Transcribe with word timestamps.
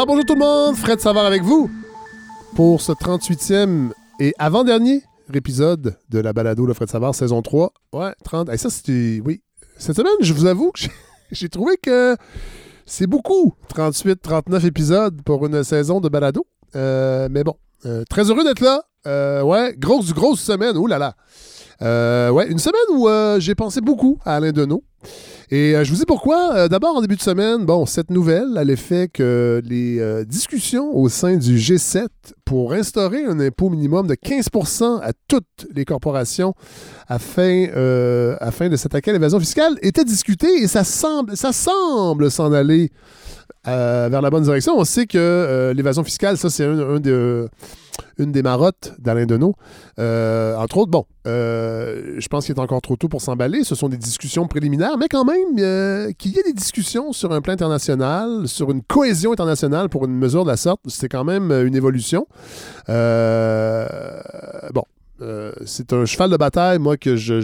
Alors 0.00 0.06
bonjour 0.06 0.24
tout 0.24 0.32
le 0.32 0.40
monde, 0.40 0.76
Fred 0.76 0.98
Savard 0.98 1.26
avec 1.26 1.42
vous 1.42 1.70
pour 2.56 2.80
ce 2.80 2.90
38e 2.92 3.90
et 4.18 4.32
avant-dernier 4.38 5.02
épisode 5.34 5.94
de 6.08 6.18
la 6.20 6.32
balado 6.32 6.64
Le 6.64 6.72
Fred 6.72 6.88
Savard 6.88 7.14
saison 7.14 7.42
3. 7.42 7.70
Ouais, 7.92 8.14
30. 8.24 8.48
Et 8.48 8.56
ça 8.56 8.70
c'était 8.70 9.20
oui. 9.22 9.42
Cette 9.76 9.96
semaine, 9.96 10.14
je 10.22 10.32
vous 10.32 10.46
avoue 10.46 10.72
que 10.72 10.80
j'ai 11.32 11.48
trouvé 11.50 11.76
que 11.76 12.16
c'est 12.86 13.06
beaucoup 13.06 13.52
38 13.68 14.22
39 14.22 14.64
épisodes 14.64 15.20
pour 15.20 15.44
une 15.44 15.62
saison 15.62 16.00
de 16.00 16.08
balado. 16.08 16.46
Euh, 16.76 17.28
mais 17.30 17.44
bon, 17.44 17.56
euh, 17.84 18.02
très 18.08 18.30
heureux 18.30 18.42
d'être 18.42 18.60
là. 18.60 18.82
Euh, 19.06 19.42
ouais, 19.42 19.74
grosse 19.76 20.14
grosse 20.14 20.40
semaine. 20.40 20.78
Ouh 20.78 20.86
là 20.86 20.96
là. 20.96 22.32
ouais, 22.32 22.48
une 22.48 22.58
semaine 22.58 22.80
où 22.88 23.06
j'ai 23.38 23.54
pensé 23.54 23.82
beaucoup 23.82 24.18
à 24.24 24.36
Alain 24.36 24.52
Deneau. 24.52 24.82
Et 25.50 25.74
euh, 25.74 25.84
je 25.84 25.90
vous 25.90 25.96
dis 25.96 26.06
pourquoi. 26.06 26.54
Euh, 26.54 26.68
d'abord, 26.68 26.96
en 26.96 27.00
début 27.00 27.16
de 27.16 27.22
semaine, 27.22 27.64
bon, 27.64 27.84
cette 27.84 28.10
nouvelle 28.10 28.56
a 28.56 28.64
l'effet 28.64 29.08
que 29.12 29.60
les 29.64 29.98
euh, 29.98 30.24
discussions 30.24 30.96
au 30.96 31.08
sein 31.08 31.36
du 31.36 31.56
G7 31.56 32.06
pour 32.44 32.72
instaurer 32.72 33.24
un 33.24 33.40
impôt 33.40 33.68
minimum 33.68 34.06
de 34.06 34.14
15 34.14 34.48
à 35.02 35.12
toutes 35.26 35.66
les 35.74 35.84
corporations 35.84 36.54
afin, 37.08 37.66
afin 38.40 38.68
de 38.68 38.76
s'attaquer 38.76 39.10
à 39.10 39.14
l'évasion 39.14 39.40
fiscale 39.40 39.76
étaient 39.82 40.04
discutées 40.04 40.62
et 40.62 40.68
ça 40.68 40.84
semble, 40.84 41.36
ça 41.36 41.52
semble 41.52 42.30
s'en 42.30 42.52
aller 42.52 42.90
vers 43.64 44.22
la 44.22 44.30
bonne 44.30 44.44
direction. 44.44 44.78
On 44.78 44.84
sait 44.84 45.06
que 45.06 45.72
l'évasion 45.76 46.04
fiscale, 46.04 46.36
ça, 46.36 46.50
c'est 46.50 46.64
un, 46.64 46.78
un 46.78 47.00
de 47.00 47.48
une 48.18 48.32
des 48.32 48.42
marottes 48.42 48.94
d'Alain 48.98 49.26
Deneau. 49.26 49.54
Euh, 49.98 50.56
entre 50.56 50.78
autres, 50.78 50.90
bon, 50.90 51.06
euh, 51.26 52.16
je 52.18 52.28
pense 52.28 52.46
qu'il 52.46 52.54
est 52.54 52.60
encore 52.60 52.80
trop 52.82 52.96
tôt 52.96 53.08
pour 53.08 53.20
s'emballer. 53.20 53.64
Ce 53.64 53.74
sont 53.74 53.88
des 53.88 53.96
discussions 53.96 54.46
préliminaires, 54.46 54.98
mais 54.98 55.08
quand 55.08 55.24
même, 55.24 55.58
euh, 55.58 56.12
qu'il 56.12 56.32
y 56.32 56.38
ait 56.38 56.42
des 56.42 56.52
discussions 56.52 57.12
sur 57.12 57.32
un 57.32 57.40
plan 57.40 57.52
international, 57.52 58.46
sur 58.46 58.70
une 58.70 58.82
cohésion 58.82 59.32
internationale 59.32 59.88
pour 59.88 60.04
une 60.04 60.14
mesure 60.14 60.44
de 60.44 60.50
la 60.50 60.56
sorte, 60.56 60.80
c'est 60.88 61.08
quand 61.08 61.24
même 61.24 61.50
une 61.50 61.74
évolution. 61.74 62.26
bon, 62.88 64.84
euh, 65.22 65.52
c'est 65.66 65.92
un 65.92 66.06
cheval 66.06 66.30
de 66.30 66.36
bataille, 66.36 66.78
moi, 66.78 66.96
que 66.96 67.16
je, 67.16 67.40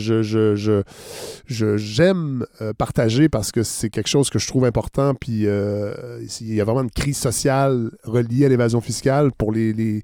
j'aime 1.49 2.47
euh, 2.61 2.73
partager 2.73 3.29
parce 3.29 3.53
que 3.53 3.63
c'est 3.63 3.91
quelque 3.91 4.09
chose 4.09 4.31
que 4.31 4.39
je 4.39 4.47
trouve 4.47 4.65
important. 4.65 5.15
Puis 5.15 5.47
euh, 5.47 6.21
il 6.41 6.55
y 6.55 6.61
a 6.61 6.65
vraiment 6.65 6.83
une 6.83 6.91
crise 6.91 7.19
sociale 7.19 7.91
reliée 8.05 8.47
à 8.47 8.49
l'évasion 8.49 8.81
fiscale 8.81 9.31
pour 9.37 9.53
les, 9.53 10.03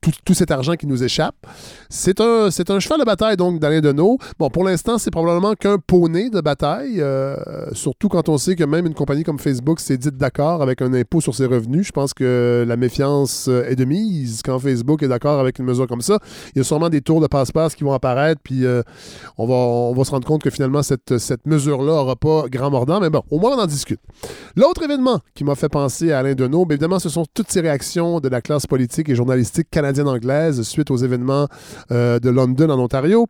tout, 0.00 0.34
cet 0.34 0.50
argent 0.50 0.74
qui 0.74 0.86
nous 0.86 1.02
échappe. 1.02 1.34
C'est 1.88 2.20
un, 2.20 2.50
c'est 2.50 2.70
un 2.70 2.80
cheval 2.80 3.00
de 3.00 3.04
bataille, 3.04 3.36
donc, 3.36 3.60
d'Alain 3.60 3.80
Deneau. 3.80 4.18
Bon, 4.38 4.48
pour 4.48 4.64
l'instant, 4.64 4.98
c'est 4.98 5.10
probablement 5.10 5.54
qu'un 5.54 5.78
poney 5.78 6.30
de 6.30 6.40
bataille, 6.40 7.02
surtout 7.72 8.08
quand 8.08 8.28
on 8.28 8.38
sait 8.38 8.56
que 8.56 8.64
même 8.64 8.86
une 8.86 8.94
compagnie 8.94 9.24
comme 9.24 9.38
Facebook 9.38 9.80
s'est 9.80 9.98
dite 9.98 10.16
d'accord 10.16 10.62
avec 10.62 10.82
un 10.82 10.92
impôt 10.94 11.20
sur 11.20 11.34
ses 11.34 11.46
revenus. 11.46 11.86
Je 11.86 11.92
pense 11.92 12.14
que 12.14 12.64
la 12.66 12.76
méfiance 12.76 13.48
est 13.48 13.76
de 13.76 13.84
mise 13.84 14.42
quand 14.44 14.58
Facebook 14.58 15.02
est 15.02 15.08
d'accord 15.08 15.40
avec 15.40 15.58
une 15.58 15.66
mesure 15.66 15.86
comme 15.86 16.00
ça. 16.00 16.18
Il 16.54 16.58
y 16.58 16.60
a 16.60 16.64
sûrement 16.64 16.88
des 16.88 17.00
de 17.18 17.26
passe-passe 17.26 17.74
qui 17.74 17.82
vont 17.82 17.92
apparaître, 17.92 18.40
puis 18.44 18.64
euh, 18.64 18.82
on, 19.38 19.46
va, 19.46 19.54
on 19.54 19.94
va 19.94 20.04
se 20.04 20.10
rendre 20.10 20.26
compte 20.26 20.42
que 20.42 20.50
finalement, 20.50 20.82
cette, 20.82 21.18
cette 21.18 21.46
mesure-là 21.46 21.92
n'aura 21.92 22.16
pas 22.16 22.44
grand 22.48 22.70
mordant, 22.70 23.00
mais 23.00 23.10
bon, 23.10 23.22
au 23.30 23.40
moins 23.40 23.56
on 23.56 23.60
en 23.60 23.66
discute. 23.66 24.00
L'autre 24.54 24.82
événement 24.82 25.20
qui 25.34 25.42
m'a 25.42 25.54
fait 25.54 25.68
penser 25.68 26.12
à 26.12 26.20
Alain 26.20 26.34
Deneau, 26.34 26.66
bien 26.66 26.74
évidemment, 26.74 26.98
ce 26.98 27.08
sont 27.08 27.24
toutes 27.34 27.50
ces 27.50 27.60
réactions 27.60 28.20
de 28.20 28.28
la 28.28 28.40
classe 28.40 28.66
politique 28.66 29.08
et 29.08 29.14
journalistique 29.14 29.68
canadienne-anglaise 29.70 30.62
suite 30.62 30.90
aux 30.90 30.96
événements 30.96 31.48
euh, 31.90 32.20
de 32.20 32.30
London 32.30 32.70
en 32.70 32.78
Ontario. 32.78 33.26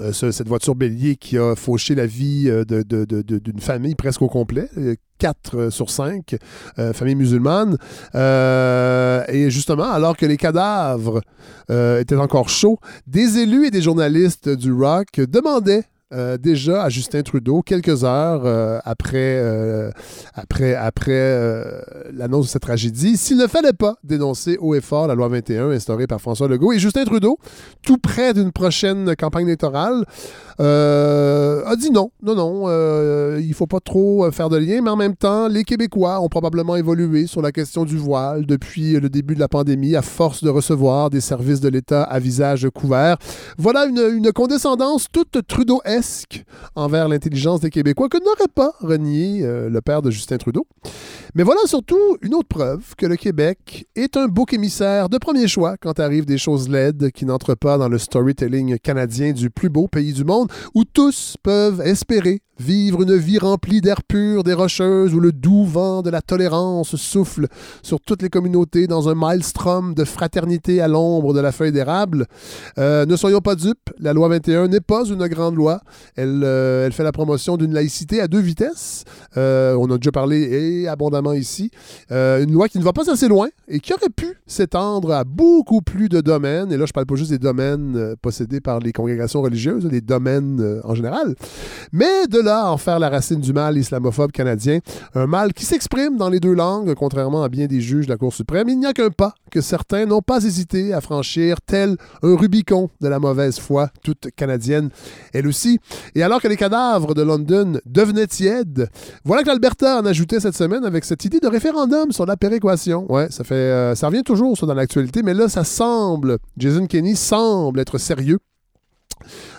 Euh, 0.00 0.12
cette 0.12 0.48
voiture 0.48 0.74
bélier 0.74 1.16
qui 1.16 1.38
a 1.38 1.54
fauché 1.54 1.94
la 1.94 2.06
vie 2.06 2.48
euh, 2.48 2.64
d'une 2.64 3.60
famille 3.60 3.94
presque 3.94 4.22
au 4.22 4.28
complet. 4.28 4.68
4 5.18 5.56
euh, 5.56 5.70
sur 5.70 5.90
5, 5.90 6.36
famille 6.92 7.16
musulmane. 7.16 7.76
et 8.14 9.50
justement, 9.50 9.90
alors 9.90 10.16
que 10.16 10.26
les 10.26 10.36
cadavres 10.36 11.20
étaient 11.68 12.16
encore 12.16 12.48
chauds, 12.48 12.78
des 13.06 13.38
élus 13.38 13.66
et 13.66 13.70
des 13.70 13.82
journalistes 13.82 14.48
du 14.48 14.72
rock 14.72 15.20
demandaient 15.20 15.84
euh, 16.14 16.38
déjà 16.38 16.84
à 16.84 16.88
Justin 16.88 17.20
Trudeau, 17.20 17.60
quelques 17.60 18.02
heures 18.02 18.40
euh, 18.46 18.78
après, 18.86 19.36
euh, 19.42 19.90
après, 20.32 20.74
après 20.74 21.36
l'annonce 22.14 22.46
de 22.46 22.50
cette 22.50 22.62
tragédie, 22.62 23.18
s'il 23.18 23.36
ne 23.36 23.46
fallait 23.46 23.74
pas 23.74 23.96
dénoncer 24.04 24.56
haut 24.58 24.74
et 24.74 24.80
fort 24.80 25.06
la 25.06 25.14
loi 25.14 25.28
21 25.28 25.70
instaurée 25.70 26.06
par 26.06 26.18
François 26.18 26.48
Legault. 26.48 26.72
Et 26.72 26.78
Justin 26.78 27.04
Trudeau, 27.04 27.38
tout 27.82 27.98
près 27.98 28.32
d'une 28.32 28.52
prochaine 28.52 29.14
campagne 29.16 29.48
électorale, 29.48 30.06
a 30.58 31.76
dit 31.76 31.90
non, 31.90 32.10
non, 32.22 32.34
non, 32.34 33.36
il 33.38 33.48
ne 33.48 33.54
faut 33.54 33.66
pas 33.66 33.80
trop 33.80 34.30
faire 34.32 34.48
de 34.48 34.56
lien, 34.56 34.80
mais 34.82 34.90
en 34.90 34.96
même 34.96 35.14
temps, 35.14 35.46
les 35.46 35.62
Québécois 35.62 36.20
ont 36.20 36.28
probablement 36.28 36.76
évolué 36.76 37.26
sur 37.26 37.42
la 37.42 37.52
question 37.52 37.84
du 37.84 37.98
voile 37.98 38.46
depuis 38.46 38.98
le 38.98 39.10
début 39.10 39.34
de 39.34 39.40
la 39.40 39.48
pandémie 39.48 39.94
à 39.94 40.02
force 40.02 40.42
de 40.42 40.48
recevoir 40.48 41.10
des 41.10 41.20
services 41.20 41.60
de 41.60 41.68
l'État 41.68 42.02
à 42.02 42.18
visage 42.18 42.66
couvert. 42.74 43.18
Voilà 43.58 43.84
une, 43.84 44.02
une 44.16 44.32
condescendance 44.32 45.06
toute 45.12 45.46
Envers 46.74 47.08
l'intelligence 47.08 47.60
des 47.60 47.70
Québécois 47.70 48.08
que 48.08 48.18
n'aurait 48.18 48.52
pas 48.54 48.72
renié 48.80 49.40
euh, 49.42 49.68
le 49.68 49.80
père 49.80 50.02
de 50.02 50.10
Justin 50.10 50.38
Trudeau. 50.38 50.66
Mais 51.34 51.42
voilà 51.42 51.60
surtout 51.66 52.16
une 52.22 52.34
autre 52.34 52.48
preuve 52.48 52.94
que 52.96 53.06
le 53.06 53.16
Québec 53.16 53.86
est 53.94 54.16
un 54.16 54.26
bouc 54.26 54.52
émissaire 54.52 55.08
de 55.08 55.18
premier 55.18 55.48
choix 55.48 55.76
quand 55.76 56.00
arrivent 56.00 56.24
des 56.24 56.38
choses 56.38 56.68
laides 56.68 57.10
qui 57.10 57.26
n'entrent 57.26 57.54
pas 57.54 57.78
dans 57.78 57.88
le 57.88 57.98
storytelling 57.98 58.78
canadien 58.78 59.32
du 59.32 59.50
plus 59.50 59.68
beau 59.68 59.88
pays 59.88 60.12
du 60.12 60.24
monde, 60.24 60.50
où 60.74 60.84
tous 60.84 61.36
peuvent 61.42 61.80
espérer 61.80 62.42
vivre 62.58 63.02
une 63.02 63.16
vie 63.16 63.38
remplie 63.38 63.80
d'air 63.80 64.02
pur 64.02 64.42
des 64.42 64.52
rocheuses 64.52 65.14
où 65.14 65.20
le 65.20 65.32
doux 65.32 65.64
vent 65.64 66.02
de 66.02 66.10
la 66.10 66.20
tolérance 66.20 66.96
souffle 66.96 67.46
sur 67.82 68.00
toutes 68.00 68.22
les 68.22 68.30
communautés 68.30 68.86
dans 68.86 69.08
un 69.08 69.14
maelstrom 69.14 69.94
de 69.94 70.04
fraternité 70.04 70.80
à 70.80 70.88
l'ombre 70.88 71.34
de 71.34 71.40
la 71.40 71.52
feuille 71.52 71.72
d'érable. 71.72 72.26
Euh, 72.78 73.06
ne 73.06 73.16
soyons 73.16 73.40
pas 73.40 73.54
dupes, 73.54 73.90
la 73.98 74.12
loi 74.12 74.28
21 74.28 74.68
n'est 74.68 74.80
pas 74.80 75.04
une 75.04 75.26
grande 75.28 75.56
loi. 75.56 75.80
Elle, 76.16 76.42
euh, 76.44 76.86
elle 76.86 76.92
fait 76.92 77.04
la 77.04 77.12
promotion 77.12 77.56
d'une 77.56 77.72
laïcité 77.72 78.20
à 78.20 78.28
deux 78.28 78.40
vitesses. 78.40 79.04
Euh, 79.36 79.74
on 79.78 79.90
a 79.90 79.98
déjà 79.98 80.10
parlé 80.10 80.40
et 80.40 80.88
abondamment 80.88 81.32
ici. 81.32 81.70
une 82.10 82.52
loi 82.52 82.68
qui 82.68 82.78
ne 82.78 82.84
va 82.84 82.92
pas 82.92 83.10
assez 83.10 83.28
loin 83.28 83.48
et 83.68 83.80
qui 83.80 83.92
aurait 83.92 84.10
pu 84.14 84.34
s'étendre 84.46 85.12
à 85.12 85.24
beaucoup 85.24 85.80
plus 85.80 86.08
de 86.08 86.20
domaines. 86.20 86.72
Et 86.72 86.76
là, 86.76 86.86
je 86.86 86.92
parle 86.92 87.06
pas 87.06 87.14
juste 87.14 87.30
des 87.30 87.38
domaines 87.38 88.16
possédés 88.20 88.60
par 88.60 88.80
les 88.80 88.92
congrégations 88.92 89.42
religieuses, 89.42 89.84
des 89.84 90.00
domaines 90.00 90.80
en 90.84 90.94
général, 90.94 91.34
mais 91.92 92.26
de 92.26 92.48
en 92.48 92.78
faire 92.78 92.98
la 92.98 93.08
racine 93.08 93.40
du 93.40 93.52
mal 93.52 93.76
islamophobe 93.76 94.32
canadien, 94.32 94.78
un 95.14 95.26
mal 95.26 95.52
qui 95.52 95.64
s'exprime 95.64 96.16
dans 96.16 96.28
les 96.28 96.40
deux 96.40 96.54
langues, 96.54 96.94
contrairement 96.94 97.42
à 97.42 97.48
bien 97.48 97.66
des 97.66 97.80
juges 97.80 98.06
de 98.06 98.10
la 98.10 98.16
Cour 98.16 98.32
suprême. 98.32 98.68
Il 98.68 98.78
n'y 98.78 98.86
a 98.86 98.92
qu'un 98.92 99.10
pas 99.10 99.34
que 99.50 99.60
certains 99.60 100.06
n'ont 100.06 100.22
pas 100.22 100.44
hésité 100.44 100.92
à 100.92 101.00
franchir, 101.00 101.60
tel 101.60 101.96
un 102.22 102.36
Rubicon 102.36 102.90
de 103.00 103.08
la 103.08 103.18
mauvaise 103.18 103.58
foi, 103.58 103.90
toute 104.02 104.28
canadienne, 104.36 104.90
elle 105.32 105.46
aussi. 105.46 105.77
Et 106.14 106.22
alors 106.22 106.40
que 106.40 106.48
les 106.48 106.56
cadavres 106.56 107.14
de 107.14 107.22
London 107.22 107.80
devenaient 107.86 108.26
tièdes, 108.26 108.88
voilà 109.24 109.42
que 109.42 109.48
l'Alberta 109.48 110.00
en 110.00 110.06
ajoutait 110.06 110.40
cette 110.40 110.56
semaine 110.56 110.84
avec 110.84 111.04
cette 111.04 111.24
idée 111.24 111.40
de 111.40 111.48
référendum 111.48 112.12
sur 112.12 112.26
la 112.26 112.36
péréquation. 112.36 113.10
Ouais, 113.12 113.28
ça 113.30 113.44
fait, 113.44 113.54
euh, 113.54 113.94
ça 113.94 114.08
revient 114.08 114.22
toujours 114.22 114.56
ça, 114.56 114.66
dans 114.66 114.74
l'actualité, 114.74 115.22
mais 115.22 115.34
là, 115.34 115.48
ça 115.48 115.64
semble, 115.64 116.38
Jason 116.56 116.86
Kenney 116.86 117.14
semble 117.14 117.80
être 117.80 117.98
sérieux 117.98 118.38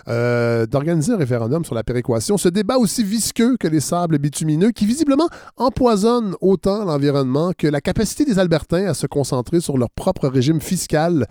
euh, 0.08 0.66
d'organiser 0.66 1.12
un 1.12 1.16
référendum 1.16 1.64
sur 1.64 1.74
la 1.74 1.82
péréquation. 1.82 2.36
Ce 2.36 2.48
débat 2.48 2.76
aussi 2.78 3.04
visqueux 3.04 3.56
que 3.58 3.68
les 3.68 3.80
sables 3.80 4.18
bitumineux 4.18 4.70
qui 4.70 4.86
visiblement 4.86 5.28
empoisonnent 5.56 6.34
autant 6.40 6.84
l'environnement 6.84 7.52
que 7.56 7.66
la 7.66 7.80
capacité 7.80 8.24
des 8.24 8.38
Albertains 8.38 8.86
à 8.86 8.94
se 8.94 9.06
concentrer 9.06 9.60
sur 9.60 9.78
leur 9.78 9.90
propre 9.90 10.28
régime 10.28 10.60
fiscal 10.60 11.26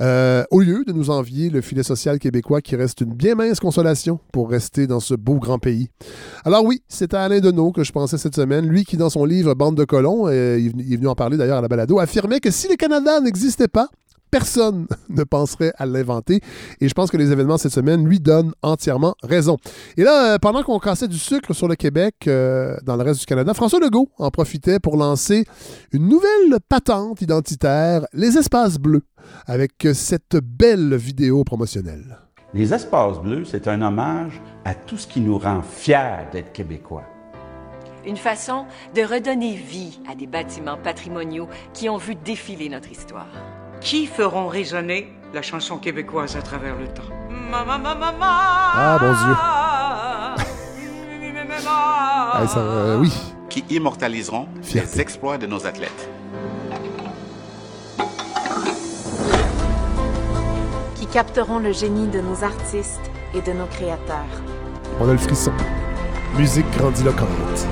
euh, 0.00 0.44
au 0.50 0.60
lieu 0.60 0.84
de 0.86 0.92
nous 0.92 1.10
envier 1.10 1.50
le 1.50 1.60
filet 1.60 1.82
social 1.82 2.18
québécois 2.18 2.60
qui 2.60 2.76
reste 2.76 3.00
une 3.00 3.14
bien 3.14 3.34
mince 3.34 3.60
consolation 3.60 4.20
pour 4.32 4.50
rester 4.50 4.86
dans 4.86 5.00
ce 5.00 5.14
beau 5.14 5.38
grand 5.38 5.58
pays. 5.58 5.88
Alors 6.44 6.64
oui, 6.64 6.82
c'est 6.88 7.14
à 7.14 7.22
Alain 7.22 7.40
Deneau 7.40 7.72
que 7.72 7.84
je 7.84 7.92
pensais 7.92 8.18
cette 8.18 8.34
semaine, 8.34 8.66
lui 8.66 8.84
qui 8.84 8.96
dans 8.96 9.10
son 9.10 9.24
livre 9.24 9.54
Bande 9.54 9.76
de 9.76 9.84
colons, 9.84 10.26
euh, 10.28 10.58
il 10.58 10.92
est 10.92 10.96
venu 10.96 11.08
en 11.08 11.14
parler 11.14 11.36
d'ailleurs 11.36 11.58
à 11.58 11.62
la 11.62 11.68
balado, 11.68 11.98
affirmait 11.98 12.40
que 12.40 12.50
si 12.50 12.68
le 12.68 12.76
Canada 12.76 13.20
n'existait 13.20 13.68
pas, 13.68 13.88
personne 14.34 14.88
ne 15.10 15.22
penserait 15.22 15.72
à 15.78 15.86
l'inventer. 15.86 16.40
Et 16.80 16.88
je 16.88 16.94
pense 16.94 17.08
que 17.12 17.16
les 17.16 17.30
événements 17.30 17.56
cette 17.56 17.72
semaine 17.72 18.04
lui 18.04 18.18
donnent 18.18 18.52
entièrement 18.62 19.14
raison. 19.22 19.58
Et 19.96 20.02
là, 20.02 20.34
euh, 20.34 20.38
pendant 20.38 20.64
qu'on 20.64 20.80
cassait 20.80 21.06
du 21.06 21.18
sucre 21.18 21.52
sur 21.52 21.68
le 21.68 21.76
Québec, 21.76 22.16
euh, 22.26 22.76
dans 22.82 22.96
le 22.96 23.04
reste 23.04 23.20
du 23.20 23.26
Canada, 23.26 23.54
François 23.54 23.78
Legault 23.78 24.08
en 24.18 24.32
profitait 24.32 24.80
pour 24.80 24.96
lancer 24.96 25.44
une 25.92 26.08
nouvelle 26.08 26.58
patente 26.68 27.22
identitaire, 27.22 28.04
les 28.12 28.36
espaces 28.36 28.78
bleus, 28.78 29.04
avec 29.46 29.86
cette 29.94 30.36
belle 30.42 30.96
vidéo 30.96 31.44
promotionnelle. 31.44 32.18
Les 32.54 32.74
espaces 32.74 33.20
bleus, 33.20 33.44
c'est 33.44 33.68
un 33.68 33.82
hommage 33.82 34.42
à 34.64 34.74
tout 34.74 34.96
ce 34.96 35.06
qui 35.06 35.20
nous 35.20 35.38
rend 35.38 35.62
fiers 35.62 36.26
d'être 36.32 36.52
québécois. 36.52 37.04
Une 38.04 38.16
façon 38.16 38.66
de 38.96 39.02
redonner 39.02 39.54
vie 39.54 40.00
à 40.10 40.16
des 40.16 40.26
bâtiments 40.26 40.76
patrimoniaux 40.76 41.48
qui 41.72 41.88
ont 41.88 41.98
vu 41.98 42.16
défiler 42.16 42.68
notre 42.68 42.90
histoire 42.90 43.28
qui 43.84 44.06
feront 44.06 44.48
résonner 44.48 45.12
la 45.34 45.42
chanson 45.42 45.76
québécoise 45.76 46.36
à 46.36 46.42
travers 46.42 46.74
le 46.76 46.88
temps? 46.88 47.02
Ah, 47.52 48.98
bon 48.98 49.12
Dieu. 49.12 49.36
Eh, 52.56 52.96
oui. 52.98 53.12
Qui 53.50 53.64
immortaliseront 53.70 54.48
les 54.72 55.00
exploits 55.00 55.38
de 55.38 55.46
nos 55.46 55.66
athlètes. 55.66 56.08
Qui 60.96 61.06
capteront 61.06 61.58
le 61.58 61.72
génie 61.72 62.08
de 62.08 62.20
nos 62.20 62.42
artistes 62.42 63.10
et 63.34 63.42
de 63.42 63.52
nos 63.52 63.66
créateurs. 63.66 64.42
On 64.98 65.08
a 65.08 65.12
le 65.12 65.18
frisson. 65.18 65.52
Musique 66.36 66.68
grandiloquente. 66.78 67.68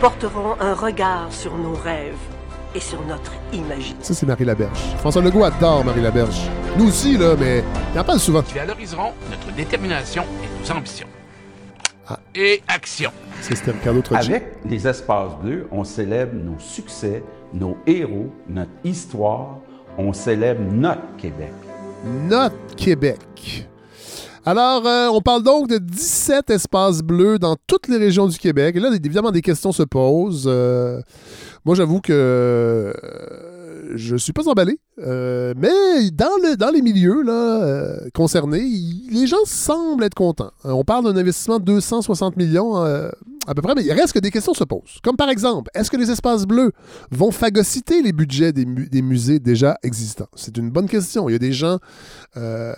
Porteront 0.00 0.56
un 0.60 0.72
regard 0.72 1.30
sur 1.30 1.56
nos 1.58 1.74
rêves 1.74 2.16
et 2.74 2.80
sur 2.80 3.00
notre 3.02 3.32
imagination. 3.52 3.96
Ça, 4.00 4.14
c'est 4.14 4.24
Marie 4.24 4.46
Laberge. 4.46 4.78
François 4.98 5.20
Legault 5.20 5.44
adore 5.44 5.84
Marie 5.84 6.00
Laberge. 6.00 6.40
Nous 6.78 6.88
aussi, 6.88 7.18
là, 7.18 7.34
mais 7.38 7.62
il 7.92 8.00
en 8.00 8.04
parle 8.04 8.18
souvent. 8.18 8.42
Qui 8.42 8.54
valoriseront 8.54 9.12
notre 9.30 9.54
détermination 9.54 10.22
et 10.42 10.62
nos 10.62 10.76
ambitions. 10.76 11.06
Ah. 12.08 12.18
Et 12.34 12.62
action. 12.66 13.10
C'est 13.42 13.54
c'était 13.54 13.72
Ricardo. 13.72 14.02
Avec 14.14 14.44
les 14.64 14.88
espaces 14.88 15.34
bleus, 15.42 15.68
on 15.70 15.84
célèbre 15.84 16.32
nos 16.34 16.58
succès, 16.58 17.22
nos 17.52 17.76
héros, 17.86 18.32
notre 18.48 18.70
histoire, 18.84 19.58
on 19.98 20.14
célèbre 20.14 20.62
notre 20.72 21.16
Québec. 21.18 21.52
Notre 22.04 22.74
Québec. 22.74 23.68
Alors, 24.46 24.86
euh, 24.86 25.08
on 25.08 25.20
parle 25.20 25.42
donc 25.42 25.68
de 25.68 25.76
17 25.76 26.48
espaces 26.48 27.02
bleus 27.02 27.38
dans 27.38 27.56
toutes 27.66 27.88
les 27.88 27.98
régions 27.98 28.26
du 28.26 28.38
Québec. 28.38 28.74
Là, 28.76 28.88
évidemment, 28.94 29.30
des 29.30 29.42
questions 29.42 29.70
se 29.70 29.82
posent. 29.82 30.46
Euh, 30.46 31.02
moi, 31.66 31.74
j'avoue 31.74 32.00
que 32.00 32.12
euh, 32.12 32.92
je 33.96 34.16
suis 34.16 34.32
pas 34.32 34.48
emballé. 34.48 34.78
Mais 34.96 36.10
dans, 36.12 36.36
le, 36.42 36.56
dans 36.56 36.70
les 36.70 36.80
milieux 36.80 37.22
concernés, 38.14 38.66
les 39.10 39.26
gens 39.26 39.44
semblent 39.44 40.04
être 40.04 40.14
contents. 40.14 40.52
On 40.64 40.84
parle 40.84 41.04
d'un 41.04 41.20
investissement 41.20 41.58
de 41.58 41.64
260 41.64 42.36
millions 42.36 42.82
à 43.46 43.54
peu 43.54 43.62
près, 43.62 43.74
mais 43.74 43.82
il 43.82 43.92
reste 43.92 44.12
que 44.12 44.18
des 44.18 44.30
questions 44.30 44.54
se 44.54 44.64
posent. 44.64 44.98
Comme 45.02 45.16
par 45.16 45.28
exemple, 45.30 45.70
est-ce 45.74 45.90
que 45.90 45.96
les 45.96 46.10
espaces 46.10 46.44
bleus 46.44 46.72
vont 47.10 47.30
phagocyter 47.30 48.02
les 48.02 48.12
budgets 48.12 48.52
des, 48.52 48.66
mu- 48.66 48.88
des 48.88 49.02
musées 49.02 49.38
déjà 49.38 49.76
existants? 49.82 50.28
C'est 50.36 50.56
une 50.56 50.70
bonne 50.70 50.88
question. 50.88 51.28
Il 51.28 51.32
y 51.32 51.36
a 51.36 51.38
des 51.38 51.52
gens 51.52 51.78
euh, 52.36 52.72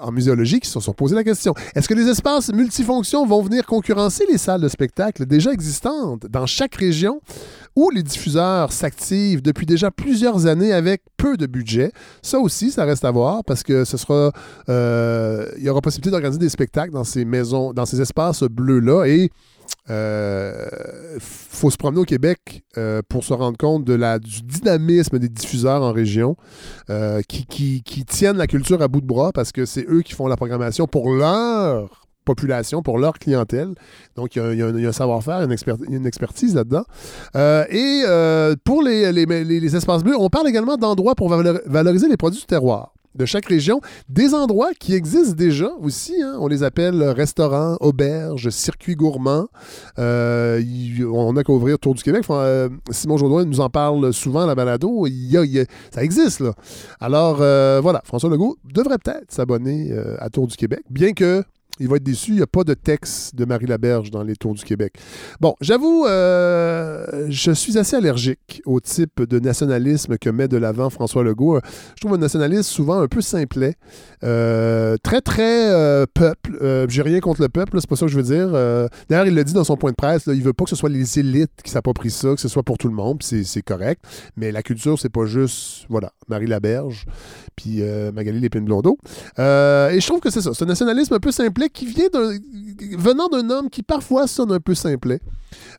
en 0.00 0.10
muséologie 0.12 0.60
qui 0.60 0.68
se 0.68 0.80
sont 0.80 0.92
posé 0.92 1.14
la 1.14 1.24
question. 1.24 1.54
Est-ce 1.74 1.88
que 1.88 1.94
les 1.94 2.08
espaces 2.08 2.52
multifonctions 2.52 3.24
vont 3.24 3.40
venir 3.42 3.64
concurrencer 3.66 4.24
les 4.30 4.38
salles 4.38 4.60
de 4.60 4.68
spectacle 4.68 5.26
déjà 5.26 5.52
existantes 5.52 6.26
dans 6.26 6.46
chaque 6.46 6.74
région 6.74 7.20
où 7.76 7.90
les 7.90 8.02
diffuseurs 8.02 8.72
s'activent 8.72 9.42
depuis 9.42 9.66
déjà 9.66 9.90
plusieurs 9.90 10.46
années 10.46 10.72
avec 10.72 11.02
peu 11.16 11.36
de 11.36 11.46
budget? 11.46 11.92
Ça 12.20 12.38
aussi, 12.40 12.72
ça 12.72 12.84
reste 12.84 13.04
à 13.04 13.10
voir 13.10 13.44
parce 13.44 13.62
que 13.62 13.84
ce 13.84 13.96
sera, 13.96 14.32
euh, 14.68 15.46
il 15.56 15.62
y 15.62 15.68
aura 15.68 15.80
possibilité 15.80 16.10
d'organiser 16.10 16.40
des 16.40 16.48
spectacles 16.48 16.92
dans 16.92 17.04
ces 17.04 17.24
maisons, 17.24 17.72
dans 17.72 17.86
ces 17.86 18.00
espaces 18.00 18.42
bleus-là 18.42 19.06
et 19.06 19.30
euh, 19.90 20.54
faut 21.20 21.70
se 21.70 21.76
promener 21.76 22.00
au 22.00 22.04
Québec 22.04 22.64
euh, 22.78 23.02
pour 23.08 23.24
se 23.24 23.32
rendre 23.34 23.56
compte 23.58 23.84
de 23.84 23.94
la, 23.94 24.18
du 24.18 24.42
dynamisme 24.42 25.18
des 25.18 25.28
diffuseurs 25.28 25.82
en 25.82 25.92
région 25.92 26.36
euh, 26.90 27.20
qui, 27.28 27.46
qui- 27.46 27.82
qui 27.82 28.04
tiennent 28.04 28.36
la 28.36 28.46
culture 28.46 28.80
à 28.82 28.88
bout 28.88 29.00
de 29.00 29.06
bras 29.06 29.32
parce 29.32 29.52
que 29.52 29.64
c'est 29.66 29.86
eux 29.88 30.02
qui 30.02 30.14
font 30.14 30.26
la 30.26 30.36
programmation 30.36 30.86
pour 30.86 31.10
leur 31.12 32.06
population, 32.24 32.80
pour 32.82 32.98
leur 32.98 33.18
clientèle. 33.18 33.74
Donc, 34.16 34.34
il 34.34 34.38
y 34.38 34.42
a, 34.42 34.46
un- 34.46 34.52
il 34.54 34.82
y 34.82 34.86
a 34.86 34.88
un, 34.88 34.92
savoir-faire, 34.92 35.42
une, 35.42 35.52
expert- 35.52 35.76
une 35.90 36.06
expertise 36.06 36.54
là-dedans. 36.54 36.84
Euh, 37.36 37.64
et 37.68 38.56
pour 38.64 38.82
les, 38.82 39.12
les- 39.12 39.26
les- 39.26 39.60
les 39.60 39.76
espaces 39.76 40.02
bleus, 40.02 40.16
on 40.18 40.30
parle 40.30 40.48
également 40.48 40.78
d'endroits 40.78 41.14
pour 41.14 41.28
valor- 41.28 41.60
valoriser 41.66 42.08
les 42.08 42.16
produits 42.16 42.40
du 42.40 42.46
terroir 42.46 42.93
de 43.14 43.24
chaque 43.24 43.46
région, 43.46 43.80
des 44.08 44.34
endroits 44.34 44.72
qui 44.78 44.94
existent 44.94 45.34
déjà 45.34 45.70
aussi. 45.80 46.14
hein. 46.22 46.36
On 46.40 46.48
les 46.48 46.62
appelle 46.62 47.02
restaurants, 47.02 47.76
auberges, 47.80 48.50
circuits 48.50 48.94
gourmands. 48.96 49.48
Euh, 49.98 50.60
on 51.12 51.36
a 51.36 51.44
qu'à 51.44 51.52
ouvrir 51.52 51.78
Tour 51.78 51.94
du 51.94 52.02
Québec. 52.02 52.24
Euh, 52.30 52.68
Simon 52.90 53.16
Jaudoin 53.16 53.44
nous 53.44 53.60
en 53.60 53.70
parle 53.70 54.12
souvent 54.12 54.42
à 54.42 54.46
la 54.46 54.54
balado. 54.54 55.06
Il 55.06 55.66
ça 55.90 56.02
existe, 56.02 56.40
là. 56.40 56.52
Alors, 57.00 57.38
euh, 57.40 57.80
voilà, 57.82 58.02
François 58.04 58.30
Legault 58.30 58.56
devrait 58.64 58.98
peut-être 58.98 59.30
s'abonner 59.32 59.92
à 60.18 60.28
Tour 60.30 60.46
du 60.46 60.56
Québec, 60.56 60.80
bien 60.90 61.12
que 61.12 61.44
il 61.80 61.88
va 61.88 61.96
être 61.96 62.04
déçu, 62.04 62.30
il 62.30 62.36
n'y 62.36 62.42
a 62.42 62.46
pas 62.46 62.62
de 62.62 62.74
texte 62.74 63.34
de 63.34 63.44
Marie 63.44 63.66
Laberge 63.66 64.10
dans 64.10 64.22
les 64.22 64.36
Tours 64.36 64.54
du 64.54 64.62
Québec. 64.62 64.94
Bon, 65.40 65.54
j'avoue, 65.60 66.06
euh, 66.06 67.26
je 67.30 67.50
suis 67.50 67.78
assez 67.78 67.96
allergique 67.96 68.62
au 68.64 68.78
type 68.78 69.22
de 69.22 69.40
nationalisme 69.40 70.16
que 70.18 70.30
met 70.30 70.46
de 70.46 70.56
l'avant 70.56 70.88
François 70.88 71.24
Legault. 71.24 71.58
Je 71.96 72.00
trouve 72.00 72.14
un 72.14 72.18
nationalisme 72.18 72.62
souvent 72.62 73.00
un 73.00 73.08
peu 73.08 73.20
simplet, 73.20 73.74
euh, 74.22 74.96
très, 75.02 75.20
très 75.20 75.68
euh, 75.72 76.06
peuple. 76.12 76.58
Euh, 76.62 76.86
J'ai 76.88 77.02
rien 77.02 77.18
contre 77.18 77.42
le 77.42 77.48
peuple, 77.48 77.80
c'est 77.80 77.88
pas 77.88 77.96
ça 77.96 78.06
que 78.06 78.12
je 78.12 78.16
veux 78.16 78.22
dire. 78.22 78.50
D'ailleurs, 79.08 79.26
il 79.26 79.34
l'a 79.34 79.42
dit 79.42 79.52
dans 79.52 79.64
son 79.64 79.76
point 79.76 79.90
de 79.90 79.96
presse, 79.96 80.26
là, 80.26 80.34
il 80.34 80.42
veut 80.42 80.52
pas 80.52 80.64
que 80.64 80.70
ce 80.70 80.76
soit 80.76 80.88
les 80.88 81.18
élites 81.18 81.60
qui 81.64 81.72
s'approprient 81.72 82.10
ça, 82.10 82.34
que 82.34 82.40
ce 82.40 82.48
soit 82.48 82.62
pour 82.62 82.78
tout 82.78 82.88
le 82.88 82.94
monde, 82.94 83.20
c'est 83.22 83.62
correct. 83.62 84.00
Mais 84.36 84.52
la 84.52 84.62
culture, 84.62 84.96
c'est 85.00 85.08
pas 85.08 85.26
juste, 85.26 85.86
voilà, 85.88 86.12
Marie 86.28 86.46
Laberge, 86.46 87.04
puis 87.56 87.82
Magali 88.12 88.38
Lépine-Blondeau. 88.38 88.96
Et 89.38 89.98
je 90.00 90.06
trouve 90.06 90.20
que 90.20 90.30
c'est 90.30 90.40
ça, 90.40 90.54
c'est 90.54 90.66
nationalisme 90.66 91.14
un 91.14 91.20
peu 91.20 91.32
simplet 91.32 91.63
qui 91.72 91.86
vient 91.86 92.08
d'un, 92.12 92.36
venant 92.98 93.28
d'un 93.28 93.48
homme 93.50 93.70
qui 93.70 93.82
parfois 93.82 94.26
sonne 94.26 94.52
un 94.52 94.60
peu 94.60 94.74
simplet 94.74 95.20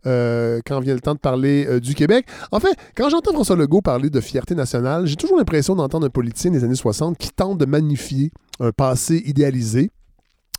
euh, 0.06 0.60
quand 0.66 0.80
vient 0.80 0.94
le 0.94 1.00
temps 1.00 1.14
de 1.14 1.20
parler 1.20 1.66
euh, 1.68 1.80
du 1.80 1.96
Québec. 1.96 2.26
En 2.52 2.60
fait, 2.60 2.76
quand 2.96 3.10
j'entends 3.10 3.34
François 3.34 3.56
Legault 3.56 3.82
parler 3.82 4.10
de 4.10 4.22
fierté 4.22 4.56
nationale, 4.56 5.06
j'ai 5.06 5.16
toujours 5.16 5.38
l'impression 5.38 5.76
d'entendre 5.76 6.08
un 6.08 6.10
politicien 6.10 6.52
des 6.52 6.64
années 6.64 6.76
60 6.76 7.18
qui 7.18 7.30
tente 7.32 7.58
de 7.58 7.66
magnifier 7.66 8.32
un 8.60 8.72
passé 8.72 9.22
idéalisé. 9.26 9.92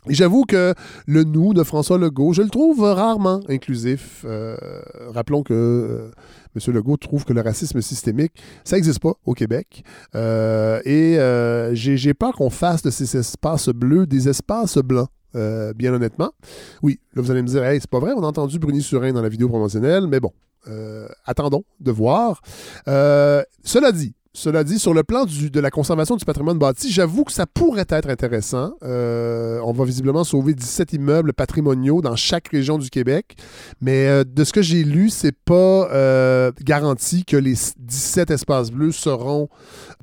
Et 0.09 0.13
j'avoue 0.13 0.45
que 0.45 0.73
le 1.05 1.23
nous 1.25 1.53
de 1.53 1.63
François 1.63 1.97
Legault, 1.97 2.31
je 2.31 2.41
le 2.41 2.49
trouve 2.49 2.81
rarement 2.81 3.41
inclusif. 3.49 4.23
Euh, 4.25 4.55
rappelons 5.09 5.43
que 5.43 5.53
euh, 5.53 6.11
M. 6.55 6.73
Legault 6.73 6.95
trouve 6.95 7.25
que 7.25 7.33
le 7.33 7.41
racisme 7.41 7.81
systémique, 7.81 8.31
ça 8.63 8.77
n'existe 8.77 8.99
pas 8.99 9.13
au 9.25 9.33
Québec. 9.33 9.83
Et 10.13 11.17
j'ai 11.73 12.13
peur 12.13 12.33
qu'on 12.35 12.49
fasse 12.49 12.83
de 12.83 12.89
ces 12.89 13.17
espaces 13.17 13.69
bleus 13.69 14.05
des 14.05 14.29
espaces 14.29 14.77
blancs. 14.77 15.09
Euh, 15.35 15.73
bien 15.73 15.93
honnêtement. 15.93 16.31
Oui, 16.81 16.99
là 17.13 17.21
vous 17.21 17.31
allez 17.31 17.41
me 17.41 17.47
dire, 17.47 17.63
hey, 17.63 17.79
c'est 17.79 17.89
pas 17.89 17.99
vrai, 17.99 18.13
on 18.15 18.23
a 18.23 18.27
entendu 18.27 18.59
Bruni 18.59 18.81
Surin 18.81 19.11
dans 19.11 19.21
la 19.21 19.29
vidéo 19.29 19.49
promotionnelle, 19.49 20.07
mais 20.07 20.19
bon, 20.19 20.31
euh, 20.67 21.07
attendons 21.25 21.63
de 21.79 21.91
voir. 21.91 22.41
Euh, 22.87 23.43
cela 23.63 23.91
dit, 23.91 24.13
cela 24.33 24.63
dit, 24.63 24.77
sur 24.77 24.93
le 24.93 25.03
plan 25.03 25.25
de 25.25 25.59
la 25.59 25.71
conservation 25.71 26.15
du 26.15 26.23
patrimoine 26.23 26.59
bâti, 26.59 26.91
j'avoue 26.91 27.23
que 27.23 27.31
ça 27.31 27.47
pourrait 27.47 27.87
être 27.89 28.07
intéressant. 28.07 28.73
On 28.83 29.73
va 29.75 29.83
visiblement 29.83 30.23
sauver 30.23 30.53
17 30.53 30.93
immeubles 30.93 31.33
patrimoniaux 31.33 32.01
dans 32.01 32.15
chaque 32.15 32.49
région 32.49 32.77
du 32.77 32.91
Québec. 32.91 33.35
Mais 33.81 34.23
de 34.23 34.43
ce 34.43 34.53
que 34.53 34.61
j'ai 34.61 34.83
lu, 34.83 35.09
c'est 35.09 35.35
pas 35.35 36.51
garanti 36.61 37.25
que 37.25 37.35
les 37.35 37.55
17 37.79 38.29
espaces 38.29 38.69
bleus 38.69 38.91
seront 38.91 39.49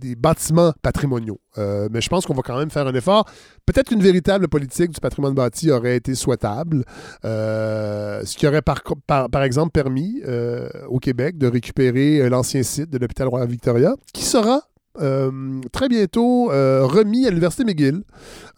des 0.01 0.17
bâtiments 0.17 0.73
patrimoniaux. 0.83 1.39
Euh, 1.59 1.89
mais 1.91 2.01
je 2.01 2.09
pense 2.09 2.27
qu'on 2.27 2.35
va 2.35 2.43
quand 2.43 2.59
même 2.59 2.71
faire 2.71 2.87
un 2.87 2.95
effort. 2.95 3.27
Peut-être 3.67 3.89
qu'une 3.89 4.03
véritable 4.03 4.49
politique 4.49 4.91
du 4.91 5.01
patrimoine 5.01 5.35
bâti 5.35 5.71
aurait 5.71 5.97
été 5.97 6.15
souhaitable, 6.15 6.85
euh, 7.25 8.23
ce 8.25 8.37
qui 8.37 8.47
aurait 8.47 8.63
par, 8.63 9.43
exemple 9.43 9.71
permis 9.71 10.23
euh, 10.27 10.69
au 10.89 10.99
Québec 10.99 11.39
de 11.39 11.47
récupérer 11.47 12.29
l'ancien 12.29 12.63
site 12.63 12.91
de 12.91 12.99
l'hôpital 12.99 13.29
Royal 13.29 13.49
Victoria, 13.49 13.95
qui 14.13 14.25
sera 14.25 14.63
euh, 15.01 15.61
très 15.73 15.89
bientôt 15.89 16.53
euh, 16.53 16.87
remis 16.87 17.27
à 17.27 17.31
l'Université 17.31 17.65
McGill 17.65 18.03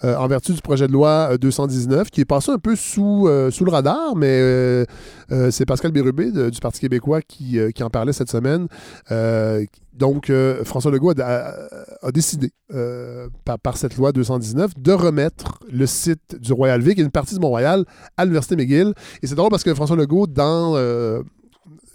euh, 0.04 0.16
en 0.16 0.26
vertu 0.28 0.52
du 0.52 0.60
projet 0.60 0.86
de 0.86 0.92
loi 0.92 1.30
euh, 1.32 1.38
219 1.38 2.10
qui 2.10 2.20
est 2.20 2.26
passé 2.26 2.52
un 2.52 2.58
peu 2.58 2.76
sous, 2.76 3.26
le 3.26 3.70
radar, 3.70 4.14
mais 4.16 4.84
c'est 5.50 5.66
Pascal 5.66 5.92
Bérubé 5.92 6.30
du 6.50 6.60
Parti 6.60 6.80
québécois 6.80 7.22
qui, 7.22 7.58
en 7.82 7.90
parlait 7.90 8.12
cette 8.12 8.30
semaine. 8.30 8.68
Donc, 9.92 10.30
François 10.64 10.90
Legault 10.90 11.14
a, 11.20 12.12
décidé, 12.12 12.50
par, 13.44 13.58
par 13.58 13.76
cette 13.76 13.96
loi 13.96 14.12
219, 14.12 14.72
de 14.78 14.92
remettre 14.92 15.58
le 15.72 15.86
site 15.86 16.38
du 16.38 16.52
Royal 16.52 16.80
Vic 16.82 16.98
et 16.98 17.02
une 17.02 17.10
partie 17.10 17.34
de 17.34 17.40
Mont-Royal 17.40 17.84
à 18.16 18.24
l'Université 18.24 18.56
McGill. 18.56 18.92
Et 19.22 19.26
c'est 19.26 19.34
drôle 19.34 19.50
parce 19.50 19.64
que 19.64 19.74
François 19.74 19.96
Legault, 19.96 20.26
dans 20.26 20.76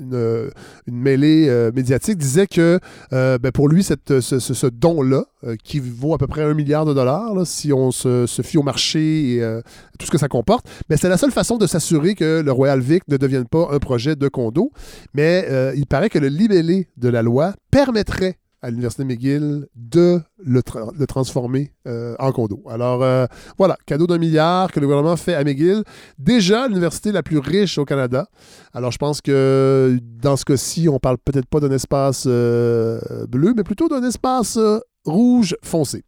une, 0.01 0.50
une 0.88 0.96
mêlée 0.96 1.48
euh, 1.50 1.72
médiatique, 1.74 2.17
disait 2.17 2.48
que 2.48 2.79
euh, 3.13 3.38
ben, 3.38 3.51
pour 3.51 3.70
lui, 3.70 3.84
cette, 3.84 4.20
ce, 4.20 4.67
don-là, 4.67 5.25
euh, 5.43 5.55
qui 5.63 5.79
vaut 5.79 6.13
à 6.13 6.20
peu 6.20 6.27
près 6.27 6.43
un 6.43 6.53
milliard 6.53 6.86
de 6.86 6.93
dollars, 6.93 7.34
si 7.46 7.74
on 7.74 7.89
se, 7.89 8.27
fie 8.43 8.60
au 8.60 8.62
marché 8.63 9.34
et 9.34 9.43
euh, 9.43 9.62
tout 9.98 10.05
ce 10.05 10.12
que 10.12 10.20
ça 10.20 10.27
comporte, 10.27 10.67
mais 10.88 10.98
c'est 10.98 11.10
la 11.10 11.17
seule 11.17 11.31
façon 11.31 11.58
de 11.58 11.65
s'assurer 11.65 12.13
que 12.13 12.41
le 12.46 12.51
Royal 12.51 12.79
Vic 12.79 13.08
ne 13.08 13.17
devienne 13.17 13.48
pas 13.48 13.70
un 13.72 13.79
projet 13.79 14.15
de 14.15 14.27
condo. 14.27 14.72
Mais 15.15 15.48
euh, 15.50 15.74
il 15.75 15.88
paraît 15.88 16.10
que 16.10 16.20
le 16.20 16.27
libellé 16.27 16.89
de 16.98 17.10
la 17.10 17.24
loi 17.24 17.55
permettrait 17.72 18.38
à 18.61 18.69
l'Université 18.69 19.03
McGill 19.03 19.67
de 19.75 20.21
le, 20.37 20.61
tra- 20.61 20.91
le 20.97 21.07
transformer 21.07 21.73
euh, 21.87 22.15
en 22.19 22.31
condo. 22.31 22.63
Alors 22.69 23.01
euh, 23.03 23.25
voilà, 23.57 23.75
cadeau 23.85 24.07
d'un 24.07 24.17
milliard 24.17 24.71
que 24.71 24.79
le 24.79 24.87
gouvernement 24.87 25.15
fait 25.17 25.33
à 25.33 25.43
McGill. 25.43 25.83
Déjà 26.19 26.67
l'université 26.67 27.11
la 27.11 27.23
plus 27.23 27.39
riche 27.39 27.77
au 27.77 27.85
Canada. 27.85 28.27
Alors 28.73 28.91
je 28.91 28.97
pense 28.97 29.21
que 29.21 29.97
dans 30.21 30.37
ce 30.37 30.45
cas-ci, 30.45 30.87
on 30.89 30.99
parle 30.99 31.17
peut-être 31.17 31.47
pas 31.47 31.59
d'un 31.59 31.71
espace 31.71 32.25
euh, 32.27 32.99
bleu, 33.27 33.53
mais 33.55 33.63
plutôt 33.63 33.87
d'un 33.87 34.03
espace 34.03 34.59
rouge 35.05 35.55
foncé. 35.63 36.03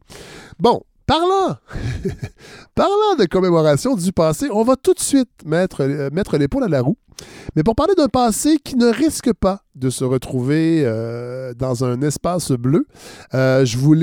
Bon, 0.59 0.81
parlant, 1.05 1.57
de 3.19 3.25
commémoration 3.25 3.95
du 3.95 4.11
passé, 4.11 4.47
on 4.51 4.63
va 4.63 4.75
tout 4.75 4.93
de 4.93 4.99
suite 4.99 5.29
mettre 5.45 6.37
l'épaule 6.37 6.63
à 6.63 6.67
la 6.67 6.81
roue 6.81 6.97
Mais 7.55 7.63
pour 7.63 7.75
parler 7.75 7.93
d'un 7.95 8.07
passé 8.07 8.57
qui 8.63 8.75
ne 8.75 8.87
risque 8.87 9.33
pas 9.33 9.63
de 9.75 9.89
se 9.89 10.03
retrouver 10.03 10.83
euh, 10.85 11.53
dans 11.53 11.83
un 11.83 12.01
espace 12.01 12.51
bleu, 12.51 12.85
euh, 13.33 13.65
je, 13.65 13.77
vous 13.77 13.93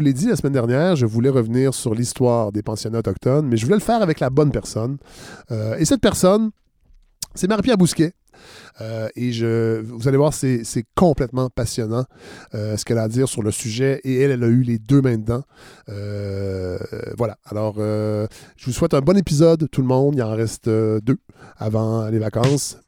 l'ai 0.00 0.12
dit 0.12 0.26
la 0.26 0.36
semaine 0.36 0.52
dernière, 0.52 0.96
je 0.96 1.06
voulais 1.06 1.30
revenir 1.30 1.74
sur 1.74 1.94
l'histoire 1.94 2.52
des 2.52 2.62
pensionnats 2.62 2.98
autochtones, 2.98 3.46
mais 3.46 3.56
je 3.56 3.64
voulais 3.64 3.78
le 3.78 3.82
faire 3.82 4.02
avec 4.02 4.20
la 4.20 4.30
bonne 4.30 4.50
personne. 4.50 4.98
Euh, 5.50 5.76
et 5.78 5.84
cette 5.84 6.00
personne, 6.00 6.50
c'est 7.34 7.48
Marie-Pierre 7.48 7.78
Bousquet. 7.78 8.12
Euh, 8.80 9.08
et 9.16 9.32
je, 9.32 9.80
vous 9.80 10.08
allez 10.08 10.16
voir, 10.16 10.34
c'est 10.34 10.64
complètement 10.94 11.48
passionnant 11.50 12.04
euh, 12.54 12.76
ce 12.76 12.84
qu'elle 12.84 12.98
a 12.98 13.04
à 13.04 13.08
dire 13.08 13.28
sur 13.28 13.42
le 13.42 13.50
sujet. 13.50 14.00
Et 14.04 14.20
elle, 14.20 14.30
elle 14.30 14.44
a 14.44 14.48
eu 14.48 14.62
les 14.62 14.78
deux 14.78 15.00
mains 15.00 15.16
dedans. 15.16 15.42
Euh, 15.88 16.78
voilà. 17.16 17.36
Alors, 17.46 17.76
je 17.76 18.66
vous 18.66 18.72
souhaite 18.72 18.94
un 18.94 19.00
bon 19.00 19.16
épisode, 19.16 19.68
tout 19.70 19.80
le 19.80 19.88
monde. 19.88 20.14
Il 20.16 20.22
en 20.22 20.34
reste 20.34 20.68
deux 20.68 21.18
avant 21.56 22.08
les 22.08 22.18
vacances. 22.18 22.78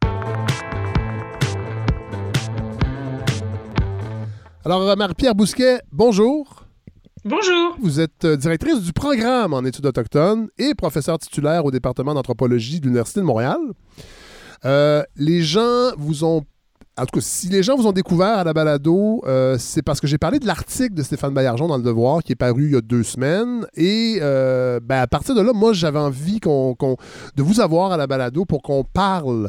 Alors, 4.64 4.96
Marie-Pierre 4.96 5.34
Bousquet, 5.34 5.80
bonjour. 5.92 6.64
Bonjour. 7.24 7.76
Vous 7.80 8.00
êtes 8.00 8.26
directrice 8.26 8.80
du 8.80 8.92
programme 8.92 9.52
en 9.52 9.64
études 9.64 9.86
autochtones 9.86 10.48
et 10.56 10.74
professeur 10.74 11.18
titulaire 11.18 11.64
au 11.64 11.70
département 11.70 12.14
d'anthropologie 12.14 12.80
de 12.80 12.84
l'Université 12.84 13.20
de 13.20 13.24
Montréal. 13.24 13.58
Euh, 14.64 15.02
les 15.16 15.42
gens 15.42 15.92
vous 15.96 16.24
ont. 16.24 16.42
En 17.00 17.06
tout 17.06 17.20
cas, 17.20 17.24
si 17.24 17.48
les 17.48 17.62
gens 17.62 17.76
vous 17.76 17.86
ont 17.86 17.92
découvert 17.92 18.38
à 18.38 18.42
la 18.44 18.52
balado, 18.52 19.22
euh, 19.24 19.56
c'est 19.56 19.82
parce 19.82 20.00
que 20.00 20.08
j'ai 20.08 20.18
parlé 20.18 20.40
de 20.40 20.46
l'article 20.48 20.94
de 20.94 21.04
Stéphane 21.04 21.32
Baillargeon 21.32 21.68
dans 21.68 21.76
Le 21.76 21.82
Devoir 21.84 22.24
qui 22.24 22.32
est 22.32 22.36
paru 22.36 22.64
il 22.66 22.72
y 22.72 22.76
a 22.76 22.80
deux 22.80 23.04
semaines. 23.04 23.64
Et 23.76 24.18
euh, 24.20 24.80
ben, 24.82 24.98
à 25.02 25.06
partir 25.06 25.36
de 25.36 25.40
là, 25.40 25.52
moi, 25.52 25.72
j'avais 25.72 26.00
envie 26.00 26.40
qu'on- 26.40 26.74
de 27.36 27.42
vous 27.42 27.60
avoir 27.60 27.92
à 27.92 27.96
la 27.96 28.08
balado 28.08 28.44
pour 28.44 28.62
qu'on 28.62 28.82
parle 28.82 29.48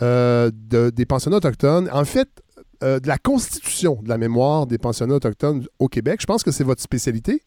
de- 0.00 0.90
des 0.90 1.04
pensionnats 1.06 1.36
autochtones. 1.36 1.88
En 1.92 2.04
fait, 2.06 2.28
de 2.82 3.06
la 3.06 3.18
constitution 3.18 3.98
de 4.02 4.08
la 4.08 4.18
mémoire 4.18 4.66
des 4.66 4.78
pensionnats 4.78 5.14
autochtones 5.16 5.66
au 5.78 5.88
Québec. 5.88 6.18
Je 6.20 6.26
pense 6.26 6.42
que 6.42 6.50
c'est 6.50 6.64
votre 6.64 6.82
spécialité. 6.82 7.42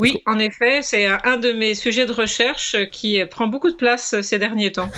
Oui, 0.00 0.22
en 0.26 0.38
effet, 0.38 0.80
c'est 0.82 1.06
un 1.06 1.36
de 1.36 1.52
mes 1.52 1.74
sujets 1.74 2.06
de 2.06 2.12
recherche 2.12 2.76
qui 2.90 3.24
prend 3.26 3.46
beaucoup 3.46 3.70
de 3.70 3.76
place 3.76 4.20
ces 4.20 4.38
derniers 4.38 4.72
temps. 4.72 4.90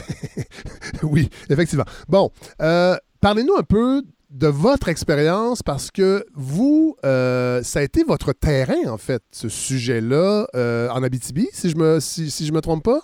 oui, 1.03 1.29
effectivement. 1.51 1.85
Bon, 2.09 2.31
euh, 2.63 2.97
parlez-nous 3.21 3.55
un 3.57 3.63
peu 3.63 4.03
de 4.35 4.49
votre 4.49 4.89
expérience 4.89 5.63
parce 5.63 5.91
que 5.91 6.27
vous, 6.35 6.97
euh, 7.05 7.63
ça 7.63 7.79
a 7.79 7.83
été 7.83 8.03
votre 8.03 8.33
terrain, 8.33 8.89
en 8.89 8.99
fait, 8.99 9.23
ce 9.31 9.49
sujet-là, 9.49 10.49
euh, 10.55 10.89
en 10.89 11.03
Abitibi, 11.03 11.49
si 11.53 11.71
je 11.71 11.77
me, 11.77 12.01
si, 12.01 12.31
si 12.31 12.45
je 12.47 12.53
me 12.53 12.61
trompe 12.61 12.85
pas? 12.85 13.01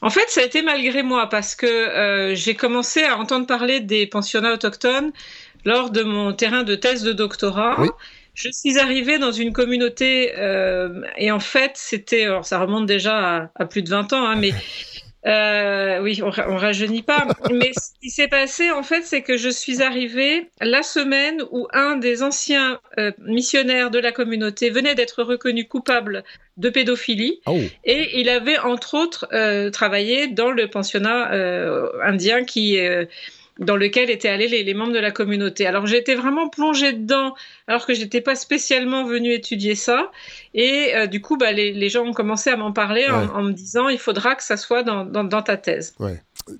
En 0.00 0.10
fait, 0.10 0.28
ça 0.28 0.40
a 0.40 0.44
été 0.44 0.62
malgré 0.62 1.02
moi 1.02 1.28
parce 1.28 1.54
que 1.54 1.66
euh, 1.66 2.34
j'ai 2.34 2.54
commencé 2.54 3.04
à 3.04 3.18
entendre 3.18 3.46
parler 3.46 3.80
des 3.80 4.06
pensionnats 4.06 4.54
autochtones 4.54 5.12
lors 5.64 5.90
de 5.90 6.02
mon 6.02 6.32
terrain 6.32 6.62
de 6.62 6.74
thèse 6.74 7.02
de 7.02 7.12
doctorat. 7.12 7.80
Oui. 7.80 7.88
Je 8.34 8.48
suis 8.50 8.78
arrivée 8.78 9.18
dans 9.18 9.32
une 9.32 9.52
communauté 9.52 10.32
euh, 10.36 11.02
et 11.16 11.30
en 11.30 11.40
fait, 11.40 11.72
c'était, 11.74 12.24
alors 12.24 12.44
ça 12.44 12.58
remonte 12.58 12.86
déjà 12.86 13.16
à, 13.16 13.50
à 13.54 13.64
plus 13.64 13.82
de 13.82 13.90
20 13.90 14.12
ans, 14.12 14.26
hein, 14.26 14.36
mais 14.36 14.52
euh, 15.26 16.00
oui, 16.00 16.20
on, 16.22 16.26
on 16.48 16.56
rajeunit 16.56 17.02
pas. 17.02 17.26
mais 17.50 17.72
ce 17.72 17.98
qui 18.00 18.10
s'est 18.10 18.28
passé, 18.28 18.70
en 18.70 18.82
fait, 18.82 19.02
c'est 19.04 19.22
que 19.22 19.36
je 19.36 19.48
suis 19.48 19.82
arrivée 19.82 20.48
la 20.60 20.82
semaine 20.82 21.42
où 21.50 21.66
un 21.72 21.96
des 21.96 22.22
anciens 22.22 22.80
euh, 22.98 23.12
missionnaires 23.18 23.90
de 23.90 23.98
la 23.98 24.12
communauté 24.12 24.70
venait 24.70 24.94
d'être 24.94 25.22
reconnu 25.22 25.66
coupable 25.66 26.24
de 26.56 26.68
pédophilie. 26.68 27.40
Oh, 27.46 27.58
Et 27.84 28.20
il 28.20 28.28
avait 28.28 28.58
entre 28.58 28.94
autres 28.94 29.28
euh, 29.32 29.70
travaillé 29.70 30.26
dans 30.26 30.50
le 30.50 30.68
pensionnat 30.68 31.30
indien 32.04 32.44
qui, 32.44 32.78
dans 33.60 33.76
lequel 33.76 34.10
étaient 34.10 34.28
allés 34.28 34.48
les, 34.48 34.64
les 34.64 34.74
membres 34.74 34.92
de 34.92 34.98
la 34.98 35.12
communauté. 35.12 35.66
Alors 35.66 35.86
été 35.92 36.14
vraiment 36.16 36.48
plongée 36.48 36.92
dedans 36.92 37.34
alors 37.68 37.86
que 37.86 37.94
j'étais 37.94 38.20
pas 38.20 38.34
spécialement 38.34 39.04
venue 39.04 39.32
étudier 39.32 39.74
ça. 39.76 40.10
Et 40.54 40.92
euh, 40.96 41.06
du 41.06 41.20
coup, 41.20 41.36
bah, 41.36 41.52
les, 41.52 41.72
les 41.72 41.88
gens 41.88 42.04
ont 42.04 42.12
commencé 42.12 42.50
à 42.50 42.56
m'en 42.56 42.72
parler 42.72 43.06
en, 43.08 43.20
Ouais. 43.22 43.30
en 43.32 43.42
me 43.44 43.52
disant 43.52 43.88
il 43.88 43.98
faudra 43.98 44.34
que 44.34 44.42
ça 44.42 44.56
soit 44.56 44.82
dans, 44.82 45.04
dans, 45.04 45.22
dans 45.24 45.42
ta 45.42 45.56
thèse. 45.56 45.94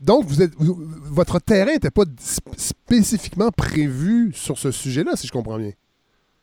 Donc, 0.00 0.24
vous 0.26 0.40
êtes, 0.40 0.52
vous- 0.56 0.78
votre 1.10 1.40
terrain 1.40 1.72
n'était 1.72 1.90
pas 1.90 2.04
sp- 2.04 2.56
spécifiquement 2.56 3.50
prévu 3.50 4.32
sur 4.34 4.56
ce 4.58 4.70
sujet-là, 4.70 5.12
si 5.16 5.26
je 5.26 5.32
comprends 5.32 5.58
bien? 5.58 5.72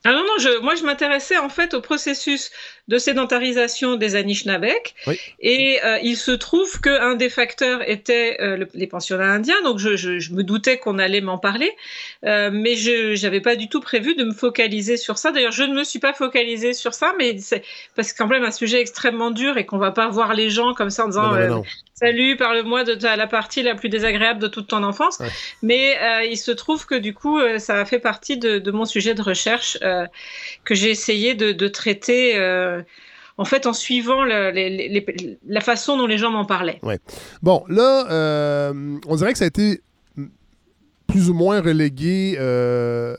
Ah 0.04 0.14
non, 0.14 0.24
non, 0.24 0.34
je, 0.40 0.60
moi 0.62 0.74
je 0.74 0.84
m'intéressais 0.84 1.38
en 1.38 1.50
fait 1.50 1.76
au 1.76 1.82
processus 1.82 2.50
de 2.88 2.98
sédentarisation 2.98 3.98
des 3.98 4.16
Anishinabek. 4.16 4.96
Oui. 5.06 5.20
Et 5.40 5.80
euh, 5.86 6.00
il 6.02 6.18
se 6.18 6.32
trouve 6.32 6.82
qu'un 6.82 7.14
des 7.16 7.30
facteurs 7.30 7.88
était 7.88 8.38
euh, 8.42 8.58
le- 8.58 8.68
les 8.74 8.88
pensionnats 8.88 9.32
indiens, 9.32 9.62
donc 9.64 9.78
je, 9.78 9.96
je- 9.96 10.18
je 10.18 10.34
me 10.34 10.44
doutais 10.44 10.78
qu'on 10.80 10.98
allait 10.98 11.22
m'en 11.22 11.38
parler, 11.38 11.72
euh, 12.26 12.50
mais 12.52 12.76
je 12.76 13.22
n'avais 13.24 13.42
pas 13.42 13.56
du 13.56 13.70
tout 13.70 13.80
prévu 13.80 14.16
de 14.16 14.24
me 14.24 14.34
focaliser 14.34 14.98
sur 14.98 15.20
ça. 15.20 15.32
D'ailleurs, 15.32 15.52
je 15.52 15.64
ne 15.64 15.76
me 15.76 15.84
suis 15.84 16.00
pas 16.00 16.14
focalisée 16.14 16.74
sur 16.74 16.96
ça, 16.96 17.14
mais 17.20 17.38
c'est 17.38 17.64
parce 17.96 18.12
que 18.12 18.18
quand 18.18 18.28
même 18.28 18.44
un 18.44 18.52
sujet 18.52 18.82
extrêmement 18.82 19.30
dur 19.30 19.58
et 19.60 19.66
qu'on 19.68 19.78
va 19.78 19.92
pas 19.92 20.08
voir 20.10 20.34
les 20.34 20.50
gens 20.50 20.74
comme 20.74 20.90
ça 20.90 21.06
en 21.06 21.10
disant 21.10 21.28
Non, 21.28 21.38
non. 21.58 21.64
Salut, 22.02 22.36
parle-moi 22.36 22.84
de 22.84 22.96
ta- 22.96 23.16
la 23.16 23.28
partie 23.28 23.62
la 23.62 23.76
plus 23.76 23.88
désagréable 23.90 24.40
de 24.40 24.48
toute 24.48 24.68
ton 24.68 24.82
enfance. 24.84 25.20
Ouais. 25.20 25.28
Mais 25.62 25.96
euh, 26.02 26.24
il 26.26 26.38
se 26.38 26.52
trouve 26.52 26.86
que 26.88 26.96
du 26.96 27.14
coup, 27.14 27.38
euh, 27.40 27.60
ça 27.60 27.76
a 27.80 27.86
fait 27.86 28.00
partie 28.00 28.38
de, 28.38 28.58
de 28.60 28.72
mon 28.72 28.86
sujet 28.86 29.14
de 29.14 29.22
recherche 29.22 29.78
euh, 29.84 30.08
que 30.64 30.74
j'ai 30.74 30.90
essayé 30.90 31.36
de, 31.36 31.52
de 31.52 31.68
traiter. 31.68 32.38
euh, 32.38 32.82
en 33.38 33.46
fait, 33.46 33.66
en 33.66 33.74
suivant 33.74 34.24
le- 34.24 34.52
les- 34.52 34.70
les- 34.70 34.90
les- 34.90 35.38
la 35.48 35.62
façon 35.62 35.98
dont 35.98 36.06
les 36.06 36.18
gens 36.18 36.30
m'en 36.32 36.46
parlaient. 36.46 36.80
Bon, 37.42 37.64
là, 37.70 38.72
on 39.08 39.16
dirait 39.16 39.32
que 39.32 39.38
ça 39.40 39.46
a 39.46 39.48
été 39.48 39.82
plus 41.08 41.30
ou 41.30 41.34
moins 41.34 41.60
relégué 41.62 42.36
euh, 42.40 43.16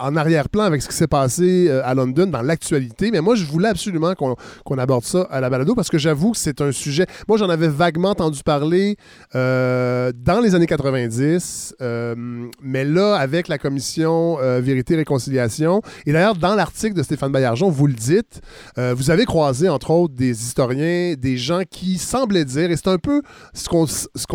en 0.00 0.16
arrière-plan 0.16 0.64
avec 0.64 0.82
ce 0.82 0.88
qui 0.88 0.94
s'est 0.94 1.06
passé 1.06 1.66
euh, 1.68 1.82
à 1.84 1.94
London 1.94 2.26
dans 2.26 2.42
l'actualité. 2.42 3.10
Mais 3.10 3.20
moi, 3.20 3.34
je 3.34 3.44
voulais 3.44 3.68
absolument 3.68 4.14
qu'on 4.14 4.36
qu'on 4.64 4.78
aborde 4.78 5.04
ça 5.04 5.22
à 5.30 5.40
la 5.40 5.50
balado 5.50 5.74
parce 5.74 5.88
que 5.88 5.98
j'avoue 5.98 6.32
que 6.32 6.38
c'est 6.38 6.60
un 6.60 6.72
sujet. 6.72 7.06
Moi, 7.28 7.38
j'en 7.38 7.48
avais 7.48 7.68
vaguement 7.68 8.10
entendu 8.10 8.42
parler 8.42 8.96
euh, 9.34 10.12
dans 10.14 10.40
les 10.40 10.54
années 10.54 10.66
90, 10.66 11.76
euh, 11.80 12.14
mais 12.62 12.84
là, 12.84 13.16
avec 13.16 13.48
la 13.48 13.58
commission 13.58 14.38
euh, 14.40 14.60
Vérité-Réconciliation, 14.60 15.82
et 16.06 16.12
d'ailleurs, 16.12 16.36
dans 16.36 16.54
l'article 16.54 16.94
de 16.94 17.02
Stéphane 17.02 17.32
Baillargeon, 17.32 17.70
vous 17.70 17.86
le 17.86 17.94
dites, 17.94 18.40
vous 18.76 19.10
avez 19.10 19.24
croisé, 19.24 19.68
entre 19.68 19.90
autres, 19.90 20.14
des 20.14 20.42
historiens, 20.42 21.14
des 21.18 21.36
gens 21.36 21.62
qui 21.68 21.98
semblaient 21.98 22.44
dire, 22.44 22.70
et 22.70 22.76
c'est 22.76 22.88
un 22.88 22.98
peu 22.98 23.22
ce 23.52 23.68
qu'on 23.68 23.86
ce 23.86 24.26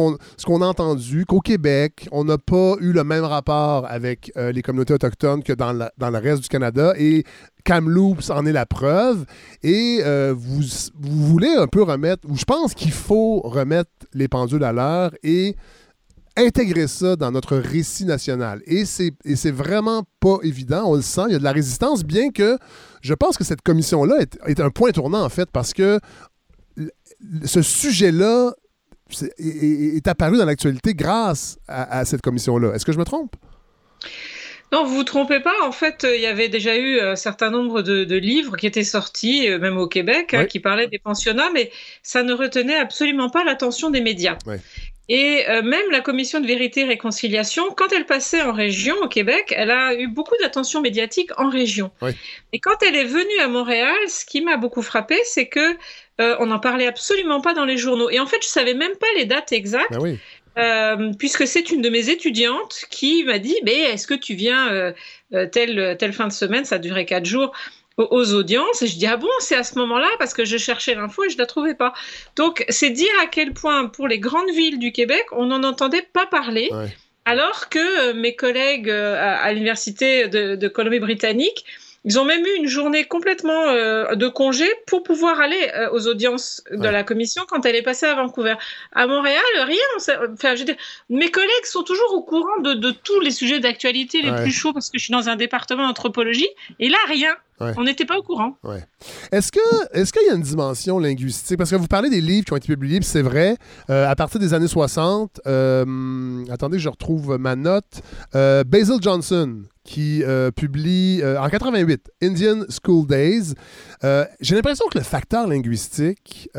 qu'on 0.45 0.61
a 0.61 0.65
entendu, 0.65 1.25
qu'au 1.25 1.39
Québec, 1.39 2.07
on 2.11 2.25
n'a 2.25 2.37
pas 2.37 2.75
eu 2.79 2.91
le 2.91 3.03
même 3.03 3.23
rapport 3.23 3.85
avec 3.89 4.31
les 4.35 4.61
communautés 4.61 4.93
autochtones 4.93 5.43
que 5.43 5.53
dans, 5.55 5.89
dans 5.97 6.09
le 6.09 6.17
reste 6.17 6.43
du 6.43 6.49
Canada. 6.49 6.93
Et 6.97 7.23
Kamloops 7.65 8.29
en 8.29 8.45
est 8.45 8.53
la 8.53 8.65
preuve. 8.65 9.25
Et 9.63 9.99
euh, 10.03 10.33
vous, 10.37 10.61
vous 10.99 11.27
voulez 11.27 11.53
un 11.57 11.67
peu 11.67 11.83
remettre, 11.83 12.29
ou 12.29 12.37
je 12.37 12.45
pense 12.45 12.73
qu'il 12.73 12.91
faut 12.91 13.41
remettre 13.41 13.91
les 14.13 14.27
pendules 14.27 14.63
à 14.63 14.71
l'heure 14.71 15.11
et 15.23 15.55
intégrer 16.37 16.87
ça 16.87 17.15
dans 17.15 17.31
notre 17.31 17.57
récit 17.57 18.05
national. 18.05 18.61
Et 18.65 18.85
c'est 18.85 19.51
vraiment 19.51 20.03
pas 20.19 20.37
évident, 20.43 20.83
on 20.85 20.95
le 20.95 21.01
sent, 21.01 21.23
il 21.27 21.33
y 21.33 21.35
a 21.35 21.39
de 21.39 21.43
la 21.43 21.53
résistance, 21.53 22.03
bien 22.03 22.29
que 22.29 22.57
je 23.01 23.13
pense 23.13 23.37
que 23.37 23.43
cette 23.43 23.61
commission-là 23.61 24.17
est, 24.45 24.59
un 24.59 24.69
point 24.69 24.91
tournant, 24.91 25.23
en 25.23 25.29
fait, 25.29 25.49
parce 25.51 25.73
que 25.73 25.99
ce 27.45 27.61
sujet-là 27.61 28.53
est, 29.37 30.07
apparu 30.07 30.37
dans 30.37 30.45
l'actualité 30.45 30.93
grâce 30.93 31.57
à 31.67 32.03
cette 32.03 32.21
commission-là. 32.21 32.73
Est-ce 32.73 32.85
que 32.85 32.91
je 32.91 32.99
me 32.99 33.05
trompe? 33.05 33.35
Non, 34.75 34.83
vous 34.83 34.95
vous 34.95 35.03
trompez 35.05 35.39
pas. 35.39 35.53
En 35.63 35.71
fait, 35.71 36.03
euh, 36.03 36.17
il 36.17 36.21
y 36.21 36.25
avait 36.25 36.49
déjà 36.49 36.75
eu 36.75 36.99
un 36.99 37.15
certain 37.15 37.49
nombre 37.49 37.81
de, 37.81 38.03
de 38.03 38.15
livres 38.17 38.57
qui 38.57 38.67
étaient 38.67 38.83
sortis, 38.83 39.49
euh, 39.49 39.57
même 39.57 39.77
au 39.77 39.87
Québec, 39.87 40.33
hein, 40.33 40.43
qui 40.43 40.59
parlaient 40.59 40.87
des 40.87 40.99
pensionnats, 40.99 41.49
mais 41.53 41.71
ça 42.03 42.23
ne 42.23 42.33
retenait 42.33 42.75
absolument 42.75 43.29
pas 43.29 43.45
l'attention 43.45 43.89
des 43.89 44.01
médias. 44.01 44.37
Ouais. 44.45 44.59
Et 45.07 45.47
euh, 45.47 45.61
même 45.61 45.89
la 45.91 46.01
commission 46.01 46.41
de 46.41 46.47
vérité 46.47 46.81
et 46.81 46.85
réconciliation, 46.85 47.71
quand 47.77 47.93
elle 47.93 48.05
passait 48.05 48.41
en 48.41 48.51
région 48.51 48.95
au 49.01 49.07
Québec, 49.07 49.53
elle 49.55 49.71
a 49.71 49.93
eu 49.93 50.07
beaucoup 50.07 50.35
d'attention 50.41 50.81
médiatique 50.81 51.29
en 51.37 51.49
région. 51.49 51.91
Et 52.51 52.59
quand 52.59 52.81
elle 52.81 52.95
est 52.95 53.05
venue 53.05 53.39
à 53.41 53.47
Montréal, 53.47 53.95
ce 54.07 54.25
qui 54.25 54.41
m'a 54.41 54.57
beaucoup 54.57 54.81
frappé, 54.81 55.15
c'est 55.23 55.47
que 55.47 55.77
euh, 56.19 56.35
on 56.39 56.47
n'en 56.47 56.59
parlait 56.59 56.87
absolument 56.87 57.39
pas 57.39 57.53
dans 57.53 57.65
les 57.65 57.77
journaux. 57.77 58.09
Et 58.09 58.19
en 58.19 58.25
fait, 58.25 58.41
je 58.41 58.47
savais 58.47 58.73
même 58.73 58.95
pas 58.99 59.07
les 59.15 59.25
dates 59.25 59.51
exactes. 59.51 59.91
Ben 59.91 60.01
oui. 60.01 60.19
Euh, 60.57 61.11
puisque 61.19 61.45
c'est 61.47 61.69
une 61.69 61.81
de 61.81 61.89
mes 61.89 62.09
étudiantes 62.09 62.85
qui 62.89 63.23
m'a 63.25 63.39
dit, 63.39 63.55
mais 63.63 63.75
est-ce 63.75 64.07
que 64.07 64.13
tu 64.13 64.35
viens 64.35 64.71
euh, 64.71 64.93
euh, 65.33 65.47
telle, 65.47 65.97
telle 65.99 66.13
fin 66.13 66.27
de 66.27 66.33
semaine, 66.33 66.63
ça 66.63 66.77
durait 66.77 67.05
quatre 67.05 67.25
jours, 67.25 67.51
aux, 67.97 68.07
aux 68.09 68.33
audiences? 68.33 68.81
Et 68.81 68.87
je 68.87 68.97
dis, 68.97 69.05
ah 69.05 69.17
bon, 69.17 69.27
c'est 69.39 69.55
à 69.55 69.63
ce 69.63 69.77
moment-là, 69.79 70.07
parce 70.17 70.33
que 70.33 70.45
je 70.45 70.57
cherchais 70.57 70.95
l'info 70.95 71.25
et 71.25 71.29
je 71.29 71.37
la 71.37 71.45
trouvais 71.45 71.75
pas. 71.75 71.93
Donc, 72.37 72.63
c'est 72.69 72.89
dire 72.89 73.11
à 73.21 73.27
quel 73.27 73.53
point, 73.53 73.87
pour 73.87 74.07
les 74.07 74.19
grandes 74.19 74.49
villes 74.51 74.79
du 74.79 74.91
Québec, 74.93 75.25
on 75.33 75.47
n'en 75.47 75.63
entendait 75.63 76.07
pas 76.13 76.25
parler, 76.25 76.69
Ouais. 76.71 76.87
alors 77.25 77.67
que 77.69 78.13
mes 78.13 78.35
collègues 78.35 78.89
à, 78.89 79.37
à 79.41 79.51
l'université 79.51 80.27
de, 80.29 80.55
de 80.55 80.67
Colombie-Britannique 80.69 81.65
Ils 82.07 82.19
ont 82.19 82.23
même 82.25 82.45
eu 82.45 82.53
une 82.57 82.67
journée 82.67 83.03
complètement 83.05 83.63
euh, 83.69 84.15
de 84.15 84.27
congé 84.27 84.65
pour 84.87 85.01
pouvoir 85.03 85.39
aller 85.41 85.71
euh, 85.75 85.89
aux 85.91 86.07
audiences 86.07 86.63
de 86.71 86.77
Ouais. 86.77 86.91
la 86.91 87.03
commission 87.03 87.43
quand 87.47 87.65
elle 87.65 87.75
est 87.75 87.81
passée 87.81 88.05
à 88.05 88.13
Vancouver. 88.15 88.55
À 88.93 89.07
Montréal, 89.07 89.41
rien. 89.57 89.77
on 89.95 89.99
sait- 89.99 90.17
Enfin, 90.33 90.53
je 90.55 90.59
veux 90.59 90.65
dire, 90.65 90.75
mes 91.09 91.31
collègues 91.31 91.65
sont 91.65 91.83
toujours 91.83 92.13
au 92.13 92.21
courant 92.21 92.59
de, 92.61 92.73
de 92.75 92.91
tous 92.91 93.19
les 93.21 93.31
sujets 93.31 93.59
d'actualité 93.59 94.21
les 94.21 94.29
Ouais. 94.31 94.41
plus 94.43 94.51
chauds 94.51 94.71
parce 94.71 94.89
que 94.91 94.97
je 94.99 95.03
suis 95.05 95.11
dans 95.13 95.29
un 95.29 95.35
département 95.35 95.87
d'anthropologie. 95.87 96.47
Et 96.79 96.89
là, 96.89 96.97
rien. 97.07 97.35
Ouais. 97.61 97.73
On 97.77 97.83
n'était 97.83 98.05
pas 98.05 98.17
au 98.17 98.21
courant. 98.21 98.57
Est-ce 99.31 99.51
que 99.51 99.59
est-ce 99.93 100.11
qu'il 100.11 100.27
y 100.27 100.29
a 100.29 100.35
une 100.35 100.41
dimension 100.41 100.99
linguistique? 100.99 101.57
Parce 101.57 101.69
que 101.69 101.75
vous 101.75 101.87
parlez 101.87 102.09
des 102.09 102.21
livres 102.21 102.45
qui 102.45 102.53
ont 102.53 102.57
été 102.57 102.67
publiés 102.67 102.99
c'est 103.01 103.21
vrai 103.21 103.57
euh, 103.89 104.09
à 104.09 104.15
partir 104.15 104.39
des 104.39 104.53
années 104.53 104.67
60 104.67 105.41
euh, 105.47 106.43
attendez 106.49 106.79
je 106.79 106.89
retrouve 106.89 107.37
ma 107.37 107.55
note 107.55 108.01
euh, 108.35 108.63
Basil 108.63 108.97
Johnson 109.01 109.63
qui 109.83 110.23
publie 110.55 111.21
en 111.23 111.47
88 111.47 112.11
Indian 112.23 112.63
School 112.69 113.05
Days 113.05 113.53
j'ai 114.39 114.55
l'impression 114.55 114.85
que 114.91 114.97
le 114.97 115.03
facteur 115.03 115.47
linguistique 115.47 116.49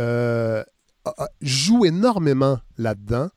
joue 1.40 1.84
énormément 1.84 2.58
là-dedans 2.78 3.28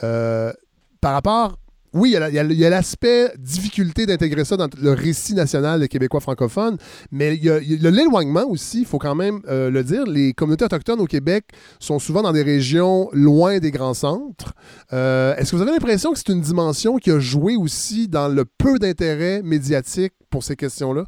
par 0.00 1.12
rapport 1.12 1.58
oui, 1.96 2.14
il 2.14 2.58
y 2.58 2.64
a 2.64 2.70
l'aspect 2.70 3.32
difficulté 3.38 4.04
d'intégrer 4.04 4.44
ça 4.44 4.56
dans 4.56 4.68
le 4.80 4.90
récit 4.90 5.34
national 5.34 5.80
des 5.80 5.88
Québécois 5.88 6.20
francophones, 6.20 6.76
mais 7.10 7.34
il 7.34 7.44
y 7.44 7.50
a, 7.50 7.58
l'éloignement 7.90 8.46
aussi, 8.46 8.80
il 8.80 8.86
faut 8.86 8.98
quand 8.98 9.14
même 9.14 9.40
euh, 9.48 9.70
le 9.70 9.82
dire. 9.82 10.04
Les 10.04 10.34
communautés 10.34 10.66
autochtones 10.66 11.00
au 11.00 11.06
Québec 11.06 11.44
sont 11.80 11.98
souvent 11.98 12.22
dans 12.22 12.32
des 12.32 12.42
régions 12.42 13.08
loin 13.12 13.58
des 13.58 13.70
grands 13.70 13.94
centres. 13.94 14.52
Euh, 14.92 15.34
Est-ce 15.36 15.52
que 15.52 15.56
vous 15.56 15.62
avez 15.62 15.72
l'impression 15.72 16.12
que 16.12 16.18
c'est 16.18 16.32
une 16.32 16.42
dimension 16.42 16.98
qui 16.98 17.10
a 17.10 17.18
joué 17.18 17.56
aussi 17.56 18.08
dans 18.08 18.28
le 18.28 18.44
peu 18.44 18.78
d'intérêt 18.78 19.40
médiatique 19.42 20.12
pour 20.30 20.44
ces 20.44 20.54
questions-là? 20.56 21.04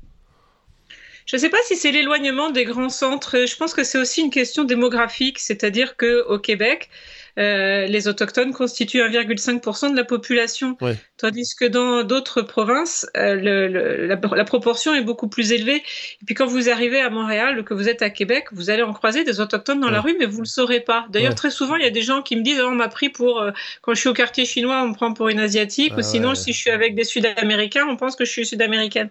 Je 1.26 1.36
ne 1.36 1.40
sais 1.42 1.50
pas 1.50 1.58
si 1.66 1.76
c'est 1.76 1.92
l'éloignement 1.92 2.50
des 2.50 2.64
grands 2.64 2.88
centres. 2.88 3.36
Je 3.46 3.54
pense 3.56 3.74
que 3.74 3.84
c'est 3.84 3.98
aussi 3.98 4.22
une 4.22 4.30
question 4.30 4.64
démographique, 4.64 5.38
c'est-à-dire 5.38 5.96
que 5.98 6.26
au 6.26 6.38
Québec, 6.38 6.88
euh, 7.38 7.86
les 7.86 8.08
autochtones 8.08 8.52
constituent 8.52 9.00
1,5% 9.00 9.90
de 9.92 9.96
la 9.96 10.04
population, 10.04 10.76
Ouais. 10.80 10.96
tandis 11.16 11.54
que 11.58 11.64
dans 11.64 12.02
d'autres 12.02 12.42
provinces, 12.42 13.06
euh, 13.16 13.34
le- 13.36 13.68
le- 13.68 14.06
la, 14.06 14.18
la 14.36 14.44
proportion 14.44 14.92
est 14.94 15.02
beaucoup 15.02 15.28
plus 15.28 15.52
élevée. 15.52 15.76
Et 16.20 16.24
puis 16.26 16.34
quand 16.34 16.46
vous 16.46 16.68
arrivez 16.68 17.00
à 17.00 17.10
Montréal 17.10 17.58
ou 17.60 17.62
que 17.62 17.74
vous 17.74 17.88
êtes 17.88 18.02
à 18.02 18.10
Québec, 18.10 18.46
vous 18.52 18.70
allez 18.70 18.82
en 18.82 18.92
croiser 18.92 19.24
des 19.24 19.40
autochtones 19.40 19.80
dans 19.80 19.90
la 19.90 20.00
rue, 20.00 20.16
mais 20.18 20.26
vous 20.26 20.40
le 20.40 20.46
saurez 20.46 20.80
pas. 20.80 21.06
D'ailleurs, 21.10 21.30
Ouais. 21.30 21.34
très 21.36 21.50
souvent, 21.50 21.76
il 21.76 21.84
y 21.84 21.86
a 21.86 21.90
des 21.90 22.02
gens 22.02 22.22
qui 22.22 22.34
me 22.36 22.42
disent, 22.42 22.60
oh, 22.60 22.68
on 22.68 22.74
m'a 22.74 22.88
pris 22.88 23.08
pour 23.08 23.40
euh, 23.40 23.52
quand 23.82 23.94
je 23.94 24.00
suis 24.00 24.08
au 24.08 24.14
quartier 24.14 24.44
chinois, 24.44 24.82
on 24.82 24.88
me 24.88 24.94
prend 24.94 25.12
pour 25.12 25.28
une 25.28 25.38
asiatique, 25.40 25.92
Ah 25.94 26.00
ou 26.00 26.02
sinon, 26.02 26.30
ouais. 26.30 26.34
si 26.34 26.52
je 26.52 26.58
suis 26.58 26.70
avec 26.70 26.94
des 26.94 27.04
Sud-Américains, 27.04 27.86
on 27.88 27.96
pense 27.96 28.16
que 28.16 28.24
je 28.24 28.30
suis 28.30 28.44
sud-américaine. 28.46 29.10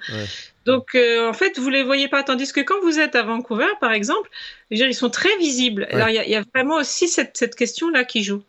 Ouais. 0.68 0.74
Donc, 0.74 0.96
euh, 0.96 1.30
en 1.30 1.34
fait, 1.34 1.58
vous 1.60 1.70
les 1.70 1.84
voyez 1.84 2.08
pas. 2.08 2.24
Tandis 2.24 2.52
que 2.52 2.62
quand 2.62 2.82
vous 2.84 3.00
êtes 3.00 3.16
à 3.16 3.24
Vancouver, 3.24 3.66
par 3.82 3.92
exemple, 3.94 4.30
dire, 4.72 4.88
ils 4.88 4.94
sont 4.94 5.10
très 5.10 5.36
visibles. 5.38 5.84
Ouais. 5.90 5.96
Alors, 5.96 6.10
il 6.10 6.16
y, 6.16 6.20
a- 6.20 6.26
il 6.26 6.32
y 6.32 6.36
a 6.36 6.44
vraiment 6.54 6.76
aussi 6.76 7.08
cette, 7.08 7.38
cette 7.38 7.56
question-là 7.56 8.04
qui 8.04 8.24
joue. 8.24 8.42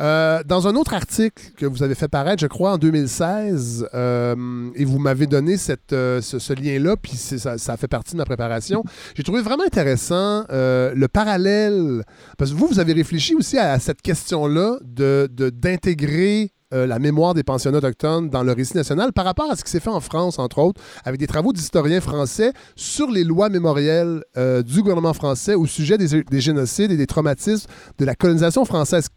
Euh, 0.00 0.42
dans 0.46 0.66
un 0.66 0.76
autre 0.76 0.94
article 0.94 1.42
que 1.58 1.66
vous 1.66 1.82
avez 1.82 1.94
fait 1.94 2.08
paraître, 2.08 2.40
je 2.40 2.46
crois, 2.46 2.72
en 2.72 2.78
2016, 2.78 3.86
euh, 3.92 4.70
et 4.74 4.86
vous 4.86 4.98
m'avez 4.98 5.26
donné 5.26 5.58
cette, 5.58 5.92
euh, 5.92 6.22
ce, 6.22 6.38
ce 6.38 6.54
lien-là, 6.54 6.96
puis 6.96 7.12
ça, 7.12 7.58
ça 7.58 7.76
fait 7.76 7.86
partie 7.86 8.12
de 8.12 8.16
ma 8.16 8.24
préparation, 8.24 8.82
j'ai 9.14 9.22
trouvé 9.22 9.42
vraiment 9.42 9.64
intéressant 9.64 10.46
le 10.48 11.06
parallèle, 11.06 12.02
parce 12.38 12.50
que 12.52 12.56
vous, 12.56 12.66
vous 12.66 12.78
avez 12.78 12.94
réfléchi 12.94 13.34
aussi 13.34 13.58
à, 13.58 13.78
cette 13.78 14.00
question-là 14.00 14.78
de- 14.82 15.28
de- 15.30 15.50
d'intégrer 15.50 16.50
euh, 16.72 16.86
la 16.86 16.98
mémoire 16.98 17.34
des 17.34 17.42
pensionnats 17.42 17.78
autochtones 17.78 18.30
dans 18.30 18.42
le 18.42 18.52
récit 18.52 18.76
national 18.76 19.12
par 19.12 19.24
rapport 19.24 19.50
à 19.50 19.56
ce 19.56 19.64
qui 19.64 19.70
s'est 19.70 19.80
fait 19.80 19.90
en 19.90 20.00
France, 20.00 20.38
entre 20.38 20.58
autres, 20.58 20.80
avec 21.04 21.18
des 21.20 21.26
travaux 21.26 21.52
d'historiens 21.52 22.00
français 22.00 22.52
sur 22.76 23.10
les 23.10 23.24
lois 23.24 23.48
mémorielles 23.48 24.22
euh, 24.36 24.62
du 24.62 24.80
gouvernement 24.80 25.14
français 25.14 25.54
au 25.54 25.66
sujet 25.66 25.98
des, 25.98 26.22
des 26.22 26.40
génocides 26.40 26.90
et 26.90 26.96
des 26.96 27.06
traumatismes 27.06 27.68
de 27.98 28.04
la 28.04 28.14
colonisation 28.14 28.64
française 28.64 29.08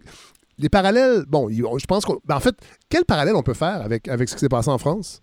les 0.60 0.70
parallèles, 0.70 1.24
bon, 1.28 1.50
je 1.50 1.86
pense 1.86 2.06
qu'en 2.06 2.20
en 2.30 2.40
fait, 2.40 2.56
quel 2.90 3.06
parallèle 3.06 3.36
on 3.36 3.44
peut 3.44 3.54
faire 3.54 3.82
avec, 3.82 4.08
avec 4.08 4.30
ce 4.30 4.36
qui 4.36 4.40
s'est 4.40 4.50
passé 4.50 4.70
en 4.70 4.78
France? 4.78 5.22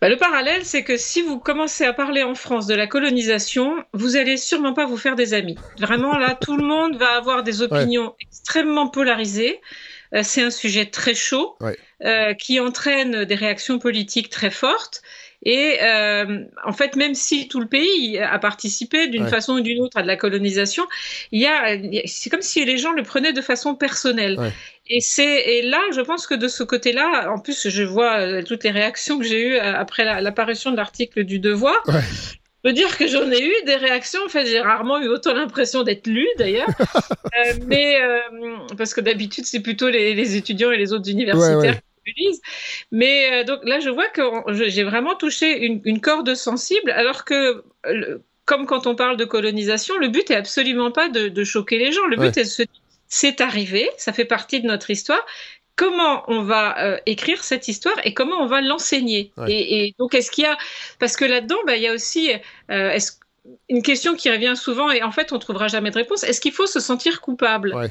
Bah, 0.00 0.08
le 0.08 0.16
parallèle, 0.16 0.64
c'est 0.64 0.82
que 0.82 0.96
si 0.96 1.20
vous 1.20 1.38
commencez 1.38 1.84
à 1.84 1.92
parler 1.92 2.22
en 2.22 2.34
France 2.34 2.66
de 2.66 2.74
la 2.74 2.86
colonisation, 2.86 3.84
vous 3.92 4.16
allez 4.16 4.38
sûrement 4.38 4.72
pas 4.72 4.86
vous 4.86 4.96
faire 4.96 5.14
des 5.14 5.34
amis. 5.34 5.58
Vraiment, 5.78 6.16
là, 6.16 6.34
tout 6.34 6.56
le 6.56 6.64
monde 6.64 6.96
va 6.96 7.16
avoir 7.18 7.42
des 7.42 7.60
opinions 7.60 8.14
extrêmement 8.20 8.88
polarisées. 8.88 9.60
Euh, 10.14 10.22
c'est 10.24 10.42
un 10.42 10.50
sujet 10.50 10.86
très 10.86 11.14
chaud 11.14 11.56
Ouais. 11.60 11.76
euh, 12.04 12.34
qui 12.34 12.58
entraîne 12.60 13.24
des 13.24 13.34
réactions 13.34 13.78
politiques 13.78 14.28
très 14.30 14.50
fortes. 14.50 15.02
Et 15.42 15.78
euh, 15.82 16.44
en 16.66 16.72
fait, 16.74 16.96
même 16.96 17.14
si 17.14 17.48
tout 17.48 17.60
le 17.60 17.66
pays 17.66 18.18
a 18.18 18.38
participé 18.38 19.08
d'une 19.08 19.22
Ouais. 19.22 19.30
façon 19.30 19.54
ou 19.54 19.60
d'une 19.60 19.80
autre 19.80 19.96
à 19.96 20.02
de 20.02 20.06
la 20.06 20.16
colonisation, 20.16 20.84
il 21.32 21.40
y 21.40 21.46
a, 21.46 21.78
c'est 22.04 22.28
comme 22.28 22.42
si 22.42 22.62
les 22.66 22.76
gens 22.76 22.92
le 22.92 23.02
prenaient 23.04 23.32
de 23.32 23.40
façon 23.40 23.74
personnelle. 23.74 24.38
Ouais. 24.38 24.52
Et 24.88 25.00
c'est 25.00 25.40
et 25.48 25.62
là, 25.62 25.80
je 25.94 26.00
pense 26.02 26.26
que 26.26 26.34
de 26.34 26.46
ce 26.48 26.62
côté-là, 26.62 27.30
en 27.32 27.38
plus, 27.38 27.68
je 27.70 27.82
vois 27.82 28.42
toutes 28.42 28.64
les 28.64 28.70
réactions 28.70 29.18
que 29.18 29.24
j'ai 29.24 29.40
eues 29.46 29.56
après 29.58 30.04
la- 30.04 30.20
l'apparition 30.20 30.72
de 30.72 30.76
l'article 30.76 31.24
du 31.24 31.38
Devoir. 31.38 31.76
Ouais. 31.86 32.02
Peux 32.62 32.72
dire 32.72 32.96
que 32.98 33.06
j'en 33.06 33.30
ai 33.30 33.42
eu 33.42 33.54
des 33.66 33.76
réactions. 33.76 34.20
En 34.24 34.28
fait, 34.28 34.44
j'ai 34.46 34.60
rarement 34.60 34.98
eu 35.00 35.08
autant 35.08 35.32
l'impression 35.34 35.82
d'être 35.82 36.06
lue, 36.06 36.28
d'ailleurs. 36.38 36.68
Euh, 37.38 37.54
mais 37.66 38.00
euh, 38.02 38.18
parce 38.76 38.92
que 38.92 39.00
d'habitude, 39.00 39.46
c'est 39.46 39.60
plutôt 39.62 39.88
les, 39.88 40.14
les 40.14 40.36
étudiants 40.36 40.72
et 40.72 40.76
les 40.76 40.92
autres 40.92 41.08
universitaires 41.08 41.58
Ouais, 41.58 41.68
ouais. 41.70 41.80
qui 42.04 42.12
lisent. 42.16 42.40
Mais 42.90 43.40
euh, 43.42 43.44
donc 43.44 43.60
là, 43.64 43.78
je 43.80 43.88
vois 43.88 44.08
que 44.08 44.22
j'ai 44.68 44.82
vraiment 44.82 45.14
touché 45.14 45.64
une, 45.64 45.80
une 45.84 46.00
corde 46.00 46.34
sensible, 46.34 46.90
alors 46.90 47.24
que 47.24 47.62
le- 47.84 48.22
comme 48.44 48.66
quand 48.66 48.86
on 48.88 48.96
parle 48.96 49.16
de 49.16 49.24
colonisation, 49.24 49.96
le 49.98 50.08
but 50.08 50.28
est 50.30 50.34
absolument 50.34 50.90
pas 50.90 51.08
de, 51.08 51.28
de 51.28 51.44
choquer 51.44 51.78
les 51.78 51.92
gens. 51.92 52.04
Le 52.06 52.16
but 52.16 52.36
Ouais. 52.36 52.40
est 52.40 52.44
de 52.44 52.48
se 52.48 52.62
dire, 52.62 52.72
c'est 53.08 53.40
arrivé, 53.40 53.88
ça 53.96 54.12
fait 54.12 54.24
partie 54.24 54.60
de 54.60 54.66
notre 54.66 54.90
histoire. 54.90 55.24
Comment 55.80 56.24
on 56.28 56.42
va 56.42 56.64
euh, 56.84 56.98
écrire 57.06 57.42
cette 57.42 57.66
histoire 57.68 57.96
et 58.04 58.12
comment 58.12 58.36
on 58.44 58.46
va 58.46 58.60
l'enseigner 58.60 59.32
Ouais. 59.38 59.50
et, 59.52 59.86
et 59.86 59.94
donc, 59.98 60.14
est-ce 60.14 60.30
qu'il 60.30 60.44
y 60.44 60.46
a. 60.46 60.56
Parce 60.98 61.16
que 61.16 61.24
là-dedans, 61.24 61.56
bah, 61.66 61.76
il 61.76 61.82
y 61.82 61.88
a 61.88 61.94
aussi 61.94 62.30
euh, 62.70 62.90
est-ce- 62.96 63.12
une 63.70 63.82
question 63.82 64.14
qui 64.14 64.30
revient 64.30 64.54
souvent 64.56 64.90
et 64.90 65.02
en 65.02 65.10
fait, 65.10 65.32
on 65.32 65.36
ne 65.36 65.40
trouvera 65.40 65.68
jamais 65.68 65.90
de 65.90 65.96
réponse. 66.02 66.22
Est-ce 66.24 66.40
qu'il 66.42 66.52
faut 66.52 66.66
se 66.66 66.80
sentir 66.80 67.22
coupable? 67.22 67.74
Ouais. 67.74 67.90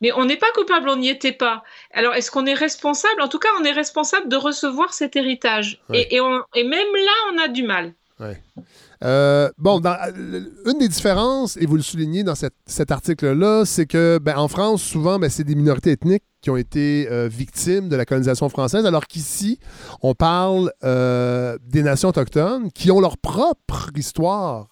Mais 0.00 0.12
on 0.12 0.24
n'est 0.24 0.38
pas 0.38 0.50
coupable, 0.54 0.88
on 0.88 0.96
n'y 0.96 1.10
était 1.10 1.32
pas. 1.46 1.62
Alors, 1.92 2.14
est-ce 2.14 2.30
qu'on 2.30 2.46
est 2.46 2.54
responsable? 2.54 3.20
En 3.20 3.28
tout 3.28 3.38
cas, 3.38 3.50
on 3.60 3.64
est 3.64 3.72
responsable 3.72 4.26
de 4.30 4.36
recevoir 4.36 4.94
cet 4.94 5.14
héritage. 5.14 5.78
Ouais. 5.90 6.08
Et, 6.10 6.14
et 6.16 6.20
on- 6.22 6.42
et 6.54 6.64
même 6.64 6.92
là, 6.94 7.16
on 7.34 7.38
a 7.38 7.48
du 7.48 7.62
mal. 7.64 7.92
Euh, 9.02 9.48
bon, 9.56 9.80
dans- 9.80 9.96
euh, 10.14 10.40
une 10.66 10.78
des 10.78 10.88
différences, 10.88 11.56
et 11.56 11.64
vous 11.66 11.76
le 11.76 11.82
soulignez 11.82 12.22
dans 12.22 12.34
cet 12.34 12.90
article-là, 12.90 13.64
c'est 13.64 13.86
que 13.86 14.18
ben, 14.22 14.36
en 14.36 14.48
France, 14.48 14.82
souvent, 14.82 15.18
ben, 15.18 15.30
c'est 15.30 15.44
des 15.44 15.54
minorités 15.54 15.92
ethniques 15.92 16.24
qui 16.42 16.50
ont 16.50 16.56
été 16.56 17.08
euh, 17.10 17.28
victimes 17.28 17.88
de 17.88 17.96
la 17.96 18.04
colonisation 18.04 18.48
française, 18.48 18.84
alors 18.86 19.06
qu'ici, 19.06 19.58
on 20.02 20.14
parle 20.14 20.72
euh, 20.84 21.56
des 21.66 21.82
nations 21.82 22.10
autochtones 22.10 22.70
qui 22.72 22.90
ont 22.90 23.00
leur 23.00 23.16
propre 23.18 23.88
histoire 23.96 24.68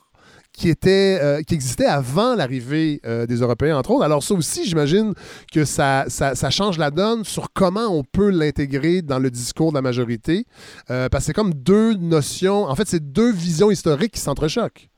euh, 0.67 1.43
qui 1.43 1.55
existait 1.55 1.87
avant 1.87 2.35
l'arrivée 2.35 3.01
euh, 3.07 3.27
des 3.27 3.37
Européens, 3.37 3.79
entre 3.79 3.93
autres. 3.93 4.05
Alors 4.05 4.23
ça 4.23 4.35
aussi, 4.35 4.65
j'imagine 4.65 5.15
que 5.53 5.65
ça 5.65 6.07
change 6.51 6.79
la 6.79 6.91
donne 6.91 7.25
sur 7.25 7.53
comment 7.53 7.87
on 7.89 8.03
peut 8.05 8.31
l'intégrer 8.31 9.03
dans 9.03 9.19
le 9.19 9.31
discours 9.31 9.71
de 9.71 9.77
la 9.77 9.83
majorité, 9.83 10.47
euh, 10.91 11.09
parce 11.09 11.25
que 11.25 11.27
c'est 11.27 11.33
comme 11.33 11.55
deux 11.55 11.95
notions, 11.95 12.65
en 12.65 12.75
fait, 12.75 12.89
c'est 12.89 13.13
deux 13.13 13.33
visions 13.33 13.71
historiques 13.71 14.13
qui 14.13 14.21
s'entrechoquent. 14.21 14.89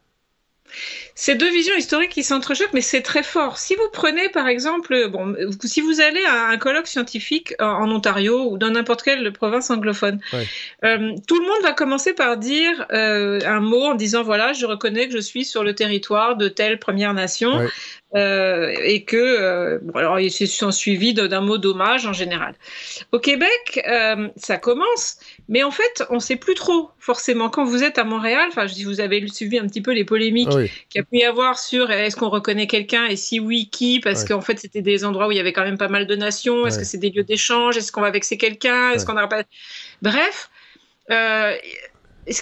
Ces 1.15 1.35
deux 1.35 1.51
visions 1.51 1.75
historiques 1.77 2.11
qui 2.11 2.23
s'entrechoquent, 2.23 2.73
mais 2.73 2.81
c'est 2.81 3.03
très 3.03 3.23
fort. 3.23 3.59
Si 3.59 3.75
vous 3.75 3.89
prenez, 3.93 4.29
par 4.31 4.49
exemple, 4.49 5.09
bon, 5.09 5.37
si 5.65 5.81
vous 5.81 6.01
allez 6.01 6.25
à 6.25 6.47
un 6.49 6.57
colloque 6.57 6.87
scientifique 6.87 7.55
en, 7.61 7.91
Ontario 7.91 8.51
ou 8.51 8.59
dans 8.59 8.71
n'importe 8.71 9.03
quelle 9.03 9.31
province 9.33 9.71
anglophone, 9.71 10.21
Ouais. 10.33 10.47
euh, 10.85 11.15
tout 11.27 11.39
le 11.39 11.47
monde 11.47 11.63
va 11.63 11.73
commencer 11.73 12.15
par 12.15 12.37
dire 12.37 12.87
euh, 12.93 13.41
un 13.45 13.61
mot 13.61 13.83
en 13.83 13.95
disant 13.95 14.23
voilà, 14.23 14.53
je 14.53 14.65
reconnais 14.67 15.09
que 15.09 15.15
je 15.15 15.21
suis 15.21 15.45
sur 15.45 15.63
le 15.65 15.75
territoire 15.75 16.37
de 16.37 16.49
telle 16.49 16.79
Première 16.79 17.13
Nation. 17.13 17.59
Ouais. 17.59 17.69
Euh, 18.17 18.75
et 18.83 19.05
que, 19.05 19.17
euh, 19.17 19.79
bon, 19.83 19.99
alors, 19.99 20.19
ils 20.19 20.33
se 20.33 20.47
sont 20.47 20.73
suivis 20.73 21.15
de- 21.15 21.29
d'un 21.29 21.41
mot 21.41 21.59
d'hommage 21.59 22.07
en 22.07 22.13
général. 22.13 22.55
Au 23.13 23.21
Québec, 23.21 23.81
euh, 23.87 24.29
ça 24.37 24.57
commence, 24.57 25.19
mais 25.49 25.63
en 25.63 25.71
fait, 25.71 26.05
on 26.11 26.17
ne 26.17 26.21
sait 26.21 26.37
plus 26.37 26.55
trop 26.55 26.91
forcément. 26.99 27.51
Quand 27.51 27.65
vous 27.65 27.85
êtes 27.85 27.99
à 27.99 28.05
Montréal, 28.05 28.47
enfin, 28.49 28.67
si 28.67 28.83
vous 28.83 29.01
avez 29.01 29.27
suivi 29.29 29.59
un 29.59 29.67
petit 29.69 29.81
peu 29.81 29.93
les 29.93 30.05
polémiques 30.05 30.49
oui. 30.53 30.69
qu'il 30.89 30.99
y 30.99 31.03
a 31.03 31.05
pu 31.05 31.19
y 31.19 31.25
avoir 31.25 31.59
sur 31.59 31.89
euh, 31.89 31.95
est-ce 31.95 32.17
qu'on 32.17 32.31
reconnaît 32.31 32.67
quelqu'un 32.67 33.07
et 33.07 33.17
si 33.17 33.39
oui, 33.39 33.69
qui? 33.71 34.01
Parce 34.01 34.25
qu'en 34.25 34.41
fait, 34.41 34.59
c'était 34.59 34.83
des 34.83 35.05
endroits 35.05 35.29
où 35.29 35.31
il 35.33 35.37
y 35.37 35.41
avait 35.41 35.53
quand 35.53 35.65
même 35.65 35.79
pas 35.79 35.89
mal 35.89 36.07
de 36.07 36.17
nations. 36.17 36.67
Est-ce 36.67 36.79
que 36.79 36.85
c'est 36.85 36.99
des 36.99 37.11
lieux 37.11 37.25
d'échange? 37.25 37.77
Est-ce 37.77 37.93
qu'on 37.93 38.01
va 38.01 38.11
vexer 38.11 38.37
quelqu'un? 38.37 38.91
Est-ce 38.91 39.07
qu'on 39.07 39.15
n'aura 39.15 39.29
pas. 39.29 39.45
Bref. 40.03 40.51
euh, 41.13 41.55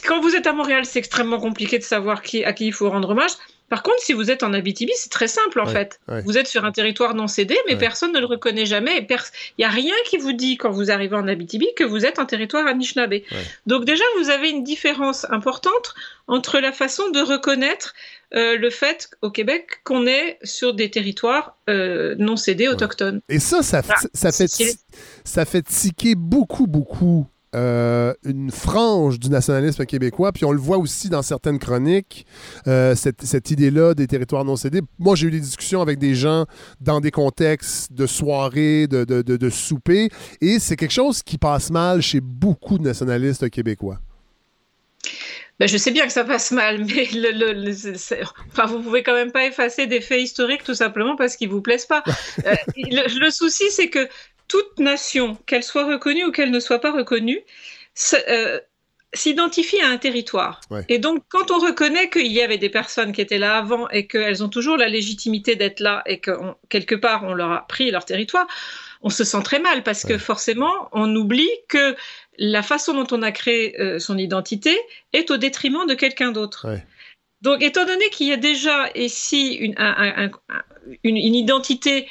quand 0.07 0.21
vous 0.21 0.35
êtes 0.35 0.47
à 0.47 0.53
Montréal, 0.53 0.85
c'est 0.85 0.99
extrêmement 0.99 1.39
compliqué 1.41 1.79
de 1.79 1.85
savoir 1.85 2.23
qui, 2.23 2.45
à 2.45 2.53
qui 2.53 2.67
il 2.67 2.73
faut 2.73 2.91
rendre 2.91 3.11
hommage. 3.11 3.31
Par 3.69 3.83
contre, 3.83 3.99
si 4.01 4.13
vous 4.15 4.31
êtes 4.31 4.43
en 4.43 4.53
Abitibi, 4.55 4.93
c'est 4.97 5.11
très 5.11 5.29
simple 5.29 5.61
en 5.61 5.67
Ouais, 5.67 5.73
fait. 5.73 6.01
ouais. 6.09 6.23
Vous 6.23 6.39
êtes 6.39 6.47
sur 6.47 6.65
un 6.65 6.73
territoire 6.73 7.15
non 7.15 7.27
cédé, 7.27 7.57
mais 7.67 7.75
Ouais. 7.75 7.79
personne 7.79 8.13
ne 8.13 8.19
le 8.21 8.27
reconnaît 8.27 8.67
jamais. 8.67 9.07
Il 9.09 9.17
n'y 9.59 9.65
a 9.65 9.69
rien 9.69 9.95
qui 10.07 10.17
vous 10.17 10.33
dit 10.33 10.57
quand 10.57 10.71
vous 10.71 10.91
arrivez 10.91 11.17
en 11.17 11.29
Abitibi 11.29 11.67
que 11.77 11.85
vous 11.85 12.05
êtes 12.07 12.19
un 12.19 12.25
territoire 12.25 12.67
Anishinaabe. 12.67 13.17
Donc 13.67 13.85
déjà, 13.85 14.05
vous 14.19 14.31
avez 14.31 14.51
une 14.51 14.65
différence 14.65 15.27
importante 15.31 15.95
entre 16.27 16.61
la 16.61 16.73
façon 16.73 17.11
de 17.11 17.21
reconnaître 17.21 17.95
euh, 18.35 18.57
le 18.59 18.69
fait 18.71 19.11
au 19.23 19.31
Québec 19.31 19.81
qu'on 19.85 20.07
est 20.07 20.39
sur 20.43 20.75
des 20.75 20.91
territoires 20.91 21.57
euh, 21.71 22.15
non 22.19 22.37
cédés 22.37 22.69
autochtones. 22.69 23.21
Et 23.31 23.39
ça, 23.39 23.63
ça, 23.63 23.83
Ah, 23.89 23.95
ça, 24.13 24.33
fait, 24.33 24.77
ça 25.25 25.45
fait 25.47 25.63
tiquer 25.63 26.15
beaucoup, 26.15 26.67
beaucoup 26.67 27.27
euh, 27.55 28.13
une 28.25 28.51
frange 28.51 29.19
du 29.19 29.31
nationalisme 29.31 29.85
québécois. 29.87 30.33
Puis 30.33 30.45
on 30.45 30.53
le 30.53 30.59
voit 30.59 30.79
aussi 30.79 31.09
dans 31.09 31.23
certaines 31.23 31.59
chroniques, 31.59 32.27
euh, 32.67 32.95
cette, 32.95 33.23
cette 33.23 33.51
idée-là 33.51 33.95
des 33.95 34.07
territoires 34.07 34.45
non 34.45 34.57
cédés. 34.57 34.83
Moi, 34.99 35.17
j'ai 35.17 35.29
eu 35.29 35.31
des 35.31 35.41
discussions 35.41 35.81
avec 35.81 35.99
des 35.99 36.15
gens 36.15 36.47
dans 36.81 37.01
des 37.01 37.11
contextes 37.11 37.93
de 37.93 38.07
soirées, 38.07 38.87
de, 38.87 39.05
de, 39.05 39.23
de, 39.23 39.37
de 39.37 39.51
souper, 39.51 40.11
et 40.41 40.59
c'est 40.59 40.77
quelque 40.77 40.93
chose 40.93 41.23
qui 41.23 41.39
passe 41.39 41.71
mal 41.71 42.03
chez 42.03 42.21
beaucoup 42.21 42.79
de 42.79 42.85
nationalistes 42.85 43.49
québécois. 43.51 43.99
Ben, 45.61 45.69
je 45.69 45.77
sais 45.77 45.91
bien 45.91 46.07
que 46.07 46.13
ça 46.13 46.25
passe 46.25 46.53
mal, 46.53 46.85
mais 46.85 47.07
le, 47.13 47.33
le- 47.33 47.73
enfin, 48.53 48.67
vous 48.67 48.81
pouvez 48.81 49.03
quand 49.03 49.15
même 49.15 49.33
pas 49.33 49.45
effacer 49.47 49.87
des 49.87 50.01
faits 50.01 50.21
historiques 50.21 50.63
tout 50.65 50.75
simplement 50.75 51.17
parce 51.17 51.37
qu'ils 51.37 51.49
vous 51.49 51.63
plaisent 51.63 51.87
pas. 51.87 52.03
Euh, 52.47 52.55
le, 52.77 53.25
le 53.25 53.31
souci, 53.31 53.65
c'est 53.71 53.89
que 53.89 54.09
toute 54.49 54.79
nation, 54.79 55.37
qu'elle 55.47 55.63
soit 55.63 55.85
reconnue 55.87 56.25
ou 56.25 56.33
qu'elle 56.33 56.51
ne 56.51 56.61
soit 56.61 56.81
pas 56.81 56.93
reconnue, 56.93 57.41
euh, 58.29 58.61
s'identifie 59.15 59.81
à 59.81 59.89
un 59.89 59.97
territoire. 59.97 60.61
Ouais. 60.71 60.85
Et 60.89 60.99
donc, 60.99 61.23
quand 61.29 61.51
on 61.51 61.59
reconnaît 61.59 62.11
qu'il 62.11 62.31
y 62.31 62.43
avait 62.43 62.59
des 62.59 62.69
personnes 62.69 63.13
qui 63.13 63.21
étaient 63.23 63.39
là 63.39 63.57
avant 63.59 63.89
et 63.89 64.07
qu'elles 64.07 64.45
ont 64.45 64.49
toujours 64.51 64.77
la 64.77 64.89
légitimité 64.89 65.57
d'être 65.57 65.81
là 65.81 66.03
et 66.07 66.19
que 66.21 66.31
on- 66.31 66.57
quelque 66.69 66.95
part 66.95 67.25
on 67.25 67.33
leur 67.33 67.51
a 67.53 67.67
pris 67.67 67.91
leur 67.91 68.05
territoire, 68.05 68.47
on 69.01 69.11
se 69.11 69.25
sent 69.25 69.43
très 69.45 69.61
mal 69.61 69.83
parce 69.83 70.05
que 70.05 70.19
forcément, 70.19 70.89
on 70.93 71.15
oublie 71.17 71.49
que 71.69 71.97
la 72.37 72.63
façon 72.63 72.93
dont 72.95 73.07
on 73.17 73.23
a 73.23 73.33
créé 73.33 73.81
euh, 73.81 73.99
son 73.99 74.19
identité 74.19 74.79
est 75.13 75.31
au 75.31 75.37
détriment 75.39 75.87
de 75.87 75.95
quelqu'un 75.95 76.31
d'autre. 76.33 76.69
Ouais. 76.69 76.85
Donc, 77.41 77.63
étant 77.63 77.87
donné 77.87 78.11
qu'il 78.11 78.27
y 78.27 78.33
a 78.33 78.37
déjà 78.37 78.91
ici 78.95 79.55
une, 79.55 79.75
un- 79.79 79.95
un- 79.97 80.25
un- 80.27 80.63
une, 81.05 81.17
une 81.17 81.35
identité 81.35 82.09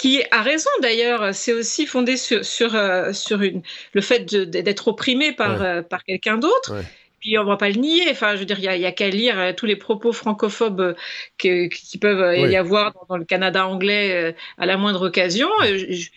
qui 0.00 0.22
a 0.30 0.42
raison 0.42 0.70
d'ailleurs, 0.82 1.34
c'est 1.34 1.52
aussi 1.52 1.86
fondé 1.86 2.16
sur, 2.16 2.44
sur, 2.44 2.74
euh, 2.74 3.12
sur 3.12 3.42
une, 3.42 3.62
le 3.92 4.00
fait 4.00 4.24
d'être 4.34 4.88
opprimé 4.88 5.32
par, 5.32 5.60
Ouais. 5.60 5.66
euh, 5.66 5.82
par 5.82 6.04
quelqu'un 6.04 6.38
d'autre. 6.38 6.74
Ouais. 6.74 6.82
Puis 7.20 7.36
on 7.38 7.42
ne 7.44 7.48
va 7.48 7.56
pas 7.58 7.68
le 7.68 7.74
nier. 7.76 8.04
Enfin, 8.10 8.34
je 8.34 8.38
veux 8.40 8.46
dire, 8.46 8.58
il 8.58 8.80
y 8.80 8.86
a, 8.86 8.92
qu'à 8.92 9.08
lire 9.10 9.38
euh, 9.38 9.52
tous 9.54 9.66
les 9.66 9.76
propos 9.76 10.12
francophobes 10.12 10.96
que- 11.36 11.68
qui 11.68 11.98
peuvent 11.98 12.40
Oui. 12.42 12.50
y 12.50 12.56
avoir 12.56 12.92
dans, 12.94 13.06
dans 13.10 13.16
le 13.18 13.24
Canada 13.26 13.66
anglais 13.66 14.34
à 14.56 14.64
la 14.66 14.76
moindre 14.78 15.06
occasion. 15.08 15.48
Je- 15.62 15.92
je- 15.92 16.08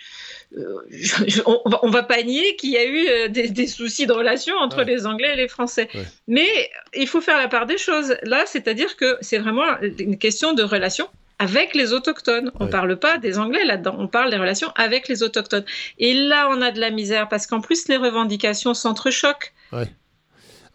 je- 0.92 1.24
je- 1.28 1.42
on, 1.46 1.60
on 1.82 1.90
va 1.90 2.04
pas 2.04 2.22
nier 2.24 2.56
qu'il 2.56 2.70
y 2.72 2.78
a 2.78 2.86
eu 2.86 3.30
des, 3.30 3.50
des 3.50 3.68
soucis 3.68 4.06
de 4.08 4.14
relation 4.14 4.56
entre 4.58 4.78
Ouais. 4.78 4.86
les 4.86 5.06
Anglais 5.06 5.32
et 5.34 5.36
les 5.36 5.48
Français. 5.50 5.90
Ouais. 5.94 6.04
Mais 6.28 6.48
il 6.96 7.08
faut 7.08 7.22
faire 7.22 7.38
la 7.38 7.48
part 7.50 7.66
des 7.66 7.78
choses. 7.78 8.16
Là, 8.24 8.44
c'est-à-dire 8.46 8.96
que 8.96 9.18
c'est 9.22 9.40
vraiment 9.40 9.66
une 10.00 10.18
question 10.18 10.54
de 10.54 10.64
relation 10.64 11.08
avec 11.40 11.74
les 11.76 11.94
autochtones. 11.94 12.52
On 12.60 12.66
Ouais. 12.66 12.70
parle 12.72 12.98
pas 12.98 13.18
des 13.18 13.38
Anglais 13.38 13.66
là-dedans, 13.66 13.96
on 13.98 14.08
parle 14.08 14.30
des 14.32 14.38
relations 14.38 14.70
avec 14.76 15.08
les 15.08 15.24
autochtones. 15.24 15.66
Et 15.98 16.14
là, 16.14 16.50
on 16.52 16.62
a 16.62 16.72
de 16.72 16.80
la 16.80 16.92
misère 16.92 17.28
parce 17.30 17.48
qu'en 17.48 17.62
plus, 17.62 17.88
les 17.88 17.98
revendications 17.98 18.74
s'entrechoquent. 18.74 19.54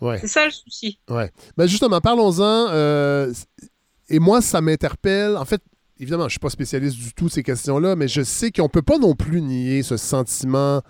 Ouais. 0.00 0.18
C'est 0.20 0.28
ça 0.28 0.44
le 0.44 0.50
souci. 0.52 0.98
Ouais. 1.10 1.30
Ben 1.56 1.66
justement, 1.66 2.00
parlons-en. 2.00 2.68
euh, 2.70 3.32
et 4.08 4.18
moi, 4.20 4.40
ça 4.40 4.60
m'interpelle. 4.60 5.36
En 5.36 5.44
fait, 5.44 5.60
évidemment, 5.98 6.22
je 6.24 6.26
ne 6.26 6.30
suis 6.30 6.38
pas 6.38 6.50
spécialiste 6.50 6.96
du 6.96 7.12
tout 7.14 7.24
de 7.26 7.30
ces 7.32 7.42
questions-là, 7.42 7.96
mais 7.96 8.06
je 8.06 8.22
sais 8.22 8.50
qu'on 8.52 8.64
ne 8.64 8.68
peut 8.68 8.82
pas 8.82 8.98
non 8.98 9.14
plus 9.16 9.40
nier 9.42 9.82
ce 9.82 9.96
sentiment 9.96 10.82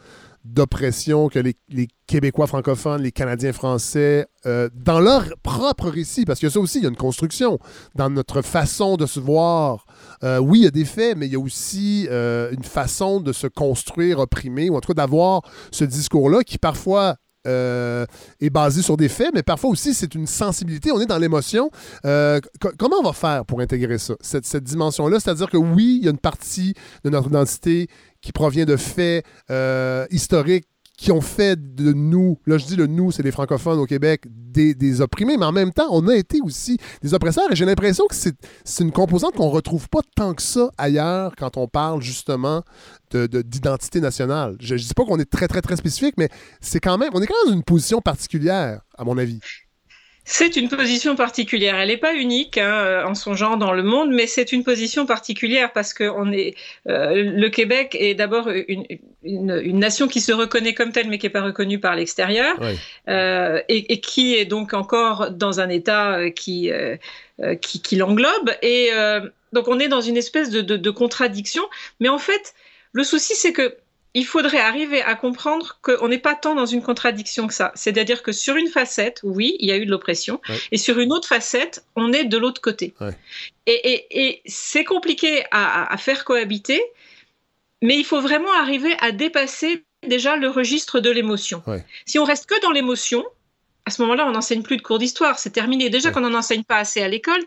d'oppression 0.45 1.29
que 1.29 1.39
les, 1.39 1.89
Québécois 2.07 2.47
francophones, 2.47 3.03
les 3.03 3.13
Canadiens 3.13 3.53
français, 3.53 4.27
euh, 4.47 4.71
dans 4.75 4.99
leur 4.99 5.25
propre 5.43 5.91
récit, 5.91 6.25
parce 6.25 6.41
que 6.41 6.49
ça 6.49 6.59
aussi, 6.59 6.79
il 6.79 6.85
y 6.85 6.87
a 6.87 6.89
une 6.89 6.97
construction 6.97 7.59
dans 7.97 8.09
notre 8.09 8.41
façon 8.41 8.97
de 8.97 9.05
se 9.05 9.21
voir. 9.21 9.85
Euh, 10.25 10.39
oui, 10.39 10.61
il 10.61 10.65
y 10.65 10.67
a 10.67 10.71
des 10.71 10.87
faits, 10.87 11.19
mais 11.19 11.27
il 11.27 11.33
y 11.33 11.37
a 11.37 11.39
aussi 11.39 12.07
euh, 12.11 12.51
une 12.53 12.65
façon 12.65 13.21
de 13.21 13.35
se 13.35 13.47
construire 13.47 14.21
opprimé, 14.21 14.71
ou 14.71 14.77
en 14.77 14.81
tout 14.81 14.89
cas 14.89 14.95
d'avoir 14.95 15.43
ce 15.71 15.85
discours-là 15.85 16.43
qui 16.45 16.57
parfois 16.57 17.17
euh, 17.47 18.05
est 18.41 18.51
basé 18.51 18.83
sur 18.83 18.97
des 18.97 19.09
faits, 19.09 19.31
mais 19.35 19.43
parfois 19.43 19.71
aussi 19.71 19.95
c'est 19.95 20.15
une 20.15 20.27
sensibilité, 20.27 20.91
on 20.93 21.01
est 21.01 21.07
dans 21.07 21.19
l'émotion. 21.19 21.71
Euh, 22.05 22.41
co- 22.61 22.73
comment 22.79 22.97
on 23.01 23.05
va 23.05 23.13
faire 23.13 23.45
pour 23.45 23.61
intégrer 23.61 23.99
ça, 23.99 24.15
cette, 24.21 24.47
cette 24.47 24.65
dimension-là? 24.65 25.21
C'est-à-dire 25.21 25.49
que 25.51 25.57
oui, 25.57 25.99
il 26.01 26.05
y 26.05 26.09
a 26.09 26.11
une 26.11 26.19
partie 26.19 26.75
de 27.05 27.11
notre 27.11 27.29
identité 27.29 27.89
qui 28.21 28.33
provient 28.33 28.65
de 28.65 28.77
faits 28.77 29.25
euh, 29.51 30.07
historiques 30.11 30.67
qui 30.99 31.13
ont 31.13 31.21
fait 31.21 31.57
de 31.77 31.93
nous, 31.93 32.39
là 32.45 32.59
je 32.59 32.67
dis 32.67 32.75
le 32.75 32.89
nous, 32.89 33.13
c'est 33.13 33.23
les 33.23 33.31
francophones 33.31 33.79
au 33.79 33.87
Québec, 33.87 34.25
des, 34.29 35.01
opprimés, 35.01 35.37
mais 35.37 35.45
en 35.45 35.53
même 35.53 35.73
temps, 35.73 35.87
on 35.93 36.09
a 36.09 36.17
été 36.17 36.41
aussi 36.43 36.77
des 37.03 37.15
oppresseurs 37.15 37.45
et 37.53 37.55
j'ai 37.55 37.65
l'impression 37.65 38.05
que 38.09 38.17
c'est 38.17 38.35
une 38.81 38.91
composante 38.91 39.35
qu'on 39.37 39.49
retrouve 39.49 39.89
pas 39.89 40.01
tant 40.17 40.35
que 40.35 40.43
ça 40.43 40.71
ailleurs 40.77 41.37
quand 41.39 41.57
on 41.57 41.69
parle 41.69 42.03
justement 42.03 42.65
de- 43.13 43.29
de- 43.29 43.43
d'identité 43.43 44.01
nationale. 44.01 44.57
Je, 44.59 44.77
je 44.77 44.89
dis 44.89 44.95
pas 44.95 45.05
qu'on 45.05 45.21
est 45.21 45.31
très, 45.31 45.47
très, 45.47 45.63
très 45.63 45.77
spécifique, 45.77 46.15
mais 46.19 46.29
c'est 46.61 46.81
quand 46.81 46.99
même, 46.99 47.11
on 47.15 47.23
est 47.23 47.27
quand 47.29 47.35
même 47.45 47.53
dans 47.53 47.57
une 47.59 47.65
position 47.65 48.01
particulière, 48.01 48.81
à 48.97 49.05
mon 49.05 49.17
avis. 49.19 49.39
C'est 50.31 50.57
une 50.57 50.69
position 50.69 51.17
particulière. 51.17 51.77
Elle 51.77 51.89
n'est 51.89 51.97
pas 51.97 52.13
unique 52.13 52.59
hein, 52.59 53.03
en 53.07 53.15
son 53.15 53.35
genre 53.35 53.57
dans 53.57 53.73
le 53.73 53.83
monde, 53.83 54.11
mais 54.13 54.27
c'est 54.27 54.53
une 54.53 54.63
position 54.63 55.07
particulière 55.07 55.73
parce 55.73 55.95
que 55.95 56.05
on 56.05 56.31
est, 56.31 56.55
euh, 56.87 57.15
le 57.15 57.49
Québec 57.49 57.97
est 57.99 58.15
d'abord 58.15 58.51
une, 58.51 58.85
une, 59.23 59.59
une 59.65 59.79
nation 59.79 60.07
qui 60.07 60.21
se 60.21 60.33
reconnaît 60.33 60.75
comme 60.75 60.93
telle, 60.93 61.09
mais 61.09 61.17
qui 61.17 61.25
n'est 61.25 61.31
pas 61.31 61.41
reconnue 61.41 61.79
par 61.81 61.97
l'extérieur, 61.97 62.55
euh, 63.09 63.63
et, 63.71 63.91
et 63.95 64.01
qui 64.01 64.37
est 64.37 64.45
donc 64.45 64.75
encore 64.75 65.31
dans 65.31 65.61
un 65.61 65.71
état 65.71 66.19
euh, 66.19 66.31
qui, 66.31 66.71
euh, 66.71 66.97
euh, 67.41 67.55
qui, 67.55 67.81
qui 67.81 67.97
l'englobe. 67.97 68.51
Et 68.61 68.91
euh, 68.93 69.21
donc 69.55 69.67
on 69.67 69.81
est 69.81 69.89
dans 69.89 70.03
une 70.03 70.19
espèce 70.19 70.51
de, 70.51 70.61
de, 70.61 70.77
de 70.77 70.91
contradiction. 70.91 71.63
Mais 72.01 72.11
en 72.11 72.19
fait, 72.19 72.53
le 72.93 73.03
souci, 73.03 73.35
c'est 73.35 73.55
que 73.55 73.77
il 74.15 74.25
faudrait 74.27 74.59
arriver 74.61 75.03
à 75.03 75.15
comprendre 75.15 75.79
qu'on 75.83 76.09
n'est 76.09 76.19
pas 76.19 76.35
tant 76.35 76.55
dans 76.55 76.67
une 76.67 76.83
contradiction 76.83 77.47
que 77.47 77.55
ça. 77.55 77.73
C'est-à-dire 77.75 78.23
que 78.23 78.33
sur 78.33 78.57
une 78.57 78.69
facette, 78.69 79.21
oui, 79.23 79.57
il 79.61 79.69
y 79.69 79.73
a 79.73 79.77
eu 79.77 79.85
de 79.87 79.91
l'oppression, 79.91 80.41
Ouais. 80.49 80.57
et 80.73 80.79
sur 80.79 80.99
une 80.99 81.13
autre 81.13 81.29
facette, 81.29 81.85
on 81.95 82.13
est 82.13 82.25
de 82.25 82.39
l'autre 82.39 82.61
côté. 82.61 82.95
Ouais. 83.01 83.13
Et, 83.67 83.93
et- 83.93 84.07
et 84.29 84.43
c'est 84.47 84.85
compliqué 84.85 85.45
à, 85.51 85.95
faire 85.99 86.25
cohabiter, 86.25 86.83
mais 87.83 87.97
il 87.97 88.05
faut 88.05 88.21
vraiment 88.21 88.53
arriver 88.53 88.95
à 89.01 89.13
dépasser 89.13 89.85
déjà 90.07 90.37
le 90.37 90.49
registre 90.49 91.01
de 91.01 91.11
l'émotion. 91.11 91.63
Ouais. 91.67 91.85
Si 92.07 92.19
on 92.19 92.25
reste 92.25 92.47
que 92.47 92.61
dans 92.63 92.71
l'émotion, 92.71 93.25
à 93.89 93.91
ce 93.91 94.01
moment-là, 94.03 94.27
on 94.27 94.33
n'enseigne 94.33 94.63
plus 94.63 94.77
de 94.77 94.83
cours 94.83 94.99
d'histoire, 94.99 95.39
c'est 95.39 95.51
terminé. 95.51 95.91
Déjà 95.91 96.09
Ouais. 96.09 96.15
qu'on 96.15 96.21
n'en 96.21 96.35
enseigne 96.35 96.63
pas 96.63 96.77
assez 96.77 97.03
à 97.03 97.09
l'école, 97.09 97.41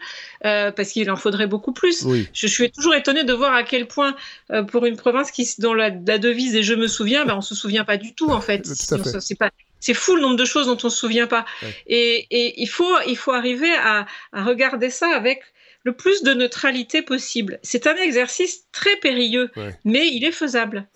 euh, 0.45 0.71
parce 0.71 0.89
qu'il 0.89 1.09
en 1.09 1.15
faudrait 1.15 1.47
beaucoup 1.47 1.71
plus. 1.71 2.01
Oui. 2.03 2.27
Je, 2.33 2.47
je 2.47 2.51
suis 2.53 2.69
toujours 2.71 2.95
étonnée 2.95 3.23
de 3.23 3.33
voir 3.33 3.53
à 3.53 3.63
quel 3.63 3.87
point, 3.87 4.15
euh, 4.51 4.63
pour 4.63 4.85
une 4.85 4.97
province 4.97 5.31
qui, 5.31 5.47
dont 5.59 5.73
la, 5.73 5.89
la 5.89 6.17
devise 6.17 6.55
est 6.55 6.63
je 6.63 6.73
me 6.73 6.87
souviens, 6.87 7.25
ben, 7.25 7.35
on 7.37 7.41
se 7.41 7.55
souvient 7.55 7.85
pas 7.85 7.97
du 7.97 8.13
tout 8.13 8.29
en 8.29 8.41
fait. 8.41 8.65
C'est 8.65 9.35
pas, 9.37 9.49
c'est 9.79 9.93
fou 9.95 10.15
le 10.15 10.21
nombre 10.21 10.35
de 10.35 10.45
choses 10.45 10.67
dont 10.67 10.77
on 10.83 10.89
se 10.89 10.97
souvient 10.97 11.27
pas. 11.27 11.45
Ouais. 11.63 11.75
Et, 11.87 12.27
et 12.29 12.61
il 12.61 12.67
faut, 12.67 12.95
il 13.07 13.17
faut 13.17 13.31
arriver 13.31 13.71
à, 13.83 14.05
à 14.33 14.43
regarder 14.43 14.89
ça 14.89 15.09
avec 15.15 15.41
le 15.83 15.93
plus 15.93 16.23
de 16.23 16.33
neutralité 16.33 17.01
possible. 17.01 17.59
C'est 17.63 17.87
un 17.87 17.95
exercice 17.95 18.65
très 18.71 18.95
périlleux, 19.01 19.49
Ouais. 19.57 19.77
mais 19.83 20.07
il 20.07 20.23
est 20.23 20.31
faisable. 20.31 20.87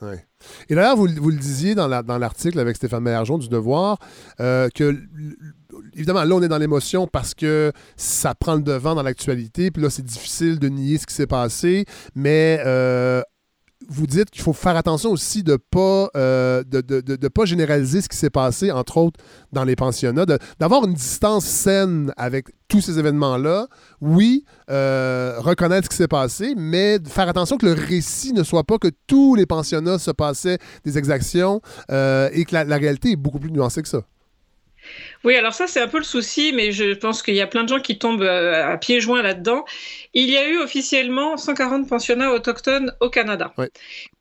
Et 0.70 0.76
d'ailleurs, 0.76 0.96
vous, 0.96 1.08
vous 1.18 1.30
le 1.32 1.38
disiez 1.38 1.74
dans 1.76 1.88
la- 1.88 2.04
dans 2.04 2.18
l'article 2.20 2.60
avec 2.60 2.76
Stéphane 2.76 3.02
Mélargeon 3.04 3.38
du 3.40 3.50
Devoir, 3.50 3.98
euh, 4.40 4.70
que 4.74 4.96
évidemment, 5.96 6.24
là, 6.24 6.36
on 6.36 6.42
est 6.44 6.48
dans 6.48 6.58
l'émotion 6.58 7.08
parce 7.08 7.34
que 7.34 7.72
ça 7.98 8.36
prend 8.36 8.56
le 8.56 8.62
devant 8.62 8.96
dans 8.96 9.04
l'actualité, 9.04 9.72
puis 9.72 9.82
là, 9.82 9.90
c'est 9.90 10.06
difficile 10.06 10.60
de 10.60 10.70
nier 10.70 10.98
ce 10.98 11.08
qui 11.08 11.14
s'est 11.16 11.28
passé, 11.28 11.86
mais 12.14 12.62
euh, 12.66 13.22
vous 13.88 14.08
dites 14.08 14.30
qu'il 14.30 14.42
faut 14.42 14.54
faire 14.54 14.76
attention 14.76 15.12
aussi 15.12 15.44
de 15.44 15.58
pas 15.58 16.10
euh, 16.16 16.64
pas 17.34 17.46
généraliser 17.46 18.02
ce 18.02 18.10
qui 18.10 18.18
s'est 18.18 18.30
passé, 18.30 18.72
entre 18.72 18.98
autres 18.98 19.20
dans 19.52 19.64
les 19.64 19.76
pensionnats, 19.76 20.26
d'avoir 20.60 20.86
une 20.86 20.94
distance 20.94 21.46
saine 21.46 22.14
avec 22.18 22.48
tous 22.68 22.82
ces 22.82 23.00
événements-là. 23.00 23.68
Oui, 24.02 24.46
euh, 24.70 25.36
reconnaître 25.38 25.86
ce 25.86 25.90
qui 25.90 25.98
s'est 25.98 26.08
passé, 26.08 26.54
mais 26.56 27.00
faire 27.08 27.30
attention 27.30 27.58
que 27.58 27.66
le 27.66 27.74
récit 27.74 28.34
ne 28.34 28.44
soit 28.44 28.64
pas 28.64 28.78
que 28.78 28.90
tous 29.08 29.36
les 29.36 29.46
pensionnats 29.46 30.00
se 30.00 30.12
passaient 30.12 30.58
des 30.84 30.98
exactions 30.98 31.62
euh, 31.92 32.30
et 32.34 32.46
que 32.46 32.56
la 32.56 32.78
réalité 32.78 33.12
est 33.12 33.16
beaucoup 33.16 33.40
plus 33.40 33.52
nuancée 33.52 33.82
que 33.82 33.90
ça. 33.90 34.02
Oui, 35.26 35.36
alors 35.36 35.56
ça, 35.56 35.66
c'est 35.66 35.82
un 35.82 35.88
peu 35.88 35.98
le 35.98 36.04
souci, 36.04 36.54
mais 36.54 36.72
je 36.72 36.94
pense 36.94 37.24
qu'il 37.24 37.34
y 37.34 37.42
a 37.42 37.48
plein 37.48 37.64
de 37.64 37.70
gens 37.70 37.80
qui 37.80 37.98
tombent 37.98 38.22
euh, 38.22 38.74
à 38.74 38.78
pieds 38.78 39.02
joints 39.02 39.24
là-dedans. 39.24 39.66
Il 40.14 40.30
y 40.30 40.38
a 40.38 40.48
eu 40.48 40.60
officiellement 40.60 41.36
140 41.36 41.90
pensionnats 41.90 42.32
autochtones 42.32 42.94
au 43.00 43.10
Canada. 43.10 43.52
Ouais. 43.58 43.72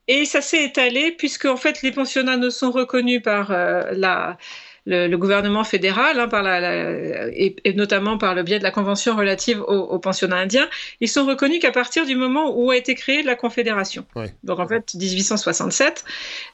Et 0.07 0.25
ça 0.25 0.41
s'est 0.41 0.63
étalé 0.63 1.11
puisque, 1.11 1.45
en 1.45 1.57
fait, 1.57 1.83
les 1.83 1.91
pensionnats 1.91 2.37
ne 2.37 2.49
sont 2.49 2.71
reconnus 2.71 3.21
par 3.21 3.51
euh, 3.51 3.83
la, 3.91 4.37
le, 4.85 5.15
gouvernement 5.15 5.63
fédéral, 5.63 6.19
hein, 6.19 6.27
par 6.27 6.43
la, 6.43 7.29
et, 7.33 7.55
notamment 7.75 8.17
par 8.17 8.35
le 8.35 8.43
biais 8.43 8.59
de 8.59 8.63
la 8.63 8.71
convention 8.71 9.15
relative 9.15 9.61
aux, 9.61 9.99
pensionnats 9.99 10.37
indiens, 10.37 10.67
ils 11.01 11.07
sont 11.07 11.25
reconnus 11.25 11.59
qu'à 11.59 11.71
partir 11.71 12.05
du 12.05 12.15
moment 12.15 12.55
où 12.55 12.71
a 12.71 12.77
été 12.77 12.95
créée 12.95 13.23
la 13.23 13.35
Confédération. 13.35 14.05
Donc 14.43 14.59
en 14.59 14.67
fait 14.67 14.93
1867, 14.93 16.03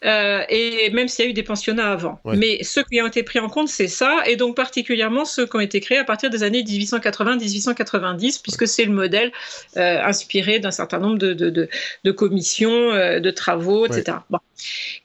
euh, 0.05 0.43
et 0.49 0.89
même 0.91 1.07
s'il 1.07 1.25
y 1.25 1.27
a 1.27 1.31
eu 1.31 1.33
des 1.33 1.43
pensionnats 1.43 1.91
avant. 1.91 2.19
Mais 2.25 2.63
ceux 2.63 2.83
qui 2.83 3.01
ont 3.01 3.07
été 3.07 3.23
pris 3.23 3.39
en 3.39 3.49
compte, 3.49 3.67
c'est 3.67 3.87
ça, 3.87 4.23
et 4.25 4.35
donc 4.35 4.55
particulièrement 4.55 5.25
ceux 5.25 5.45
qui 5.45 5.55
ont 5.55 5.61
été 5.61 5.79
créés 5.81 5.97
à 5.97 6.03
partir 6.03 6.29
des 6.29 6.43
années 6.43 6.63
1880-1890, 6.63 8.41
puisque 8.41 8.67
c'est 8.67 8.85
le 8.85 8.93
modèle 8.93 9.31
euh, 9.77 10.01
inspiré 10.03 10.59
d'un 10.59 10.71
certain 10.71 10.99
nombre 10.99 11.17
de, 11.17 11.33
de, 11.33 11.69
de, 12.03 12.11
commissions, 12.11 12.91
euh, 12.91 13.19
de 13.19 13.31
travaux, 13.31 13.85
etc. 13.85 14.17
Bon. 14.29 14.39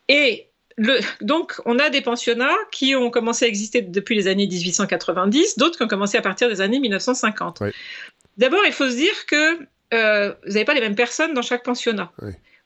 Et 0.08 0.45
le, 0.76 1.00
donc, 1.22 1.54
on 1.64 1.78
a 1.78 1.88
des 1.90 2.02
pensionnats 2.02 2.56
qui 2.70 2.94
ont 2.94 3.10
commencé 3.10 3.44
à 3.44 3.48
exister 3.48 3.80
depuis 3.82 4.14
les 4.14 4.28
années 4.28 4.46
1890, 4.46 5.56
d'autres 5.56 5.78
qui 5.78 5.82
ont 5.82 5.88
commencé 5.88 6.18
à 6.18 6.22
partir 6.22 6.48
des 6.48 6.60
années 6.60 6.80
1950. 6.80 7.62
D'abord, 8.36 8.60
il 8.66 8.72
faut 8.72 8.88
se 8.88 8.96
dire 8.96 9.26
que 9.26 9.58
euh, 9.94 10.34
vous 10.44 10.52
n'avez 10.52 10.64
pas 10.64 10.74
les 10.74 10.80
mêmes 10.80 10.94
personnes 10.94 11.32
dans 11.32 11.42
chaque 11.42 11.64
pensionnat. 11.64 12.12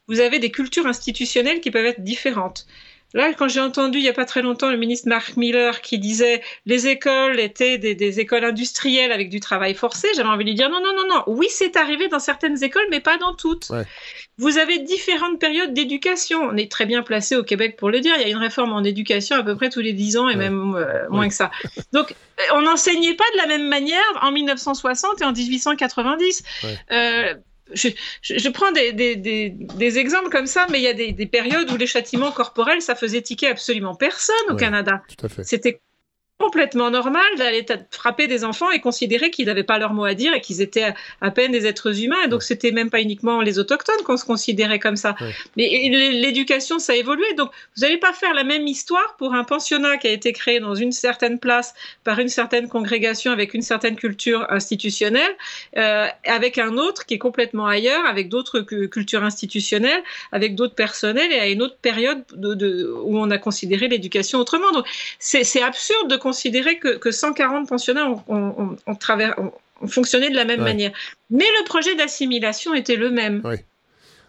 Vous 0.08 0.20
avez 0.20 0.40
des 0.40 0.50
cultures 0.50 0.86
institutionnelles 0.86 1.60
qui 1.60 1.70
peuvent 1.70 1.86
être 1.86 2.02
différentes. 2.02 2.66
Là, 3.12 3.32
quand 3.34 3.48
j'ai 3.48 3.60
entendu 3.60 3.98
il 3.98 4.02
n'y 4.02 4.08
a 4.08 4.12
pas 4.12 4.24
très 4.24 4.42
longtemps 4.42 4.70
le 4.70 4.76
ministre 4.76 5.08
Mark 5.08 5.36
Miller 5.36 5.80
qui 5.80 5.98
disait 5.98 6.42
les 6.66 6.86
écoles 6.86 7.40
étaient 7.40 7.78
des, 7.78 8.20
écoles 8.20 8.44
industrielles 8.44 9.12
avec 9.12 9.30
du 9.30 9.40
travail 9.40 9.74
forcé, 9.74 10.08
j'avais 10.14 10.28
envie 10.28 10.44
de 10.44 10.50
lui 10.50 10.56
dire 10.56 10.70
non, 10.70 10.80
non, 10.80 10.94
non, 10.94 11.14
non. 11.14 11.22
Oui, 11.26 11.46
c'est 11.50 11.76
arrivé 11.76 12.08
dans 12.08 12.18
certaines 12.18 12.62
écoles, 12.62 12.86
mais 12.90 13.00
pas 13.00 13.18
dans 13.18 13.34
toutes. 13.34 13.70
Vous 14.38 14.58
avez 14.58 14.78
différentes 14.78 15.38
périodes 15.38 15.74
d'éducation. 15.74 16.40
On 16.42 16.56
est 16.56 16.70
très 16.70 16.86
bien 16.86 17.02
placé 17.02 17.36
au 17.36 17.42
Québec 17.42 17.76
pour 17.76 17.90
le 17.90 18.00
dire. 18.00 18.14
Il 18.16 18.22
y 18.22 18.24
a 18.24 18.28
une 18.28 18.36
réforme 18.36 18.72
en 18.72 18.84
éducation 18.84 19.36
à 19.36 19.42
peu 19.42 19.56
près 19.56 19.70
tous 19.70 19.80
les 19.80 19.92
10 19.92 20.16
ans 20.16 20.28
et 20.28 20.36
même 20.36 20.74
euh, 20.76 21.08
moins 21.10 21.28
que 21.28 21.34
ça. 21.34 21.50
Donc, 21.92 22.12
euh, 22.12 22.42
on 22.54 22.62
n'enseignait 22.62 23.14
pas 23.14 23.24
de 23.34 23.38
la 23.38 23.46
même 23.46 23.68
manière 23.68 24.00
en 24.22 24.30
1960 24.32 25.20
et 25.20 25.24
en 25.24 25.32
1890 25.32 26.42
je, 27.72 28.48
prends 28.48 28.72
des, 28.72 29.98
exemples 29.98 30.30
comme 30.30 30.46
ça, 30.46 30.66
mais 30.70 30.78
il 30.78 30.82
y 30.82 30.88
a 30.88 30.94
des, 30.94 31.26
périodes 31.26 31.70
où 31.70 31.76
les 31.76 31.86
châtiments 31.86 32.32
corporels, 32.32 32.82
ça 32.82 32.94
faisait 32.94 33.22
tiquer 33.22 33.48
absolument 33.48 33.94
personne 33.94 34.36
au 34.48 34.56
Canada. 34.56 35.02
C'était 35.42 35.80
complètement 36.40 36.90
normal 36.90 37.26
d'aller 37.36 37.66
frapper 37.90 38.26
des 38.26 38.44
enfants 38.44 38.70
et 38.70 38.80
considérer 38.80 39.30
qu'ils 39.30 39.46
n'avaient 39.46 39.62
pas 39.62 39.78
leur 39.78 39.92
mot 39.92 40.04
à 40.04 40.14
dire 40.14 40.32
et 40.32 40.40
qu'ils 40.40 40.62
étaient 40.62 40.94
à 41.20 41.30
peine 41.30 41.52
des 41.52 41.66
êtres 41.66 42.02
humains. 42.02 42.22
Et 42.24 42.28
donc, 42.28 42.42
c'était 42.42 42.72
même 42.72 42.88
pas 42.88 43.02
uniquement 43.02 43.42
les 43.42 43.58
autochtones 43.58 44.02
qu'on 44.04 44.16
se 44.16 44.24
considérait 44.24 44.78
comme 44.78 44.96
ça. 44.96 45.14
Mais 45.56 45.68
l'éducation, 46.12 46.78
ça 46.78 46.94
a 46.94 46.96
évolué. 46.96 47.26
Donc, 47.34 47.50
vous 47.76 47.82
n'allez 47.82 47.98
pas 47.98 48.14
faire 48.14 48.32
la 48.32 48.44
même 48.44 48.66
histoire 48.66 49.16
pour 49.18 49.34
un 49.34 49.44
pensionnat 49.44 49.98
qui 49.98 50.08
a 50.08 50.12
été 50.12 50.32
créé 50.32 50.60
dans 50.60 50.74
une 50.74 50.92
certaine 50.92 51.38
place 51.38 51.74
par 52.04 52.18
une 52.18 52.30
certaine 52.30 52.68
congrégation 52.68 53.32
avec 53.32 53.52
une 53.52 53.62
certaine 53.62 53.96
culture 53.96 54.46
institutionnelle, 54.48 55.36
euh, 55.76 56.06
avec 56.24 56.56
un 56.56 56.78
autre 56.78 57.04
qui 57.04 57.14
est 57.14 57.18
complètement 57.18 57.66
ailleurs, 57.66 58.06
avec 58.06 58.30
d'autres 58.30 58.60
cultures 58.60 59.24
institutionnelles, 59.24 60.02
avec 60.32 60.54
d'autres 60.54 60.74
personnels 60.74 61.32
et 61.32 61.38
à 61.38 61.48
une 61.48 61.60
autre 61.60 61.76
période 61.76 62.22
de, 62.34 62.90
où 63.04 63.18
on 63.18 63.30
a 63.30 63.36
considéré 63.36 63.88
l'éducation 63.88 64.38
autrement. 64.38 64.72
Donc, 64.72 64.86
c'est 65.18 65.62
absurde 65.62 66.08
de 66.08 66.16
considérer 66.30 66.78
que, 66.78 67.10
140 67.10 67.68
pensionnats 67.68 68.08
ont, 68.28 68.76
fonctionné 69.86 70.30
de 70.30 70.36
la 70.36 70.44
même 70.44 70.62
manière. 70.62 70.92
Mais 71.30 71.44
le 71.58 71.64
projet 71.64 71.94
d'assimilation 71.96 72.74
était 72.74 72.96
le 72.96 73.10
même. 73.10 73.40
Oui. 73.44 73.56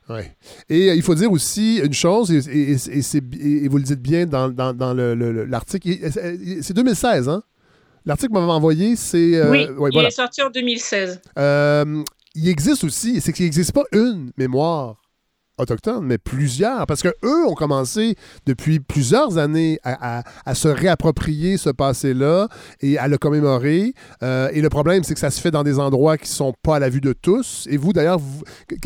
Oui. 0.09 0.21
Et 0.69 0.89
euh, 0.89 0.95
il 0.95 1.03
faut 1.03 1.15
dire 1.15 1.31
aussi 1.31 1.77
une 1.77 1.93
chose, 1.93 2.31
et, 2.31 3.67
vous 3.67 3.77
le 3.77 3.83
dites 3.83 4.01
bien 4.01 4.25
dans, 4.25 4.51
l'article, 5.47 5.89
c'est 6.61 6.73
2016, 6.73 7.29
hein? 7.29 7.43
L'article 8.05 8.33
que 8.33 8.39
m'avait 8.39 8.51
envoyé, 8.51 8.95
c'est... 8.95 9.35
Euh, 9.35 9.51
oui, 9.51 9.67
il 9.93 10.05
est 10.05 10.09
sorti 10.09 10.41
en 10.41 10.49
2016. 10.49 11.21
Euh, 11.37 12.03
il 12.33 12.49
existe 12.49 12.83
aussi, 12.83 13.21
c'est 13.21 13.31
qu'il 13.31 13.45
n'existe 13.45 13.73
pas 13.73 13.83
une 13.91 14.31
mémoire 14.37 15.00
autochtones, 15.61 16.05
mais 16.05 16.17
plusieurs, 16.17 16.85
parce 16.85 17.01
que 17.01 17.13
eux 17.23 17.47
ont 17.47 17.53
commencé 17.53 18.15
depuis 18.45 18.79
plusieurs 18.79 19.37
années 19.37 19.79
à, 19.83 20.23
se 20.53 20.67
réapproprier 20.67 21.57
ce 21.57 21.69
passé-là 21.69 22.47
et 22.81 22.97
à 22.97 23.07
le 23.07 23.17
commémorer. 23.17 23.93
Euh, 24.23 24.49
et 24.53 24.61
le 24.61 24.69
problème, 24.69 25.03
c'est 25.03 25.13
que 25.13 25.19
ça 25.19 25.31
se 25.31 25.39
fait 25.39 25.51
dans 25.51 25.63
des 25.63 25.79
endroits 25.79 26.17
qui 26.17 26.29
sont 26.29 26.53
pas 26.61 26.75
à 26.75 26.79
la 26.79 26.89
vue 26.89 27.01
de 27.01 27.13
tous. 27.13 27.67
Et 27.69 27.77
vous, 27.77 27.93
d'ailleurs, 27.93 28.19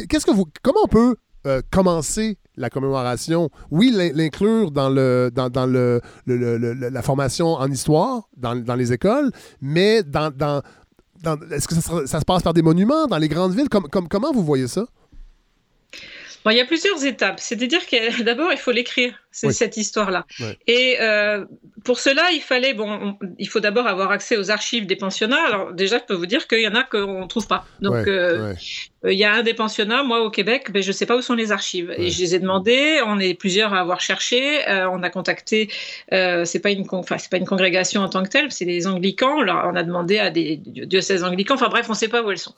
qu'est-ce 0.10 0.26
que 0.26 0.32
vous, 0.32 0.46
comment 0.62 0.82
on 0.84 0.88
peut 0.88 1.16
euh, 1.46 1.62
commencer 1.72 2.38
la 2.58 2.70
commémoration, 2.70 3.50
oui, 3.70 3.94
l'inclure 4.14 4.72
dans, 4.72 4.90
le, 4.90 5.30
dans, 5.34 5.66
le, 5.66 6.02
la 6.26 7.02
formation 7.02 7.48
en 7.48 7.70
histoire, 7.70 8.30
dans, 8.38 8.76
les 8.76 8.94
écoles, 8.94 9.32
mais 9.62 10.04
dans, 10.04 10.32
est-ce 11.52 11.68
que 11.68 11.76
ça, 11.76 12.20
se 12.20 12.26
passe 12.26 12.44
par 12.44 12.54
des 12.54 12.62
monuments 12.62 13.08
dans 13.08 13.18
les 13.18 13.28
grandes 13.28 13.54
villes? 13.54 13.70
comme, 13.70 14.08
comment 14.08 14.32
vous 14.32 14.44
voyez 14.44 14.68
ça? 14.68 14.86
Il 16.52 16.58
y 16.58 16.62
a 16.62 16.66
plusieurs 16.66 17.04
étapes. 17.06 17.40
C'est-à-dire 17.40 17.86
que 17.86 18.22
d'abord, 18.24 18.52
il 18.52 18.58
faut 18.58 18.72
l'écrire, 18.72 19.14
cette 19.32 19.78
histoire-là. 19.78 20.26
Et 20.68 20.98
euh, 21.02 21.46
pour 21.84 22.00
cela, 22.00 22.32
il 22.32 22.42
fallait, 22.42 22.74
bon, 22.74 23.18
il 23.38 23.50
faut 23.50 23.60
d'abord 23.60 23.88
avoir 23.88 24.12
accès 24.12 24.38
aux 24.38 24.50
archives 24.50 24.86
des 24.86 24.96
pensionnats. 24.96 25.44
Alors 25.46 25.74
déjà, 25.74 25.98
je 25.98 26.04
peux 26.04 26.14
vous 26.14 26.26
dire 26.26 26.48
qu'il 26.48 26.62
y 26.62 26.68
en 26.68 26.76
a 26.76 26.84
qu'on 26.84 27.24
ne 27.24 27.28
trouve 27.28 27.48
pas. 27.48 27.66
Donc, 27.82 28.08
euh, 28.08 28.54
euh, 29.04 29.12
il 29.12 29.18
y 29.18 29.26
a 29.26 29.34
un 29.34 29.44
des 29.44 29.54
pensionnats, 29.54 30.04
moi 30.04 30.22
au 30.22 30.30
Québec, 30.30 30.70
mais 30.74 30.82
je 30.82 30.88
ne 30.88 30.94
sais 30.94 31.06
pas 31.06 31.18
où 31.18 31.22
sont 31.22 31.36
les 31.36 31.52
archives. 31.52 31.94
Et 31.98 32.10
je 32.10 32.22
les 32.22 32.36
ai 32.36 32.40
demandées, 32.40 33.02
on 33.06 33.20
est 33.20 33.34
plusieurs 33.34 33.74
à 33.74 33.80
avoir 33.80 34.00
cherché, 34.00 34.64
on 34.68 35.04
a 35.04 35.10
contacté, 35.10 35.70
c'est 36.10 36.62
pas 36.62 36.72
une, 36.72 36.86
enfin, 36.92 37.18
c'est 37.18 37.30
pas 37.30 37.38
une 37.38 37.46
congrégation 37.46 38.02
en 38.02 38.10
tant 38.10 38.24
que 38.24 38.30
telle, 38.30 38.52
c'est 38.52 38.66
des 38.66 38.88
anglicans. 38.88 39.38
on 39.38 39.76
a 39.76 39.84
demandé 39.84 40.20
à 40.20 40.30
des 40.30 40.58
diocèses 40.58 41.24
anglicans. 41.24 41.56
Enfin 41.56 41.70
bref, 41.70 41.86
on 41.90 41.94
ne 41.94 41.98
sait 41.98 42.08
pas 42.08 42.24
où 42.24 42.32
elles 42.32 42.38
sont. 42.38 42.54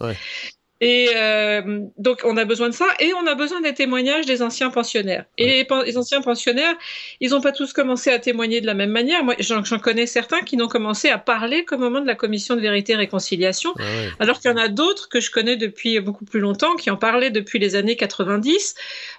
Et 0.80 1.10
euh, 1.16 1.82
donc, 1.98 2.22
on 2.24 2.38
a 2.38 2.46
besoin 2.46 2.70
de 2.70 2.74
ça 2.74 2.86
et 3.00 3.12
on 3.14 3.26
a 3.26 3.34
besoin 3.34 3.62
des 3.62 3.74
témoignages 3.74 4.28
des 4.28 4.44
anciens 4.44 4.70
pensionnaires. 4.70 5.26
Et 5.38 5.66
les, 5.86 5.98
anciens 5.98 6.22
pensionnaires, 6.22 6.76
ils 7.20 7.32
n'ont 7.32 7.42
pas 7.42 7.52
tous 7.52 7.74
commencé 7.74 8.12
à 8.12 8.20
témoigner 8.20 8.62
de 8.62 8.68
la 8.68 8.76
même 8.76 8.92
manière. 8.92 9.24
Moi, 9.24 9.36
j'en 9.40 9.80
connais 9.80 10.06
certains 10.06 10.42
qui 10.42 10.56
n'ont 10.56 10.68
commencé 10.68 11.10
à 11.10 11.18
parler 11.18 11.66
qu'au 11.66 11.80
moment 11.80 12.00
de 12.00 12.06
la 12.06 12.14
commission 12.14 12.56
de 12.56 12.62
vérité 12.62 12.94
et 12.94 12.96
réconciliation, 12.96 13.74
ah 13.80 13.84
alors 14.20 14.40
qu'il 14.40 14.52
y 14.52 14.54
en 14.54 14.58
a 14.58 14.68
d'autres 14.68 15.10
que 15.10 15.20
je 15.20 15.32
connais 15.32 15.56
depuis 15.56 16.00
beaucoup 16.00 16.26
plus 16.26 16.40
longtemps, 16.40 16.76
qui 16.76 16.92
en 16.92 16.98
parlaient 16.98 17.32
depuis 17.32 17.58
les 17.58 17.76
années 17.76 17.96
90, 17.96 18.76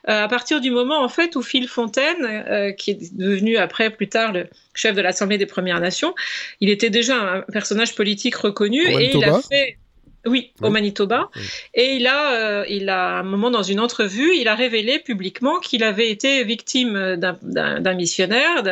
euh, 0.09 0.25
à 0.25 0.29
partir 0.29 0.61
du 0.61 0.71
moment, 0.71 1.03
en 1.03 1.09
fait, 1.09 1.35
où 1.35 1.43
Phil 1.43 1.67
Fontaine, 1.67 2.25
euh, 2.25 2.71
qui 2.71 2.93
est 2.93 3.17
devenu 3.17 3.57
après, 3.57 3.91
plus 3.91 4.09
tard, 4.09 4.33
le 4.33 4.47
chef 4.75 4.95
de 4.95 5.03
l'Assemblée 5.03 5.39
des 5.39 5.47
Premières 5.47 5.81
Nations, 5.81 6.15
il 6.61 6.71
était 6.71 6.91
déjà 6.91 7.17
un 7.17 7.41
personnage 7.53 7.97
politique 7.97 8.37
reconnu 8.37 8.81
et 8.81 9.11
il 9.13 9.25
a 9.25 9.41
fait 9.43 9.77
oui, 10.27 10.53
au 10.61 10.71
Manitoba. 10.71 11.31
Et 11.75 11.95
il 11.95 12.07
a, 12.07 12.33
euh, 12.33 12.65
il 12.69 12.89
a, 12.89 13.17
à 13.17 13.21
un 13.21 13.23
moment 13.23 13.51
dans 13.51 13.63
une 13.63 13.81
entrevue, 13.81 14.37
il 14.37 14.49
a 14.49 14.55
révélé 14.55 14.99
publiquement 14.99 15.61
qu'il 15.61 15.83
avait 15.83 16.11
été 16.11 16.45
victime 16.45 17.17
d'un 17.17 17.95
missionnaire 17.95 18.63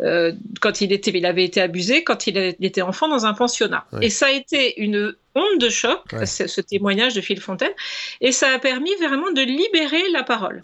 euh, 0.00 0.32
quand 0.60 0.80
il, 0.80 0.92
était, 0.92 1.10
il 1.12 1.26
avait 1.26 1.44
été 1.44 1.60
abusé 1.60 2.04
quand 2.04 2.26
il, 2.26 2.36
était 2.36 2.82
enfant 2.82 3.08
dans 3.08 3.26
un 3.26 3.34
pensionnat. 3.34 3.86
Et 4.02 4.10
ça 4.10 4.26
a 4.26 4.30
été 4.30 4.80
une 4.80 5.14
onde 5.34 5.60
de 5.60 5.68
choc, 5.68 6.00
ce, 6.24 6.60
témoignage 6.60 7.14
de 7.14 7.20
Phil 7.20 7.40
Fontaine, 7.40 7.72
et 8.20 8.32
ça 8.32 8.48
a 8.52 8.58
permis 8.58 8.94
vraiment 8.96 9.30
de 9.30 9.42
libérer 9.42 10.02
la 10.12 10.24
parole. 10.24 10.62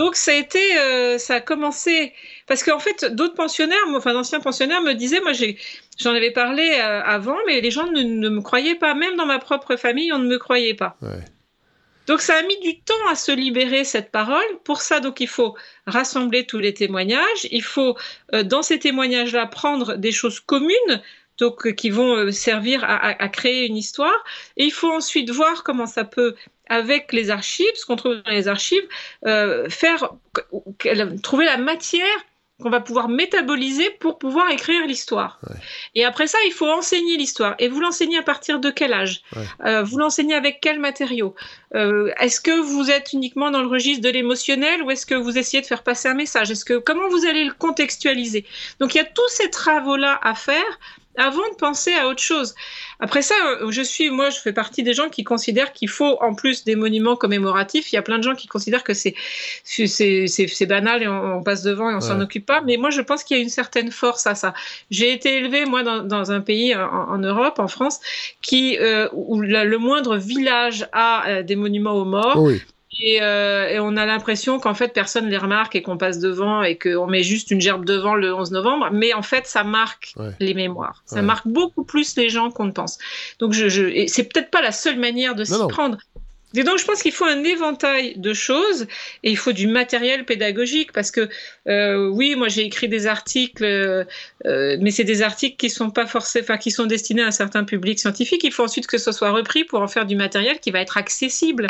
Donc 0.00 0.16
ça 0.16 0.30
a 0.30 0.34
été, 0.34 0.78
euh, 0.78 1.18
ça 1.18 1.34
a 1.34 1.40
commencé 1.40 2.14
parce 2.46 2.64
qu'en 2.64 2.78
fait 2.78 3.04
d'autres 3.14 3.34
pensionnaires, 3.34 3.76
enfin 3.94 4.14
d'anciens 4.14 4.40
pensionnaires 4.40 4.80
me 4.80 4.94
disaient, 4.94 5.20
moi 5.20 5.32
j'en 5.98 6.14
avais 6.14 6.30
parlé 6.30 6.70
euh, 6.78 7.02
avant, 7.04 7.36
mais 7.46 7.60
les 7.60 7.70
gens 7.70 7.86
ne, 7.86 8.30
me 8.30 8.40
croyaient 8.40 8.76
pas, 8.76 8.94
même 8.94 9.16
dans 9.16 9.26
ma 9.26 9.38
propre 9.38 9.76
famille, 9.76 10.10
on 10.10 10.18
ne 10.18 10.26
me 10.26 10.38
croyait 10.38 10.72
pas. 10.72 10.96
Donc 12.06 12.22
ça 12.22 12.36
a 12.36 12.42
mis 12.44 12.58
du 12.60 12.80
temps 12.80 13.06
à 13.10 13.14
se 13.14 13.30
libérer 13.30 13.84
cette 13.84 14.10
parole. 14.10 14.42
Pour 14.64 14.80
ça, 14.80 15.00
donc 15.00 15.20
il 15.20 15.28
faut 15.28 15.54
rassembler 15.86 16.46
tous 16.46 16.60
les 16.60 16.72
témoignages. 16.72 17.46
Il 17.50 17.62
faut 17.62 17.94
euh, 18.32 18.42
dans 18.42 18.62
ces 18.62 18.78
témoignages-là 18.78 19.48
prendre 19.48 19.96
des 19.96 20.12
choses 20.12 20.40
communes 20.40 21.02
donc 21.40 21.74
qui 21.74 21.90
vont 21.90 22.30
servir 22.30 22.84
à, 22.84 23.08
à, 23.08 23.28
créer 23.28 23.66
une 23.66 23.76
histoire. 23.76 24.24
Et 24.56 24.64
il 24.64 24.72
faut 24.72 24.92
ensuite 24.92 25.30
voir 25.30 25.64
comment 25.64 25.86
ça 25.86 26.04
peut 26.04 26.34
avec 26.68 27.12
les 27.12 27.30
archives, 27.30 27.74
ce 27.74 27.84
qu'on 27.84 27.96
trouve 27.96 28.22
dans 28.22 28.30
les 28.30 28.46
archives, 28.46 28.86
euh, 29.26 29.68
faire 29.68 30.10
trouver 31.22 31.44
la 31.44 31.56
matière 31.56 32.06
qu'on 32.60 32.70
va 32.70 32.80
pouvoir 32.80 33.08
métaboliser 33.08 33.90
pour 34.00 34.18
pouvoir 34.18 34.50
écrire 34.50 34.86
l'histoire. 34.86 35.40
Et 35.94 36.04
après 36.04 36.26
ça, 36.26 36.38
il 36.46 36.52
faut 36.52 36.68
enseigner 36.68 37.16
l'histoire. 37.16 37.54
Et 37.58 37.68
vous 37.68 37.80
l'enseignez 37.80 38.18
à 38.18 38.22
partir 38.22 38.60
de 38.60 38.70
quel 38.70 38.92
âge? 38.92 39.22
Euh, 39.64 39.82
Vous 39.82 39.98
l'enseignez 39.98 40.34
avec 40.34 40.60
quel 40.60 40.78
matériau? 40.78 41.34
Euh, 41.74 42.12
Est-ce 42.20 42.40
que 42.40 42.60
vous 42.60 42.90
êtes 42.90 43.12
uniquement 43.12 43.50
dans 43.50 43.62
le 43.62 43.66
registre 43.66 44.02
de 44.02 44.10
l'émotionnel 44.10 44.82
ou 44.82 44.90
est-ce 44.90 45.06
que 45.06 45.14
vous 45.14 45.38
essayez 45.38 45.62
de 45.62 45.66
faire 45.66 45.82
passer 45.82 46.08
un 46.08 46.14
message? 46.14 46.50
Est-ce 46.50 46.64
que 46.64 46.78
comment 46.78 47.08
vous 47.08 47.24
allez 47.24 47.44
le 47.44 47.52
contextualiser? 47.52 48.44
Donc 48.78 48.94
il 48.94 48.98
y 48.98 49.00
a 49.00 49.04
tous 49.04 49.28
ces 49.28 49.50
travaux 49.50 49.96
là 49.96 50.20
à 50.22 50.34
faire 50.34 50.78
avant 51.16 51.48
de 51.50 51.56
penser 51.56 51.92
à 51.94 52.08
autre 52.08 52.22
chose. 52.22 52.54
Après 53.00 53.22
ça, 53.22 53.34
euh, 53.62 53.70
je 53.70 53.82
suis, 53.82 54.10
moi, 54.10 54.30
je 54.30 54.38
fais 54.38 54.52
partie 54.52 54.82
des 54.82 54.92
gens 54.92 55.08
qui 55.08 55.24
considèrent 55.24 55.72
qu'il 55.72 55.88
faut, 55.88 56.18
en 56.20 56.34
plus 56.34 56.64
des 56.64 56.76
monuments 56.76 57.16
commémoratifs, 57.16 57.92
il 57.92 57.96
y 57.96 57.98
a 57.98 58.02
plein 58.02 58.18
de 58.18 58.22
gens 58.22 58.34
qui 58.34 58.46
considèrent 58.46 58.84
que 58.84 58.94
c'est 58.94 59.14
c'est 59.64 60.66
banal 60.66 61.02
et 61.02 61.08
on, 61.08 61.42
passe 61.42 61.62
devant 61.62 61.90
et 61.90 61.94
on 61.94 62.00
s'en 62.00 62.20
occupe 62.20 62.46
pas. 62.46 62.60
Mais 62.60 62.76
moi, 62.76 62.90
je 62.90 63.00
pense 63.00 63.24
qu'il 63.24 63.36
y 63.36 63.40
a 63.40 63.42
une 63.42 63.48
certaine 63.48 63.90
force 63.90 64.26
à 64.26 64.34
ça. 64.34 64.54
J'ai 64.90 65.12
été 65.12 65.36
élevée, 65.36 65.64
moi, 65.64 65.82
dans, 65.82 66.02
dans 66.02 66.32
un 66.32 66.40
pays 66.40 66.74
en, 66.74 67.18
Europe, 67.18 67.58
en 67.58 67.68
France, 67.68 68.00
qui 68.42 68.78
euh, 68.78 69.08
où 69.12 69.40
le 69.40 69.78
moindre 69.78 70.16
village 70.16 70.86
a 70.92 71.28
euh, 71.28 71.42
des 71.42 71.56
monuments 71.56 71.94
aux 71.94 72.04
morts. 72.04 72.40
Oui. 72.40 72.60
Euh, 73.02 73.68
et, 73.68 73.78
on 73.78 73.96
a 73.96 74.04
l'impression 74.04 74.58
qu'en 74.58 74.74
fait 74.74 74.92
personne 74.92 75.28
les 75.28 75.38
remarque 75.38 75.76
et 75.76 75.82
qu'on 75.82 75.96
passe 75.96 76.18
devant 76.18 76.62
et 76.62 76.76
qu'on 76.76 77.06
met 77.06 77.22
juste 77.22 77.50
une 77.50 77.60
gerbe 77.60 77.84
devant 77.84 78.14
le 78.14 78.34
11 78.34 78.50
novembre, 78.50 78.88
mais 78.92 79.14
en 79.14 79.22
fait 79.22 79.46
ça 79.46 79.62
marque 79.62 80.14
les 80.40 80.54
mémoires. 80.54 81.02
Ça 81.06 81.22
marque 81.22 81.46
beaucoup 81.46 81.84
plus 81.84 82.16
les 82.16 82.28
gens 82.28 82.50
qu'on 82.50 82.64
ne 82.64 82.72
pense. 82.72 82.98
Donc 83.38 83.52
je, 83.52 83.68
je... 83.68 84.06
c'est 84.08 84.24
peut-être 84.24 84.50
pas 84.50 84.60
la 84.60 84.72
seule 84.72 84.98
manière 84.98 85.34
de 85.36 85.44
s'y 85.44 85.66
prendre, 85.68 85.98
et 86.54 86.64
donc, 86.64 86.78
je 86.78 86.84
pense 86.84 87.02
qu'il 87.02 87.12
faut 87.12 87.24
un 87.24 87.44
éventail 87.44 88.14
de 88.16 88.32
choses 88.32 88.86
et 89.22 89.30
il 89.30 89.36
faut 89.36 89.52
du 89.52 89.68
matériel 89.68 90.24
pédagogique 90.24 90.92
parce 90.92 91.10
que, 91.10 91.28
euh, 91.68 92.08
oui, 92.08 92.34
moi 92.36 92.48
j'ai 92.48 92.64
écrit 92.64 92.88
des 92.88 93.06
articles, 93.06 93.64
euh, 93.64 94.04
euh, 94.46 94.76
mais 94.80 94.90
c'est 94.90 95.04
des 95.04 95.22
articles 95.22 95.56
qui 95.56 95.70
sont 95.70 95.90
pas 95.90 96.06
enfin, 96.12 96.56
qui 96.58 96.70
sont 96.70 96.86
destinés 96.86 97.22
à 97.22 97.28
un 97.28 97.32
certain 97.32 97.62
public 97.64 98.00
scientifique. 98.00 98.42
Il 98.42 98.52
faut 98.52 98.64
ensuite 98.64 98.88
que 98.88 98.98
ce 98.98 99.12
soit 99.12 99.30
repris 99.30 99.64
pour 99.64 99.80
en 99.80 99.86
faire 99.86 100.06
du 100.06 100.16
matériel 100.16 100.58
qui 100.58 100.72
va 100.72 100.80
être 100.80 100.96
accessible. 100.96 101.68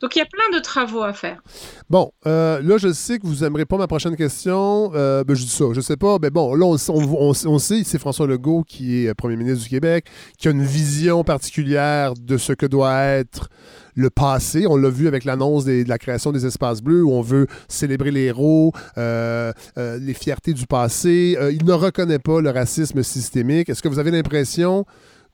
Donc, 0.00 0.16
il 0.16 0.20
y 0.20 0.22
a 0.22 0.26
plein 0.26 0.56
de 0.56 0.62
travaux 0.62 1.02
à 1.02 1.12
faire. 1.12 1.42
Bon, 1.90 2.12
là, 2.24 2.78
je 2.78 2.92
sais 2.92 3.18
que 3.18 3.26
vous 3.26 3.44
n'aimerez 3.44 3.66
pas 3.66 3.76
ma 3.76 3.86
prochaine 3.86 4.16
question. 4.16 4.88
Ben, 4.88 5.34
je 5.34 5.42
dis 5.42 5.48
ça, 5.48 5.66
je 5.72 5.80
sais 5.80 5.96
pas. 5.96 6.16
Mais 6.20 6.30
bon, 6.30 6.54
là, 6.54 6.64
on, 6.64 6.76
on, 6.88 7.32
on 7.44 7.58
sait, 7.58 7.82
c'est 7.84 7.98
François 7.98 8.26
Legault 8.26 8.64
qui 8.66 9.06
est 9.06 9.14
premier 9.14 9.36
ministre 9.36 9.64
du 9.64 9.68
Québec, 9.68 10.06
qui 10.38 10.48
a 10.48 10.52
une 10.52 10.64
vision 10.64 11.24
particulière 11.24 12.14
de 12.14 12.38
ce 12.38 12.52
que 12.52 12.66
doit 12.66 13.02
être 13.02 13.48
le 13.94 14.10
passé. 14.10 14.66
On 14.66 14.76
l'a 14.76 14.90
vu 14.90 15.08
avec 15.08 15.24
l'annonce 15.24 15.64
de 15.64 15.84
la 15.86 15.98
création 15.98 16.32
des 16.32 16.46
espaces 16.46 16.82
bleus 16.82 17.04
où 17.04 17.12
on 17.12 17.22
veut 17.22 17.46
célébrer 17.68 18.10
les 18.10 18.24
héros, 18.24 18.72
euh, 18.98 19.52
euh, 19.78 19.98
les 19.98 20.14
fiertés 20.14 20.52
du 20.52 20.66
passé. 20.66 21.36
Euh, 21.40 21.52
il 21.52 21.64
ne 21.64 21.72
reconnaît 21.72 22.18
pas 22.18 22.40
le 22.40 22.50
racisme 22.50 23.02
systémique. 23.02 23.68
Est-ce 23.68 23.82
que 23.82 23.88
vous 23.88 23.98
avez 23.98 24.10
l'impression 24.10 24.84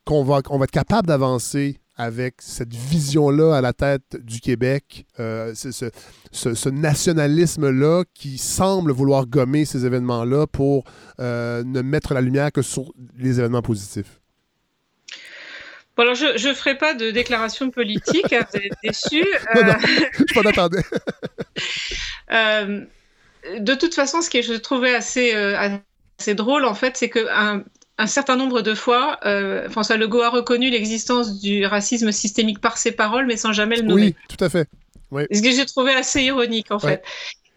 qu'on 0.04 0.24
va, 0.24 0.38
être 0.38 0.70
capable 0.70 1.08
d'avancer 1.08 1.78
avec 1.96 2.36
cette 2.38 2.74
vision-là 2.74 3.54
à 3.54 3.60
la 3.60 3.74
tête 3.74 4.16
du 4.22 4.40
Québec, 4.40 5.04
ce 5.18 6.68
nationalisme-là 6.70 8.04
qui 8.14 8.38
semble 8.38 8.92
vouloir 8.92 9.26
gommer 9.26 9.66
ces 9.66 9.84
événements-là 9.84 10.46
pour 10.46 10.84
ne 11.18 11.82
mettre 11.82 12.14
la 12.14 12.22
lumière 12.22 12.50
que 12.50 12.62
sur 12.62 12.90
les 13.18 13.38
événements 13.38 13.62
positifs? 13.62 14.19
Alors 15.98 16.14
je 16.14 16.48
ne 16.48 16.54
ferai 16.54 16.76
pas 16.76 16.94
de 16.94 17.10
déclaration 17.10 17.70
politique, 17.70 18.32
hein, 18.32 18.46
vous 18.52 18.58
êtes 18.58 18.72
déçus. 18.82 19.26
Non, 19.54 19.64
non, 19.64 19.74
je 20.26 20.34
m'en 20.34 20.48
attendais. 20.48 20.82
Euh, 22.32 22.84
de 23.58 23.74
toute 23.74 23.92
façon, 23.92 24.22
ce 24.22 24.30
que 24.30 24.40
je 24.40 24.52
trouvais 24.52 24.94
assez, 24.94 25.34
euh, 25.34 25.78
assez 26.20 26.36
drôle, 26.36 26.64
en 26.64 26.74
fait, 26.74 26.96
c'est 26.96 27.10
qu'un 27.10 27.64
un 27.98 28.06
certain 28.06 28.36
nombre 28.36 28.62
de 28.62 28.72
fois, 28.72 29.18
euh, 29.26 29.68
François 29.68 29.96
Legault 29.96 30.22
a 30.22 30.28
reconnu 30.28 30.70
l'existence 30.70 31.40
du 31.40 31.66
racisme 31.66 32.12
systémique 32.12 32.60
par 32.60 32.78
ses 32.78 32.92
paroles, 32.92 33.26
mais 33.26 33.36
sans 33.36 33.52
jamais 33.52 33.78
le 33.78 33.82
nommer. 33.82 34.02
Oui, 34.02 34.14
tout 34.28 34.44
à 34.44 34.48
fait. 34.48 34.68
Oui. 35.10 35.24
Ce 35.32 35.42
que 35.42 35.50
j'ai 35.50 35.66
trouvé 35.66 35.92
assez 35.92 36.22
ironique, 36.22 36.70
en 36.70 36.78
fait. 36.78 37.02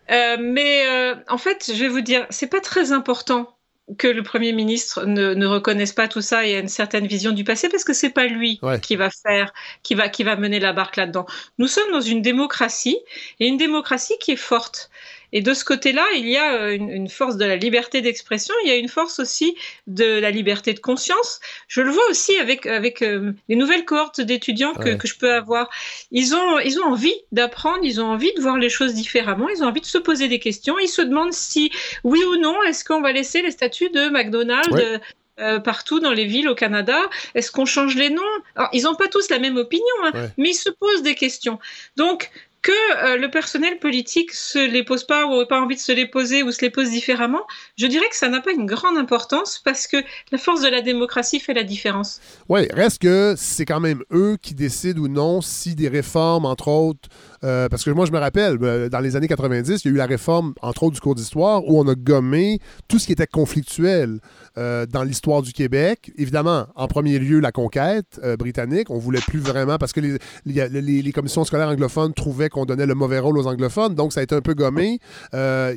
mais 0.09 1.13
en 1.29 1.37
fait, 1.37 1.71
je 1.71 1.79
vais 1.79 1.89
vous 1.89 2.01
dire, 2.01 2.25
c'est 2.31 2.47
pas 2.47 2.61
très 2.61 2.91
important 2.91 3.55
que 3.97 4.07
le 4.07 4.23
Premier 4.23 4.53
ministre 4.53 5.05
ne, 5.05 5.33
ne, 5.33 5.45
reconnaisse 5.45 5.93
pas 5.93 6.07
tout 6.07 6.21
ça 6.21 6.45
et 6.45 6.55
a 6.55 6.59
une 6.59 6.67
certaine 6.67 7.07
vision 7.07 7.31
du 7.31 7.43
passé 7.43 7.69
parce 7.69 7.83
que 7.83 7.93
c'est 7.93 8.09
pas 8.09 8.25
lui 8.27 8.59
qui 8.81 8.95
va 8.95 9.09
faire, 9.09 9.53
qui 9.83 9.95
va, 9.95 10.09
qui 10.09 10.23
va 10.23 10.35
mener 10.35 10.59
la 10.59 10.73
barque 10.73 10.95
là-dedans. 10.95 11.25
Nous 11.57 11.67
sommes 11.67 11.91
dans 11.91 12.01
une 12.01 12.21
démocratie 12.21 12.97
et 13.39 13.47
une 13.47 13.57
démocratie 13.57 14.15
qui 14.19 14.31
est 14.31 14.37
forte. 14.37 14.89
Et 15.33 15.41
de 15.41 15.53
ce 15.53 15.65
côté-là, 15.65 16.05
il 16.15 16.29
y 16.29 16.37
a 16.37 16.53
euh, 16.53 16.71
une, 16.71 17.09
force 17.09 17.37
de 17.37 17.45
la 17.45 17.55
liberté 17.55 18.01
d'expression, 18.01 18.53
il 18.63 18.69
y 18.69 18.71
a 18.71 18.75
une 18.75 18.87
force 18.87 19.19
aussi 19.19 19.57
de 19.87 20.19
la 20.19 20.29
liberté 20.29 20.73
de 20.73 20.79
conscience. 20.79 21.39
Je 21.67 21.81
le 21.81 21.89
vois 21.91 22.07
aussi 22.09 22.37
avec, 22.37 22.67
avec 22.67 23.01
euh, 23.01 23.33
les 23.49 23.55
nouvelles 23.55 23.83
cohortes 23.83 24.21
d'étudiants 24.21 24.75
que, 24.75 24.93
que, 24.93 25.07
je 25.07 25.17
peux 25.17 25.33
avoir. 25.33 25.69
Ils 26.11 26.35
ont, 26.35 26.59
ils 26.59 26.79
ont 26.79 26.85
envie 26.85 27.15
d'apprendre, 27.31 27.79
ils 27.81 27.99
ont 27.99 28.05
envie 28.05 28.31
de 28.35 28.41
voir 28.41 28.57
les 28.57 28.69
choses 28.69 28.93
différemment, 28.93 29.49
ils 29.49 29.63
ont 29.63 29.67
envie 29.67 29.81
de 29.81 29.87
se 29.87 29.97
poser 29.97 30.27
des 30.27 30.39
questions. 30.39 30.77
Ils 30.77 30.87
se 30.87 31.01
demandent 31.01 31.33
si, 31.33 31.71
oui 32.03 32.23
ou 32.23 32.37
non, 32.37 32.61
est-ce 32.63 32.85
qu'on 32.85 33.01
va 33.01 33.11
laisser 33.11 33.41
les 33.41 33.51
statuts 33.51 33.89
de 33.89 34.09
McDonald's 34.09 35.01
euh, 35.39 35.59
partout 35.59 35.99
dans 35.99 36.13
les 36.13 36.25
villes 36.25 36.47
au 36.47 36.53
Canada? 36.53 36.99
Est-ce 37.33 37.51
qu'on 37.51 37.65
change 37.65 37.95
les 37.95 38.11
noms? 38.11 38.21
Alors, 38.55 38.69
Ils 38.71 38.83
n'ont 38.83 38.93
pas 38.93 39.07
tous 39.07 39.31
la 39.31 39.39
même 39.39 39.57
opinion, 39.57 39.83
hein, 40.03 40.29
mais 40.37 40.49
ils 40.49 40.53
se 40.53 40.69
posent 40.69 41.01
des 41.01 41.15
questions. 41.15 41.59
Donc, 41.97 42.29
que 42.63 42.71
euh, 42.71 43.17
le 43.17 43.29
personnel 43.29 43.77
politique 43.77 44.31
se 44.31 44.57
les 44.57 44.83
pose 44.83 45.03
pas 45.03 45.27
ou 45.27 45.37
n'a 45.37 45.45
pas 45.45 45.61
envie 45.61 45.75
de 45.75 45.81
se 45.81 45.91
les 45.91 46.07
poser 46.07 46.41
ou 46.41 46.51
se 46.51 46.61
les 46.61 46.69
pose 46.69 46.89
différemment, 46.89 47.41
je 47.77 47.85
dirais 47.85 48.07
que 48.09 48.15
ça 48.15 48.29
n'a 48.29 48.41
pas 48.41 48.51
une 48.51 48.65
grande 48.65 48.97
importance 48.97 49.61
parce 49.63 49.85
que 49.85 49.97
la 50.31 50.37
force 50.37 50.61
de 50.61 50.69
la 50.69 50.81
démocratie 50.81 51.39
fait 51.39 51.53
la 51.53 51.63
différence. 51.63 52.21
Oui, 52.49 52.67
reste 52.73 53.01
que 53.01 53.35
c'est 53.37 53.65
quand 53.65 53.81
même 53.81 54.03
eux 54.11 54.37
qui 54.41 54.55
décident 54.55 55.01
ou 55.01 55.07
non 55.07 55.41
si 55.41 55.75
des 55.75 55.89
réformes, 55.89 56.45
entre 56.45 56.69
autres, 56.69 57.09
euh, 57.43 57.67
parce 57.67 57.83
que 57.83 57.91
moi, 57.91 58.05
je 58.05 58.11
me 58.11 58.19
rappelle, 58.19 58.57
euh, 58.61 58.89
dans 58.89 58.99
les 58.99 59.15
années 59.15 59.27
90, 59.27 59.83
il 59.83 59.87
y 59.87 59.91
a 59.91 59.93
eu 59.93 59.97
la 59.97 60.05
réforme, 60.05 60.53
entre 60.61 60.83
autres, 60.83 60.95
du 60.95 61.01
cours 61.01 61.15
d'histoire, 61.15 61.67
où 61.67 61.79
on 61.79 61.87
a 61.87 61.95
gommé 61.95 62.59
tout 62.87 62.99
ce 62.99 63.05
qui 63.05 63.11
était 63.11 63.27
conflictuel 63.27 64.19
euh, 64.57 64.85
dans 64.85 65.03
l'histoire 65.03 65.41
du 65.41 65.51
Québec. 65.51 66.11
Évidemment, 66.17 66.67
en 66.75 66.87
premier 66.87 67.19
lieu, 67.19 67.39
la 67.39 67.51
conquête 67.51 68.21
britannique. 68.39 68.89
On 68.89 68.97
voulait 68.97 69.19
plus 69.19 69.39
vraiment, 69.39 69.77
parce 69.77 69.91
que 69.91 69.99
les, 70.45 71.11
commissions 71.13 71.43
scolaires 71.43 71.69
anglophones 71.69 72.13
trouvaient 72.13 72.49
qu'on 72.53 72.65
donnait 72.65 72.85
le 72.85 72.95
mauvais 72.95 73.19
rôle 73.19 73.37
aux 73.37 73.47
anglophones, 73.47 73.95
donc 73.95 74.13
ça 74.13 74.21
a 74.21 74.23
été 74.23 74.35
un 74.35 74.41
peu 74.41 74.53
gommé. 74.53 74.99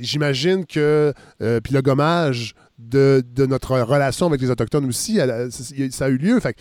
J'imagine 0.01 0.65
que, 0.67 1.13
puis 1.39 1.75
le 1.75 1.83
gommage 1.83 2.55
de, 2.79 3.25
de, 3.35 3.47
notre 3.47 3.81
relation 3.81 4.27
avec 4.27 4.41
les 4.41 4.51
Autochtones 4.51 4.87
aussi, 4.87 5.19
ça 5.91 6.05
a 6.05 6.09
eu 6.09 6.19
lieu. 6.19 6.39
Fait 6.41 6.57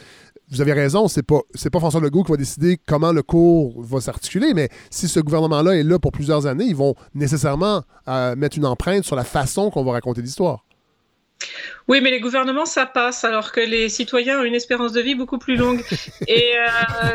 vous 0.49 0.61
avez 0.61 0.73
raison, 0.73 1.07
c'est 1.07 1.23
pas 1.23 1.39
c'est 1.53 1.69
pas 1.69 1.79
François 1.79 1.99
Legault 1.99 2.23
qui 2.23 2.31
va 2.31 2.37
décider 2.37 2.77
comment 2.85 3.11
le 3.11 3.23
cours 3.23 3.81
va 3.81 3.99
s'articuler, 3.99 4.53
mais 4.53 4.69
si 4.89 5.07
ce 5.07 5.19
gouvernement-là 5.19 5.75
est 5.75 5.83
là 5.83 5.97
pour 5.99 6.11
plusieurs 6.11 6.45
années, 6.45 6.65
ils 6.65 6.75
vont 6.75 6.95
nécessairement 7.13 7.83
euh, 8.07 8.35
mettre 8.35 8.57
une 8.57 8.65
empreinte 8.65 9.03
sur 9.03 9.15
la 9.15 9.23
façon 9.23 9.71
qu'on 9.71 9.83
va 9.83 9.93
raconter 9.93 10.21
l'histoire. 10.21 10.64
Oui, 11.87 12.01
mais 12.01 12.11
les 12.11 12.19
gouvernements, 12.19 12.65
ça 12.65 12.85
passe, 12.85 13.23
alors 13.23 13.51
que 13.51 13.59
les 13.59 13.89
citoyens 13.89 14.39
ont 14.39 14.43
une 14.43 14.55
espérance 14.55 14.91
de 14.91 15.01
vie 15.01 15.15
beaucoup 15.15 15.37
plus 15.37 15.55
longue. 15.55 15.83
Et 16.27 16.53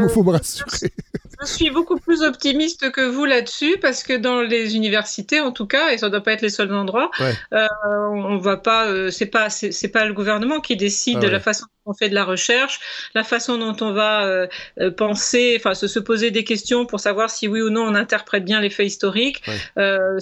il 0.00 0.08
faut 0.08 0.22
me 0.22 0.30
rassurer. 0.30 0.92
Je 1.40 1.46
suis 1.46 1.70
beaucoup 1.70 1.98
plus 1.98 2.22
optimiste 2.22 2.90
que 2.90 3.00
vous 3.00 3.24
là-dessus, 3.24 3.78
parce 3.80 4.02
que 4.02 4.12
dans 4.12 4.42
les 4.42 4.76
universités, 4.76 5.40
en 5.40 5.52
tout 5.52 5.66
cas, 5.66 5.90
et 5.90 5.96
ça 5.96 6.06
ne 6.06 6.10
doit 6.10 6.20
pas 6.20 6.32
être 6.32 6.42
les 6.42 6.50
seuls 6.50 6.72
endroits, 6.74 7.10
euh, 7.20 7.66
on 8.12 8.36
va 8.36 8.58
pas, 8.58 8.86
euh, 8.86 9.10
c'est 9.10 9.26
pas, 9.26 9.48
c'est 9.48 9.88
pas 9.88 10.04
le 10.04 10.12
gouvernement 10.12 10.60
qui 10.60 10.76
décide 10.76 11.18
ah 11.18 11.24
de 11.24 11.28
la 11.28 11.40
façon 11.40 11.64
on 11.86 11.94
fait 11.94 12.08
de 12.08 12.14
la 12.14 12.24
recherche, 12.24 12.80
la 13.14 13.24
façon 13.24 13.58
dont 13.58 13.76
on 13.80 13.92
va 13.92 14.24
euh, 14.24 14.46
euh, 14.80 14.90
penser, 14.90 15.56
enfin 15.58 15.74
se, 15.74 15.88
se, 15.88 15.98
poser 15.98 16.30
des 16.30 16.44
questions 16.44 16.86
pour 16.86 17.00
savoir 17.00 17.30
si 17.30 17.48
oui 17.48 17.60
ou 17.62 17.70
non 17.70 17.82
on 17.82 17.94
interprète 17.94 18.44
bien 18.44 18.60
les 18.60 18.70
faits 18.70 18.86
historiques. 18.86 19.42
Euh, 19.78 20.18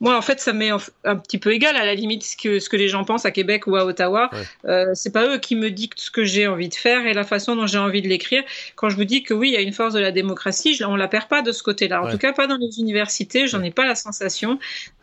moi, 0.00 0.16
en 0.16 0.22
fait, 0.22 0.40
ça 0.40 0.52
m'est 0.52 0.70
un, 0.70 1.16
petit 1.16 1.38
peu 1.38 1.52
égal 1.52 1.76
à 1.76 1.84
la 1.84 1.94
limite 1.94 2.22
ce 2.22 2.36
que, 2.36 2.60
ce 2.60 2.68
que 2.68 2.76
les 2.76 2.88
gens 2.88 3.04
pensent 3.04 3.13
à 3.24 3.30
Québec 3.30 3.66
ou 3.66 3.76
à 3.76 3.84
Ottawa. 3.84 4.30
Euh, 4.64 4.90
c'est 4.94 5.12
pas 5.12 5.26
eux 5.26 5.38
qui 5.38 5.56
me 5.56 5.70
dictent 5.70 6.00
ce 6.00 6.10
que 6.10 6.24
j'ai 6.24 6.46
envie 6.46 6.68
de 6.68 6.74
faire 6.74 7.06
et 7.06 7.14
la 7.14 7.24
façon 7.24 7.56
dont 7.56 7.66
j'ai 7.66 7.78
envie 7.78 8.02
de 8.02 8.08
l'écrire. 8.08 8.42
Quand 8.76 8.88
je 8.88 8.96
vous 8.96 9.04
dis 9.04 9.22
que 9.22 9.34
oui, 9.34 9.50
il 9.50 9.54
y 9.54 9.56
a 9.56 9.60
une 9.60 9.72
force 9.72 9.94
de 9.94 10.00
la 10.00 10.12
démocratie, 10.12 10.80
on 10.86 10.96
la 10.96 11.08
perd 11.08 11.28
pas 11.28 11.42
de 11.42 11.52
ce 11.52 11.62
côté-là. 11.62 12.02
En 12.02 12.10
tout 12.10 12.18
cas, 12.18 12.32
pas 12.32 12.46
dans 12.46 12.56
les 12.56 12.78
universités. 12.78 13.46
J'en 13.46 13.62
ai 13.62 13.70
pas 13.70 13.86
la 13.86 13.94
sensation. 13.94 14.58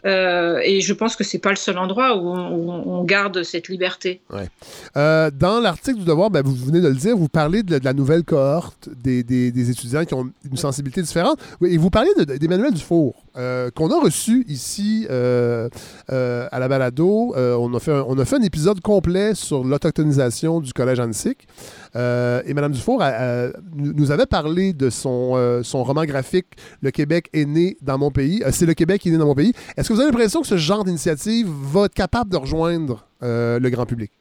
Euh, 0.06 0.60
et 0.64 0.82
je 0.82 0.94
pense 0.94 1.16
que 1.16 1.24
c'est 1.24 1.38
pas 1.38 1.52
le 1.52 1.56
seul 1.56 1.78
endroit 1.78 2.18
où 2.18 2.28
on, 2.28 3.04
garde 3.04 3.44
cette 3.44 3.68
liberté. 3.68 4.22
Ouais. 4.32 4.48
Euh, 4.96 5.32
dans 5.32 5.60
l'article 5.60 6.00
du 6.00 6.06
Devoir, 6.06 6.30
ben, 6.30 6.42
vous 6.44 6.56
venez 6.56 6.80
de 6.80 6.88
le 6.88 6.96
dire, 6.96 7.18
vous 7.18 7.28
parlez 7.28 7.64
de, 7.64 7.80
la 7.84 7.94
nouvelle 7.94 8.24
cohorte 8.24 8.90
des, 8.96 9.24
des, 9.24 9.70
étudiants 9.70 10.06
qui 10.06 10.14
ont 10.14 10.32
une 10.50 10.58
sensibilité 10.58 11.02
différente. 11.02 11.40
Et 11.66 11.78
vous 11.78 11.90
parlez 11.90 12.10
d'Emmanuel 12.26 12.74
Dufour, 12.74 13.24
euh, 13.38 13.70
qu'on 13.72 13.92
a 13.92 14.00
reçu 14.00 14.46
ici 14.48 15.08
à 15.10 16.60
la 16.60 16.68
balado. 16.68 17.34
on, 17.36 17.74
a 17.74 17.80
fait 17.80 17.92
un, 17.92 18.01
on 18.08 18.18
a 18.18 18.26
fait 18.26 18.38
un 18.38 18.42
épisode 18.42 18.82
complet 18.82 19.36
sur 19.36 19.64
l'autochtonisation 19.64 20.60
du 20.60 20.74
Collège 20.74 21.00
Annecyc. 21.00 21.48
et 21.96 22.54
Mme 22.54 22.72
Dufour 22.72 23.04
nous 23.76 24.12
avait 24.12 24.26
parlé 24.26 24.74
de 24.74 24.90
son, 24.90 25.62
son 25.64 25.84
roman 25.84 26.06
graphique 26.06 26.48
Le 26.82 26.92
Québec 26.92 27.30
est 27.34 27.46
né 27.46 27.78
dans 27.82 27.98
mon 27.98 28.12
pays. 28.12 28.44
c'est 28.52 28.66
Le 28.66 28.74
Québec 28.74 29.02
qui 29.02 29.10
est 29.10 29.12
né 29.12 29.18
dans 29.18 29.26
mon 29.26 29.36
pays. 29.36 29.54
Est-ce 29.78 29.92
vous 29.92 30.00
avez 30.00 30.10
l'impression 30.10 30.42
que 30.42 30.48
ce 30.48 30.58
genre 30.58 30.84
d'initiative 30.84 31.48
va 31.48 31.86
être 31.86 31.94
capable 31.94 32.32
de 32.32 32.38
rejoindre 32.38 33.06
euh, 33.24 33.60
le 33.60 33.70
grand 33.70 33.86
public? 33.86 34.12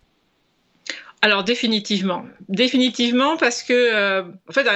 Alors 1.23 1.45
définitivement, 1.45 2.25
définitivement 2.49 3.37
parce 3.37 3.63
que 3.63 3.73
euh, 3.73 4.23
en 4.49 4.53
fait 4.53 4.67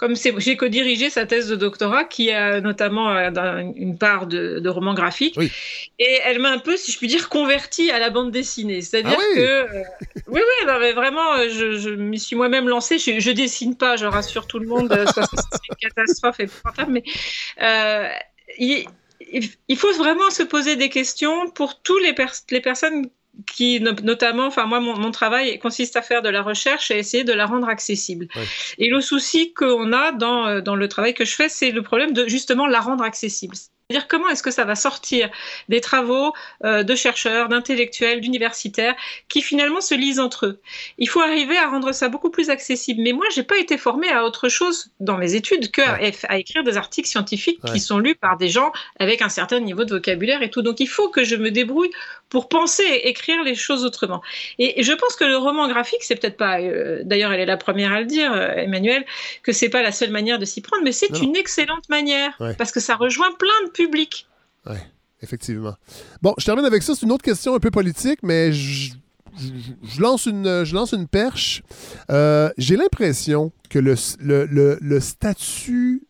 comme 0.00 0.16
j'ai 0.16 0.56
co-dirigé 0.56 1.10
sa 1.10 1.26
thèse 1.26 1.48
de 1.48 1.56
doctorat, 1.56 2.04
qui 2.04 2.30
a 2.30 2.62
notamment 2.62 3.14
euh, 3.14 3.60
une 3.76 3.98
part 3.98 4.26
de, 4.26 4.58
de 4.58 4.68
roman 4.70 4.94
graphique, 4.94 5.36
et 5.98 6.18
elle 6.24 6.38
m'a 6.38 6.50
un 6.50 6.58
peu, 6.58 6.78
si 6.78 6.90
je 6.90 6.96
puis 6.96 7.06
dire, 7.06 7.28
converti 7.28 7.90
à 7.90 7.98
la 7.98 8.08
bande 8.08 8.30
dessinée. 8.30 8.80
C'est-à-dire 8.80 9.18
Ah 9.20 9.22
oui 9.28 9.36
que, 9.36 9.40
euh, 9.40 9.82
oui, 10.26 10.40
oui, 10.40 10.66
non, 10.66 10.80
mais 10.80 10.92
vraiment, 10.92 11.34
euh, 11.34 11.48
je, 11.50 11.76
je 11.76 11.90
m'y 11.90 12.18
suis 12.18 12.34
moi-même 12.34 12.66
lancée. 12.66 12.98
Je, 12.98 13.20
je 13.20 13.30
dessine 13.30 13.76
pas, 13.76 13.96
je 13.96 14.06
rassure 14.06 14.46
tout 14.46 14.58
le 14.58 14.66
monde, 14.66 14.88
c'est 15.14 15.20
une 15.20 15.76
catastrophe 15.76 16.40
épouvantable, 16.40 16.92
mais 16.92 17.02
euh, 17.62 18.08
il 18.58 19.76
faut 19.76 19.92
vraiment 19.92 20.30
se 20.30 20.42
poser 20.42 20.76
des 20.76 20.88
questions 20.88 21.50
pour 21.50 21.82
tous 21.82 21.98
les, 21.98 22.14
pers- 22.14 22.32
les 22.50 22.62
personnes 22.62 23.10
qui 23.46 23.80
no- 23.80 23.92
notamment, 24.02 24.46
enfin 24.46 24.66
moi 24.66 24.80
mon, 24.80 24.96
mon 24.98 25.10
travail 25.10 25.58
consiste 25.58 25.96
à 25.96 26.02
faire 26.02 26.22
de 26.22 26.28
la 26.28 26.42
recherche 26.42 26.90
et 26.90 26.98
essayer 26.98 27.24
de 27.24 27.32
la 27.32 27.46
rendre 27.46 27.68
accessible. 27.68 28.28
Ouais. 28.36 28.44
Et 28.78 28.88
le 28.88 29.00
souci 29.00 29.52
qu'on 29.52 29.92
a 29.92 30.12
dans, 30.12 30.46
euh, 30.46 30.60
dans 30.60 30.76
le 30.76 30.88
travail 30.88 31.14
que 31.14 31.24
je 31.24 31.34
fais, 31.34 31.48
c'est 31.48 31.70
le 31.70 31.82
problème 31.82 32.12
de 32.12 32.26
justement 32.28 32.66
la 32.66 32.80
rendre 32.80 33.04
accessible. 33.04 33.56
C'est-à-dire 33.90 34.06
comment 34.06 34.28
est-ce 34.28 34.42
que 34.44 34.52
ça 34.52 34.64
va 34.64 34.76
sortir 34.76 35.28
des 35.68 35.80
travaux 35.80 36.32
euh, 36.64 36.84
de 36.84 36.94
chercheurs, 36.94 37.48
d'intellectuels, 37.48 38.20
d'universitaires 38.20 38.94
qui 39.28 39.42
finalement 39.42 39.80
se 39.80 39.94
lisent 39.96 40.20
entre 40.20 40.46
eux. 40.46 40.60
Il 40.98 41.08
faut 41.08 41.20
arriver 41.20 41.56
à 41.58 41.68
rendre 41.68 41.90
ça 41.92 42.08
beaucoup 42.08 42.30
plus 42.30 42.50
accessible. 42.50 43.02
Mais 43.02 43.12
moi, 43.12 43.24
j'ai 43.34 43.42
pas 43.42 43.58
été 43.58 43.76
formée 43.78 44.08
à 44.08 44.24
autre 44.24 44.48
chose 44.48 44.90
dans 45.00 45.18
mes 45.18 45.34
études 45.34 45.72
que 45.72 45.82
à, 45.82 45.98
à 46.28 46.38
écrire 46.38 46.62
des 46.62 46.76
articles 46.76 47.08
scientifiques 47.08 47.58
Ouais. 47.64 47.72
qui 47.72 47.80
sont 47.80 47.98
lus 47.98 48.14
par 48.14 48.36
des 48.38 48.48
gens 48.48 48.70
avec 49.00 49.22
un 49.22 49.28
certain 49.28 49.58
niveau 49.60 49.84
de 49.84 49.90
vocabulaire 49.90 50.40
et 50.42 50.50
tout. 50.50 50.62
Donc 50.62 50.78
il 50.80 50.88
faut 50.88 51.08
que 51.08 51.24
je 51.24 51.34
me 51.36 51.50
débrouille 51.50 51.90
pour 52.28 52.48
penser 52.48 52.84
et 52.84 53.08
écrire 53.08 53.42
les 53.42 53.54
choses 53.56 53.84
autrement. 53.84 54.22
Et, 54.58 54.78
et 54.80 54.82
je 54.84 54.92
pense 54.92 55.16
que 55.16 55.24
le 55.24 55.36
roman 55.36 55.66
graphique, 55.68 56.02
c'est 56.02 56.14
peut-être 56.14 56.36
pas, 56.36 56.60
euh, 56.60 57.00
d'ailleurs 57.02 57.32
elle 57.32 57.40
est 57.40 57.46
la 57.46 57.56
première 57.56 57.92
à 57.92 58.00
le 58.00 58.06
dire, 58.06 58.32
euh, 58.32 58.52
Emmanuel, 58.52 59.04
que 59.42 59.52
c'est 59.52 59.68
pas 59.68 59.82
la 59.82 59.90
seule 59.90 60.10
manière 60.10 60.38
de 60.38 60.44
s'y 60.44 60.60
prendre, 60.60 60.84
mais 60.84 60.92
c'est 60.92 61.18
une 61.20 61.34
excellente 61.36 61.88
manière 61.88 62.34
Ouais. 62.40 62.54
parce 62.56 62.70
que 62.72 62.78
ça 62.80 62.94
rejoint 62.94 63.32
plein 63.32 63.66
de 63.66 63.70
Ouais, 64.66 64.82
effectivement. 65.22 65.74
Bon, 66.22 66.34
je 66.38 66.44
termine 66.44 66.64
avec 66.64 66.82
ça. 66.82 66.94
C'est 66.94 67.06
une 67.06 67.12
autre 67.12 67.24
question 67.24 67.54
un 67.54 67.58
peu 67.58 67.70
politique, 67.70 68.20
mais 68.22 68.52
je, 68.52 68.92
lance, 69.98 70.26
une, 70.26 70.64
je 70.64 70.74
lance 70.74 70.92
une 70.92 71.06
perche. 71.08 71.62
Euh, 72.10 72.50
J'ai 72.58 72.76
l'impression 72.76 73.52
que 73.68 73.78
le, 73.78 73.94
le, 74.20 74.78
le 74.80 75.00
statut 75.00 76.02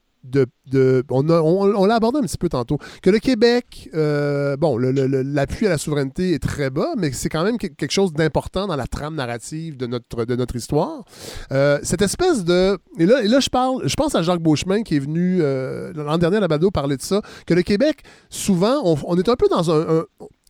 on 1.10 1.84
l'a 1.86 1.94
abordé 1.94 2.18
un 2.18 2.22
petit 2.22 2.38
peu 2.38 2.48
tantôt. 2.48 2.78
Que 3.02 3.10
le 3.10 3.18
Québec, 3.18 3.88
euh, 3.94 4.56
bon, 4.56 4.78
l'appui 4.78 5.66
à 5.66 5.70
la 5.70 5.78
souveraineté 5.78 6.34
est 6.34 6.38
très 6.42 6.70
bas, 6.70 6.94
mais 6.96 7.12
c'est 7.12 7.28
quand 7.28 7.44
même 7.44 7.58
que- 7.58 7.66
quelque 7.66 7.90
chose 7.92 8.12
d'important 8.12 8.66
dans 8.66 8.76
la 8.76 8.86
trame 8.86 9.14
narrative 9.14 9.76
de 9.76 9.86
notre, 9.86 10.56
histoire. 10.56 11.04
Euh, 11.52 11.78
cette 11.82 12.02
espèce 12.02 12.44
de. 12.44 12.78
Et 12.98 13.06
là, 13.06 13.22
là, 13.22 13.40
je 13.40 13.48
parle, 13.48 13.86
je 13.86 13.94
pense 13.94 14.14
à 14.14 14.22
Jacques 14.22 14.42
Beauchemin 14.42 14.82
qui 14.82 14.96
est 14.96 15.00
venu 15.00 15.38
euh, 15.40 15.92
l'an 15.94 16.18
dernier 16.18 16.38
à 16.38 16.40
la 16.40 16.48
Bado 16.48 16.70
parler 16.70 16.96
de 16.96 17.02
ça, 17.02 17.22
que 17.46 17.54
le 17.54 17.62
Québec, 17.62 18.02
souvent, 18.28 18.82
on, 18.84 19.16
est 19.16 19.28
un 19.28 19.36
peu 19.36 19.46
dans 19.48 19.70
un- 19.70 20.04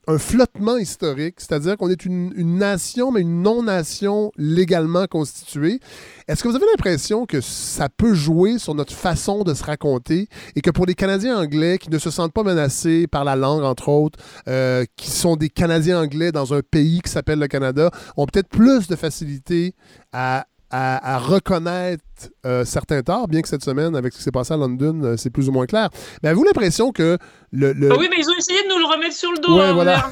un 0.06 0.18
flottement 0.18 0.76
historique, 0.76 1.36
c'est-à-dire 1.38 1.76
qu'on 1.76 1.88
est 1.90 2.04
une, 2.04 2.32
nation, 2.58 3.12
mais 3.12 3.20
une 3.20 3.42
non-nation 3.42 4.32
légalement 4.36 5.06
constituée. 5.06 5.78
Est-ce 6.26 6.42
que 6.42 6.48
vous 6.48 6.56
avez 6.56 6.66
l'impression 6.66 7.26
que 7.26 7.40
ça 7.40 7.88
peut 7.88 8.14
jouer 8.14 8.58
sur 8.58 8.74
notre 8.74 8.92
façon 8.92 9.44
de 9.44 9.54
se 9.54 9.62
raconter 9.62 10.28
et 10.56 10.62
que 10.62 10.70
pour 10.70 10.86
les 10.86 10.94
Canadiens 10.94 11.38
anglais 11.38 11.78
qui 11.78 11.90
ne 11.90 11.98
se 11.98 12.10
sentent 12.10 12.32
pas 12.32 12.42
menacés 12.42 13.06
par 13.06 13.24
la 13.24 13.36
langue, 13.36 13.62
entre 13.62 13.88
autres, 13.88 14.18
euh, 14.48 14.84
qui 14.96 15.10
sont 15.10 15.36
des 15.36 15.48
Canadiens 15.48 16.00
anglais 16.00 16.32
dans 16.32 16.54
un 16.54 16.60
pays 16.60 17.00
qui 17.02 17.10
s'appelle 17.10 17.38
le 17.38 17.48
Canada, 17.48 17.90
ont 18.16 18.26
peut-être 18.26 18.48
plus 18.48 18.88
de 18.88 18.96
facilité 18.96 19.74
à, 20.12 20.46
à- 20.70 21.14
à 21.14 21.18
reconnaître 21.18 22.02
euh, 22.46 22.64
certains 22.64 23.02
torts, 23.02 23.28
bien 23.28 23.42
que 23.42 23.48
cette 23.48 23.64
semaine, 23.64 23.96
avec 23.96 24.12
ce 24.12 24.18
qui 24.18 24.24
s'est 24.24 24.30
passé 24.30 24.54
à 24.54 24.56
London, 24.56 25.00
euh, 25.02 25.16
c'est 25.16 25.30
plus 25.30 25.48
ou 25.48 25.52
moins 25.52 25.66
clair. 25.66 25.88
Mais 26.22 26.28
avez-vous 26.28 26.44
l'impression 26.44 26.92
que 26.92 27.18
le... 27.52 27.72
le- 27.72 27.90
Ah 27.92 27.96
oui, 27.98 28.08
mais 28.10 28.16
ils 28.18 28.28
ont 28.30 28.36
essayé 28.36 28.62
de 28.62 28.68
nous 28.68 28.78
le 28.78 28.86
remettre 28.86 29.14
sur 29.16 29.32
le 29.32 29.38
dos. 29.38 29.56
Ouais, 29.58 29.64
hein, 29.64 29.72
voilà. 29.72 30.10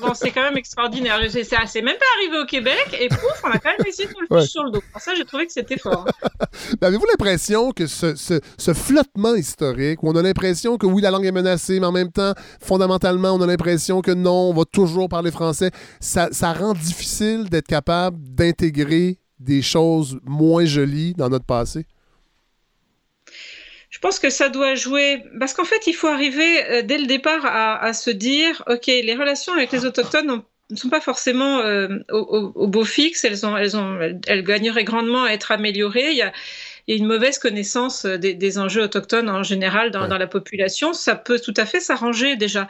Bon, 0.00 0.14
c'est 0.14 0.30
quand 0.30 0.40
même 0.42 0.56
extraordinaire. 0.56 1.18
Ça- 1.44 1.66
C'est 1.66 1.82
même 1.82 1.98
pas 1.98 2.06
arrivé 2.16 2.38
au 2.42 2.46
Québec 2.46 2.96
et 2.98 3.08
pouf, 3.08 3.42
on 3.44 3.48
a 3.50 3.58
quand 3.58 3.68
même 3.76 3.86
essayé 3.86 4.08
de 4.08 4.14
nous 4.14 4.26
le 4.30 4.36
Ouais. 4.36 4.46
sur 4.46 4.62
le 4.64 4.70
dos. 4.70 4.80
Alors 4.90 5.02
ça, 5.02 5.14
j'ai 5.14 5.26
trouvé 5.26 5.44
que 5.46 5.52
c'était 5.52 5.76
fort. 5.76 6.06
Mais 6.80 6.86
Avez-vous 6.86 7.04
l'impression 7.10 7.72
que 7.72 7.86
ce, 7.86 8.14
ce- 8.14 8.40
ce 8.56 8.72
flottement 8.72 9.34
historique, 9.34 10.02
où 10.02 10.08
on 10.08 10.16
a 10.16 10.22
l'impression 10.22 10.78
que 10.78 10.86
oui, 10.86 11.02
la 11.02 11.10
langue 11.10 11.26
est 11.26 11.30
menacée, 11.32 11.78
mais 11.78 11.84
en 11.86 11.92
même 11.92 12.10
temps, 12.10 12.32
fondamentalement, 12.62 13.32
on 13.34 13.42
a 13.42 13.46
l'impression 13.46 14.00
que 14.00 14.12
non, 14.12 14.48
on 14.50 14.54
va 14.54 14.64
toujours 14.64 15.10
parler 15.10 15.30
français, 15.30 15.70
ça, 16.00 16.28
ça 16.32 16.54
rend 16.54 16.72
difficile 16.72 17.50
d'être 17.50 17.66
capable 17.68 18.16
d'intégrer 18.30 19.18
des 19.42 19.62
choses 19.62 20.18
moins 20.24 20.64
jolies 20.64 21.14
dans 21.14 21.28
notre 21.28 21.44
passé? 21.44 21.86
Je 23.90 23.98
pense 23.98 24.18
que 24.18 24.30
ça 24.30 24.48
doit 24.48 24.74
jouer 24.74 25.22
parce 25.38 25.54
qu'en 25.54 25.64
fait, 25.64 25.86
il 25.86 25.92
faut 25.92 26.08
arriver 26.08 26.64
euh, 26.70 26.82
dès 26.82 26.98
le 26.98 27.06
départ 27.06 27.44
à, 27.44 27.92
se 27.92 28.10
dire, 28.10 28.62
ok, 28.66 28.86
les 28.86 29.14
relations 29.14 29.52
avec 29.52 29.70
les 29.70 29.84
autochtones 29.84 30.42
ne 30.70 30.76
sont 30.76 30.88
pas 30.88 31.00
forcément 31.00 31.58
euh, 31.58 31.88
au 32.08 32.66
beau 32.66 32.84
fixe. 32.84 33.24
Elles 33.24 33.44
ont, 33.44 33.56
elles 33.56 33.76
ont, 33.76 34.00
elles, 34.00 34.18
elles 34.26 34.42
gagneraient 34.42 34.84
grandement 34.84 35.24
à 35.24 35.30
être 35.30 35.52
améliorées. 35.52 36.10
Il 36.10 36.16
y 36.16 36.22
a, 36.22 36.32
il 36.86 36.94
y 36.94 36.98
a 36.98 37.00
une 37.00 37.06
mauvaise 37.06 37.38
connaissance 37.38 38.04
euh, 38.04 38.16
des, 38.18 38.34
des 38.34 38.58
enjeux 38.58 38.82
autochtones 38.82 39.28
en 39.28 39.42
général 39.42 39.90
dans, 39.90 40.02
Ouais. 40.02 40.08
dans 40.08 40.18
la 40.18 40.26
population. 40.26 40.92
Ça 40.92 41.14
peut 41.14 41.38
tout 41.38 41.54
à 41.56 41.64
fait 41.66 41.80
s'arranger 41.80 42.36
déjà. 42.36 42.66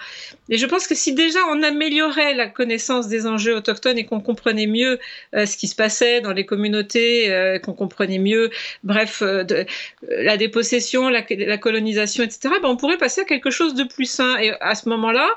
Et 0.51 0.59
je 0.59 0.67
pense 0.67 0.87
que 0.87 0.95
si 0.95 1.15
déjà 1.15 1.39
on 1.51 1.63
améliorait 1.63 2.35
la 2.35 2.47
connaissance 2.47 3.09
des 3.09 3.27
enjeux 3.27 3.57
autochtones 3.57 3.99
et 3.99 4.05
qu'on 4.05 4.21
comprenait 4.21 4.67
mieux 4.67 4.99
euh, 5.35 5.47
ce 5.47 5.57
qui 5.57 5.67
se 5.67 5.75
passait 5.75 6.21
dans 6.21 6.33
les 6.33 6.45
communautés, 6.45 7.33
euh, 7.33 7.59
qu'on 7.59 7.73
comprenait 7.73 8.19
mieux, 8.19 8.51
bref, 8.85 9.23
de, 9.23 9.65
la 10.09 10.37
dépossession, 10.37 11.09
la, 11.09 11.25
la 11.31 11.59
colonisation, 11.59 12.23
etc., 12.25 12.55
ben, 12.63 12.69
on 12.69 12.77
pourrait 12.77 12.99
passer 12.99 13.23
à 13.23 13.25
quelque 13.25 13.51
chose 13.51 13.75
de 13.75 13.85
plus 13.85 14.05
sain. 14.07 14.37
Et 14.39 14.53
à 14.61 14.75
ce 14.75 14.89
moment-là, 14.91 15.29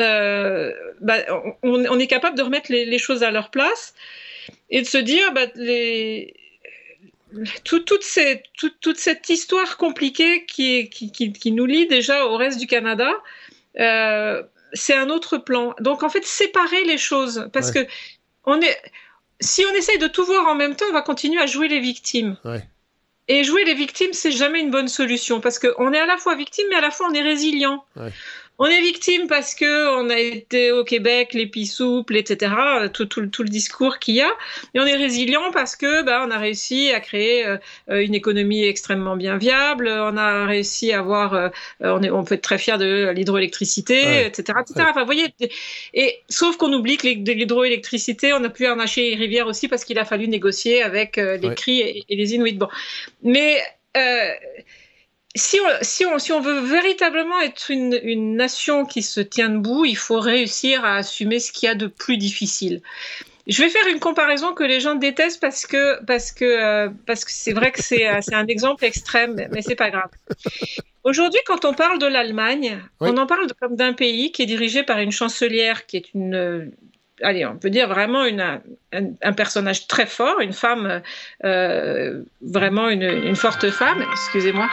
euh, 0.00 0.72
ben, 1.00 1.24
on, 1.62 1.84
on 1.86 1.98
est 1.98 2.06
capable 2.06 2.36
de 2.36 2.42
remettre 2.42 2.70
les, 2.70 2.84
les 2.84 2.98
choses 2.98 3.22
à 3.22 3.30
leur 3.30 3.50
place 3.50 3.94
et 4.70 4.82
de 4.82 4.86
se 4.86 4.98
dire, 4.98 5.32
ben, 5.32 5.50
les, 5.54 6.34
tout- 7.64 7.80
toute, 7.80 8.02
ces- 8.02 8.42
tout- 8.56 8.72
toute 8.80 8.98
cette 8.98 9.28
histoire 9.28 9.76
compliquée 9.76 10.44
qui, 10.46 10.76
est- 10.76 10.88
qui, 10.88 11.12
qui- 11.12 11.32
qui 11.32 11.52
nous 11.52 11.66
lie 11.66 11.86
déjà 11.86 12.26
au 12.26 12.36
reste 12.36 12.58
du 12.58 12.66
Canada, 12.66 13.10
euh, 13.78 14.42
c'est 14.72 14.94
un 14.94 15.10
autre 15.10 15.38
plan. 15.38 15.74
Donc 15.80 16.02
en 16.02 16.08
fait, 16.08 16.24
séparer 16.24 16.84
les 16.84 16.98
choses, 16.98 17.48
parce 17.52 17.70
que 17.70 17.86
on 18.44 18.60
est, 18.60 18.76
si 19.40 19.64
on 19.70 19.74
essaye 19.74 19.98
de 19.98 20.08
tout 20.08 20.24
voir 20.24 20.46
en 20.48 20.54
même 20.54 20.74
temps, 20.74 20.86
on 20.88 20.92
va 20.92 21.02
continuer 21.02 21.40
à 21.40 21.46
jouer 21.46 21.68
les 21.68 21.80
victimes. 21.80 22.36
Ouais. 22.44 22.62
Et 23.30 23.44
jouer 23.44 23.64
les 23.64 23.74
victimes, 23.74 24.14
c'est 24.14 24.32
jamais 24.32 24.60
une 24.60 24.70
bonne 24.70 24.88
solution 24.88 25.40
parce 25.40 25.58
qu'on 25.58 25.92
est 25.92 25.98
à 25.98 26.06
la 26.06 26.16
fois 26.16 26.34
victime, 26.34 26.66
mais 26.70 26.76
à 26.76 26.80
la 26.80 26.90
fois 26.90 27.08
on 27.10 27.14
est 27.14 27.22
résilient. 27.22 27.84
Ouais. 27.96 28.10
On 28.60 28.66
est 28.66 28.80
victime 28.80 29.28
parce 29.28 29.54
que 29.54 29.96
on 30.00 30.10
a 30.10 30.18
été 30.18 30.72
au 30.72 30.82
Québec, 30.82 31.32
les 31.32 31.46
pis 31.46 31.66
souples, 31.66 32.16
etc. 32.16 32.52
Tout, 32.92 33.06
tout, 33.06 33.20
le- 33.20 33.30
tout 33.30 33.42
le 33.44 33.48
discours 33.48 33.98
qu'il 34.00 34.16
y 34.16 34.20
a. 34.20 34.30
Et 34.74 34.80
on 34.80 34.84
est 34.86 34.96
résilient 34.96 35.52
parce 35.52 35.76
que 35.76 36.02
bah, 36.02 36.24
on 36.26 36.30
a 36.32 36.38
réussi 36.38 36.90
à 36.92 36.98
créer 37.00 37.46
euh, 37.46 37.56
une 37.88 38.14
économie 38.16 38.64
extrêmement 38.64 39.16
bien 39.16 39.36
viable. 39.38 39.88
On 39.88 40.16
a 40.16 40.44
réussi 40.46 40.92
à 40.92 40.98
avoir, 40.98 41.34
euh, 41.34 41.48
on, 41.80 42.02
est, 42.02 42.10
on 42.10 42.24
peut 42.24 42.34
être 42.34 42.42
très 42.42 42.58
fier 42.58 42.78
de 42.78 43.10
l'hydroélectricité, 43.14 44.02
Ouais. 44.04 44.26
etc., 44.26 44.58
etc. 44.60 44.86
Enfin, 44.90 45.00
vous 45.00 45.06
voyez, 45.06 45.26
et 45.94 46.18
sauf 46.28 46.56
qu'on 46.56 46.72
oublie 46.72 46.96
que 46.96 47.06
l'hydroélectricité, 47.06 48.32
on 48.32 48.42
a 48.42 48.48
pu 48.48 48.66
arracher 48.66 49.10
les 49.10 49.16
rivières 49.16 49.46
aussi 49.46 49.68
parce 49.68 49.84
qu'il 49.84 49.98
a 50.00 50.04
fallu 50.04 50.26
négocier 50.28 50.82
avec 50.82 51.18
euh, 51.18 51.36
les 51.36 51.48
Ouais. 51.48 51.54
Cris 51.54 51.80
et, 51.80 52.04
et 52.08 52.16
les 52.16 52.34
Inuits. 52.34 52.54
Bon, 52.54 52.68
mais 53.22 53.60
si, 55.38 55.58
on, 55.60 55.68
si, 55.82 56.04
on, 56.06 56.18
si 56.18 56.32
on 56.32 56.40
veut 56.40 56.60
véritablement 56.60 57.40
être 57.40 57.70
une, 57.70 57.98
une 58.02 58.36
nation 58.36 58.84
qui 58.84 59.02
se 59.02 59.20
tient 59.20 59.48
debout, 59.48 59.84
il 59.84 59.96
faut 59.96 60.20
réussir 60.20 60.84
à 60.84 60.96
assumer 60.96 61.38
ce 61.40 61.52
qu'il 61.52 61.66
y 61.68 61.70
a 61.70 61.74
de 61.74 61.86
plus 61.86 62.16
difficile. 62.18 62.82
Je 63.46 63.62
vais 63.62 63.70
faire 63.70 63.86
une 63.86 63.98
comparaison 64.00 64.52
que 64.52 64.62
les 64.64 64.78
gens 64.80 64.94
détestent 64.94 65.40
parce 65.40 65.64
que 65.66 66.04
parce 66.04 66.32
que 66.32 66.44
euh, 66.44 66.90
parce 67.06 67.24
que 67.24 67.30
c'est 67.32 67.54
vrai 67.54 67.72
que 67.72 67.82
c'est 67.82 68.06
euh, 68.06 68.18
c'est 68.20 68.34
un 68.34 68.46
exemple 68.46 68.84
extrême, 68.84 69.48
mais- 69.50 69.62
c'est 69.62 69.74
pas 69.74 69.90
grave. 69.90 70.10
Aujourd'hui, 71.04 71.40
quand 71.46 71.64
on 71.64 71.72
parle 71.72 71.98
de 71.98 72.06
l'Allemagne, 72.06 72.78
Oui. 73.00 73.08
on 73.10 73.16
en 73.16 73.26
parle 73.26 73.46
comme 73.58 73.74
d'un 73.76 73.94
pays 73.94 74.32
qui 74.32 74.42
est 74.42 74.46
dirigé 74.46 74.82
par 74.82 74.98
une 74.98 75.12
chancelière 75.12 75.86
qui 75.86 75.96
est 75.96 76.12
une 76.12 76.72
allez, 77.22 77.44
on 77.46 77.56
peut 77.56 77.70
dire 77.70 77.88
vraiment 77.88 78.24
une, 78.24 78.40
un, 78.40 78.60
un 79.22 79.32
personnage 79.32 79.86
très 79.86 80.06
fort, 80.06 80.40
une 80.40 80.52
femme, 80.52 81.02
euh, 81.44 82.22
vraiment 82.42 82.88
une, 82.88 83.02
une 83.02 83.36
forte 83.36 83.68
femme. 83.70 84.04
Excusez-moi, 84.12 84.68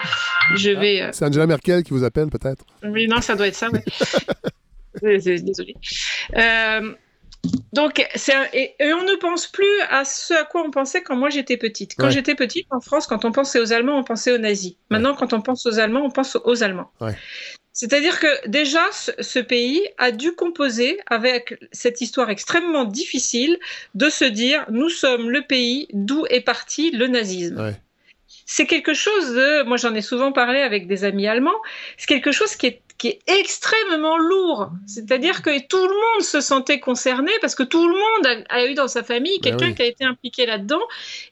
je 0.55 0.71
vais. 0.71 1.01
euh, 1.01 1.09
C'est 1.11 1.25
Angela 1.25 1.47
Merkel 1.47 1.83
qui 1.83 1.91
vous 1.91 2.03
appelle, 2.03 2.29
peut-être? 2.29 2.63
oui, 2.83 3.07
non, 3.07 3.21
ça 3.21 3.35
doit 3.35 3.47
être 3.47 3.55
ça. 3.55 3.67
Désolée. 5.01 5.75
Euh, 6.37 6.93
donc, 7.73 8.03
c'est 8.15 8.33
un- 8.33 8.47
et, 8.53 8.73
et 8.79 8.93
on 8.93 9.03
ne 9.03 9.15
pense 9.17 9.45
plus 9.47 9.79
à 9.91 10.03
ce 10.03 10.33
à 10.33 10.45
quoi 10.45 10.63
on 10.65 10.71
pensait 10.71 11.03
quand 11.03 11.15
moi 11.15 11.29
j'étais 11.29 11.57
petite. 11.57 11.93
Quand 11.97 12.05
Ouais. 12.05 12.11
j'étais 12.11 12.33
petite, 12.33 12.65
en 12.71 12.79
France, 12.79 13.05
quand 13.05 13.23
on 13.25 13.31
pensait 13.31 13.59
aux 13.59 13.71
Allemands, 13.71 13.99
on 13.99 14.03
pensait 14.03 14.31
aux 14.33 14.37
nazis. 14.39 14.75
Maintenant, 14.89 15.13
quand 15.15 15.33
on 15.33 15.41
pense 15.41 15.65
aux 15.67 15.77
Allemands, 15.79 16.01
on 16.05 16.09
pense 16.09 16.35
aux 16.43 16.63
Allemands. 16.63 16.89
C'est-à-dire 17.75 18.21
que 18.21 18.47
déjà, 18.47 18.89
ce, 18.93 19.11
ce 19.19 19.37
pays 19.37 19.85
a 19.97 20.11
dû 20.11 20.31
composer 20.31 20.97
avec 21.07 21.59
cette 21.73 21.99
histoire 21.99 22.29
extrêmement 22.29 22.85
difficile 22.85 23.59
de 23.95 24.09
se 24.09 24.23
dire, 24.23 24.65
nous 24.71 24.89
sommes 24.89 25.29
le 25.29 25.41
pays 25.41 25.87
d'où 25.91 26.25
est 26.29 26.39
parti 26.39 26.89
le 26.91 27.07
nazisme. 27.07 27.59
Ouais. 27.59 27.75
c'est 28.45 28.65
quelque 28.65 28.93
chose 28.93 29.33
de, 29.33 29.63
moi 29.63 29.75
j'en 29.75 29.93
ai 29.93 30.01
souvent 30.01 30.31
parlé 30.31 30.61
avec 30.61 30.87
des 30.87 31.03
amis 31.03 31.27
allemands, 31.27 31.61
c'est 31.97 32.07
quelque 32.07 32.31
chose 32.31 32.55
qui 32.55 32.67
est 32.67 32.81
qui 32.97 33.09
est 33.09 33.19
extrêmement 33.27 34.17
lourd. 34.17 34.69
C'est-à-dire 34.87 35.41
que 35.41 35.49
tout 35.67 35.85
le 35.85 35.93
monde 35.93 36.23
se 36.23 36.39
sentait 36.39 36.79
concerné 36.79 37.31
parce 37.41 37.53
que 37.53 37.63
tout 37.63 37.87
le 37.87 37.93
monde 37.93 38.45
a, 38.49 38.65
eu 38.65 38.73
dans 38.73 38.87
sa 38.87 39.03
famille 39.03 39.37
Ben 39.41 39.51
quelqu'un 39.51 39.67
oui. 39.67 39.75
qui 39.75 39.81
a 39.81 39.85
été 39.85 40.05
impliqué 40.05 40.45
là-dedans 40.45 40.81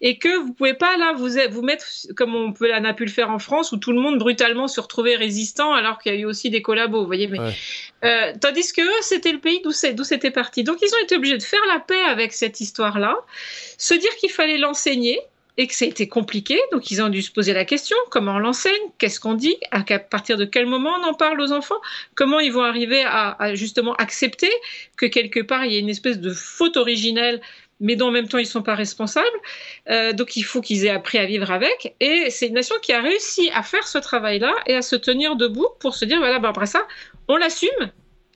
et 0.02 0.18
que 0.18 0.38
vous 0.40 0.54
pouvez 0.54 0.74
pas 0.74 0.98
là 0.98 1.14
vous, 1.14 1.30
vous 1.52 1.62
mettre 1.62 1.86
comme 2.18 2.36
on 2.36 2.52
peut 2.52 2.70
on 2.74 2.84
a 2.84 2.94
pu 2.94 3.06
le 3.06 3.12
faire 3.12 3.30
en 3.30 3.40
France 3.40 3.72
où 3.72 3.78
tout 3.78 3.94
le 3.94 4.00
monde 4.00 4.18
brutalement 4.20 4.68
se 4.68 4.82
retrouvait 4.82 5.16
résistant 5.16 5.74
alors 5.74 6.00
qu'il 6.00 6.14
y 6.14 6.18
a 6.18 6.20
eu 6.20 6.26
aussi 6.26 6.50
des 6.50 6.62
collabos, 6.62 7.02
vous 7.02 7.08
voyez. 7.08 7.28
Mais, 7.28 7.40
Ouais. 7.40 7.54
euh, 8.04 8.34
tandis 8.40 8.72
que 8.74 8.82
eux, 8.82 9.02
c'était 9.02 9.32
le 9.32 9.40
pays 9.40 9.62
d'où 9.62 9.72
c'était 9.72 10.32
parti. 10.32 10.64
Donc 10.64 10.78
ils 10.82 10.94
ont 10.94 11.04
été 11.04 11.16
obligés 11.16 11.38
de 11.38 11.44
faire 11.44 11.62
la 11.74 11.80
paix 11.80 12.02
avec 12.08 12.34
cette 12.34 12.60
histoire-là, 12.60 13.16
se 13.78 13.94
dire 13.94 14.14
qu'il 14.18 14.32
fallait 14.32 14.58
l'enseigner 14.58 15.20
et 15.58 15.68
que 15.68 15.76
c'était 15.76 16.08
compliqué. 16.08 16.60
Donc 16.72 16.92
ils 16.92 17.02
ont 17.02 17.10
dû 17.10 17.22
se 17.22 17.32
poser 17.32 17.54
la 17.54 17.66
question 17.66 17.98
comment 18.10 18.36
on 18.36 18.40
l'enseigne 18.40 18.74
Qu'est-ce 18.98 19.20
qu'on 19.20 19.34
dit 19.34 19.56
à, 19.72 19.84
partir 20.00 20.38
de 20.38 20.46
quel 20.46 20.66
moment 20.66 20.92
on 21.00 21.04
en 21.04 21.14
parle 21.14 21.40
aux 21.42 21.52
enfants 21.52 21.80
Comment 22.16 22.40
ils 22.40 22.52
vont 22.52 22.64
arriver 22.64 23.04
à, 23.06 23.54
justement 23.56 23.94
accepter 23.96 24.52
que 24.98 25.06
quelque 25.06 25.40
part 25.40 25.66
il 25.66 25.74
y 25.74 25.76
ait 25.76 25.80
une 25.80 25.90
espèce 25.90 26.20
de 26.20 26.32
faute 26.32 26.78
originelle 26.78 27.42
mais 27.80 27.96
dont 27.96 28.08
en 28.08 28.12
même 28.12 28.30
temps 28.30 28.38
ils 28.38 28.48
sont 28.48 28.62
pas 28.62 28.76
responsables. 28.76 29.28
Euh, 29.90 30.14
donc 30.14 30.38
il 30.38 30.44
faut 30.44 30.62
qu'ils 30.62 30.86
aient 30.86 30.90
appris 30.90 31.18
à 31.18 31.26
vivre 31.26 31.52
avec. 31.52 31.96
Et 32.00 32.30
c'est 32.30 32.48
une 32.48 32.54
nation 32.54 32.76
qui 32.82 32.94
a 32.94 33.02
réussi 33.02 33.50
à 33.54 33.62
faire 33.62 33.88
ce 33.88 33.98
travail-là 33.98 34.54
et 34.68 34.76
à 34.76 34.82
se 34.82 34.96
tenir 34.96 35.36
debout 35.36 35.68
pour 35.80 35.96
se 35.96 36.06
dire 36.06 36.20
voilà, 36.20 36.40
ben 36.40 36.50
après 36.50 36.68
ça, 36.68 36.88
on 37.28 37.36
l'assume. 37.36 37.92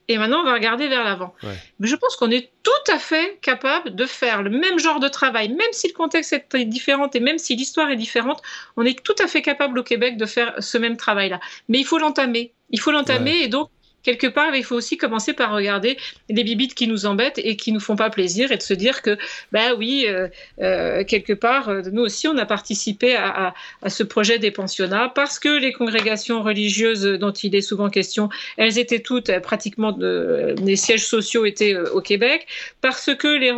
Et 0.08 0.16
maintenant, 0.16 0.40
on 0.40 0.44
va 0.44 0.54
regarder 0.54 0.88
vers 0.88 1.04
l'avant. 1.04 1.34
Ouais. 1.42 1.54
Mais 1.78 1.86
je 1.86 1.94
pense 1.94 2.16
qu'on 2.16 2.30
est 2.30 2.50
tout 2.62 2.92
à 2.92 2.98
fait 2.98 3.38
capable 3.42 3.94
de 3.94 4.06
faire 4.06 4.42
le 4.42 4.50
même 4.50 4.78
genre 4.78 5.00
de 5.00 5.08
travail, 5.08 5.50
même 5.50 5.72
si 5.72 5.88
le 5.88 5.92
contexte 5.92 6.32
est 6.32 6.64
différent 6.64 7.10
et 7.12 7.20
même 7.20 7.38
si 7.38 7.54
l'histoire 7.54 7.90
est 7.90 7.96
différente, 7.96 8.42
on 8.76 8.84
est 8.84 9.02
tout 9.02 9.14
à 9.18 9.26
fait 9.26 9.42
capable 9.42 9.78
au 9.78 9.82
Québec 9.82 10.16
de 10.16 10.24
faire 10.24 10.54
ce 10.60 10.78
même 10.78 10.96
travail-là. 10.96 11.40
Mais 11.68 11.78
il 11.78 11.84
faut 11.84 11.98
l'entamer. 11.98 12.52
Il 12.70 12.80
faut 12.80 12.90
l'entamer 12.90 13.42
et 13.42 13.48
donc, 13.48 13.70
quelque 14.08 14.26
part, 14.26 14.56
il 14.56 14.64
faut 14.64 14.74
aussi 14.74 14.96
commencer 14.96 15.34
par 15.34 15.52
regarder 15.52 15.98
les 16.30 16.42
bibites 16.42 16.74
qui 16.74 16.86
nous 16.86 17.04
embêtent 17.04 17.38
et 17.44 17.56
qui 17.56 17.72
nous 17.72 17.80
font 17.80 17.94
pas 17.94 18.08
plaisir 18.08 18.50
et 18.52 18.56
de 18.56 18.62
se 18.62 18.72
dire 18.72 19.02
que, 19.02 19.18
bah 19.52 19.74
oui, 19.76 20.06
euh, 20.08 20.28
euh, 20.62 21.04
quelque 21.04 21.34
part, 21.34 21.68
euh, 21.68 21.82
nous 21.92 22.00
aussi, 22.00 22.26
on 22.26 22.38
a 22.38 22.46
participé 22.46 23.16
à, 23.16 23.52
ce 23.86 24.02
projet 24.02 24.38
des 24.38 24.50
pensionnats 24.50 25.12
parce 25.14 25.38
que 25.38 25.60
les 25.60 25.72
congrégations 25.72 26.42
religieuses 26.42 27.02
dont 27.04 27.32
il 27.32 27.54
est 27.54 27.60
souvent 27.60 27.90
question, 27.90 28.30
elles 28.56 28.78
étaient 28.78 29.00
toutes 29.00 29.30
pratiquement, 29.40 29.94
les 29.98 30.76
sièges 30.76 31.06
sociaux 31.06 31.44
étaient 31.44 31.76
au 31.76 32.00
Québec, 32.00 32.46
parce 32.80 33.10
que 33.14 33.28
les, 33.28 33.52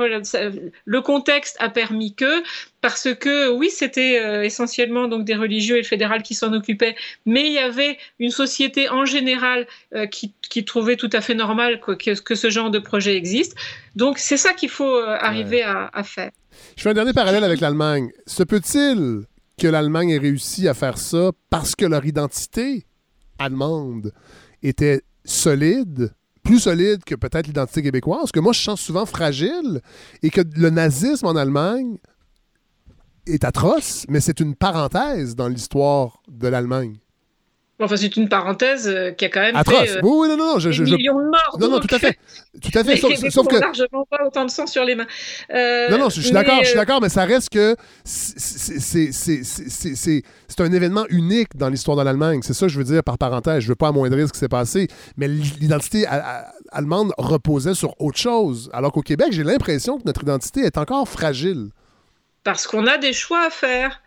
le 0.85 1.01
contexte 1.01 1.57
a 1.61 1.69
permis 1.69 2.15
que, 2.15 2.43
parce 2.81 3.09
que 3.15 3.51
oui, 3.51 3.71
c'était 3.71 4.45
essentiellement 4.45 5.07
donc 5.07 5.25
des 5.25 5.35
religieux 5.35 5.77
et 5.77 5.83
le 5.83 5.87
fédéral 5.87 6.23
qui 6.23 6.35
s'en 6.35 6.53
occupaient, 6.53 6.97
mais 7.27 7.47
il 7.47 7.53
y 7.53 7.59
avait 7.59 7.99
une 8.19 8.31
société 8.31 8.89
en 8.89 9.05
général 9.05 9.67
qui, 10.11 10.33
qui 10.49 10.65
trouvait 10.65 10.97
tout 10.97 11.11
à 11.13 11.21
fait 11.21 11.35
normal 11.35 11.81
que, 11.81 11.93
que, 11.93 12.21
que 12.21 12.35
ce 12.35 12.51
genre 12.51 12.71
de 12.71 12.79
projet 12.79 13.17
existe. 13.17 13.57
Donc 13.95 14.19
c'est 14.19 14.37
ça 14.37 14.53
qu'il 14.53 14.71
faut 14.71 14.97
euh, 14.97 15.17
arriver 15.21 15.63
à, 15.63 15.91
à 15.93 16.03
faire. 16.03 16.31
Je 16.77 16.83
fais 16.83 16.91
un 16.91 16.95
dernier 16.95 17.13
parallèle 17.13 17.45
avec 17.45 17.61
l'Allemagne. 17.61 18.11
Se 18.27 18.43
peut-il 18.43 19.27
que 19.59 19.69
l'Allemagne 19.69 20.11
ait 20.11 20.19
réussi 20.19 20.67
à 20.69 20.75
faire 20.75 20.99
ça 20.99 21.31
parce 21.51 21.77
que 21.77 21.85
leur 21.85 22.05
identité 22.05 22.87
allemande 23.39 24.13
était 24.63 25.03
solide, 25.25 26.13
plus 26.43 26.61
solide 26.61 27.05
que 27.05 27.15
peut-être 27.15 27.47
l'identité 27.47 27.83
québécoise, 27.83 28.33
que 28.33 28.41
moi 28.41 28.53
je 28.53 28.61
sens 28.61 28.81
souvent 28.81 29.07
fragile, 29.07 29.81
et 30.23 30.31
que 30.31 30.41
le 30.57 30.71
nazisme 30.71 31.27
en 31.27 31.37
Allemagne 31.37 31.99
est 33.27 33.45
atroce, 33.45 34.07
mais 34.09 34.21
c'est 34.21 34.41
une 34.41 34.55
parenthèse 34.55 35.37
dans 35.37 35.49
l'histoire 35.49 36.23
de 36.29 36.49
l'Allemagne. 36.49 36.97
Enfin, 37.83 37.97
c'est 37.97 38.15
une 38.17 38.29
parenthèse 38.29 38.87
euh, 38.89 39.11
qui 39.13 39.25
a 39.25 39.31
quand 39.31 39.41
même 39.41 39.57
Atroce. 39.57 39.79
fait 39.81 39.97
euh, 39.97 40.01
oui, 40.03 40.11
oui, 40.15 40.29
non, 40.29 40.37
non, 40.37 40.59
je, 40.59 40.69
des 40.69 40.75
je, 40.75 40.85
je- 40.85 40.95
millions 40.97 41.19
de 41.19 41.25
morts. 41.31 41.57
Non, 41.59 41.71
non, 41.71 41.81
tout 41.81 41.95
à 41.95 41.99
fait. 41.99 42.19
Tout 42.63 42.79
à 42.79 42.85
fait. 42.85 42.97
Sauf, 42.97 43.11
Québécois 43.11 43.31
sauf 43.31 43.47
que. 43.49 43.57
largement 43.57 44.05
pas 44.11 44.19
autant 44.27 44.45
de 44.45 44.51
sang 44.51 44.67
sur 44.67 44.85
les 44.85 44.95
mains. 44.97 45.07
Euh, 45.55 45.89
Non, 45.89 45.99
non, 45.99 46.09
je 46.11 46.21
suis 46.21 46.31
d'accord, 46.33 46.59
je 46.63 46.67
suis 46.69 46.77
d'accord, 46.77 47.01
mais 47.01 47.09
ça 47.09 47.25
reste 47.25 47.49
que 47.49 47.77
c'est- 48.05 50.21
un 50.61 50.73
événement 50.73 51.07
unique 51.09 51.57
dans 51.57 51.69
l'histoire 51.69 51.97
de 51.97 52.03
l'Allemagne. 52.03 52.41
C'est 52.43 52.53
ça 52.53 52.67
que 52.67 52.73
je 52.73 52.79
veux 52.79 52.85
dire 52.85 53.03
par 53.03 53.17
parenthèse. 53.19 53.63
Je 53.63 53.69
veux 53.69 53.75
pas 53.77 53.89
amoindrir 53.89 54.27
ce 54.29 54.33
qui 54.33 54.39
s'est 54.39 54.49
passé, 54.49 54.89
mais 55.17 55.27
l'identité 55.29 56.05
allemande 56.73 57.13
reposait 57.17 57.75
sur 57.75 57.99
autre 58.01 58.19
chose. 58.19 58.69
Alors 58.75 58.93
qu'au 58.93 59.03
Québec, 59.03 59.29
j'ai 59.31 59.45
l'impression 59.45 59.99
que 59.99 60.03
notre 60.05 60.23
identité 60.23 60.61
est 60.61 60.77
encore 60.77 61.09
fragile. 61.09 61.69
Parce 62.45 62.67
qu'on 62.67 62.87
a 62.87 62.99
des 62.99 63.13
choix 63.13 63.47
à 63.47 63.51
faire. 63.51 64.03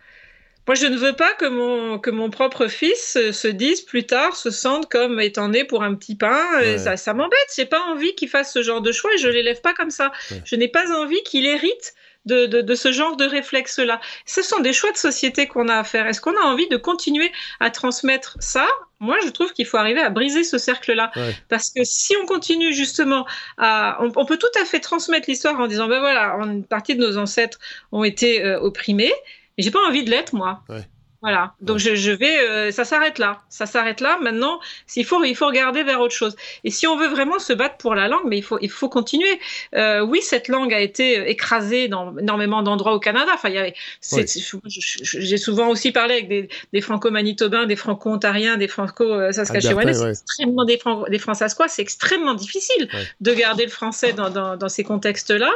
Moi, 0.66 0.76
je 0.76 0.86
ne 0.86 0.95
veux 0.95 1.14
pas 1.14 1.34
que 1.34 1.45
mon, 1.45 1.99
que 1.99 2.09
mon 2.09 2.30
propre 2.30 2.68
fils 2.68 3.18
euh, 3.18 3.34
se 3.34 3.49
dise 3.49 3.82
plus 3.82 4.05
tard, 4.05 4.36
se 4.36 4.49
sente 4.49 4.89
comme 4.89 5.20
étant 5.20 5.49
né 5.49 5.66
pour 5.66 5.84
un 5.84 5.93
petit 5.95 6.16
pain. 6.16 6.41
Ouais. 6.59 6.78
Ça, 6.78 6.95
ça 6.95 7.14
m'embête. 7.14 7.38
J'ai 7.55 7.66
pas 7.66 7.82
envie 7.82 8.16
qu'il 8.16 8.30
fasse 8.30 8.53
ce 8.53 8.64
genre 8.64 8.82
de 8.82 8.91
choix 8.93 9.14
et 9.14 9.18
je 9.18 9.28
l'élève 9.28 9.59
pas 9.61 9.74
comme 9.74 9.91
ça. 9.91 10.14
Ouais. 10.32 10.41
Je 10.45 10.55
n'ai 10.55 10.70
pas 10.70 10.89
envie 10.97 11.22
qu'il 11.24 11.45
hérite 11.45 11.93
de, 12.26 12.45
de, 12.45 12.61
de 12.61 12.76
ce 12.76 12.93
genre 12.93 13.18
de 13.18 13.26
réflexe-là. 13.26 13.99
Ce 14.26 14.41
sont 14.41 14.61
des 14.61 14.72
choix 14.72 14.93
de 14.93 14.97
société 14.97 15.47
qu'on 15.47 15.68
a 15.68 15.76
à 15.76 15.84
faire. 15.84 16.07
Est-ce 16.07 16.22
qu'on 16.22 16.38
a 16.38 16.45
envie 16.45 16.70
de 16.70 16.78
continuer 16.78 17.30
à 17.59 17.70
transmettre 17.70 18.38
ça? 18.39 18.66
Moi, 19.01 19.18
je 19.26 19.30
trouve 19.32 19.51
qu'il 19.51 19.66
faut 19.66 19.76
arriver 19.76 19.99
à 19.99 20.09
briser 20.09 20.45
ce 20.45 20.57
cercle-là. 20.57 21.11
Ouais. 21.18 21.36
Parce 21.49 21.72
que 21.72 21.84
si 21.84 22.16
on 22.16 22.26
continue 22.26 22.74
justement 22.74 23.28
à... 23.57 23.97
On, 23.99 24.09
on 24.16 24.26
peut 24.26 24.38
tout 24.38 24.47
à 24.61 24.64
fait 24.64 24.80
transmettre 24.80 25.26
l'histoire 25.30 25.59
en 25.59 25.68
disant, 25.68 25.89
ben 25.89 25.99
voilà, 25.99 26.36
une 26.45 26.64
partie 26.64 26.95
de 26.95 27.05
nos 27.05 27.18
ancêtres 27.18 27.59
ont 27.91 28.05
été 28.05 28.45
euh, 28.45 28.61
opprimés, 28.61 29.11
j'ai 29.57 29.71
pas 29.71 29.85
envie 29.87 30.03
de 30.03 30.09
l'être, 30.09 30.33
moi. 30.33 30.63
Voilà, 31.26 31.53
donc 31.61 31.78
je, 31.78 31.95
je 31.95 32.11
vais, 32.11 32.38
euh, 32.39 32.71
ça 32.71 32.84
s'arrête 32.84 33.17
là, 33.17 33.39
ça 33.47 33.65
s'arrête 33.65 34.01
là. 34.01 34.19
Maintenant, 34.21 34.59
il 34.97 35.05
faut, 35.05 35.24
il 35.24 35.36
faut 35.38 35.47
regarder 35.47 35.82
vers 35.84 36.01
autre 36.01 36.13
chose. 36.13 36.36
Et 36.65 36.69
si 36.69 36.86
on 36.86 36.97
veut 36.97 37.07
vraiment 37.07 37.39
se 37.39 37.53
battre 37.53 37.78
pour 37.78 37.95
la 37.95 38.09
langue, 38.09 38.26
mais 38.26 38.38
il 38.38 38.41
faut, 38.41 38.57
il 38.59 38.69
faut 38.69 38.89
continuer. 38.89 39.39
Euh, 39.74 40.01
oui, 40.01 40.19
cette 40.21 40.49
langue 40.49 40.74
a 40.74 40.82
été 40.82 41.19
euh, 41.19 41.26
écrasée 41.26 41.88
dans 41.88 42.17
énormément 42.17 42.61
d'endroits 42.61 42.91
au 42.93 42.99
Canada. 42.99 43.32
Enfin, 43.34 43.47
il 43.47 43.55
y 43.55 43.57
avait, 43.57 43.74
Oui. 44.11 44.26
j'ai 44.65 45.38
souvent 45.38 45.69
aussi 45.69 45.93
parlé 45.93 46.15
avec 46.15 46.28
des, 46.28 46.49
des 46.74 46.82
franco-manitobains, 46.82 47.67
des 47.67 47.78
franco-ontariens, 47.78 48.57
des 48.57 48.67
franco-saskatchewanais. 48.67 49.97
Ouais. 49.97 50.13
C'est 50.15 50.24
extrêmement 50.24 50.65
des, 50.65 50.78
Fran- 50.78 51.05
des 51.09 51.21
c'est 51.69 51.82
extrêmement 51.82 52.34
difficile 52.34 52.89
Ouais. 52.93 53.07
de 53.21 53.34
garder 53.34 53.63
le 53.63 53.71
français 53.71 54.11
dans, 54.11 54.30
dans, 54.30 54.57
dans 54.57 54.67
ces 54.67 54.84
contextes-là. 54.84 55.51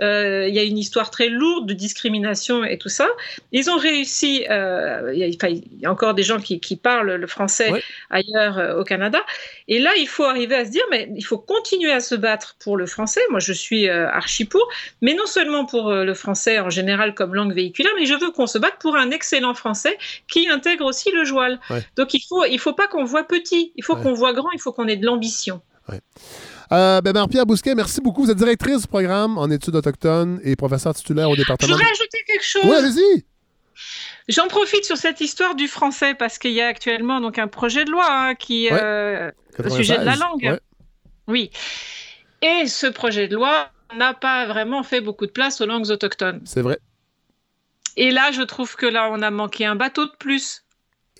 Euh, 0.00 0.48
Il 0.48 0.54
y 0.54 0.58
a 0.58 0.64
une 0.64 0.78
histoire 0.78 1.12
très 1.12 1.28
lourde 1.28 1.68
de 1.68 1.74
discrimination 1.74 2.64
et 2.64 2.76
tout 2.76 2.88
ça. 2.88 3.06
Ils 3.52 3.70
ont 3.70 3.76
réussi. 3.76 4.44
euh, 4.50 5.10
Il 5.12 5.18
y, 5.18 5.84
a- 5.86 5.90
encore 5.90 6.14
des 6.14 6.22
gens 6.22 6.38
qui, 6.40 6.60
qui 6.60 6.76
parlent 6.76 7.12
le 7.14 7.26
français 7.26 7.70
Ouais. 7.70 7.82
ailleurs 8.10 8.58
euh, 8.58 8.80
au 8.80 8.84
Canada. 8.84 9.20
Et 9.68 9.78
là, 9.78 9.90
il 9.96 10.06
faut 10.08 10.24
arriver 10.24 10.54
à 10.56 10.64
se 10.64 10.70
dire, 10.70 10.84
mais 10.90 11.08
il 11.16 11.24
faut 11.24 11.38
continuer 11.38 11.92
à 11.92 12.00
se 12.00 12.14
battre 12.14 12.56
pour 12.58 12.76
le 12.76 12.86
français. 12.86 13.20
Moi, 13.30 13.40
je 13.40 13.52
suis 13.52 13.88
euh, 13.88 14.08
archi 14.08 14.44
pour, 14.44 14.66
mais 15.00 15.14
non 15.14 15.26
seulement 15.26 15.64
pour 15.66 15.90
euh, 15.90 16.04
le 16.04 16.14
français 16.14 16.58
en 16.60 16.70
général 16.70 17.14
comme 17.14 17.34
langue 17.34 17.52
véhiculaire, 17.54 17.92
mais 17.98 18.06
je 18.06 18.14
veux 18.14 18.30
qu'on 18.30 18.46
se 18.46 18.58
batte 18.58 18.78
pour 18.80 18.96
un 18.96 19.10
excellent 19.10 19.54
français 19.54 19.96
qui 20.30 20.48
intègre 20.48 20.84
aussi 20.84 21.10
le 21.12 21.24
joual. 21.24 21.60
Ouais. 21.70 21.82
Donc, 21.96 22.14
il 22.14 22.20
faut, 22.28 22.44
il 22.44 22.58
faut 22.58 22.72
pas 22.74 22.86
qu'on 22.88 23.04
voit 23.04 23.24
petit, 23.24 23.72
il 23.76 23.84
faut 23.84 23.94
Ouais. 23.96 24.02
qu'on 24.02 24.14
voit 24.14 24.32
grand, 24.32 24.50
il 24.52 24.60
faut 24.60 24.72
qu'on 24.72 24.88
ait 24.88 24.96
de 24.96 25.06
l'ambition. 25.06 25.60
Euh, 26.72 27.00
ben, 27.02 27.12
Marie-Pierre 27.12 27.44
Bousquet, 27.44 27.74
merci 27.74 28.00
beaucoup. 28.00 28.24
Vous 28.24 28.30
êtes 28.30 28.36
directrice 28.38 28.80
du 28.82 28.86
programme 28.86 29.36
en 29.36 29.50
études 29.50 29.74
autochtones 29.74 30.40
et 30.42 30.56
professeur 30.56 30.94
titulaire 30.94 31.28
au 31.28 31.34
Je 31.34 31.40
département. 31.40 31.74
voudrais 31.74 31.90
ajouter 31.90 32.18
quelque 32.26 32.44
chose. 32.44 32.62
Oui, 32.64 32.74
allez-y. 32.74 33.24
J'en 34.28 34.46
profite 34.48 34.84
sur 34.84 34.96
cette 34.96 35.20
histoire 35.20 35.54
du 35.54 35.68
français 35.68 36.14
parce 36.14 36.38
qu'il 36.38 36.52
y 36.52 36.60
a 36.60 36.66
actuellement 36.68 37.20
donc 37.20 37.38
un 37.38 37.48
projet 37.48 37.84
de 37.84 37.90
loi 37.90 38.06
hein, 38.08 38.34
qui 38.34 38.68
Ouais. 38.70 38.78
euh, 38.80 39.30
au 39.58 39.68
sujet 39.68 39.98
de 39.98 40.04
la 40.04 40.12
96. 40.16 40.20
langue. 40.20 40.52
Ouais. 40.54 40.60
Oui. 41.28 41.50
Et 42.40 42.66
ce 42.66 42.86
projet 42.86 43.28
de 43.28 43.34
loi 43.34 43.70
n'a 43.96 44.14
pas 44.14 44.46
vraiment 44.46 44.82
fait 44.82 45.00
beaucoup 45.00 45.26
de 45.26 45.32
place 45.32 45.60
aux 45.60 45.66
langues 45.66 45.90
autochtones. 45.90 46.40
C'est 46.44 46.62
vrai. 46.62 46.78
Et 47.96 48.10
là, 48.10 48.30
je 48.32 48.42
trouve 48.42 48.74
que 48.76 48.86
là, 48.86 49.08
on 49.10 49.20
a 49.22 49.30
manqué 49.30 49.66
un 49.66 49.76
bateau 49.76 50.06
de 50.06 50.12
plus 50.18 50.64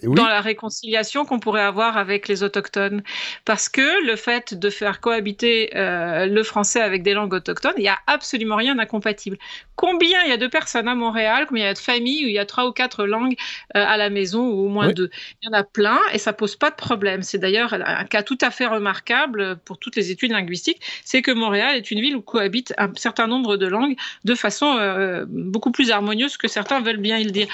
oui. 0.03 0.15
dans 0.15 0.27
la 0.27 0.41
réconciliation 0.41 1.25
qu'on 1.25 1.39
pourrait 1.39 1.63
avoir 1.63 1.97
avec 1.97 2.29
les 2.29 2.43
autochtones. 2.43 3.03
Parce 3.45 3.69
que 3.69 4.07
le 4.07 4.17
fait 4.17 4.55
de 4.55 4.71
faire 4.71 5.01
cohabiter 5.01 5.71
euh, 5.77 6.27
le 6.27 6.43
français 6.43 6.81
avec 6.81 7.03
des 7.03 7.15
langues 7.15 7.35
autochtones, 7.35 7.75
il 7.77 7.83
n'y 7.83 7.89
a 7.89 7.99
absolument 8.07 8.57
rien 8.57 8.75
d'incompatible. 8.75 9.39
Combien 9.77 10.23
il 10.25 10.31
y 10.31 10.33
a 10.33 10.37
de 10.37 10.47
personnes 10.47 10.89
à 10.89 10.95
Montréal, 10.95 11.47
combien 11.49 11.65
il 11.65 11.67
y 11.67 11.71
a 11.71 11.75
de 11.75 11.79
familles 11.79 12.25
où 12.25 12.29
il 12.29 12.35
y 12.35 12.39
a 12.39 12.47
trois 12.47 12.67
ou 12.69 12.73
quatre 12.73 13.05
langues 13.05 13.35
euh, 13.77 13.85
à 13.85 13.97
la 13.97 14.11
maison 14.11 14.47
ou 14.47 14.67
au 14.67 14.69
moins 14.69 14.89
Oui. 14.89 14.95
deux? 14.95 15.11
Il 15.43 15.47
y 15.47 15.49
en 15.49 15.59
a 15.59 15.65
plein 15.65 15.99
et 16.13 16.19
ça 16.19 16.33
pose 16.33 16.57
pas 16.57 16.71
de 16.71 16.77
problème. 16.77 17.23
C'est 17.23 17.39
d'ailleurs 17.39 17.75
un 17.75 18.05
cas 18.05 18.23
tout 18.23 18.39
à 18.41 18.51
fait 18.51 18.67
remarquable 18.67 19.57
pour 19.65 19.79
toutes 19.79 19.97
les 19.97 20.11
études 20.11 20.33
linguistiques, 20.33 20.81
c'est 21.05 21.23
que 21.23 21.31
Montréal 21.31 21.77
est 21.77 21.91
une 21.91 22.01
ville 22.01 22.17
où 22.17 22.23
cohabitent 22.23 22.75
un 22.79 22.93
certain 22.97 23.27
nombre 23.27 23.57
de 23.57 23.67
langues 23.67 23.97
de 24.25 24.35
façon 24.35 24.77
euh, 24.79 25.25
beaucoup 25.29 25.73
plus 25.73 25.91
harmonieuse 25.91 26.37
que 26.37 26.49
certains 26.49 26.81
veulent 26.81 26.99
bien 26.99 27.19
le 27.19 27.31
dire. 27.31 27.49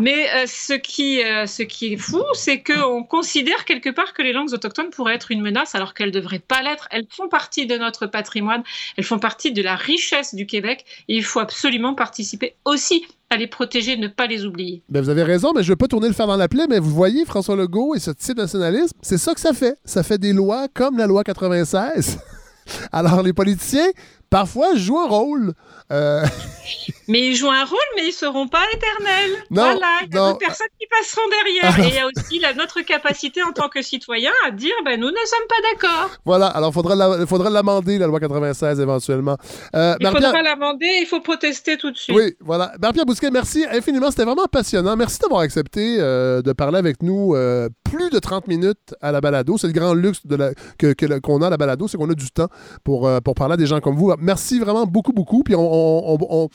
Mais 0.00 0.46
ce, 0.46 0.74
qui, 0.74 1.20
ce 1.20 1.62
qui 1.62 1.93
fou, 1.96 2.22
c'est 2.34 2.62
qu'on 2.62 3.04
considère 3.04 3.64
quelque 3.64 3.90
part 3.90 4.12
que 4.12 4.22
les 4.22 4.32
langues 4.32 4.52
autochtones 4.52 4.90
pourraient 4.90 5.14
être 5.14 5.30
une 5.30 5.40
menace 5.40 5.74
alors 5.74 5.94
qu'elles 5.94 6.08
ne 6.08 6.14
devraient 6.14 6.38
pas 6.38 6.62
l'être. 6.62 6.88
Elles 6.90 7.06
font 7.08 7.28
partie 7.28 7.66
de 7.66 7.76
notre 7.76 8.06
patrimoine, 8.06 8.62
elles 8.96 9.04
font 9.04 9.18
partie 9.18 9.52
de 9.52 9.62
la 9.62 9.76
richesse 9.76 10.34
du 10.34 10.46
Québec 10.46 10.84
et 11.08 11.16
il 11.16 11.24
faut 11.24 11.40
absolument 11.40 11.94
participer 11.94 12.56
aussi 12.64 13.06
à 13.30 13.36
les 13.36 13.46
protéger, 13.46 13.96
ne 13.96 14.08
pas 14.08 14.26
les 14.26 14.44
oublier. 14.44 14.82
Ben, 14.88 15.00
vous 15.00 15.08
avez 15.08 15.24
raison, 15.24 15.52
mais 15.54 15.62
je 15.62 15.68
ne 15.68 15.72
veux 15.72 15.76
pas 15.76 15.88
tourner 15.88 16.08
le 16.08 16.14
fer 16.14 16.26
dans 16.26 16.36
la 16.36 16.48
plaie, 16.48 16.66
mais 16.68 16.78
vous 16.78 16.90
voyez, 16.90 17.24
François 17.24 17.56
Legault 17.56 17.94
et 17.94 17.98
ce 17.98 18.10
type 18.10 18.36
nationalisme, 18.36 18.96
c'est 19.02 19.18
ça 19.18 19.34
que 19.34 19.40
ça 19.40 19.52
fait. 19.52 19.76
Ça 19.84 20.02
fait 20.02 20.18
des 20.18 20.32
lois 20.32 20.68
comme 20.72 20.98
la 20.98 21.06
loi 21.06 21.24
96. 21.24 22.18
Alors, 22.92 23.22
les 23.22 23.32
politiciens, 23.32 23.88
parfois, 24.34 24.74
jouent 24.74 24.98
un 24.98 25.06
rôle. 25.06 25.52
Euh, 25.92 26.24
Mais 27.08 27.20
ils 27.28 27.36
jouent 27.36 27.50
un 27.50 27.64
rôle, 27.64 27.78
mais 27.96 28.06
ils 28.06 28.12
seront 28.12 28.48
pas 28.48 28.62
éternels. 28.72 29.30
Non, 29.50 29.62
voilà, 29.62 29.86
il 30.06 30.14
y 30.14 30.16
a 30.18 30.20
d'autres 30.26 30.38
personnes 30.38 30.66
qui 30.80 30.86
passeront 30.86 31.28
derrière. 31.28 31.78
Et 31.86 31.88
il 31.90 31.94
y 31.94 31.98
a 31.98 32.06
aussi 32.06 32.38
la, 32.38 32.54
notre 32.54 32.80
capacité 32.80 33.42
en 33.42 33.52
tant 33.52 33.68
que 33.68 33.82
citoyen 33.82 34.30
à 34.46 34.50
dire, 34.50 34.72
ben, 34.86 34.98
nous 34.98 35.08
ne 35.10 35.26
sommes 35.26 35.46
pas 35.46 35.54
d'accord. 35.70 36.10
voilà, 36.24 36.46
alors 36.46 36.70
il 36.70 36.72
faudra, 36.72 36.94
la- 36.94 37.26
faudra 37.26 37.50
l'amender, 37.50 37.98
la 37.98 38.06
loi 38.06 38.18
96, 38.20 38.80
éventuellement. 38.80 39.36
Euh, 39.76 39.94
Il 40.00 40.06
faudra 40.06 40.40
l'amender, 40.42 40.88
il 41.02 41.06
faut 41.06 41.20
protester 41.20 41.76
tout 41.76 41.90
de 41.90 41.98
suite. 41.98 42.16
Oui, 42.16 42.34
voilà. 42.40 42.72
Marie-Pierre 42.80 43.04
Bousquet, 43.04 43.30
merci 43.30 43.66
infiniment. 43.70 44.10
C'était 44.10 44.24
vraiment 44.24 44.46
passionnant. 44.50 44.96
Merci 44.96 45.18
d'avoir 45.18 45.42
accepté 45.42 45.98
euh, 46.00 46.40
de 46.40 46.52
parler 46.54 46.78
avec 46.78 47.02
nous 47.02 47.34
euh, 47.34 47.68
plus 47.84 48.08
de 48.08 48.18
30 48.18 48.48
minutes 48.48 48.94
à 49.02 49.12
la 49.12 49.20
balado. 49.20 49.58
C'est 49.58 49.66
le 49.66 49.74
grand 49.74 49.92
luxe 49.92 50.24
de 50.26 50.36
la- 50.36 50.52
que, 50.78 50.94
qu'on 51.20 51.42
a 51.42 51.48
à 51.48 51.50
la 51.50 51.58
balado, 51.58 51.86
c'est 51.88 51.98
qu'on 51.98 52.08
a 52.10 52.14
du 52.14 52.30
temps 52.30 52.48
pour, 52.82 53.10
pour 53.22 53.34
parler 53.34 53.54
à 53.54 53.56
des 53.58 53.66
gens 53.66 53.80
comme 53.80 53.96
vous. 53.96 54.10
Merci 54.24 54.58
vraiment 54.58 54.86
beaucoup, 54.86 55.12
beaucoup. 55.12 55.42
Puis 55.42 55.54
on, 55.54 55.60
on- 55.60 56.14
on- 56.14 56.26
on- 56.44 56.48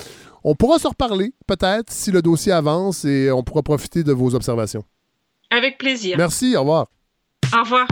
on 0.44 0.56
pourra 0.56 0.80
se 0.80 0.88
reparler, 0.88 1.34
peut-être, 1.46 1.92
si 1.92 2.12
le 2.12 2.22
dossier 2.24 2.52
avance 2.52 3.06
et 3.06 3.32
on 3.32 3.44
pourra 3.44 3.62
profiter 3.62 4.04
de 4.04 4.12
vos 4.12 4.34
observations. 4.34 4.84
Avec 5.52 5.78
plaisir. 5.78 6.18
Merci, 6.18 6.56
au 6.56 6.62
revoir. 6.62 6.88
Au 7.54 7.60
revoir. 7.64 7.88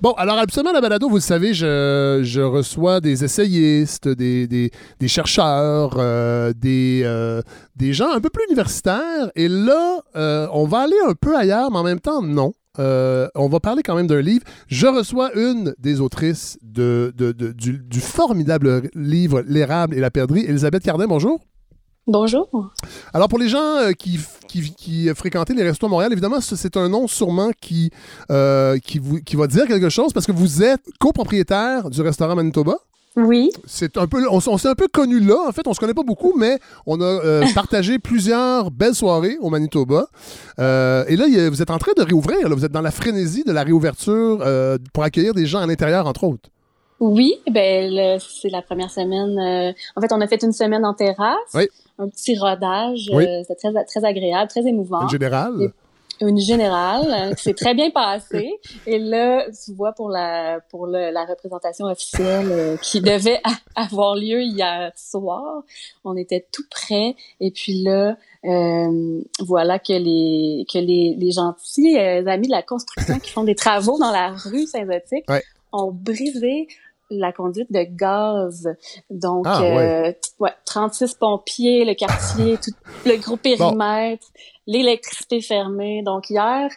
Bon, 0.00 0.12
alors 0.12 0.38
absolument, 0.38 0.72
la 0.72 0.80
balado, 0.80 1.08
vous 1.08 1.16
le 1.16 1.20
savez, 1.20 1.52
je, 1.54 2.20
je 2.22 2.40
reçois 2.40 3.00
des 3.00 3.24
essayistes, 3.24 4.08
des, 4.08 4.46
des, 4.46 4.70
des 5.00 5.08
chercheurs, 5.08 5.94
euh, 5.96 6.52
des, 6.54 7.00
euh, 7.04 7.40
des 7.76 7.92
gens 7.94 8.10
un 8.12 8.20
peu 8.20 8.28
plus 8.30 8.44
universitaires. 8.48 9.30
Et 9.34 9.48
là, 9.48 10.00
euh, 10.14 10.46
on 10.52 10.66
va 10.66 10.80
aller 10.80 10.96
un 11.06 11.14
peu 11.14 11.36
ailleurs, 11.36 11.70
mais 11.70 11.78
en 11.78 11.82
même 11.82 12.00
temps, 12.00 12.22
non. 12.22 12.52
Euh, 12.78 13.28
on 13.34 13.48
va 13.48 13.60
parler 13.60 13.82
quand 13.82 13.94
même 13.94 14.06
d'un 14.06 14.20
livre. 14.20 14.44
Je 14.68 14.86
reçois 14.86 15.32
une 15.34 15.74
des 15.78 16.00
autrices 16.00 16.58
de, 16.62 17.12
de- 17.16 17.32
de- 17.32 17.52
du, 17.52 17.78
du 17.78 18.00
formidable 18.00 18.90
livre 18.94 19.42
L'érable 19.46 19.94
et 19.94 20.00
la 20.00 20.10
perdrix, 20.10 20.44
Elisabeth 20.46 20.82
Cardin, 20.82 21.06
bonjour. 21.06 21.40
Bonjour. 22.08 22.48
Alors, 23.12 23.26
pour 23.28 23.38
les 23.40 23.48
gens 23.48 23.78
euh, 23.78 23.90
qui, 23.92 24.20
qui, 24.46 24.72
qui 24.74 25.08
fréquentaient 25.14 25.54
les 25.54 25.64
restos 25.64 25.86
à 25.86 25.88
Montréal, 25.88 26.12
évidemment, 26.12 26.40
ce- 26.40 26.54
c'est 26.54 26.76
un 26.76 26.88
nom 26.88 27.08
sûrement 27.08 27.50
qui, 27.60 27.90
euh, 28.30 28.78
qui, 28.78 29.00
vous, 29.00 29.18
qui 29.18 29.34
va 29.34 29.48
dire 29.48 29.66
quelque 29.66 29.88
chose 29.88 30.12
parce 30.12 30.24
que 30.26 30.30
vous 30.32 30.62
êtes 30.62 30.82
copropriétaire 31.00 31.90
du 31.90 32.00
restaurant 32.02 32.36
Manitoba. 32.36 32.76
Oui, 33.16 33.50
C'est 33.66 33.96
un 33.96 34.06
peu, 34.06 34.26
on, 34.30 34.40
s'est 34.58 34.68
un 34.68 34.74
peu 34.74 34.88
connus 34.88 35.20
là. 35.20 35.36
En 35.48 35.52
fait, 35.52 35.66
on 35.66 35.72
se 35.72 35.80
connaît 35.80 35.94
pas 35.94 36.02
beaucoup, 36.02 36.34
mais 36.36 36.58
on 36.86 37.00
a 37.00 37.04
euh, 37.04 37.44
partagé 37.54 37.98
plusieurs 37.98 38.70
belles 38.70 38.94
soirées 38.94 39.38
au 39.40 39.48
Manitoba. 39.48 40.06
Euh, 40.58 41.04
et 41.08 41.16
là, 41.16 41.24
a- 41.24 41.48
vous 41.50 41.62
êtes 41.62 41.70
en 41.70 41.78
train 41.78 41.92
de 41.96 42.02
réouvrir. 42.02 42.48
là. 42.48 42.54
Vous 42.54 42.64
êtes 42.64 42.72
dans 42.72 42.82
la 42.82 42.90
frénésie 42.90 43.42
de 43.44 43.52
la 43.52 43.62
réouverture 43.62 44.40
euh, 44.42 44.76
pour 44.92 45.02
accueillir 45.02 45.32
des 45.32 45.46
gens 45.46 45.60
à 45.60 45.66
l'intérieur, 45.66 46.06
entre 46.06 46.24
autres. 46.24 46.50
oui, 47.00 47.34
ben 47.50 48.18
c'est 48.20 48.50
la 48.50 48.60
première 48.62 48.90
semaine. 48.90 49.74
en 49.96 50.00
fait, 50.00 50.12
on 50.12 50.20
a 50.20 50.26
fait 50.26 50.42
une 50.42 50.52
semaine 50.52 50.84
en 50.84 50.92
terrasse, 50.94 51.36
Oui. 51.54 51.68
un 51.98 52.08
petit 52.08 52.36
rodage. 52.38 53.10
Oui. 53.14 53.24
C'était 53.48 53.70
très 53.72 53.84
très 53.84 54.04
agréable, 54.04 54.48
très 54.50 54.66
émouvant. 54.66 55.04
En 55.04 55.08
général. 55.08 55.52
Et- 55.62 55.70
Une 56.20 56.38
générale 56.38 57.06
euh, 57.30 57.34
qui 57.34 57.42
s'est 57.42 57.54
très 57.54 57.74
bien 57.74 57.90
passée. 57.90 58.58
Et 58.86 58.98
là, 58.98 59.44
tu 59.50 59.72
vois 59.74 59.92
pour 59.92 60.08
la 60.08 60.60
pour 60.70 60.86
le- 60.86 61.10
la 61.10 61.24
représentation 61.26 61.86
officielle 61.86 62.48
euh, 62.50 62.76
qui 62.78 63.00
devait 63.00 63.40
avoir 63.74 64.14
lieu 64.14 64.40
hier 64.42 64.92
soir, 64.96 65.62
on 66.04 66.16
était 66.16 66.46
tout 66.52 66.64
près. 66.70 67.14
Et 67.40 67.50
puis 67.50 67.82
là, 67.82 68.16
euh, 68.44 69.20
voilà 69.40 69.78
que 69.78 69.92
les 69.92 70.64
que 70.72 70.78
les, 70.78 71.14
les 71.18 71.32
gentils 71.32 71.98
euh, 71.98 72.26
amis 72.26 72.46
de 72.46 72.52
la 72.52 72.62
construction 72.62 73.18
qui 73.18 73.30
font 73.32 73.44
des 73.44 73.54
travaux 73.54 73.98
dans 73.98 74.10
la 74.12 74.30
rue 74.30 74.66
Saint-Zotique 74.66 75.28
Ouais. 75.28 75.42
ont 75.72 75.92
brisé 75.92 76.68
la 77.10 77.32
conduite 77.32 77.70
de 77.70 77.82
gaz. 77.88 78.68
Donc, 79.10 79.44
Ah, 79.46 79.62
euh, 79.62 80.10
t- 80.12 80.18
ouais, 80.40 80.50
36 80.64 81.14
pompiers, 81.14 81.84
le 81.84 81.94
quartier, 81.94 82.56
tout 82.56 82.72
le 83.04 83.16
gros 83.18 83.36
périmètre, 83.36 84.26
l'électricité 84.66 85.40
fermée. 85.40 86.02
Donc, 86.04 86.28
hier, 86.30 86.68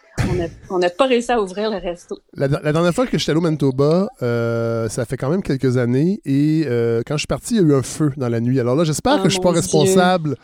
on 0.70 0.78
n'a 0.78 0.90
pas 0.90 1.06
réussi 1.06 1.32
à 1.32 1.40
ouvrir 1.40 1.70
le 1.70 1.78
resto. 1.78 2.18
La, 2.34 2.46
la 2.46 2.72
dernière 2.72 2.94
fois 2.94 3.06
que 3.06 3.18
j'étais 3.18 3.30
allé 3.30 3.38
au 3.38 3.42
Manitoba, 3.42 4.08
euh, 4.22 4.88
ça 4.88 5.04
fait 5.04 5.16
quand 5.16 5.28
même 5.30 5.42
quelques 5.42 5.76
années, 5.76 6.20
et 6.24 6.64
euh, 6.66 7.02
quand 7.06 7.14
je 7.14 7.20
suis 7.20 7.26
parti, 7.26 7.54
il 7.54 7.62
y 7.62 7.64
a 7.64 7.66
eu 7.66 7.74
un 7.74 7.82
feu 7.82 8.12
dans 8.16 8.28
la 8.28 8.40
nuit. 8.40 8.60
Alors 8.60 8.76
là, 8.76 8.84
j'espère 8.84 9.16
Oh 9.18 9.22
que 9.22 9.28
je 9.28 9.34
suis 9.34 9.40
pas 9.40 9.50
Dieu. 9.50 9.60
responsable. 9.60 10.36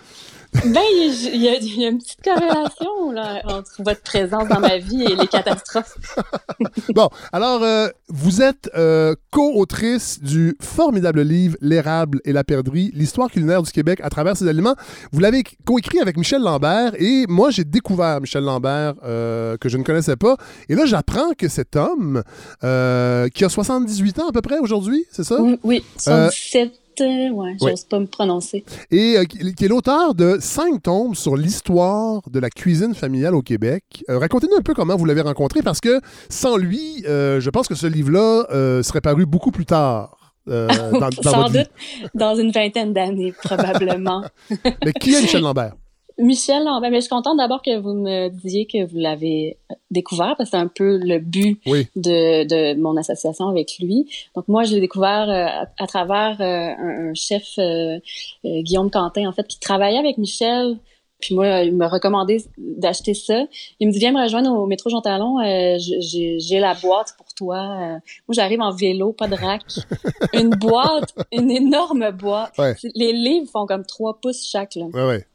Ben, 0.64 0.80
il 0.92 1.42
y, 1.42 1.48
a- 1.48 1.56
il 1.56 1.80
y 1.80 1.84
a 1.84 1.88
une 1.88 1.98
petite 1.98 2.22
corrélation 2.22 3.10
là, 3.12 3.42
entre 3.46 3.82
votre 3.82 4.00
présence 4.02 4.48
dans 4.48 4.60
ma 4.60 4.78
vie 4.78 5.02
et 5.04 5.16
les 5.16 5.26
catastrophes. 5.26 5.96
Bon, 6.94 7.08
alors, 7.32 7.62
euh, 7.62 7.88
vous 8.08 8.40
êtes 8.40 8.70
euh, 8.76 9.14
co-autrice 9.30 10.22
du 10.22 10.56
formidable 10.60 11.20
livre 11.22 11.56
L'érable 11.60 12.20
et 12.24 12.32
la 12.32 12.44
perdrix, 12.44 12.90
l'histoire 12.94 13.30
culinaire 13.30 13.62
du 13.62 13.70
Québec 13.70 14.00
à 14.02 14.08
travers 14.08 14.36
ses 14.36 14.48
aliments. 14.48 14.74
Vous 15.12 15.20
l'avez 15.20 15.42
coécrit 15.66 16.00
avec 16.00 16.16
Michel 16.16 16.40
Lambert 16.42 16.92
et 16.98 17.26
moi, 17.28 17.50
j'ai 17.50 17.64
découvert 17.64 18.20
Michel 18.20 18.44
Lambert 18.44 18.94
euh, 19.04 19.56
que 19.58 19.68
je 19.68 19.76
ne 19.76 19.82
connaissais 19.82 20.16
pas. 20.16 20.36
Et 20.68 20.74
là, 20.74 20.86
j'apprends 20.86 21.32
que 21.36 21.48
cet 21.48 21.76
homme, 21.76 22.22
qui 22.60 23.44
a 23.44 23.48
78 23.48 24.18
ans 24.20 24.28
à 24.28 24.32
peu 24.32 24.40
près 24.42 24.58
aujourd'hui, 24.58 25.04
c'est 25.10 25.24
ça? 25.24 25.40
Oui, 25.40 25.58
oui 25.64 25.84
77, 25.98 26.72
euh, 26.72 26.74
ouais, 27.04 27.56
j'ose 27.60 27.84
pas 27.84 27.98
me 28.00 28.06
prononcer. 28.06 28.64
et 28.90 29.16
euh, 29.18 29.24
qui 29.24 29.64
est 29.64 29.68
l'auteur 29.68 30.14
de 30.14 30.38
cinq 30.40 30.82
tomes 30.82 31.14
sur 31.14 31.36
l'histoire 31.36 32.22
de 32.30 32.38
la 32.40 32.50
cuisine 32.50 32.94
familiale 32.94 33.34
au 33.34 33.42
Québec. 33.42 34.04
Euh, 34.10 34.18
Racontez-nous 34.18 34.56
un 34.56 34.62
peu 34.62 34.74
comment 34.74 34.96
vous 34.96 35.04
l'avez 35.04 35.20
rencontré, 35.22 35.62
parce 35.62 35.80
que 35.80 36.00
sans 36.28 36.56
lui, 36.56 37.04
euh, 37.06 37.40
je 37.40 37.50
pense 37.50 37.68
que 37.68 37.74
ce 37.74 37.86
livre-là 37.86 38.46
euh, 38.52 38.82
serait 38.82 39.00
paru 39.00 39.26
beaucoup 39.26 39.50
plus 39.50 39.66
tard. 39.66 40.34
euh, 40.48 40.68
dans, 40.92 41.08
dans 41.22 41.30
Sans 41.30 41.48
vie. 41.48 41.58
doute 41.58 41.70
dans 42.14 42.36
une 42.36 42.50
vingtaine 42.52 42.92
d'années, 42.92 43.32
probablement. 43.42 44.22
Mais 44.84 44.92
qui 44.92 45.14
est 45.14 45.20
Michel 45.22 45.42
Lambert? 45.42 45.72
Michel 46.18 46.64
Lambert, 46.64 46.90
mais 46.90 46.96
je 46.96 47.02
suis 47.02 47.10
contente 47.10 47.36
d'abord 47.36 47.60
que 47.62 47.76
vous 47.78 47.92
me 47.92 48.28
disiez 48.30 48.66
que 48.66 48.84
vous 48.86 48.96
l'avez 48.98 49.58
découvert 49.90 50.34
parce 50.38 50.50
que 50.50 50.56
c'est 50.56 50.62
un 50.62 50.66
peu 50.68 50.96
le 50.98 51.18
but 51.18 51.60
Oui. 51.66 51.88
de, 51.94 52.44
de 52.44 52.80
mon 52.80 52.96
association 52.96 53.48
avec 53.48 53.78
lui. 53.80 54.06
Donc 54.34 54.48
moi, 54.48 54.64
je 54.64 54.74
l'ai 54.74 54.80
découvert 54.80 55.28
euh, 55.28 55.44
à, 55.46 55.68
à 55.82 55.86
travers 55.86 56.40
euh, 56.40 56.82
un, 56.82 57.10
un 57.10 57.14
chef, 57.14 57.44
euh, 57.58 57.98
Guillaume 58.44 58.90
Quentin, 58.90 59.28
en 59.28 59.32
fait, 59.32 59.46
qui 59.46 59.60
travaillait 59.60 59.98
avec 59.98 60.16
Michel. 60.16 60.78
Puis 61.20 61.34
moi, 61.34 61.62
il 61.62 61.74
m'a 61.74 61.88
recommandé 61.88 62.44
d'acheter 62.58 63.14
ça. 63.14 63.44
Il 63.80 63.88
me 63.88 63.92
dit, 63.92 63.98
viens 63.98 64.12
me 64.12 64.22
rejoindre 64.22 64.50
au 64.52 64.66
métro 64.66 64.90
Jean 64.90 65.00
Talon, 65.00 65.38
j'ai 65.78 66.58
la 66.60 66.74
boîte 66.74 67.14
pour 67.16 67.32
toi. 67.34 67.66
Moi, 67.68 68.00
j'arrive 68.32 68.60
en 68.60 68.70
vélo, 68.70 69.12
pas 69.12 69.26
de 69.26 69.34
rack. 69.34 69.62
une 70.34 70.50
boîte, 70.50 71.14
une 71.32 71.50
énorme 71.50 72.10
boîte. 72.10 72.52
Ouais. 72.58 72.74
Les 72.94 73.12
livres 73.14 73.48
font 73.50 73.64
comme 73.66 73.84
trois 73.86 74.18
pouces 74.20 74.46
chaque. 74.46 74.74
Là 74.74 74.86
Ouais, 74.92 75.06
ouais. 75.06 75.26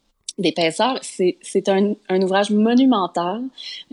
D'épaisseur. 0.42 0.98
C'est, 1.02 1.38
c'est 1.42 1.70
un, 1.70 1.94
un 2.10 2.22
ouvrage 2.22 2.50
monumental 2.52 3.42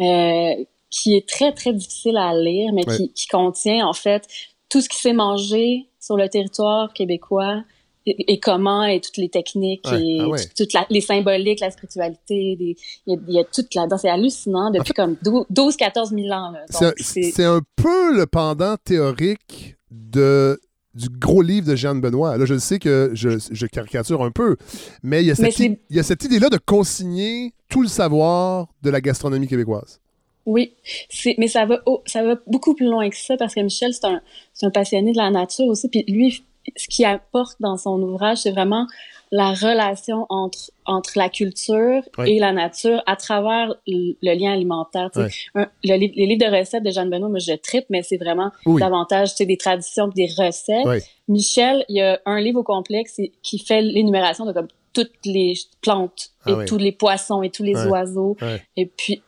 euh, 0.00 0.64
qui 0.90 1.14
est 1.16 1.28
très, 1.28 1.52
très 1.52 1.72
difficile 1.72 2.16
à 2.16 2.34
lire, 2.34 2.72
mais 2.72 2.88
Ouais. 2.88 2.96
qui, 2.96 3.12
qui 3.12 3.26
contient 3.28 3.86
en 3.86 3.92
fait 3.92 4.26
tout 4.70 4.80
ce 4.80 4.88
qui 4.88 4.96
s'est 4.98 5.12
mangé 5.12 5.86
sur 6.00 6.16
le 6.16 6.28
territoire 6.28 6.92
québécois 6.92 7.62
et, 8.06 8.32
et 8.32 8.40
comment 8.40 8.84
et 8.84 9.00
toutes 9.00 9.18
les 9.18 9.28
techniques 9.28 9.86
Ouais. 9.90 10.00
et 10.02 10.18
Ah 10.20 10.28
ouais. 10.28 10.38
tout- 10.38 10.64
toute 10.64 10.72
la- 10.72 10.86
les 10.88 11.00
symboliques, 11.02 11.60
la 11.60 11.70
spiritualité. 11.70 12.56
des- 12.56 12.76
Il 13.06 13.12
y, 13.12 13.16
a, 13.16 13.20
il 13.28 13.34
y 13.34 13.38
a 13.38 13.44
tout 13.44 13.64
là-dedans. 13.74 13.98
C'est 13.98 14.08
hallucinant 14.08 14.70
depuis 14.70 14.94
comme 14.94 15.16
12-14 15.50 16.10
000 16.14 16.28
ans. 16.30 16.54
un- 16.80 16.92
c'est 17.00 17.44
un 17.44 17.60
peu 17.76 18.16
le 18.16 18.26
pendant 18.26 18.76
théorique 18.82 19.76
de 19.90 20.58
du 20.98 21.08
gros 21.08 21.42
livre 21.42 21.66
de 21.66 21.76
Jeanne 21.76 22.00
Benoît. 22.00 22.36
Là, 22.36 22.44
je 22.44 22.58
sais 22.58 22.78
que 22.78 23.10
je, 23.14 23.30
je 23.50 23.66
caricature 23.66 24.22
un 24.22 24.30
peu, 24.30 24.56
mais 25.02 25.22
il 25.22 25.26
y 25.26 25.30
a 25.30 25.34
cette, 25.34 25.48
i- 25.58 25.62
c'est- 25.62 25.80
il 25.90 25.96
y 25.96 26.00
a 26.00 26.02
cette 26.02 26.24
idée-là 26.24 26.48
de 26.50 26.58
consigner 26.58 27.52
tout 27.68 27.82
le 27.82 27.88
savoir 27.88 28.66
de 28.82 28.90
la 28.90 29.00
gastronomie 29.00 29.46
québécoise. 29.48 30.00
Oui, 30.46 30.72
c'est 31.10 31.34
mais 31.38 31.46
ça 31.48 31.66
va 31.66 31.80
ça 32.06 32.22
va 32.22 32.36
beaucoup 32.46 32.74
plus 32.74 32.86
loin 32.86 33.08
que 33.10 33.16
ça 33.16 33.36
parce 33.36 33.54
que 33.54 33.60
Michel 33.60 33.92
c'est 33.92 34.06
un 34.06 34.22
c'est 34.54 34.64
un 34.64 34.70
passionné 34.70 35.12
de 35.12 35.18
la 35.18 35.30
nature 35.30 35.66
aussi 35.66 35.88
puis 35.88 36.04
lui 36.08 36.42
ce 36.74 36.88
qu'il 36.88 37.04
apporte 37.04 37.56
dans 37.60 37.76
son 37.76 38.00
ouvrage 38.02 38.38
c'est 38.38 38.50
vraiment 38.50 38.86
la 39.30 39.50
relation 39.52 40.26
entre 40.30 40.70
entre 40.86 41.12
la 41.16 41.28
culture 41.28 42.02
Oui. 42.18 42.30
et 42.32 42.38
la 42.38 42.52
nature 42.52 43.02
à 43.06 43.16
travers 43.16 43.74
le, 43.86 44.14
le 44.22 44.34
lien 44.38 44.52
alimentaire. 44.52 45.10
sais. 45.14 45.28
Un- 45.54 45.68
le 45.84 45.96
les 45.96 46.26
livres 46.26 46.50
de 46.50 46.56
recettes 46.58 46.82
de 46.82 46.90
Jeanne 46.90 47.10
Benoît, 47.10 47.28
moi 47.28 47.38
je 47.38 47.52
tripe, 47.52 47.86
mais 47.90 48.02
c'est 48.02 48.16
vraiment 48.16 48.50
Oui. 48.66 48.80
davantage 48.80 49.30
tu 49.30 49.36
sais, 49.36 49.46
des 49.46 49.56
traditions 49.58 50.08
des 50.08 50.26
recettes. 50.38 50.86
Oui. 50.86 50.98
Michel, 51.28 51.84
il 51.88 51.96
y 51.96 52.00
a 52.00 52.20
un 52.26 52.40
livre 52.40 52.60
au 52.60 52.62
complexe 52.62 53.20
qui 53.42 53.58
fait 53.58 53.82
l'énumération 53.82 54.46
de 54.46 54.52
comme 54.52 54.68
toutes 54.94 55.12
les 55.26 55.52
plantes 55.82 56.30
Ah 56.46 56.50
et 56.50 56.54
oui. 56.54 56.64
tous 56.66 56.78
les 56.78 56.92
poissons 56.92 57.42
et 57.42 57.50
tous 57.50 57.62
les 57.64 57.76
oiseaux. 57.86 58.36
Et 58.76 58.86
puis, 58.86 59.22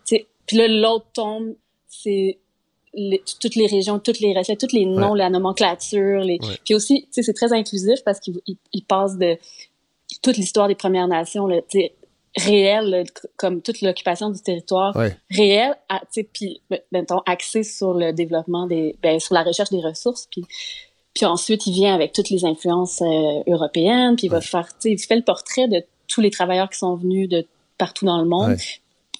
puis 0.47 0.57
là, 0.57 0.67
l'autre 0.67 1.07
tombe, 1.13 1.55
c'est 1.87 2.39
les- 2.95 3.23
toutes 3.41 3.55
les 3.55 3.67
régions, 3.67 4.01
toutes 4.01 4.19
les 4.19 4.37
recettes, 4.37 4.59
tous 4.59 4.75
les 4.75 4.85
noms, 4.87 5.13
Ouais. 5.13 5.19
la 5.19 5.31
nomenclature. 5.31 6.21
Les... 6.23 6.39
Ouais. 6.43 6.57
Puis 6.65 6.75
aussi, 6.75 7.03
tu 7.03 7.09
sais, 7.13 7.23
c'est 7.23 7.35
très 7.35 7.53
inclusif 7.53 8.01
parce 8.05 8.19
qu'il 8.19 8.41
il, 8.47 8.57
il 8.73 8.83
passe 8.85 9.17
de 9.17 9.37
toute 10.23 10.37
l'histoire 10.37 10.69
des 10.69 10.75
Premières 10.75 11.09
Nations, 11.09 11.47
là, 11.47 11.61
réelle, 12.37 13.05
comme 13.37 13.61
toute 13.61 13.81
l'occupation 13.83 14.31
du 14.31 14.41
territoire 14.41 14.95
Ouais. 14.97 15.17
réel, 15.31 15.75
à- 15.89 15.99
tu 16.01 16.07
sais, 16.21 16.29
puis, 16.33 16.61
ben, 16.71 16.79
mettons, 16.93 17.21
axé 17.27 17.65
sur 17.65 17.93
le 17.95 18.13
développement 18.13 18.67
des, 18.67 18.97
ben, 19.03 19.19
sur 19.19 19.35
la 19.35 19.43
recherche 19.43 19.71
des 19.71 19.81
ressources, 19.81 20.27
puis 20.31 20.45
puis 21.13 21.27
ensuite, 21.27 21.67
il 21.67 21.73
vient 21.73 21.93
avec 21.93 22.13
toutes 22.13 22.31
les 22.31 22.45
influences 22.45 23.03
euh, 23.03 23.43
européennes, 23.49 24.15
puis 24.15 24.29
il 24.29 24.31
va 24.31 24.41
faire, 24.41 24.69
il 24.85 24.97
fait 24.97 25.17
le 25.17 25.23
portrait 25.25 25.67
de 25.67 25.83
tous 26.07 26.21
les 26.21 26.31
travailleurs 26.31 26.71
qui 26.71 26.79
sont 26.79 26.95
venus 26.95 27.29
de 27.29 27.45
partout 27.79 28.05
dans 28.05 28.19
le 28.23 28.29
monde. 28.29 28.51
Ouais. 28.51 28.57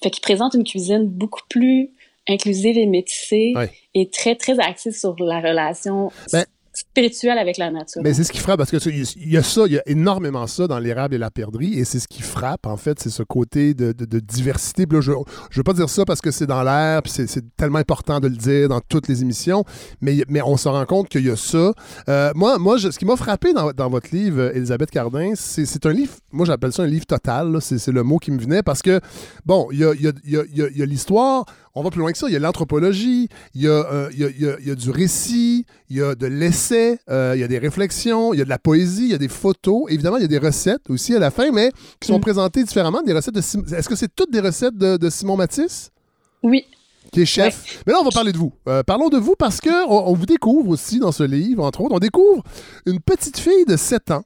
Fait 0.01 0.09
qu'il 0.09 0.21
présente 0.21 0.53
une 0.53 0.63
cuisine 0.63 1.05
beaucoup 1.05 1.41
plus 1.49 1.89
inclusive 2.29 2.77
et 2.77 2.85
métissée 2.85 3.51
Ouais. 3.57 3.69
et 3.93 4.09
très, 4.09 4.35
très 4.37 4.57
axée 4.61 4.93
sur 4.93 5.17
la 5.19 5.41
relation 5.41 6.11
Ben- 6.31 6.45
spirituelle 6.73 7.37
avec 7.37 7.57
la 7.57 7.69
nature. 7.71 8.01
Mais 8.03 8.13
c'est 8.13 8.23
ce 8.23 8.31
qui 8.31 8.39
frappe, 8.39 8.57
parce 8.57 8.71
que 8.71 8.77
il 8.89 9.31
y 9.31 9.37
a 9.37 9.43
ça, 9.43 9.63
il 9.65 9.73
y 9.73 9.77
a 9.77 9.83
énormément 9.87 10.47
ça 10.47 10.67
dans 10.67 10.79
l'érable 10.79 11.15
et 11.15 11.17
la 11.17 11.29
perdrix, 11.31 11.77
et 11.77 11.83
c'est 11.85 11.99
ce 11.99 12.07
qui 12.07 12.21
frappe, 12.21 12.65
en 12.65 12.77
fait, 12.77 12.99
c'est 12.99 13.09
ce 13.09 13.23
côté 13.23 13.73
de, 13.73 13.91
de- 13.91 14.19
diversité. 14.19 14.85
Là, 14.89 15.01
je 15.01 15.11
ne 15.11 15.15
veux 15.55 15.63
pas 15.63 15.73
dire 15.73 15.89
ça 15.89 16.05
parce 16.05 16.21
que 16.21 16.31
c'est 16.31 16.47
dans 16.47 16.63
l'air, 16.63 17.01
puis 17.03 17.11
c'est- 17.11 17.41
tellement 17.57 17.79
important 17.79 18.19
de 18.19 18.27
le 18.27 18.35
dire 18.35 18.69
dans 18.69 18.79
toutes 18.81 19.07
les 19.07 19.21
émissions, 19.21 19.63
mais, 19.99 20.23
mais 20.29 20.41
on 20.41 20.57
se 20.57 20.69
rend 20.69 20.85
compte 20.85 21.09
qu'il 21.09 21.25
y 21.25 21.29
a 21.29 21.35
ça. 21.35 21.73
Euh, 22.07 22.31
moi, 22.35 22.57
moi 22.57 22.77
je- 22.77 22.89
ce 22.91 22.97
qui 22.99 23.05
m'a 23.05 23.15
frappé 23.17 23.53
dans, 23.53 23.89
votre 23.89 24.15
livre, 24.15 24.51
Elisabeth 24.55 24.91
Cardin, 24.91 25.33
c'est 25.35 25.85
un 25.85 25.93
livre, 25.93 26.13
moi 26.31 26.45
j'appelle 26.45 26.71
ça 26.71 26.83
un 26.83 26.87
livre 26.87 27.05
total, 27.05 27.57
c'est 27.61 27.85
le 27.87 28.03
mot 28.03 28.17
qui 28.17 28.31
me 28.31 28.39
venait, 28.39 28.63
parce 28.63 28.81
que, 28.81 28.99
bon, 29.45 29.67
il 29.71 29.79
y 29.79 29.85
a, 29.85 29.93
y 29.93 30.07
a- 30.07 30.11
y 30.25 30.77
y 30.77 30.81
a 30.81 30.85
l'histoire, 30.85 31.45
on 31.75 31.83
va 31.83 31.89
plus 31.89 31.99
loin 31.99 32.11
que 32.11 32.17
ça, 32.17 32.27
il 32.27 32.33
y 32.33 32.35
a 32.35 32.39
l'anthropologie, 32.39 33.29
il 33.55 33.61
y, 33.61 33.67
a, 33.67 33.71
euh, 33.71 34.09
il 34.13 34.19
y, 34.19 34.23
a, 34.25 34.29
il 34.29 34.41
y 34.41 34.47
a- 34.49 34.57
il 34.59 34.67
y 34.67 34.71
a 34.71 34.75
du 34.75 34.89
récit, 34.89 35.65
il 35.89 35.97
y 35.97 36.01
a 36.01 36.15
de 36.15 36.27
l'essai, 36.27 36.99
euh, 37.09 37.33
il 37.35 37.41
y 37.41 37.43
a 37.43 37.47
des 37.47 37.57
réflexions, 37.59 38.33
il 38.33 38.39
y 38.39 38.41
a 38.41 38.45
de 38.45 38.49
la 38.49 38.59
poésie, 38.59 39.03
il 39.05 39.11
y 39.11 39.13
a 39.13 39.17
des 39.17 39.27
photos. 39.27 39.83
Évidemment, 39.89 40.17
il 40.17 40.21
y 40.21 40.25
a 40.25 40.27
des 40.27 40.37
recettes 40.37 40.89
aussi 40.89 41.15
à 41.15 41.19
la 41.19 41.31
fin, 41.31 41.51
mais 41.51 41.71
qui 41.99 42.07
sont 42.07 42.17
Mm. 42.17 42.21
présentées 42.21 42.63
différemment. 42.63 43.01
Des 43.01 43.13
recettes 43.13 43.35
de 43.35 43.41
Sim- 43.41 43.63
Est-ce 43.73 43.87
que 43.89 43.95
c'est 43.95 44.13
toutes 44.13 44.31
des 44.31 44.41
recettes 44.41 44.77
de, 44.77 44.97
de 44.97 45.09
Simon 45.09 45.37
Matisse? 45.37 45.89
Oui. 46.43 46.65
Qui 47.11 47.21
est 47.21 47.25
chef. 47.25 47.81
Mais 47.85 47.93
là, 47.93 47.99
on 48.01 48.05
va 48.05 48.11
parler 48.11 48.31
de 48.31 48.37
vous. 48.37 48.53
Euh, 48.69 48.83
parlons 48.83 49.09
de 49.09 49.17
vous 49.17 49.35
parce 49.37 49.59
que 49.59 49.85
on, 49.89 50.09
on 50.11 50.13
vous 50.13 50.25
découvre 50.25 50.69
aussi 50.69 50.99
dans 50.99 51.11
ce 51.11 51.23
livre, 51.23 51.63
entre 51.65 51.81
autres. 51.81 51.93
On 51.95 51.99
découvre 51.99 52.43
une 52.85 52.99
petite 52.99 53.37
fille 53.37 53.65
de 53.67 53.75
7 53.75 54.11
ans. 54.11 54.23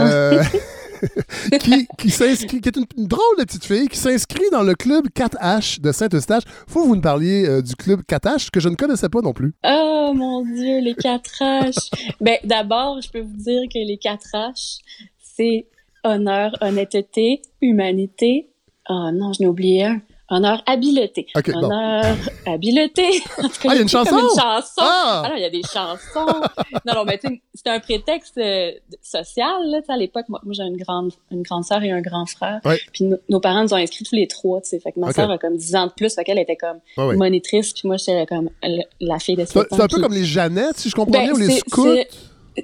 euh, 0.00 0.42
qui, 1.60 1.86
qui, 1.98 2.10
s'inscrit- 2.10 2.60
est 2.64 2.76
une, 2.76 2.86
drôle 3.06 3.38
de 3.38 3.44
petite 3.44 3.64
fille 3.64 3.88
qui 3.88 3.98
s'inscrit 3.98 4.48
dans 4.52 4.62
le 4.62 4.74
club 4.74 5.06
4H 5.14 5.80
de 5.80 5.92
Saint-Eustache. 5.92 6.42
Faut 6.66 6.82
que 6.82 6.88
vous 6.88 6.96
nous 6.96 7.02
parliez 7.02 7.46
euh, 7.46 7.62
du 7.62 7.74
club 7.76 8.02
4H 8.08 8.50
que 8.50 8.60
je 8.60 8.68
ne 8.68 8.74
connaissais 8.74 9.08
pas 9.08 9.20
non 9.20 9.32
plus. 9.32 9.54
Oh 9.64 10.12
mon 10.14 10.42
Dieu, 10.42 10.80
les 10.80 10.94
4 10.94 11.30
H. 11.40 11.90
ben, 12.20 12.38
d'abord, 12.44 13.00
je 13.00 13.10
peux 13.10 13.20
vous 13.20 13.36
dire 13.36 13.62
que 13.72 13.78
les 13.78 13.98
4 13.98 14.26
H, 14.34 14.78
c'est 15.18 15.66
honneur, 16.04 16.52
honnêteté, 16.60 17.42
humanité. 17.60 18.50
Oh 18.88 19.10
non, 19.12 19.32
je 19.32 19.42
n'ai 19.42 19.48
oublié 19.48 19.84
un. 19.84 20.00
Honneur, 20.28 20.60
habileté. 20.66 21.26
Ok, 21.36 21.52
bon. 21.52 21.64
honneur, 21.64 22.16
habileté. 22.46 23.06
En 23.38 23.42
tout 23.42 23.48
cas, 23.48 23.68
Ah, 23.68 23.74
il 23.74 23.76
y 23.76 23.78
a 23.78 23.82
une 23.82 23.88
comme 23.88 23.88
chanson? 23.88 24.16
Une 24.18 24.28
chanson. 24.40 24.80
Ah! 24.80 25.22
Ah 25.24 25.28
non, 25.28 25.36
il 25.36 25.42
y 25.42 25.44
a 25.44 25.50
des 25.50 25.62
chansons. 25.62 26.40
non, 26.84 26.94
non, 26.94 27.04
mais 27.04 27.18
tu 27.18 27.28
sais, 27.28 27.40
c'était 27.54 27.70
un 27.70 27.78
prétexte 27.78 28.36
euh, 28.38 28.72
social, 29.02 29.54
là, 29.70 29.78
à 29.88 29.96
l'époque. 29.96 30.24
Moi, 30.28 30.40
moi, 30.44 30.52
j'ai 30.52 30.64
une 30.64 30.76
grande, 30.76 31.12
une 31.30 31.42
grande 31.42 31.64
sœur 31.64 31.82
et 31.84 31.92
un 31.92 32.00
grand 32.00 32.26
frère. 32.26 32.60
Ouais. 32.64 32.78
Puis 32.92 33.04
no- 33.04 33.18
nos 33.28 33.38
parents 33.40 33.62
nous 33.62 33.72
ont 33.72 33.76
inscrits 33.76 34.04
tous 34.04 34.14
les 34.16 34.26
trois, 34.26 34.60
tu 34.60 34.70
sais. 34.70 34.80
Fait 34.80 34.90
que 34.92 34.98
ma 34.98 35.08
Ok. 35.08 35.14
sœur 35.14 35.30
a 35.30 35.38
comme 35.38 35.56
10 35.56 35.76
ans 35.76 35.86
de 35.86 35.92
plus, 35.92 36.12
fait 36.14 36.24
qu'elle 36.24 36.38
était 36.40 36.56
comme 36.56 36.78
Ouais, 36.96 37.04
ouais. 37.04 37.16
monitrice, 37.16 37.72
puis 37.72 37.82
moi, 37.86 37.96
j'étais 37.96 38.26
comme 38.26 38.50
le- 38.64 38.82
la 39.00 39.18
fille 39.20 39.36
de 39.36 39.44
C'est 39.44 39.52
7 39.60 39.72
ans. 39.72 39.76
c'est 39.76 39.82
un 39.82 39.88
peu 39.88 40.00
comme 40.00 40.12
les 40.12 40.24
Jeannettes, 40.24 40.78
si 40.78 40.88
je 40.90 40.94
comprends 40.96 41.12
Ben, 41.12 41.24
bien, 41.24 41.34
ou 41.34 41.36
les 41.38 41.58
scouts? 41.58 41.94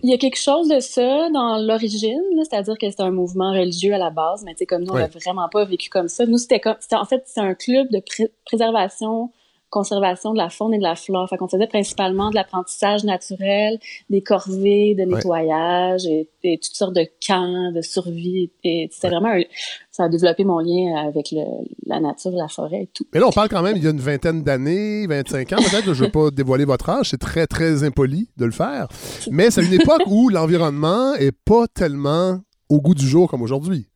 Il 0.02 0.08
y 0.10 0.14
a 0.14 0.18
quelque 0.18 0.38
chose 0.38 0.68
de 0.68 0.80
ça 0.80 1.28
dans 1.30 1.58
l'origine, 1.58 2.22
c'est-à-dire 2.48 2.78
que 2.80 2.88
c'est 2.90 3.00
un 3.02 3.10
mouvement 3.10 3.52
religieux 3.52 3.92
à 3.92 3.98
la 3.98 4.10
base, 4.10 4.42
mais 4.44 4.52
tu 4.52 4.58
sais, 4.58 4.66
comme 4.66 4.82
nous, 4.84 4.92
on 4.92 4.94
Ouais. 4.94 5.02
l'a 5.02 5.08
vraiment 5.08 5.48
pas 5.50 5.64
vécu 5.64 5.90
comme 5.90 6.08
ça. 6.08 6.24
Nous, 6.24 6.38
c'était 6.38 6.60
comme, 6.60 6.76
c'était, 6.80 6.96
en 6.96 7.04
fait, 7.04 7.22
c'est 7.26 7.40
un 7.40 7.54
club 7.54 7.88
de 7.90 8.00
pré- 8.00 8.32
préservation, 8.46 9.30
conservation 9.72 10.32
de 10.34 10.38
la 10.38 10.50
faune 10.50 10.74
et 10.74 10.78
de 10.78 10.82
la 10.82 10.94
flore. 10.94 11.28
Fait 11.28 11.36
qu'on 11.38 11.48
faisait 11.48 11.66
principalement 11.66 12.30
de 12.30 12.34
l'apprentissage 12.36 13.02
naturel, 13.04 13.78
des 14.10 14.20
corvées 14.20 14.94
de 14.94 15.02
nettoyage 15.02 16.06
et, 16.06 16.28
et 16.44 16.58
toutes 16.58 16.74
sortes 16.76 16.94
de 16.94 17.06
camps 17.26 17.72
de 17.72 17.80
survie. 17.80 18.50
Et 18.62 18.88
c'était 18.92 19.08
vraiment, 19.08 19.30
un- 19.30 19.42
ça 19.90 20.04
a 20.04 20.08
développé 20.08 20.44
mon 20.44 20.58
lien 20.58 20.94
avec 21.08 21.30
le, 21.32 21.42
la 21.86 22.00
nature, 22.00 22.30
la 22.32 22.48
forêt 22.48 22.82
et 22.82 22.88
tout. 22.92 23.04
Mais 23.14 23.20
là, 23.20 23.26
on 23.28 23.32
parle 23.32 23.48
quand 23.48 23.62
même 23.62 23.76
il 23.76 23.82
y 23.82 23.86
a 23.86 23.90
une 23.90 23.98
vingtaine 24.00 24.42
d'années, 24.42 25.06
25 25.06 25.52
ans 25.54 25.56
peut-être. 25.56 25.84
Je 25.94 26.00
ne 26.02 26.06
veux 26.06 26.10
pas 26.12 26.30
dévoiler 26.32 26.64
votre 26.66 26.88
âge, 26.90 27.08
c'est 27.10 27.18
très, 27.20 27.46
très 27.46 27.82
impoli 27.82 28.28
de 28.36 28.44
le 28.44 28.52
faire. 28.52 28.88
Mais 29.30 29.50
c'est 29.50 29.64
une 29.64 29.72
époque 29.80 30.02
où 30.06 30.28
l'environnement 30.28 31.14
est 31.14 31.32
pas 31.32 31.66
tellement 31.66 32.38
au 32.68 32.80
goût 32.80 32.94
du 32.94 33.06
jour 33.08 33.28
comme 33.28 33.42
aujourd'hui. 33.42 33.86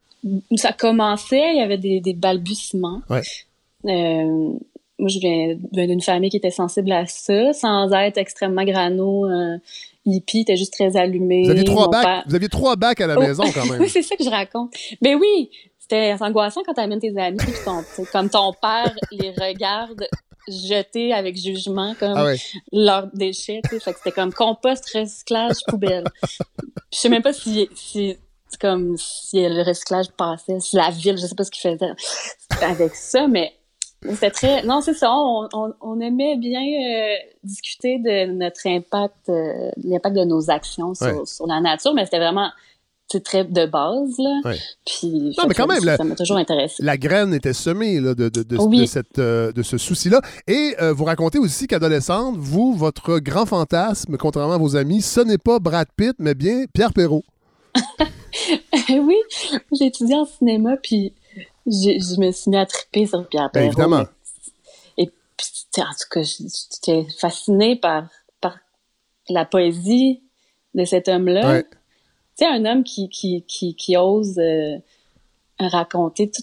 ça 0.56 0.72
commençait, 0.72 1.52
il 1.54 1.58
y 1.58 1.62
avait 1.62 1.78
des, 1.78 2.00
des 2.00 2.14
balbutiements. 2.14 3.02
Ouais. 3.10 3.22
Euh, 3.84 4.52
moi, 4.98 5.08
je 5.08 5.18
viens 5.18 5.56
d'une 5.86 6.00
famille 6.00 6.30
qui 6.30 6.36
était 6.38 6.50
sensible 6.50 6.90
à 6.92 7.06
ça, 7.06 7.52
sans 7.52 7.90
être 7.92 8.16
extrêmement 8.18 8.64
grano, 8.64 9.26
euh, 9.26 9.58
hippie, 10.06 10.40
était 10.40 10.56
juste 10.56 10.72
très 10.72 10.96
allumé. 10.96 11.44
Vous 11.44 11.50
aviez 11.50 11.64
trois 11.64 11.88
bacs, 11.90 12.02
père- 12.04 12.24
vous 12.26 12.34
aviez 12.34 12.48
trois 12.48 12.76
bacs 12.76 13.00
à 13.00 13.06
la 13.06 13.16
Oh. 13.16 13.20
maison 13.20 13.44
quand 13.52 13.66
même. 13.66 13.80
oui, 13.80 13.88
c'est 13.88 14.02
ça 14.02 14.16
que 14.16 14.24
je 14.24 14.30
raconte. 14.30 14.72
Mais 15.02 15.14
oui, 15.14 15.50
c'était 15.78 16.14
angoissant 16.20 16.62
quand 16.64 16.74
t'amènes 16.74 17.00
tes 17.00 17.16
amis, 17.18 17.36
puis 17.38 17.52
ton, 17.64 17.82
comme 18.12 18.30
ton 18.30 18.52
père 18.60 18.94
les 19.12 19.30
regarde 19.30 20.06
jeter 20.48 21.12
avec 21.12 21.36
jugement 21.36 21.94
comme 21.98 22.14
Ah 22.16 22.24
ouais. 22.24 22.36
leurs 22.72 23.08
déchets, 23.12 23.60
tu 23.64 23.70
sais. 23.70 23.80
Fait 23.80 23.92
que 23.92 23.98
c'était 23.98 24.12
comme 24.12 24.32
compost, 24.32 24.84
recyclage, 24.94 25.56
poubelle. 25.66 26.04
Puis 26.22 26.38
je 26.92 26.98
sais 26.98 27.08
même 27.08 27.22
pas 27.22 27.32
si, 27.32 27.68
si 27.74 28.16
c'est 28.48 28.60
comme 28.60 28.96
si 28.96 29.40
le 29.46 29.62
recyclage 29.64 30.06
passait, 30.16 30.60
si 30.60 30.76
la 30.76 30.90
ville, 30.90 31.18
je 31.18 31.26
sais 31.26 31.34
pas 31.34 31.42
ce 31.44 31.50
qu'ils 31.50 31.68
faisaient 31.72 31.90
avec 32.64 32.94
ça, 32.94 33.26
mais 33.26 33.52
c'était 34.12 34.30
très... 34.30 34.62
Non, 34.64 34.80
c'est 34.80 34.94
ça, 34.94 35.10
on, 35.12 35.48
on, 35.52 35.72
on 35.80 36.00
aimait 36.00 36.36
bien 36.36 36.60
euh, 36.60 37.14
discuter 37.44 37.98
de 37.98 38.32
notre 38.32 38.66
impact, 38.66 39.28
euh, 39.28 39.70
l'impact 39.84 40.16
de 40.16 40.24
nos 40.24 40.50
actions 40.50 40.94
sur, 40.94 41.06
Ouais. 41.06 41.26
sur 41.26 41.46
la 41.46 41.60
nature, 41.60 41.94
mais 41.94 42.04
c'était 42.04 42.18
vraiment 42.18 42.50
c'est 43.08 43.22
très 43.22 43.44
de 43.44 43.66
base, 43.66 44.18
là. 44.18 44.40
Ouais. 44.46 44.56
Puis, 44.84 45.32
Non, 45.38 45.44
mais 45.46 45.54
quand 45.54 45.68
même, 45.68 45.78
ça 45.78 45.86
la- 45.86 45.96
ça 45.96 46.02
m'a 46.02 46.16
toujours 46.16 46.38
intéressé. 46.38 46.82
La 46.82 46.96
graine 46.96 47.32
était 47.34 47.52
semée 47.52 48.00
là, 48.00 48.16
de, 48.16 48.28
de, 48.28 48.42
de, 48.42 48.56
Oui. 48.58 48.80
de 48.80 48.86
cette, 48.86 49.20
euh, 49.20 49.52
de 49.52 49.62
ce 49.62 49.78
souci-là. 49.78 50.20
Et 50.48 50.74
euh, 50.82 50.92
vous 50.92 51.04
racontez 51.04 51.38
aussi 51.38 51.68
qu'adolescente, 51.68 52.34
vous, 52.36 52.74
votre 52.74 53.20
grand 53.20 53.46
fantasme, 53.46 54.16
contrairement 54.16 54.54
à 54.54 54.58
vos 54.58 54.74
amis, 54.74 55.02
ce 55.02 55.20
n'est 55.20 55.38
pas 55.38 55.60
Brad 55.60 55.86
Pitt, 55.96 56.14
mais 56.18 56.34
bien 56.34 56.64
Pierre 56.74 56.92
Perrault. 56.92 57.22
oui, 58.90 59.16
j'ai 59.72 59.86
étudié 59.86 60.16
en 60.16 60.26
cinéma, 60.26 60.76
puis 60.82 61.12
je 61.66 62.20
me 62.20 62.30
suis 62.32 62.50
mis 62.50 62.56
à 62.56 62.66
triper 62.66 63.06
sur 63.06 63.26
Pierre 63.28 63.50
Perrault. 63.52 63.66
évidemment. 63.66 64.04
Et 64.98 65.06
puis, 65.06 65.82
en 65.82 65.92
tout 65.92 66.08
cas, 66.10 66.22
j'étais 66.22 67.06
fascinée 67.18 67.76
par, 67.76 68.08
par 68.40 68.58
la 69.28 69.44
poésie 69.44 70.22
de 70.74 70.84
cet 70.84 71.08
homme-là. 71.08 71.48
Ouais. 71.48 71.64
Tu 71.64 72.44
sais, 72.44 72.46
un 72.46 72.64
homme 72.64 72.84
qui, 72.84 73.08
qui, 73.08 73.42
qui, 73.48 73.74
qui 73.74 73.96
ose 73.96 74.38
euh, 74.38 74.76
raconter 75.58 76.30
tout- 76.30 76.42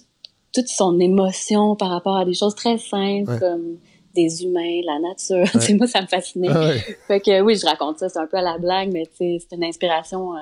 toute 0.53 0.67
son 0.67 0.99
émotion 0.99 1.75
par 1.75 1.89
rapport 1.89 2.17
à 2.17 2.25
des 2.25 2.33
choses 2.33 2.55
très 2.55 2.77
simples 2.77 3.31
Ouais. 3.31 3.39
comme 3.39 3.77
des 4.15 4.43
humains, 4.43 4.81
la 4.85 4.99
nature. 4.99 5.49
Tu 5.59 5.59
sais, 5.67 5.73
moi, 5.73 5.87
ça 5.87 6.01
me 6.01 6.07
fascinait. 6.07 6.47
Ah 6.51 6.59
ouais. 6.67 6.79
Fait 7.07 7.19
que 7.19 7.41
oui, 7.41 7.55
je 7.55 7.65
raconte 7.65 7.97
ça, 7.99 8.09
c'est 8.09 8.19
un 8.19 8.27
peu 8.27 8.37
à 8.37 8.41
la 8.41 8.57
blague, 8.59 8.91
mais 8.91 9.09
c'est 9.17 9.39
une 9.51 9.63
inspiration 9.63 10.35
euh, 10.35 10.39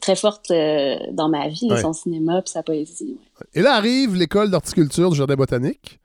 très 0.00 0.16
forte 0.16 0.50
euh, 0.50 0.96
dans 1.12 1.28
ma 1.28 1.48
vie, 1.48 1.68
Ouais. 1.70 1.80
son 1.80 1.92
cinéma 1.92 2.40
puis 2.42 2.50
sa 2.50 2.62
poésie. 2.62 3.16
ouais. 3.40 3.46
Et 3.54 3.62
là 3.62 3.74
arrive 3.74 4.14
l'école 4.14 4.50
d'horticulture 4.50 5.10
du 5.10 5.16
Jardin 5.16 5.34
botanique. 5.36 5.98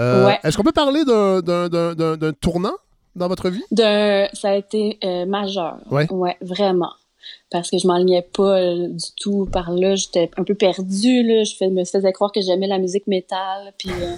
Euh, 0.00 0.26
Ouais. 0.26 0.38
Est-ce 0.44 0.56
qu'on 0.56 0.62
peut 0.62 0.72
parler 0.72 1.04
d'un- 1.04 2.32
tournant 2.40 2.72
dans 3.16 3.28
votre 3.28 3.50
vie? 3.50 3.62
D'un, 3.70 4.26
ça 4.32 4.50
a 4.50 4.54
été 4.54 4.98
euh, 5.04 5.26
majeur. 5.26 5.76
Ouais. 5.90 6.06
vraiment. 6.40 6.92
Parce 7.50 7.70
que 7.70 7.78
je 7.78 7.86
m'enlignais 7.86 8.22
pas 8.22 8.58
euh, 8.58 8.88
du 8.88 9.04
tout 9.20 9.46
par 9.52 9.70
là. 9.70 9.94
J'étais 9.94 10.30
un 10.38 10.42
peu 10.44 10.54
perdue, 10.54 11.22
là. 11.22 11.44
Je 11.44 11.54
fais- 11.54 11.68
me 11.68 11.84
faisais 11.84 12.12
croire 12.12 12.32
que 12.32 12.40
j'aimais 12.40 12.66
la 12.66 12.78
musique 12.78 13.06
métal, 13.06 13.72
puis 13.78 13.90
euh, 13.90 14.14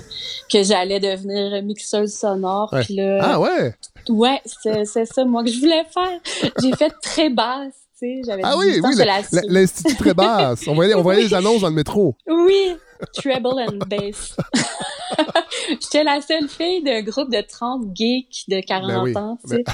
que 0.50 0.62
j'allais 0.62 1.00
devenir 1.00 1.62
mixeuse 1.64 2.14
sonore. 2.14 2.72
Ouais. 2.72 2.82
Puis 2.84 2.94
là, 2.94 3.18
Ah 3.20 3.40
ouais? 3.40 3.74
ouais, 4.08 4.40
c'est 4.46 4.84
c'est 4.86 5.04
ça, 5.04 5.24
moi, 5.24 5.42
que 5.44 5.50
je 5.50 5.58
voulais 5.58 5.84
faire. 5.92 6.52
J'ai 6.62 6.72
fait 6.76 6.92
très 7.02 7.28
basse, 7.28 7.74
J'avais 8.26 8.42
Ah 8.44 8.54
18 8.56 8.80
oui, 8.82 8.94
oui, 8.96 9.40
l'Institut 9.48 9.96
très 9.96 10.14
basse. 10.14 10.66
On 10.66 10.74
voyait, 10.74 10.94
on 10.94 11.02
voyait 11.02 11.22
les 11.22 11.34
annonces 11.34 11.62
dans 11.62 11.68
le 11.68 11.74
métro. 11.74 12.16
Oui, 12.26 12.76
treble 13.14 13.46
and 13.60 13.78
bass. 13.86 14.36
J'étais 15.68 16.04
la 16.04 16.20
seule 16.20 16.48
fille 16.48 16.82
d'un 16.82 17.02
groupe 17.02 17.30
de 17.30 17.40
30 17.40 17.94
geeks 17.94 18.44
de 18.48 18.60
40 18.60 18.88
Ben 18.88 19.02
oui, 19.02 19.16
ans, 19.16 19.38
tu 19.48 19.56
sais. 19.56 19.64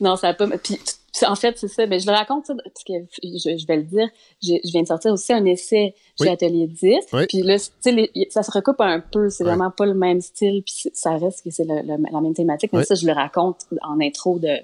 non, 0.00 0.16
ça 0.16 0.28
a 0.28 0.34
pas. 0.34 0.46
Puis, 0.46 0.78
en 1.26 1.34
fait, 1.36 1.56
c'est 1.58 1.68
ça. 1.68 1.86
Mais 1.86 1.98
je 2.00 2.06
le 2.06 2.12
raconte, 2.12 2.46
ça, 2.46 2.54
parce 2.54 2.84
que 2.84 2.92
je, 3.22 3.56
je 3.56 3.66
vais 3.66 3.76
le 3.76 3.82
dire. 3.84 4.08
Je, 4.42 4.54
je, 4.64 4.70
viens 4.72 4.82
de 4.82 4.86
sortir 4.86 5.12
aussi 5.12 5.32
un 5.32 5.44
essai 5.44 5.94
chez 6.18 6.24
Oui. 6.26 6.28
Atelier 6.28 6.66
10. 6.66 6.96
Oui. 7.12 7.26
Puis 7.28 7.42
là, 7.42 7.58
tu 7.58 7.66
sais, 7.80 7.92
les- 7.92 8.10
ça 8.30 8.42
se 8.42 8.50
recoupe 8.50 8.80
un 8.80 9.00
peu. 9.00 9.30
C'est 9.30 9.44
vraiment 9.44 9.70
pas 9.70 9.86
le 9.86 9.94
même 9.94 10.20
style. 10.20 10.62
Puis 10.64 10.90
ça 10.92 11.16
reste 11.16 11.42
que 11.44 11.50
c'est 11.50 11.64
la 11.64 11.96
même 12.20 12.34
thématique. 12.34 12.72
Mais 12.72 12.84
ça, 12.84 12.94
je 12.94 13.06
le 13.06 13.12
raconte 13.12 13.60
en 13.82 14.00
intro 14.00 14.38
de, 14.38 14.58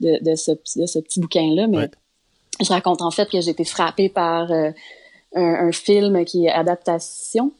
de, 0.00 0.22
de, 0.22 0.34
ce, 0.34 0.50
de 0.78 0.86
ce 0.86 0.98
petit 0.98 1.20
bouquin-là. 1.20 1.66
Mais 1.68 1.88
je 2.60 2.68
raconte 2.68 3.00
en 3.02 3.10
fait 3.10 3.28
que 3.30 3.40
j'ai 3.40 3.50
été 3.50 3.64
frappée 3.64 4.08
par 4.08 4.50
euh, 4.52 4.70
un, 5.34 5.68
un 5.68 5.72
film 5.72 6.24
qui 6.24 6.46
est 6.46 6.50
adaptation 6.50 7.52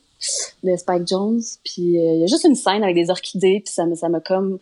de 0.62 0.77
Spike 0.77 1.07
Jones. 1.07 1.41
Puis 1.64 1.99
euh, 1.99 2.14
il 2.14 2.20
y 2.20 2.25
a 2.25 2.27
juste 2.27 2.45
une 2.45 2.55
scène 2.55 2.83
avec 2.83 2.95
des 2.95 3.11
orchidées. 3.11 3.62
Puis 3.64 3.73
ça 3.73 3.87
me, 3.87 3.95
ça 3.95 4.09
m'a 4.09 4.20
comme 4.20 4.59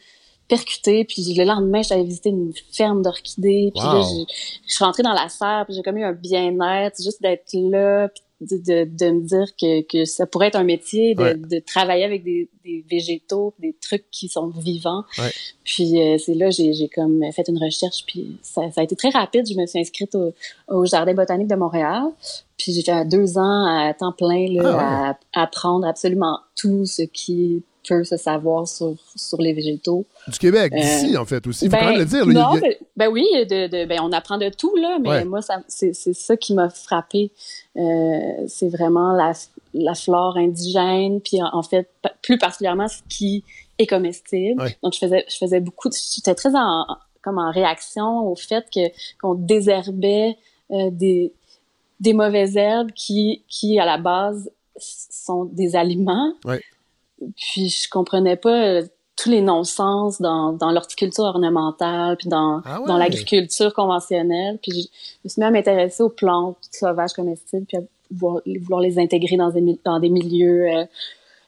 percuté. 0.48 1.04
Puis 1.04 1.34
le 1.34 1.44
lendemain, 1.44 1.82
j'avais 1.82 2.04
visité 2.04 2.30
une 2.30 2.52
ferme 2.72 3.02
d'orchidées. 3.02 3.70
Puis 3.74 3.84
là, 3.84 4.02
je, 4.02 4.32
je 4.66 4.74
suis 4.74 4.84
rentrée 4.84 5.02
dans 5.02 5.12
la 5.12 5.28
serre. 5.28 5.64
Puis 5.66 5.74
j'ai 5.76 5.82
comme 5.82 5.96
eu 5.96 6.04
un 6.04 6.12
bien-être, 6.12 7.02
juste 7.02 7.22
d'être 7.22 7.52
là. 7.52 8.08
Puis 8.08 8.22
de, 8.40 8.56
de, 8.56 8.84
de 8.90 9.10
me 9.10 9.20
dire 9.20 9.46
que, 9.60 9.82
que 9.82 10.04
ça 10.04 10.26
pourrait 10.26 10.48
être 10.48 10.56
un 10.56 10.64
métier, 10.64 11.14
de, 11.14 11.22
Ouais. 11.22 11.34
de 11.34 11.58
travailler 11.58 12.04
avec 12.04 12.24
des, 12.24 12.48
des 12.64 12.84
végétaux, 12.90 13.52
des 13.58 13.74
trucs 13.80 14.04
qui 14.10 14.28
sont 14.28 14.48
vivants. 14.48 15.04
Ouais. 15.18 15.30
Puis 15.64 16.00
euh, 16.00 16.16
c'est 16.18 16.34
là 16.34 16.50
j'ai 16.50 16.72
j'ai 16.72 16.88
comme 16.88 17.22
fait 17.32 17.46
une 17.48 17.62
recherche 17.62 18.04
puis 18.06 18.38
ça, 18.42 18.70
ça 18.70 18.80
a 18.80 18.84
été 18.84 18.96
très 18.96 19.10
rapide. 19.10 19.46
Je 19.46 19.54
me 19.60 19.66
suis 19.66 19.78
inscrite 19.78 20.14
au, 20.14 20.32
au 20.68 20.86
jardin 20.86 21.12
botanique 21.14 21.48
de 21.48 21.56
Montréal. 21.56 22.04
Puis 22.56 22.72
j'ai 22.72 22.82
fait 22.82 23.04
deux 23.06 23.38
ans 23.38 23.64
à 23.66 23.92
temps 23.94 24.12
plein 24.12 24.46
là, 24.52 25.16
à 25.34 25.42
apprendre 25.42 25.86
absolument 25.86 26.38
tout 26.56 26.84
ce 26.86 27.02
qui 27.02 27.62
peut 27.88 28.04
se 28.04 28.16
savoir 28.16 28.66
sur 28.68 28.94
sur 29.16 29.40
les 29.40 29.52
végétaux. 29.52 30.04
Du 30.28 30.38
Québec, 30.38 30.72
Euh, 30.74 30.80
d'ici, 30.80 31.16
en 31.16 31.24
fait, 31.24 31.46
aussi. 31.46 31.64
Il 31.66 31.70
faut 31.70 31.76
Ben, 31.76 31.82
quand 31.82 31.90
même 31.90 31.98
le 31.98 32.04
dire. 32.04 32.26
là, 32.26 32.32
non, 32.32 32.54
il 32.56 32.60
ben, 32.60 32.74
ben 32.96 33.08
oui, 33.08 33.26
de, 33.48 33.66
de, 33.68 33.86
ben 33.86 34.00
on 34.02 34.12
apprend 34.12 34.38
de 34.38 34.48
tout 34.48 34.74
là, 34.76 34.98
mais 35.00 35.08
Ouais. 35.08 35.24
moi 35.24 35.40
c'est 35.68 35.92
ça 35.94 36.36
qui 36.36 36.54
m'a 36.54 36.68
frappé. 36.70 37.30
Euh, 37.76 38.18
c'est 38.46 38.68
vraiment 38.68 39.12
la 39.12 39.32
la 39.72 39.94
flore 39.94 40.36
indigène, 40.36 41.20
puis 41.20 41.40
en, 41.42 41.48
en 41.52 41.62
fait 41.62 41.88
plus 42.22 42.38
particulièrement 42.38 42.88
ce 42.88 42.98
qui 43.08 43.44
est 43.78 43.86
comestible. 43.86 44.60
Ouais. 44.62 44.76
Donc 44.82 44.94
je 44.94 44.98
faisais 44.98 45.24
je 45.28 45.36
faisais 45.36 45.60
beaucoup, 45.60 45.88
j'étais 46.14 46.34
très 46.34 46.54
en 46.54 46.84
comme 47.22 47.38
en 47.38 47.50
réaction 47.50 48.26
au 48.30 48.34
fait 48.36 48.64
qu'on 49.20 49.34
désherbait 49.34 50.36
euh, 50.70 50.90
des 50.90 51.32
des 52.00 52.12
mauvaises 52.14 52.56
herbes 52.56 52.92
qui 52.92 53.42
qui 53.48 53.78
à 53.78 53.84
la 53.84 53.98
base 53.98 54.50
sont 54.78 55.44
des 55.44 55.76
aliments. 55.76 56.32
Ouais. 56.44 56.62
Puis 57.36 57.68
je 57.68 57.88
comprenais 57.90 58.36
pas 58.36 58.64
euh, 58.64 58.82
tous 59.16 59.28
les 59.28 59.42
non-sens 59.42 60.20
dans, 60.20 60.52
dans 60.52 60.70
l'horticulture 60.70 61.24
ornementale, 61.24 62.16
puis 62.16 62.28
dans, 62.28 62.62
Ah 62.64 62.80
ouais. 62.80 62.86
dans 62.86 62.96
l'agriculture 62.96 63.74
conventionnelle. 63.74 64.58
Puis 64.62 64.72
je, 64.72 64.78
je 64.80 65.18
me 65.24 65.28
suis 65.28 65.40
mis 65.40 65.46
à 65.46 65.50
m'intéresser 65.50 66.02
aux 66.02 66.08
plantes 66.08 66.56
sauvages 66.72 67.12
comestibles, 67.12 67.66
puis 67.66 67.76
à 67.76 67.80
vouloir, 68.10 68.42
vouloir 68.62 68.80
les 68.80 68.98
intégrer 68.98 69.36
dans 69.36 69.50
des, 69.50 69.78
dans 69.84 70.00
des 70.00 70.08
milieux, 70.08 70.66
euh, 70.66 70.84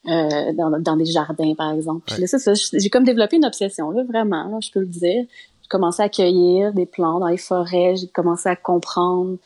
euh, 0.09 0.53
dans, 0.53 0.79
dans 0.81 0.97
des 0.97 1.07
jardins, 1.07 1.55
par 1.55 1.73
exemple. 1.73 2.03
Puis 2.07 2.17
Ouais. 2.17 2.21
là, 2.23 2.27
c'est 2.27 2.39
ça, 2.39 2.53
j'ai 2.55 2.91
comme 2.91 3.05
développé 3.05 3.37
une 3.37 3.45
obsession, 3.47 3.91
là, 3.91 4.03
vraiment, 4.05 4.45
là, 4.49 4.59
je 4.61 4.71
peux 4.71 4.81
le 4.81 4.87
dire. 4.87 5.25
J'ai 5.63 5.69
commencé 5.69 6.03
à 6.03 6.09
cueillir 6.09 6.73
des 6.75 6.87
plantes 6.87 7.21
dans 7.21 7.29
les 7.29 7.37
forêts, 7.39 7.97
j'ai 7.97 8.09
commencé 8.09 8.49
à 8.49 8.57
comprendre. 8.57 9.37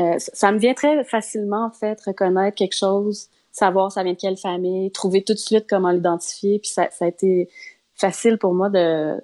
Euh, 0.00 0.18
ça, 0.18 0.30
ça 0.34 0.52
me 0.52 0.58
vient 0.58 0.74
très 0.74 1.02
facilement, 1.04 1.66
en 1.66 1.70
fait, 1.70 1.98
reconnaître 2.06 2.56
quelque 2.56 2.76
chose, 2.76 3.28
savoir 3.52 3.90
ça 3.92 4.02
vient 4.02 4.12
de 4.12 4.18
quelle 4.18 4.36
famille, 4.36 4.90
trouver 4.92 5.22
tout 5.24 5.32
de 5.34 5.38
suite 5.38 5.66
comment 5.68 5.90
l'identifier. 5.90 6.58
Puis 6.60 6.70
ça, 6.70 6.88
ça 6.90 7.04
a 7.04 7.08
été 7.08 7.48
facile 7.94 8.38
pour 8.38 8.54
moi 8.54 8.68
de, 8.70 9.14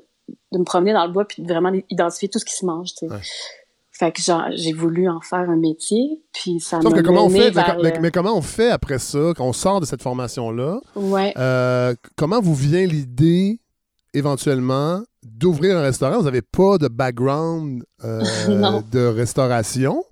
de 0.52 0.58
me 0.58 0.64
promener 0.64 0.92
dans 0.92 1.06
le 1.06 1.12
bois 1.12 1.24
puis 1.24 1.42
de 1.42 1.48
vraiment 1.52 1.72
identifier 1.90 2.28
tout 2.28 2.38
ce 2.38 2.44
qui 2.44 2.54
se 2.54 2.66
mange, 2.66 2.90
tu 2.94 3.06
sais. 3.06 3.12
Ouais. 3.12 3.20
Fait 3.98 4.12
que 4.12 4.20
j'ai 4.56 4.74
voulu 4.74 5.08
en 5.08 5.22
faire 5.22 5.48
un 5.48 5.56
métier, 5.56 6.20
puis 6.34 6.60
ça 6.60 6.80
m'a 6.80 7.02
comment 7.02 7.24
on 7.24 7.30
fait, 7.30 7.38
mais, 7.38 7.50
vers 7.50 7.78
mais- 7.82 7.92
le- 7.94 8.00
mais 8.00 8.10
comment 8.10 8.36
on 8.36 8.42
fait 8.42 8.70
après 8.70 8.98
ça, 8.98 9.32
quand 9.34 9.46
on 9.46 9.54
sort 9.54 9.80
de 9.80 9.86
cette 9.86 10.02
formation-là? 10.02 10.80
Ouais. 10.96 11.32
Euh, 11.38 11.94
comment 12.14 12.42
vous 12.42 12.54
vient 12.54 12.84
l'idée, 12.84 13.58
éventuellement, 14.12 15.02
d'ouvrir 15.22 15.78
un 15.78 15.82
restaurant? 15.82 16.18
Vous 16.18 16.24
n'avez 16.24 16.42
pas 16.42 16.76
de 16.76 16.88
background 16.88 17.84
euh, 18.04 18.20
de 18.92 19.06
restauration. 19.06 20.04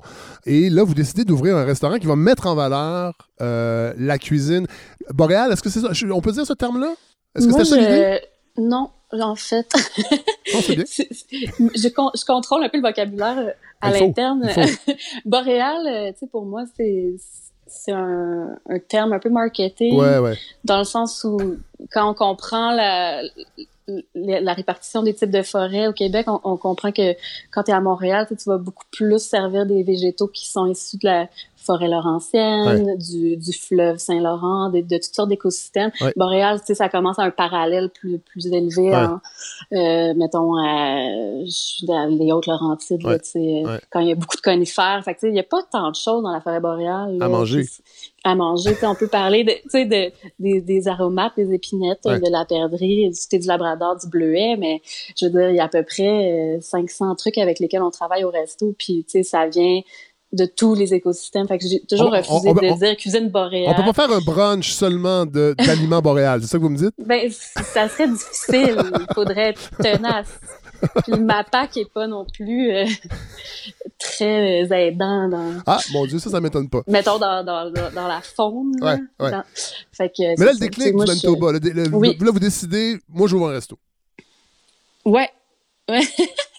Et 0.47 0.71
là, 0.71 0.85
vous 0.85 0.95
décidez 0.95 1.25
d'ouvrir 1.25 1.57
un 1.57 1.65
restaurant 1.65 1.99
qui 1.99 2.07
va 2.07 2.17
mettre 2.17 2.47
en 2.47 2.55
valeur 2.55 3.15
euh, 3.41 3.95
la 3.99 4.19
cuisine. 4.19 4.67
Boréal, 5.11 5.53
est-ce 5.53 5.63
que 5.63 5.71
c'est 5.71 5.81
ça? 5.81 5.91
On 6.13 6.21
peut 6.21 6.33
dire 6.33 6.47
ce 6.47 6.53
terme-là? 6.53 6.95
Est-ce 7.35 7.47
que 7.47 7.53
c'était 7.53 7.65
ça 7.65 7.77
l'idée? 7.77 8.21
Non, 8.57 8.91
en 9.13 9.35
fait, 9.35 9.67
Non, 10.53 10.61
bien. 10.69 10.85
je, 10.87 11.89
je 11.89 12.25
contrôle 12.25 12.65
un 12.65 12.69
peu 12.69 12.79
le 12.79 12.83
vocabulaire 12.83 13.39
euh, 13.39 13.51
à 13.81 13.91
l'interne. 13.91 14.49
Boréal, 15.25 15.87
euh, 15.87 16.13
tu 16.13 16.21
sais, 16.21 16.27
pour 16.27 16.45
moi, 16.45 16.65
c'est 16.77 17.15
c'est 17.67 17.93
un, 17.93 18.57
un 18.69 18.79
terme 18.79 19.13
un 19.15 19.19
peu 19.19 19.31
marketing. 19.31 19.97
Ouais, 19.97 20.19
ouais. 20.19 20.39
dans 20.65 20.79
le 20.79 20.85
sens 20.85 21.25
où 21.25 21.57
quand 21.91 22.09
on 22.09 22.15
comprend 22.15 22.73
la, 22.73 23.23
la, 24.15 24.53
répartition 24.55 25.03
des 25.03 25.15
types 25.15 25.31
de 25.31 25.43
forêts 25.43 25.89
au 25.89 25.93
Québec, 25.93 26.27
on, 26.29 26.41
on 26.45 26.57
comprend 26.57 26.91
que 26.93 27.15
quand 27.51 27.65
tu 27.65 27.71
es 27.71 27.75
à 27.75 27.81
Montréal, 27.81 28.27
tu 28.29 28.37
vas 28.49 28.59
beaucoup 28.59 28.85
plus 28.91 29.19
servir 29.19 29.67
des 29.67 29.83
végétaux 29.83 30.29
qui 30.29 30.49
sont 30.49 30.67
issus 30.67 30.97
de 30.99 31.07
la 31.09 31.29
forêt 31.57 31.89
laurentienne, 31.89 32.97
du, 32.99 33.39
du 33.39 33.53
fleuve 33.55 33.97
Saint-Laurent, 33.97 34.69
de, 34.69 34.81
de 34.83 34.97
toutes 34.97 35.15
sortes 35.15 35.31
d'écosystèmes. 35.31 35.91
Ouais. 36.03 36.13
Montréal, 36.17 36.61
tu 36.61 36.67
sais, 36.67 36.75
ça 36.75 36.91
commence 36.91 37.19
à 37.19 37.23
un 37.23 37.31
parallèle 37.31 37.89
plus, 37.89 38.19
plus 38.19 38.47
élevé, 38.49 38.91
Ouais. 38.91 39.79
euh, 39.79 40.13
mettons, 40.15 40.57
à, 40.57 41.07
je- 41.47 41.87
dans 41.87 42.05
les 42.07 42.33
Hautes-Laurentides, 42.33 43.01
tu 43.01 43.09
sais, 43.23 43.63
quand 43.91 44.01
il 44.01 44.09
y 44.09 44.13
a 44.13 44.15
beaucoup 44.15 44.37
de 44.37 44.43
conifères. 44.43 45.01
Fait 45.05 45.15
tu 45.15 45.21
sais, 45.21 45.29
il 45.29 45.33
n'y 45.33 45.41
a 45.41 45.45
pas 45.45 45.63
tant 45.73 45.91
de 45.91 45.97
choses 45.97 46.23
dans 46.23 46.33
la 46.33 46.43
forêt 46.43 46.61
boréale. 46.61 47.17
À 47.17 47.19
là, 47.19 47.29
manger. 47.29 47.67
À 48.25 48.35
manger. 48.35 48.73
Tu 48.73 48.81
sais, 48.81 48.87
on 48.87 48.95
peut 48.95 49.07
parler 49.07 49.45
de, 49.45 49.51
tu 49.53 49.61
sais, 49.69 49.85
de, 49.85 50.11
des, 50.39 50.61
des 50.63 50.89
aromates, 50.89 51.35
des 51.37 51.53
épinettes, 51.53 52.01
Ouais. 52.07 52.19
de 52.19 52.31
la 52.31 52.45
perdrix, 52.47 53.09
du 53.11 53.29
thé 53.31 53.39
du 53.39 53.47
labrador, 53.47 53.97
du 53.97 54.09
bleuet, 54.09 54.57
mais 54.59 54.81
je 55.17 55.27
veux 55.27 55.31
dire, 55.33 55.51
il 55.51 55.57
y 55.57 55.61
a 55.61 55.65
à 55.65 55.69
peu 55.69 55.83
près 55.83 56.57
euh, 56.57 56.61
500 56.61 57.15
trucs 57.17 57.39
avec 57.39 57.59
lesquels 57.61 57.83
on 57.83 57.91
travaille 57.91 58.25
au 58.25 58.31
resto, 58.31 58.75
puis 58.79 59.05
tu 59.05 59.19
sais, 59.19 59.23
ça 59.23 59.47
vient 59.47 59.81
de 60.33 60.47
tous 60.47 60.75
les 60.75 60.93
écosystèmes. 60.95 61.47
Fait 61.47 61.59
que 61.59 61.65
j'ai 61.69 61.81
toujours 61.89 62.09
On- 62.09 62.11
refusé 62.17 62.49
on- 62.49 62.51
on- 62.51 62.55
de 62.55 62.79
dire 62.79 62.97
cuisine 62.97 63.29
boréale. 63.29 63.73
On 63.79 63.83
peut 63.85 63.93
pas 63.93 64.07
faire 64.09 64.17
un 64.17 64.21
brunch 64.21 64.73
seulement 64.73 65.27
de- 65.27 65.55
d'aliments 65.59 66.01
boréales, 66.03 66.41
c'est 66.43 66.49
ça 66.49 66.59
que 66.59 66.63
vous 66.63 66.71
me 66.71 66.77
dites? 66.79 66.95
Ben, 66.99 67.31
ça 67.31 67.89
serait 67.89 68.09
difficile. 68.09 68.77
Il 69.09 69.15
faudrait 69.15 69.51
être 69.51 69.71
tenace. 69.77 70.41
Puis 71.05 71.21
ma 71.21 71.45
PAC 71.45 71.77
est 71.79 71.91
pas 71.93 72.07
non 72.07 72.25
plus 72.25 72.71
euh, 72.73 72.85
très 73.99 74.63
euh, 74.65 74.75
aidant 74.75 75.29
dans, 75.29 75.55
Ah, 75.67 75.79
mon 75.93 76.07
Dieu, 76.07 76.19
ça, 76.19 76.31
ça 76.31 76.41
m'étonne 76.41 76.69
pas. 76.69 76.83
mettons, 76.87 77.19
dans, 77.19 77.45
dans, 77.45 77.71
dans, 77.71 77.91
dans 77.93 78.09
la 78.09 78.21
faune. 78.21 78.73
Ouais, 78.83 78.99
ouais. 79.21 79.31
Dans- 79.31 79.43
Fait 79.93 80.09
que, 80.11 80.39
Mais 80.39 80.45
là, 80.47 80.53
le 80.53 80.59
déclic 80.59 80.95
du 80.95 81.01
je- 81.03 81.07
Manitoba, 81.07 81.53
le 81.53 81.61
dé- 81.61 81.73
le- 81.73 81.89
Oui. 81.95 82.17
là, 82.21 82.31
vous 82.31 82.39
décidez, 82.41 82.99
moi, 83.09 83.29
j'ouvre 83.29 83.49
un 83.49 83.53
resto. 83.53 83.79
Ouais. 85.05 85.29
Ouais. 85.89 86.01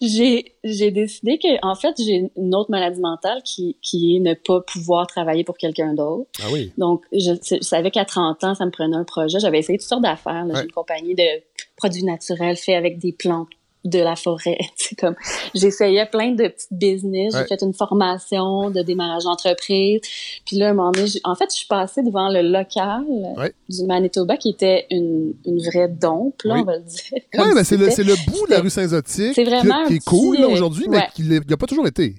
j'ai 0.00 0.56
j'ai 0.64 0.90
décidé 0.90 1.38
que 1.38 1.64
en 1.64 1.74
fait 1.74 1.94
j'ai 1.98 2.30
une 2.36 2.54
autre 2.54 2.70
maladie 2.70 3.00
mentale 3.00 3.42
qui 3.44 3.76
qui 3.82 4.16
est 4.16 4.20
ne 4.20 4.34
pas 4.34 4.60
pouvoir 4.60 5.06
travailler 5.06 5.44
pour 5.44 5.56
quelqu'un 5.56 5.94
d'autre. 5.94 6.28
Ah 6.42 6.48
oui. 6.52 6.72
Donc 6.76 7.04
je, 7.12 7.32
je 7.42 7.60
savais 7.60 7.90
qu'à 7.90 8.04
30 8.04 8.42
ans 8.44 8.54
ça 8.54 8.66
me 8.66 8.70
prenait 8.70 8.96
un 8.96 9.04
projet, 9.04 9.38
j'avais 9.38 9.58
essayé 9.58 9.78
toutes 9.78 9.88
sortes 9.88 10.02
d'affaires. 10.02 10.44
Ouais. 10.46 10.54
j'ai 10.56 10.64
une 10.64 10.72
compagnie 10.72 11.14
de 11.14 11.42
produits 11.76 12.04
naturels 12.04 12.56
faits 12.56 12.76
avec 12.76 12.98
des 12.98 13.12
plantes 13.12 13.48
de 13.88 13.98
la 13.98 14.16
forêt, 14.16 14.58
c'est 14.76 14.94
comme 14.98 15.14
j'essayais 15.54 16.06
plein 16.06 16.32
de 16.32 16.48
petits 16.48 16.66
business, 16.70 17.34
Ouais. 17.34 17.40
j'ai 17.48 17.56
fait 17.56 17.64
une 17.64 17.74
formation 17.74 18.70
de 18.70 18.82
démarrage 18.82 19.24
d'entreprise. 19.24 20.00
Puis 20.46 20.56
là 20.56 20.68
à 20.68 20.70
un 20.70 20.74
moment 20.74 20.92
donné, 20.92 21.08
en 21.24 21.34
fait, 21.34 21.46
je 21.50 21.56
suis 21.56 21.66
passée 21.66 22.02
devant 22.02 22.28
le 22.28 22.42
local 22.42 23.04
Ouais. 23.36 23.52
du 23.68 23.84
Manitoba 23.84 24.36
qui 24.36 24.50
était 24.50 24.86
une 24.90 25.34
une 25.46 25.60
vraie 25.60 25.88
dompe 25.88 26.42
là, 26.44 26.54
Oui. 26.54 26.60
on 26.62 26.64
va 26.64 26.76
le 26.76 26.82
dire. 26.82 27.22
Oui, 27.38 27.52
mais 27.54 27.64
c'est 27.64 27.76
le, 27.76 27.86
le 27.86 28.30
bout 28.30 28.46
de 28.46 28.52
la 28.52 28.60
rue 28.60 28.70
Saint-Zotique 28.70 29.32
C'est 29.34 29.44
qui, 29.44 29.44
vraiment 29.44 29.86
qui 29.86 29.94
est 29.96 30.04
cool 30.04 30.36
aujourd'hui, 30.44 30.86
mais 30.88 30.98
ouais. 30.98 31.08
qui 31.14 31.22
n'a 31.22 31.56
pas 31.56 31.66
toujours 31.66 31.86
été. 31.86 32.14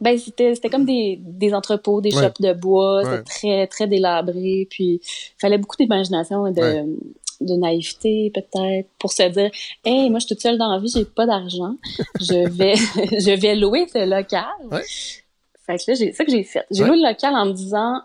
Ben 0.00 0.18
c'était 0.18 0.54
c'était 0.54 0.68
comme 0.68 0.84
des 0.84 1.18
des 1.22 1.54
entrepôts, 1.54 2.00
des 2.00 2.14
Ouais. 2.14 2.22
shops 2.24 2.40
de 2.42 2.52
bois, 2.52 3.02
Ouais. 3.02 3.04
c'était 3.04 3.22
très 3.24 3.66
très 3.68 3.86
délabré, 3.86 4.66
puis 4.68 5.00
il 5.02 5.40
fallait 5.40 5.56
beaucoup 5.56 5.76
d'imagination 5.78 6.46
et 6.48 6.52
de 6.52 6.60
Ouais. 6.60 6.84
De 7.44 7.54
naïveté 7.54 8.30
peut-être 8.34 8.88
pour 8.98 9.12
se 9.12 9.22
dire 9.28 9.50
hey 9.84 10.10
moi 10.10 10.18
je 10.18 10.26
suis 10.26 10.34
toute 10.34 10.42
seule 10.42 10.58
dans 10.58 10.70
la 10.72 10.78
vie 10.78 10.88
j'ai 10.94 11.04
pas 11.04 11.26
d'argent 11.26 11.76
je 12.20 12.48
vais 12.48 12.74
je 13.20 13.34
vais 13.38 13.54
louer 13.54 13.86
ce 13.92 14.04
local 14.08 14.44
Ouais. 14.70 14.82
fait 15.66 15.76
que 15.76 15.90
là 15.90 15.96
c'est 15.96 16.12
ça 16.12 16.24
que 16.24 16.30
j'ai 16.30 16.42
fait 16.44 16.64
j'ai 16.70 16.82
Ouais. 16.82 16.88
loué 16.88 16.96
le 16.98 17.08
local 17.08 17.34
en 17.34 17.46
me 17.46 17.52
disant 17.52 18.00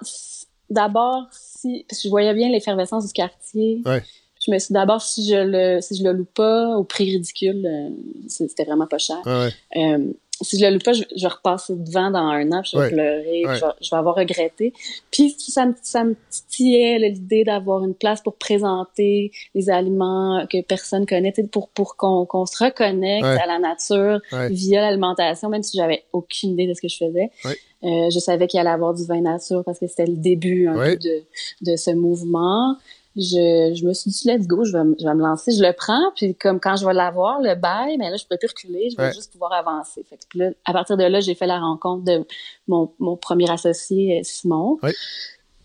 d'abord 0.70 1.24
si 1.32 1.86
parce 1.90 2.00
que 2.02 2.04
je 2.08 2.10
voyais 2.10 2.34
bien 2.34 2.50
l'effervescence 2.50 3.08
du 3.08 3.14
quartier 3.14 3.82
Ouais. 3.86 4.04
je 4.46 4.52
me 4.52 4.60
suis 4.60 4.68
dit, 4.68 4.74
d'abord 4.74 5.02
si 5.02 5.28
je 5.28 5.36
le 5.36 5.82
si 5.82 5.96
je 5.98 6.04
le 6.04 6.12
loue 6.14 6.26
pas 6.34 6.76
au 6.78 6.84
prix 6.84 7.06
ridicule 7.12 7.66
euh, 7.66 7.90
c'était 8.28 8.66
vraiment 8.66 8.88
pas 8.88 8.98
cher 9.00 9.18
euh, 9.26 10.14
si 10.42 10.60
je 10.60 10.66
le 10.66 10.74
loue 10.74 10.80
pas, 10.80 10.94
je, 10.94 11.04
je 11.16 11.22
vais 11.22 11.28
repasser 11.34 11.76
devant 11.76 12.12
dans 12.12 12.20
un 12.20 12.52
an, 12.52 12.62
puis 12.62 12.72
je 12.74 12.78
vais 12.78 12.84
Ouais. 12.84 12.90
pleurer, 12.92 13.46
Ouais. 13.46 13.56
je, 13.56 13.66
vais, 13.66 13.72
je 13.82 13.90
vais 13.90 13.98
avoir 13.98 14.16
regretté. 14.16 14.74
Puis 15.12 15.36
ça 15.38 15.66
me, 15.66 15.74
ça 15.82 16.04
me 16.04 16.16
titillait 16.30 16.98
l'idée 17.00 17.44
d'avoir 17.44 17.84
une 17.84 17.94
place 17.96 18.22
pour 18.22 18.36
présenter 18.36 19.32
les 19.56 19.70
aliments 19.70 20.46
que 20.50 20.62
personne 20.62 21.06
connaît, 21.06 21.34
pour, 21.52 21.70
pour 21.70 21.96
qu'on 21.98 22.26
qu'on 22.26 22.46
se 22.46 22.64
reconnecte 22.64 23.26
Ouais. 23.26 23.38
à 23.42 23.46
la 23.48 23.60
nature 23.60 24.20
via 24.50 24.82
l'alimentation, 24.82 25.50
même 25.50 25.64
si 25.64 25.78
j'avais 25.78 26.04
aucune 26.14 26.52
idée 26.52 26.68
de 26.68 26.74
ce 26.74 26.82
que 26.82 26.88
je 26.88 26.98
faisais. 26.98 27.30
Euh, 27.82 28.10
je 28.10 28.20
savais 28.20 28.48
qu'il 28.48 28.60
allait 28.60 28.70
avoir 28.70 28.94
du 28.94 29.06
vin 29.06 29.22
nature 29.22 29.64
parce 29.66 29.80
que 29.80 29.88
c'était 29.88 30.06
le 30.06 30.18
début 30.18 30.68
un 30.68 30.74
peu 30.76 30.96
de, 30.98 31.24
de 31.62 31.76
ce 31.78 31.92
mouvement. 31.92 32.76
Je, 33.16 33.74
je 33.76 33.86
me 33.86 33.93
suis 33.93 34.12
dit, 34.12 34.22
let's 34.28 34.47
go, 34.47 34.64
je 34.64 34.72
vais, 34.72 34.84
me- 34.84 34.95
je 34.99 35.03
vais 35.05 35.14
me 35.16 35.22
lancer, 35.22 35.51
je 35.51 35.62
le 35.64 35.74
prends, 35.74 36.12
puis 36.16 36.36
comme 36.36 36.60
quand 36.60 36.76
je 36.76 36.86
vais 36.86 36.93
l'avoir, 36.93 37.41
le 37.41 37.55
bail, 37.55 37.97
mais 37.97 38.10
là, 38.12 38.18
je 38.18 38.24
pourrais 38.24 38.38
plus 38.38 38.47
reculer, 38.49 38.89
je 38.91 38.95
vais 38.97 39.03
Ouais. 39.07 39.14
juste 39.14 39.32
pouvoir 39.32 39.51
avancer. 39.53 40.05
Fait 40.10 40.18
que 40.18 40.38
là, 40.38 40.51
à 40.66 40.74
partir 40.74 40.95
de 40.95 41.03
là, 41.03 41.20
j'ai 41.20 41.34
fait 41.36 41.47
la 41.47 41.60
rencontre 41.60 42.03
de 42.05 42.26
mon, 42.68 42.91
mon 42.99 43.18
premier 43.18 43.49
associé, 43.49 44.20
euh, 44.20 44.24
Simon, 44.24 44.78
Ouais. 44.84 44.93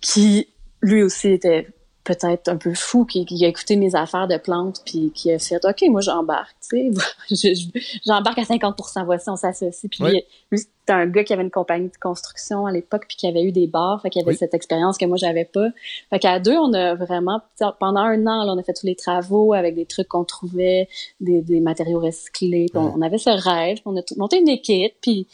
qui, 0.00 0.48
lui 0.82 1.02
aussi, 1.02 1.28
était 1.28 1.68
peut-être 2.02 2.48
un 2.48 2.56
peu 2.56 2.74
fou, 2.74 3.06
qui, 3.06 3.24
qui 3.24 3.42
a 3.44 3.48
écouté 3.48 3.76
mes 3.76 3.94
affaires 3.94 4.28
de 4.28 4.36
plantes, 4.36 4.82
puis 4.84 5.10
qui 5.14 5.30
a 5.32 5.38
fait, 5.38 5.64
OK, 5.64 5.82
moi, 5.88 6.02
j'embarque, 6.02 6.54
tu 6.70 6.92
sais, 6.92 7.00
Je- 7.30 7.54
je- 7.54 7.98
j'embarque 8.06 8.38
à 8.38 8.44
50% 8.44 9.04
voici, 9.06 9.30
on 9.30 9.36
s'associe. 9.36 9.90
Puis 9.90 10.02
Ouais. 10.04 10.26
lui, 10.50 10.60
c'était 10.86 10.98
un 10.98 11.06
gars 11.06 11.24
qui 11.24 11.32
avait 11.32 11.42
une 11.42 11.50
compagnie 11.50 11.88
de 11.88 11.96
construction 11.98 12.66
à 12.66 12.72
l'époque, 12.72 13.04
puis 13.08 13.16
qui 13.16 13.26
avait 13.26 13.42
eu 13.42 13.52
des 13.52 13.66
bars, 13.66 14.02
fait 14.02 14.10
qu'il 14.10 14.20
avait 14.20 14.32
Oui. 14.32 14.36
cette 14.36 14.52
expérience 14.52 14.98
que 14.98 15.06
moi, 15.06 15.16
j'avais 15.16 15.46
pas. 15.46 15.68
Fait 16.10 16.18
qu'à 16.18 16.38
deux, 16.40 16.56
on 16.58 16.74
a 16.74 16.94
vraiment, 16.94 17.40
pendant 17.80 18.00
un 18.02 18.20
an, 18.26 18.44
là, 18.44 18.52
on 18.52 18.58
a 18.58 18.62
fait 18.62 18.74
tous 18.74 18.86
les 18.86 18.94
travaux 18.94 19.54
avec 19.54 19.74
des 19.74 19.86
trucs 19.86 20.08
qu'on 20.08 20.24
trouvait, 20.24 20.88
des, 21.20 21.40
des 21.40 21.60
matériaux 21.60 22.00
recyclés. 22.00 22.66
on, 22.74 23.00
avait 23.00 23.16
ce 23.16 23.30
rêve, 23.30 23.78
on 23.86 23.96
a 23.96 24.02
tout- 24.02 24.14
monté 24.18 24.38
une 24.38 24.48
équipe, 24.50 24.92
puis 25.00 25.26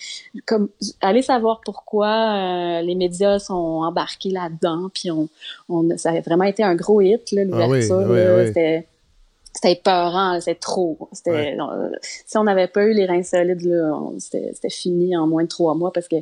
comme 0.47 0.69
aller 1.01 1.23
savoir 1.23 1.61
pourquoi 1.65 2.07
euh, 2.07 2.83
les 2.83 2.95
médias 2.95 3.41
sont 3.41 3.55
embarqués 3.55 4.31
là-dedans, 4.31 4.89
puis 4.95 5.11
on, 5.11 5.29
on, 5.69 5.97
ça 5.97 6.11
a 6.11 6.21
vraiment 6.21 6.45
été 6.45 6.63
un 6.63 6.77
gros 6.77 7.01
hit, 7.01 7.33
là, 7.33 7.43
l'ouverture. 7.45 7.99
Ah 8.03 8.07
oui, 8.09 8.17
là. 8.19 8.37
oui. 8.37 8.47
C'était 8.47 8.87
c'était 9.53 9.73
épeurant, 9.73 10.39
c'était 10.41 10.55
trop. 10.55 11.09
C'était, 11.13 11.31
Ouais. 11.31 11.57
non, 11.57 11.71
euh, 11.73 11.89
si 12.27 12.39
on 12.39 12.45
n'avait 12.45 12.69
pas 12.69 12.85
eu 12.85 12.93
les 12.95 13.07
reins 13.07 13.23
solides, 13.23 13.69
c'était, 14.19 14.51
c'était 14.55 14.71
fini 14.71 15.17
en 15.17 15.27
moins 15.27 15.43
de 15.45 15.49
trois 15.49 15.75
mois 15.75 15.93
parce 15.93 16.09
que 16.09 16.17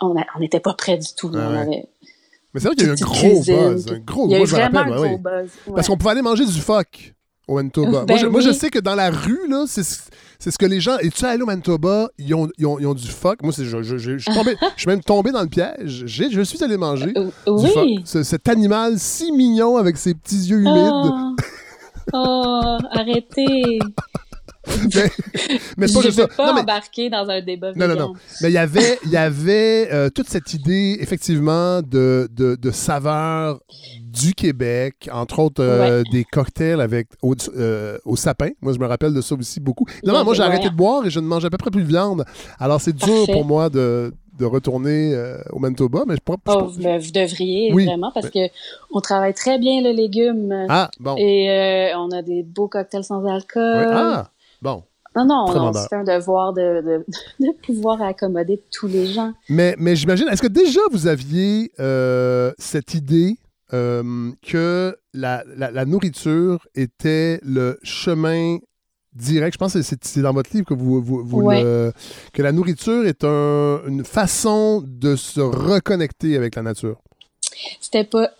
on 0.00 0.14
n'était 0.40 0.60
pas 0.60 0.74
prêt 0.74 0.98
du 0.98 1.06
tout. 1.16 1.30
Ah 1.34 1.48
on 1.50 1.54
avait 1.56 1.86
Mais 2.54 2.60
c'est 2.60 2.66
vrai 2.68 2.76
qu'il 2.76 2.86
y 2.86 2.90
a 2.90 2.92
eu 2.92 2.96
un 2.96 3.04
gros 3.04 3.14
cuisine, 3.14 3.56
buzz. 3.72 3.92
Un 3.92 3.98
gros, 3.98 4.26
il 4.26 4.30
y 4.32 4.34
a 4.34 4.38
moi, 4.38 4.46
je 4.46 4.56
rappelle, 4.56 4.76
un 4.76 4.96
gros 4.96 5.02
oui. 5.04 5.16
buzz. 5.18 5.50
Parce 5.74 5.86
qu'on 5.88 5.96
pouvait 5.96 6.10
aller 6.12 6.22
manger 6.22 6.44
du 6.44 6.60
phoque 6.60 7.14
au 7.48 7.54
Manitoba. 7.56 7.90
moi, 7.90 8.04
Ben 8.04 8.16
je, 8.18 8.26
moi, 8.26 8.40
je 8.40 8.48
oui. 8.50 8.54
sais 8.54 8.70
que 8.70 8.78
dans 8.78 8.94
la 8.94 9.10
rue, 9.10 9.48
là, 9.48 9.64
c'est 9.66 9.82
ce- 9.82 10.02
c'est 10.38 10.50
ce 10.50 10.58
que 10.58 10.66
les 10.66 10.80
gens. 10.80 10.98
Et 10.98 11.08
tu 11.10 11.24
aller 11.24 11.42
au 11.42 11.46
Manitoba, 11.46 12.10
ils 12.18 12.34
ont, 12.34 12.46
ils 12.58 12.66
ont, 12.66 12.78
ils 12.78 12.86
ont 12.86 12.92
du 12.94 13.08
phoque. 13.08 13.42
Moi, 13.42 13.52
c'est- 13.54 13.64
je, 13.64 13.82
je, 13.82 13.96
je, 13.96 14.18
je 14.18 14.30
suis 14.30 14.34
tombé- 14.38 14.56
je 14.76 14.80
suis 14.82 14.88
même 14.88 15.02
tombé 15.02 15.30
dans 15.32 15.40
le 15.42 15.48
piège. 15.48 16.02
J'ai- 16.06 16.30
je 16.30 16.42
suis 16.42 16.62
allé 16.62 16.76
manger 16.76 17.12
Euh, 17.16 17.24
du 17.46 17.64
oui. 17.64 17.70
phoque. 17.72 17.88
Ce- 18.06 18.22
cet 18.22 18.48
animal 18.48 18.98
si 18.98 19.32
mignon 19.32 19.76
avec 19.78 19.96
ses 19.96 20.12
petits 20.14 20.36
yeux 20.50 20.58
humides. 20.60 20.90
Oh, 20.92 21.36
oh, 22.12 22.78
arrêtez. 22.90 23.78
Mais, 24.66 25.10
mais 25.76 25.86
pas 25.86 26.00
je 26.02 26.08
veux 26.10 26.26
pas 26.26 26.46
Non, 26.48 26.54
mais- 26.54 26.60
embarquer 26.62 27.08
dans 27.08 27.28
un 27.28 27.40
débat 27.40 27.72
Non, 27.76 27.86
non, 27.86 27.92
vegan. 27.94 27.98
non. 28.08 28.12
Mais 28.42 28.50
il 28.50 28.54
y 28.54 28.58
avait, 28.58 28.98
il 29.04 29.10
y 29.12 29.16
avait 29.16 29.88
euh, 29.92 30.10
toute 30.10 30.28
cette 30.28 30.52
idée, 30.54 30.96
effectivement, 31.00 31.82
de, 31.82 32.28
de, 32.32 32.56
de 32.56 32.70
saveurs 32.72 33.60
du 34.02 34.34
Québec, 34.34 35.08
entre 35.12 35.38
autres 35.38 35.62
euh, 35.62 36.02
des 36.10 36.24
cocktails 36.24 36.80
avec 36.80 37.06
au, 37.22 37.36
euh, 37.56 37.96
au 38.04 38.16
sapin. 38.16 38.48
Moi, 38.60 38.72
je 38.72 38.80
me 38.80 38.86
rappelle 38.86 39.14
de 39.14 39.20
ça 39.20 39.36
aussi 39.36 39.60
beaucoup. 39.60 39.86
Ouais, 40.04 40.24
moi, 40.24 40.34
j'ai 40.34 40.42
arrêté 40.42 40.68
de 40.68 40.74
boire 40.74 41.06
et 41.06 41.10
je 41.10 41.20
ne 41.20 41.26
mange 41.26 41.44
à 41.44 41.50
peu 41.50 41.58
près 41.58 41.70
plus 41.70 41.82
de 41.84 41.88
viande. 41.88 42.24
Alors, 42.58 42.80
c'est 42.80 42.92
dur 42.96 43.24
pour 43.32 43.44
moi 43.44 43.70
de, 43.70 44.12
de 44.38 44.44
retourner 44.44 45.14
euh, 45.14 45.38
au 45.52 45.58
Manitoba, 45.58 46.04
mais 46.06 46.14
je 46.16 46.20
pourrais... 46.20 46.38
je 46.46 46.52
Oh, 46.52 46.58
pense- 46.64 46.78
ben, 46.78 47.00
vous 47.00 47.10
devriez 47.10 47.72
Oui. 47.72 47.86
vraiment 47.86 48.10
parce 48.12 48.30
que 48.30 48.38
on 48.92 49.00
travaille 49.00 49.34
très 49.34 49.58
bien 49.58 49.80
le 49.82 49.90
légume 49.92 50.66
Ah, 50.68 50.90
bon. 51.00 51.14
et 51.18 51.50
euh, 51.50 51.98
on 51.98 52.10
a 52.10 52.22
des 52.22 52.42
beaux 52.42 52.68
cocktails 52.68 53.04
sans 53.04 53.24
alcool. 53.26 53.86
Ah, 53.90 54.30
bon. 54.62 54.82
Non, 55.14 55.24
non, 55.24 55.46
non 55.54 55.72
c'est 55.72 55.94
un 55.96 56.04
devoir 56.04 56.52
de, 56.52 56.82
de, 56.82 57.06
de 57.46 57.52
pouvoir 57.64 58.02
accommoder 58.02 58.60
tous 58.70 58.86
les 58.86 59.06
gens. 59.06 59.32
Mais, 59.48 59.74
mais 59.78 59.96
j'imagine, 59.96 60.28
est-ce 60.28 60.42
que 60.42 60.46
déjà 60.46 60.80
vous 60.92 61.06
aviez 61.06 61.72
euh, 61.80 62.52
cette 62.58 62.92
idée 62.94 63.36
que 63.70 64.96
la, 65.14 65.42
la- 65.56 65.70
la 65.70 65.84
nourriture 65.84 66.66
était 66.74 67.40
le 67.42 67.78
chemin 67.82 68.58
direct? 69.16 69.54
Je 69.54 69.58
pense 69.58 69.72
que 69.74 69.82
c'est 69.82 70.20
dans 70.22 70.32
votre 70.32 70.50
livre 70.54 70.66
que 70.66 70.74
vous, 70.74 71.02
vous, 71.02 71.24
vous 71.24 71.40
Ouais. 71.42 71.62
le- 71.62 71.92
que 72.32 72.42
la 72.42 72.52
nourriture 72.52 73.06
est 73.06 73.24
un- 73.24 73.80
une 73.86 74.04
façon 74.04 74.82
de 74.86 75.16
se 75.16 75.40
reconnecter 75.40 76.36
avec 76.36 76.54
la 76.56 76.62
nature. 76.62 76.96
C'était 77.80 78.04
pas 78.04 78.30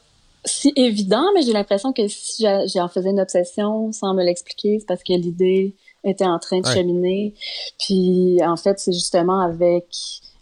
si 0.44 0.72
évident, 0.76 1.24
mais 1.34 1.42
j'ai 1.42 1.52
l'impression 1.52 1.92
que 1.92 2.06
si 2.08 2.44
j'en 2.74 2.88
faisais 2.88 3.10
une 3.10 3.20
obsession 3.20 3.90
sans 3.92 4.14
me 4.14 4.22
l'expliquer, 4.22 4.78
c'est 4.78 4.86
parce 4.86 5.02
que 5.02 5.12
l'idée 5.14 5.74
était 6.04 6.24
en 6.26 6.38
train 6.38 6.60
de 6.60 6.66
Ouais. 6.68 6.74
cheminer. 6.74 7.34
Puis 7.84 8.38
en 8.44 8.56
fait, 8.56 8.78
c'est 8.78 8.92
justement 8.92 9.40
avec 9.40 9.86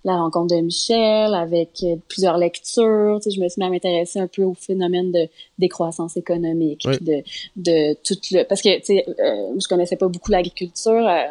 la 0.05 0.17
rencontre 0.17 0.55
de 0.55 0.61
Michel, 0.61 1.35
avec 1.35 1.71
euh, 1.83 1.97
plusieurs 2.09 2.37
lectures, 2.39 3.19
tu 3.23 3.31
sais, 3.31 3.37
je 3.37 3.41
me 3.43 3.49
suis 3.49 3.59
mis 3.61 3.67
à 3.67 3.71
m'intéresser 3.71 4.19
un 4.21 4.27
peu 4.27 4.43
au 4.45 4.55
phénomène 4.55 5.13
de 5.13 5.29
décroissance 5.59 6.17
économique, 6.17 6.87
de 7.01 7.23
de 7.57 7.95
tout 8.05 8.19
le 8.33 8.43
parce 8.45 8.61
que 8.63 8.77
tu 8.81 8.85
sais, 8.87 9.05
euh, 9.09 9.55
je 9.59 9.67
connaissais 9.69 9.97
pas 9.97 10.09
beaucoup 10.09 10.31
l'agriculture. 10.31 10.93
euh, 11.09 11.23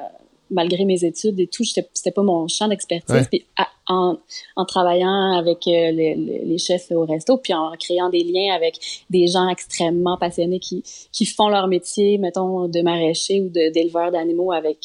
malgré 0.50 0.86
mes 0.86 1.04
études 1.04 1.40
et 1.40 1.48
tout, 1.48 1.64
c'était 1.64 2.12
pas 2.12 2.22
mon 2.22 2.48
champ 2.48 2.68
d'expertise. 2.68 3.16
Ouais. 3.16 3.26
Puis 3.28 3.46
à- 3.58 3.70
en, 3.88 4.18
en 4.56 4.66
travaillant 4.66 5.32
avec 5.36 5.66
euh, 5.68 5.92
les, 5.92 6.14
les- 6.16 6.58
chefs 6.60 6.92
au 6.92 7.06
resto, 7.06 7.38
puis 7.38 7.54
en 7.56 7.72
créant 7.80 8.10
des 8.10 8.24
liens 8.24 8.54
avec 8.54 8.78
des 9.10 9.26
gens 9.28 9.48
extrêmement 9.50 10.16
passionnés 10.18 10.60
qui, 10.60 10.84
qui 11.12 11.26
font 11.26 11.48
leur 11.50 11.68
métier, 11.68 12.18
mettons, 12.20 12.68
de 12.68 12.82
maraîcher 12.82 13.42
ou 13.42 13.50
d'éleveur 13.50 14.12
d'animaux 14.12 14.52
avec 14.52 14.78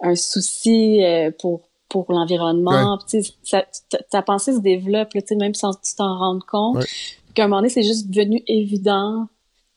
un 0.00 0.14
souci 0.14 1.02
euh, 1.02 1.30
pour 1.36 1.62
pour 2.04 2.14
l'environnement. 2.14 2.98
Ça- 3.42 3.64
ta- 4.10 4.22
pensée 4.22 4.52
se 4.54 4.60
développe, 4.60 5.14
là, 5.14 5.20
même 5.36 5.54
sans 5.54 5.72
que 5.72 5.80
tu 5.88 5.94
t'en 5.96 6.18
rendes 6.18 6.44
compte. 6.44 6.76
Ouais. 6.78 6.84
Qu'à 7.34 7.44
un 7.44 7.48
moment 7.48 7.60
donné, 7.60 7.68
c'est 7.68 7.82
juste 7.82 8.08
devenu 8.10 8.42
évident 8.46 9.26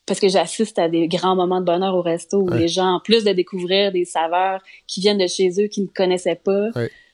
parce 0.06 0.20
que 0.20 0.28
j'assiste 0.28 0.80
à 0.80 0.90
des 0.90 1.08
grands 1.08 1.36
moments 1.36 1.60
de 1.60 1.66
bonheur 1.66 1.94
au 1.96 2.02
resto 2.02 2.38
où 2.40 2.50
Ouais. 2.50 2.60
les 2.60 2.68
gens, 2.68 2.96
en 2.96 3.00
plus 3.00 3.24
de 3.24 3.32
découvrir 3.32 3.92
des 3.92 4.06
saveurs 4.06 4.60
qui 4.88 5.02
viennent 5.02 5.20
de 5.20 5.28
chez 5.28 5.50
eux, 5.62 5.68
qu'ils 5.68 5.84
ne 5.84 5.90
connaissaient 5.90 6.40
pas, 6.44 6.70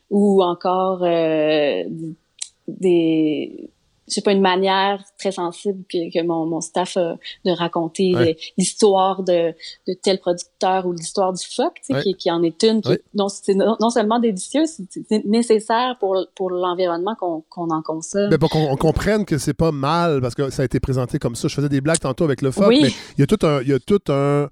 ou 0.10 0.42
encore 0.44 1.00
euh, 1.04 1.84
des 2.68 3.70
sais 4.08 4.22
pas 4.22 4.32
une 4.32 4.42
manière 4.42 5.04
très 5.18 5.32
sensible 5.32 5.84
que, 5.92 6.12
que 6.14 6.24
mon, 6.24 6.46
mon 6.46 6.62
staff 6.62 6.98
a 6.98 7.18
de 7.46 7.52
raconter 7.52 8.14
Ouais. 8.16 8.38
l'histoire 8.58 9.24
de, 9.24 9.54
de 9.88 9.94
tel 10.02 10.20
producteur 10.20 10.86
ou 10.86 10.94
l'histoire 10.94 11.34
du 11.34 11.44
phoque 11.46 11.76
tu 11.76 11.88
sais, 11.88 11.94
Ouais. 11.96 12.04
qui, 12.04 12.14
qui 12.16 12.32
en 12.32 12.44
est 12.44 12.62
une 12.64 12.82
qui 12.82 12.90
Ouais. 12.90 13.02
non, 13.14 13.30
c'est 13.30 13.56
non, 13.56 13.76
non 13.80 13.90
seulement 13.90 14.20
délicieux 14.20 14.66
c'est 14.66 14.84
c'est 15.10 15.26
nécessaire 15.26 15.98
pour 16.00 16.18
pour 16.36 16.50
l'environnement 16.52 17.16
qu'on 17.20 17.44
qu'on 17.50 17.70
en 17.72 17.82
consomme 17.82 18.30
Mais 18.30 18.38
pour 18.38 18.50
qu'on 18.50 18.68
on 18.72 18.76
comprenne 18.78 19.26
que 19.26 19.38
c'est 19.38 19.54
pas 19.54 19.72
mal, 19.72 20.22
parce 20.22 20.36
que 20.36 20.50
ça 20.50 20.62
a 20.62 20.66
été 20.66 20.80
présenté 20.80 21.18
comme 21.20 21.36
ça. 21.36 21.48
Je 21.48 21.56
faisais 21.56 21.70
des 21.70 21.82
blagues 21.82 22.00
tantôt 22.00 22.24
avec 22.26 22.42
le 22.42 22.52
phoque, 22.52 22.68
Oui. 22.68 22.80
mais 22.84 22.90
il 23.18 23.22
y 23.22 23.24
a 23.24 23.28
tout 23.28 23.46
un, 23.46 23.62
il 23.62 23.70
y 23.70 23.74
a 23.74 23.80
tout 23.80 24.02
un 24.10 24.50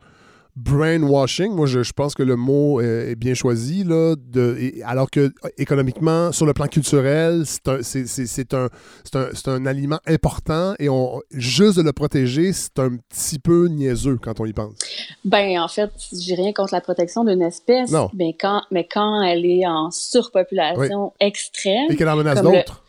brainwashing. 0.55 1.51
Moi, 1.53 1.65
je, 1.67 1.83
je 1.83 1.93
pense 1.93 2.13
que 2.13 2.23
le 2.23 2.35
mot 2.35 2.79
est, 2.81 3.11
est 3.11 3.15
bien 3.15 3.33
choisi, 3.33 3.83
là, 3.83 4.15
de, 4.17 4.55
et- 4.59 4.83
alors 4.83 5.09
que 5.09 5.31
économiquement, 5.57 6.31
sur 6.31 6.45
le 6.45 6.53
plan 6.53 6.67
culturel, 6.67 7.43
c'est 7.45 7.67
un, 7.67 7.77
c'est, 7.81 8.05
c'est- 8.07 8.27
c'est 8.27 8.53
un, 8.53 8.69
c'est 9.03 9.47
un, 9.47 9.53
un 9.53 9.65
aliment 9.65 9.99
important 10.07 10.73
et 10.79 10.89
on, 10.89 11.21
juste 11.31 11.77
de 11.77 11.83
le 11.83 11.91
protéger, 11.93 12.53
c'est 12.53 12.77
un 12.79 12.97
petit 13.09 13.39
peu 13.39 13.67
niaiseux 13.67 14.17
quand 14.21 14.39
on 14.39 14.45
y 14.45 14.53
pense. 14.53 14.73
Ben, 15.25 15.59
en 15.59 15.67
fait, 15.67 15.89
j'ai 16.11 16.35
rien 16.35 16.53
contre 16.53 16.73
la 16.73 16.81
protection 16.81 17.23
d'une 17.23 17.41
espèce, 17.41 17.91
Non. 17.91 18.09
mais 18.13 18.35
quand, 18.39 18.61
mais 18.71 18.87
quand 18.91 19.21
elle 19.23 19.45
est 19.45 19.65
en 19.67 19.89
surpopulation 19.91 21.13
extrême, 21.19 21.87
Et 21.89 21.95
qu'elle 21.95 22.09
en 22.09 22.15
menace 22.15 22.37
le- 22.43 22.43
d'autres. 22.51 22.82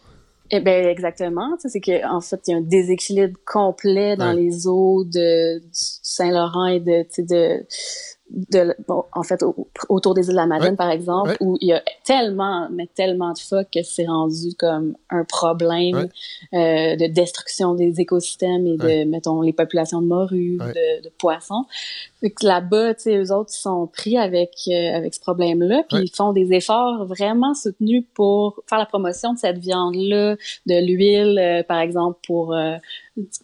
Eh 0.50 0.60
ben 0.60 0.86
exactement, 0.88 1.56
c'est 1.58 1.80
que 1.80 2.06
en 2.06 2.20
fait, 2.20 2.40
il 2.46 2.50
y 2.50 2.54
a 2.54 2.58
un 2.58 2.60
déséquilibre 2.60 3.38
complet 3.46 4.16
dans 4.16 4.34
Ouais. 4.34 4.42
les 4.42 4.66
eaux 4.66 5.04
de 5.04 5.62
Saint-Laurent 5.72 6.66
et 6.66 6.80
de, 6.80 7.04
de 7.18 7.66
de, 8.30 8.74
bon, 8.88 9.04
en 9.12 9.22
fait, 9.22 9.42
au- 9.42 9.68
autour 9.90 10.14
des 10.14 10.22
îles 10.26 10.32
de 10.32 10.36
la 10.36 10.46
Madeleine, 10.46 10.72
Ouais. 10.72 10.76
par 10.76 10.90
exemple, 10.90 11.30
Ouais. 11.30 11.36
où 11.40 11.58
il 11.60 11.68
y 11.68 11.72
a 11.72 11.82
tellement, 12.04 12.68
mais 12.72 12.88
tellement 12.94 13.32
de 13.32 13.38
phoques 13.38 13.68
que 13.72 13.82
c'est 13.82 14.06
rendu 14.06 14.54
comme 14.58 14.96
un 15.10 15.24
problème 15.24 16.08
euh, 16.54 16.96
de 16.96 17.06
destruction 17.12 17.74
des 17.74 18.00
écosystèmes 18.00 18.66
et 18.66 18.76
de, 18.76 19.04
mettons, 19.04 19.42
les 19.42 19.52
populations 19.52 20.00
de 20.00 20.06
morues, 20.06 20.56
de, 20.58 21.02
de 21.02 21.08
poissons. 21.18 21.64
Fait 22.20 22.30
que 22.30 22.46
là-bas, 22.46 22.94
tu 22.94 23.02
sais, 23.02 23.16
eux 23.18 23.30
autres, 23.32 23.52
sont 23.52 23.86
pris 23.86 24.16
avec, 24.16 24.52
euh, 24.68 24.96
avec 24.96 25.12
ce 25.14 25.20
problème-là, 25.20 25.84
puis 25.88 25.98
ils 26.04 26.10
font 26.16 26.32
des 26.32 26.52
efforts 26.54 27.04
vraiment 27.04 27.52
soutenus 27.54 28.04
pour 28.14 28.60
faire 28.68 28.78
la 28.78 28.86
promotion 28.86 29.34
de 29.34 29.38
cette 29.38 29.58
viande-là, 29.58 30.36
de 30.66 30.86
l'huile, 30.86 31.38
euh, 31.38 31.62
par 31.62 31.78
exemple, 31.78 32.18
pour 32.26 32.54
euh, 32.54 32.76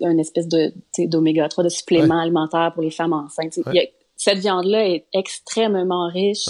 une 0.01 0.19
espèce 0.19 0.49
de, 0.49 0.69
tu 0.71 1.03
sais, 1.03 1.07
d'oméga 1.07 1.49
3, 1.49 1.65
de 1.65 1.69
supplément 1.69 2.19
alimentaire 2.19 2.73
pour 2.73 2.83
les 2.83 2.91
femmes 2.91 3.13
enceintes. 3.13 3.57
Il 3.59 3.75
y 3.75 3.79
a- 3.81 3.85
cette 4.23 4.39
viande-là 4.39 4.87
est 4.89 5.05
extrêmement 5.15 6.09
riche 6.09 6.49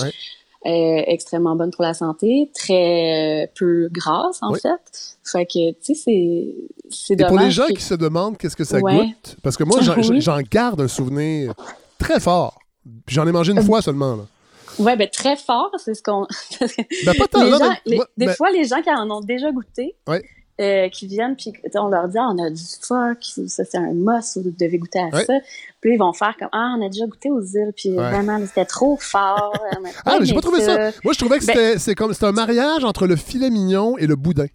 euh, 0.66 1.02
extrêmement 1.06 1.56
bonne 1.56 1.70
pour 1.70 1.82
la 1.84 1.94
santé, 1.94 2.50
très 2.54 3.44
euh, 3.44 3.46
peu 3.58 3.88
grasse 3.90 4.38
en 4.42 4.52
Oui. 4.52 4.58
fait. 4.60 5.16
Fait 5.24 5.46
que 5.46 5.70
tu 5.72 5.94
sais 5.94 5.94
c'est 5.94 6.54
c'est 6.90 7.14
Et 7.14 7.16
dommage. 7.16 7.30
pour 7.32 7.40
les 7.40 7.50
gens 7.50 7.66
que- 7.68 7.72
qui 7.74 7.82
se 7.82 7.94
demandent 7.94 8.36
qu'est-ce 8.36 8.56
que 8.56 8.64
ça 8.64 8.78
Ouais. 8.78 8.94
goûte, 9.06 9.36
parce 9.42 9.56
que 9.56 9.64
moi, 9.64 9.78
j'en 9.80 10.40
garde 10.42 10.80
un 10.82 10.88
souvenir 10.88 11.54
très 11.98 12.20
fort. 12.20 12.58
Puis 13.06 13.14
J'en 13.14 13.26
ai 13.26 13.32
mangé 13.32 13.52
une 13.52 13.58
Euh, 13.60 13.62
fois 13.62 13.80
seulement. 13.80 14.16
Là. 14.16 14.22
Ouais, 14.78 14.96
ben 14.96 15.08
très 15.08 15.36
fort, 15.36 15.70
c'est 15.78 15.94
ce 15.94 16.02
qu'on. 16.02 16.26
Ben, 17.06 17.14
pas 17.16 17.26
tant, 17.28 17.42
les 17.44 17.50
là, 17.50 17.58
gens, 17.58 17.68
mais- 17.70 17.76
les- 17.86 17.96
moi- 17.96 18.06
des 18.18 18.26
ben- 18.26 18.34
fois, 18.34 18.50
les 18.50 18.64
gens 18.64 18.82
qui 18.82 18.90
en 18.90 19.10
ont 19.10 19.20
déjà 19.20 19.50
goûté, 19.52 19.94
Ouais. 20.06 20.22
euh, 20.60 20.88
qui 20.90 21.06
viennent, 21.06 21.36
puis 21.36 21.52
on 21.74 21.88
leur 21.88 22.06
dit, 22.08 22.18
ah, 22.18 22.28
on 22.34 22.38
a 22.42 22.50
du 22.50 22.62
fuck, 22.82 23.18
ça 23.48 23.64
c'est 23.64 23.78
un 23.78 23.92
must, 23.94 24.36
vous 24.42 24.50
devez 24.58 24.76
goûter 24.78 24.98
à 24.98 25.06
Ouais. 25.14 25.24
ça. 25.24 25.34
Puis 25.80 25.94
ils 25.94 25.98
vont 25.98 26.12
faire 26.12 26.34
comme, 26.38 26.48
ah, 26.52 26.74
on 26.78 26.84
a 26.84 26.88
déjà 26.90 27.06
goûté 27.06 27.30
aux 27.30 27.40
îles, 27.40 27.72
puis 27.74 27.90
Ouais. 27.90 28.10
vraiment, 28.10 28.38
c'était 28.46 28.66
trop 28.66 28.98
fort. 29.00 29.52
a 29.54 29.76
Ah, 30.04 30.16
mais 30.20 30.26
j'ai 30.26 30.34
pas 30.34 30.40
trouvé 30.42 30.60
ça. 30.60 30.90
Moi, 31.04 31.12
je 31.14 31.18
trouvais 31.18 31.38
que 31.38 31.46
Ben- 31.46 31.54
c'était 31.56 31.78
c'est 31.78 31.94
comme 31.94 32.12
c'est 32.12 32.24
un 32.26 32.32
mariage 32.32 32.84
entre 32.84 33.06
le 33.06 33.16
filet 33.16 33.48
mignon 33.50 33.96
et 33.96 34.06
le 34.06 34.14
boudin. 34.16 34.46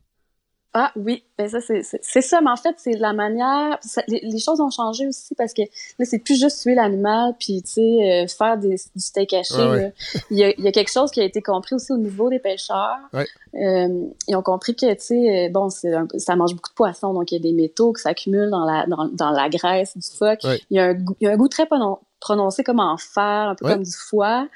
Ah 0.78 0.92
oui, 0.98 1.24
ben 1.38 1.48
ça 1.48 1.60
c'est 1.62 2.22
ça, 2.22 2.42
mais 2.42 2.50
en 2.52 2.58
fait 2.58 2.76
c'est 2.78 2.98
la 2.98 3.14
manière. 3.14 3.78
ça- 3.82 4.04
les, 4.10 4.20
les 4.22 4.40
choses 4.40 4.60
ont 4.60 4.70
changé 4.70 5.08
aussi 5.08 5.34
parce 5.34 5.54
que 5.54 5.62
là 5.62 6.04
c'est 6.06 6.20
plus 6.20 6.38
juste 6.38 6.62
tuer 6.62 6.76
l'animal 6.76 7.34
puis 7.40 7.62
tu 7.64 7.72
sais 7.72 7.82
euh, 8.24 8.28
faire 8.28 8.58
des, 8.58 8.76
du 8.94 9.02
steak 9.02 9.32
haché. 9.32 9.56
Ouais, 9.56 9.68
ouais. 9.70 9.82
là. 9.84 9.90
Il, 10.32 10.38
y 10.38 10.44
a, 10.44 10.50
il 10.58 10.64
y 10.66 10.68
a 10.68 10.74
quelque 10.74 10.92
chose 10.92 11.12
qui 11.12 11.22
a 11.22 11.24
été 11.24 11.42
compris 11.42 11.76
aussi 11.76 11.94
au 11.94 11.98
niveau 11.98 12.30
des 12.30 12.40
pêcheurs. 12.40 12.98
Ouais. 13.14 13.26
Euh, 13.56 13.88
ils 14.28 14.36
ont 14.36 14.42
compris 14.42 14.76
que 14.76 14.94
tu 14.96 15.00
sais 15.00 15.46
euh, 15.46 15.50
bon 15.50 15.70
un- 15.86 16.08
ça 16.20 16.36
mange 16.36 16.54
beaucoup 16.54 16.72
de 16.72 16.76
poissons 16.76 17.14
donc 17.14 17.32
il 17.32 17.36
y 17.36 17.38
a 17.38 17.42
des 17.42 17.54
métaux 17.54 17.94
qui 17.94 18.02
s'accumulent 18.02 18.50
dans 18.50 18.66
la 18.66 18.86
dans, 18.86 19.06
dans 19.06 19.32
la 19.32 19.48
graisse 19.48 19.96
du 19.96 20.06
phoque. 20.18 20.40
Il 20.70 20.76
y 20.76 20.80
a 20.80 20.88
un 20.88 20.94
goût, 20.94 21.16
il 21.22 21.26
y 21.26 21.28
a 21.30 21.32
un 21.32 21.38
goût 21.38 21.48
très 21.48 21.64
pronon- 21.64 22.00
prononcé 22.20 22.66
comme 22.66 22.82
en 22.82 22.98
fer, 22.98 23.24
un 23.50 23.56
peu 23.56 23.66
comme 23.66 23.84
du 23.84 23.96
foie. 24.10 24.48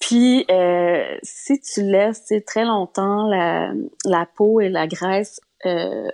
Puis, 0.00 0.44
euh, 0.50 1.04
si 1.22 1.60
tu 1.60 1.82
laisses 1.82 2.32
très 2.44 2.64
longtemps 2.64 3.28
la, 3.28 3.70
la 4.04 4.26
peau 4.26 4.60
et 4.60 4.68
la 4.68 4.88
graisse, 4.88 5.40
euh, 5.66 6.08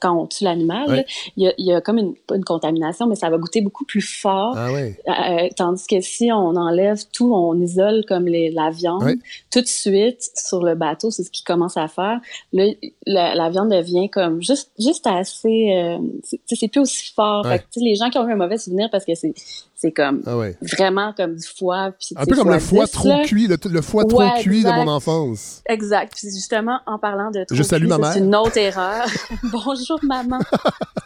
quand 0.00 0.18
on 0.20 0.26
tue 0.26 0.42
l'animal, 0.42 0.88
Ouais. 0.90 1.06
il 1.36 1.44
y, 1.44 1.46
a, 1.48 1.52
il 1.58 1.66
y 1.66 1.72
a 1.72 1.80
comme 1.80 1.98
une, 1.98 2.14
pas 2.26 2.34
une 2.34 2.44
contamination, 2.44 3.06
mais 3.06 3.14
ça 3.14 3.30
va 3.30 3.38
goûter 3.38 3.60
beaucoup 3.60 3.84
plus 3.84 4.00
fort. 4.00 4.54
Ah 4.56 4.72
ouais. 4.72 4.98
Euh, 5.06 5.48
tandis 5.56 5.86
que 5.86 6.00
si 6.00 6.32
on 6.32 6.56
enlève 6.56 6.98
tout, 7.12 7.32
on 7.32 7.54
isole 7.60 8.04
comme 8.08 8.26
les, 8.26 8.50
la 8.50 8.70
viande, 8.70 9.04
Ouais. 9.04 9.14
tout 9.52 9.60
de 9.60 9.66
suite 9.66 10.28
sur 10.34 10.60
le 10.64 10.74
bateau, 10.74 11.10
c'est 11.12 11.22
ce 11.22 11.30
qu'ils 11.30 11.44
commencent 11.44 11.76
à 11.76 11.86
faire. 11.86 12.20
Là, 12.52 12.64
la, 13.06 13.34
la 13.36 13.48
viande 13.50 13.70
devient 13.70 14.10
comme 14.10 14.42
juste, 14.42 14.72
juste 14.78 15.06
assez, 15.06 15.72
euh, 15.76 15.98
c'est- 16.24 16.38
tu 16.38 16.42
sais, 16.46 16.56
c'est 16.56 16.68
plus 16.68 16.80
aussi 16.80 17.12
fort. 17.14 17.46
Fait 17.46 17.60
que, 17.60 17.64
les 17.76 17.94
gens 17.94 18.10
qui 18.10 18.18
ont 18.18 18.26
eu 18.28 18.32
un 18.32 18.36
mauvais 18.36 18.58
souvenir 18.58 18.88
parce 18.90 19.04
que 19.04 19.14
c'est, 19.14 19.34
c'est 19.76 19.92
comme 19.92 20.22
Ah 20.26 20.36
ouais. 20.36 20.56
vraiment 20.62 21.12
comme 21.12 21.34
du 21.36 21.46
foie. 21.46 21.92
Puis, 21.98 22.14
Un 22.16 22.24
peu 22.24 22.34
comme 22.36 22.50
le 22.50 22.58
foie 22.58 22.84
10, 22.84 22.90
trop 22.92 23.08
là. 23.08 23.24
cuit, 23.24 23.46
le, 23.48 23.56
le 23.70 23.80
foie 23.82 24.04
trop 24.04 24.22
cuit 24.40 24.62
de 24.62 24.68
mon 24.70 24.88
enfance. 24.88 25.62
Exact. 25.68 26.12
Puis 26.16 26.28
justement, 26.30 26.80
en 26.86 26.98
parlant 26.98 27.30
de 27.30 27.44
trop 27.44 27.54
Je 27.56 27.62
salue 27.62 27.88
cuit. 27.88 27.96
C'est 28.12 28.18
une 28.20 28.34
autre 28.36 28.56
erreur. 28.56 29.06
Bonjour 29.52 29.98
maman. 30.02 30.38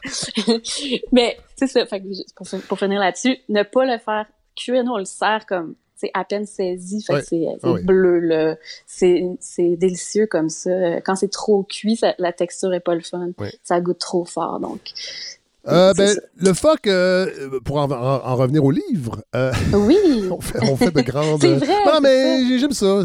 Mais 1.12 1.38
c'est 1.56 1.66
ça. 1.66 1.84
Fait 1.86 2.00
que, 2.00 2.06
pour, 2.36 2.46
pour 2.68 2.78
finir 2.78 3.00
là-dessus, 3.00 3.36
ne 3.48 3.62
pas 3.62 3.84
le 3.84 3.98
faire 3.98 4.26
cuire, 4.56 4.84
nous 4.84 4.92
on 4.92 4.98
le 4.98 5.04
sert 5.04 5.46
comme 5.46 5.74
c'est 6.00 6.10
à 6.14 6.24
peine 6.24 6.46
saisi, 6.46 7.02
fait 7.02 7.22
c'est 7.22 7.44
c'est 7.44 7.58
Ah 7.64 7.74
bleu 7.82 8.20
là, 8.20 8.54
c'est 8.86 9.24
c'est 9.40 9.74
délicieux 9.76 10.26
comme 10.26 10.48
ça. 10.48 11.00
Quand 11.00 11.16
c'est 11.16 11.30
trop 11.30 11.64
cuit, 11.64 11.96
ça- 11.96 12.14
la 12.18 12.32
texture 12.32 12.72
est 12.72 12.78
pas 12.80 12.94
le 12.94 13.00
fun, 13.00 13.30
ça 13.64 13.80
goûte 13.80 13.98
trop 13.98 14.24
fort 14.24 14.60
donc. 14.60 14.80
Euh, 15.68 15.92
ben, 15.94 16.16
le 16.36 16.52
phoque, 16.54 16.86
euh, 16.86 17.26
pour 17.64 17.76
en, 17.78 17.90
en- 17.90 18.22
en 18.24 18.36
revenir 18.36 18.64
au 18.64 18.70
livre, 18.70 19.22
euh, 19.36 19.52
Oui. 19.74 19.96
on, 20.30 20.40
fait, 20.40 20.58
on 20.62 20.76
fait 20.76 20.90
de 20.90 21.00
grandes. 21.02 21.40
C'est 21.40 21.54
vrai, 21.54 21.66
Non, 21.86 22.00
mais 22.02 22.44
j'ai- 22.46 22.58
j'aime 22.58 22.72
ça. 22.72 22.86
Moi, 22.86 23.04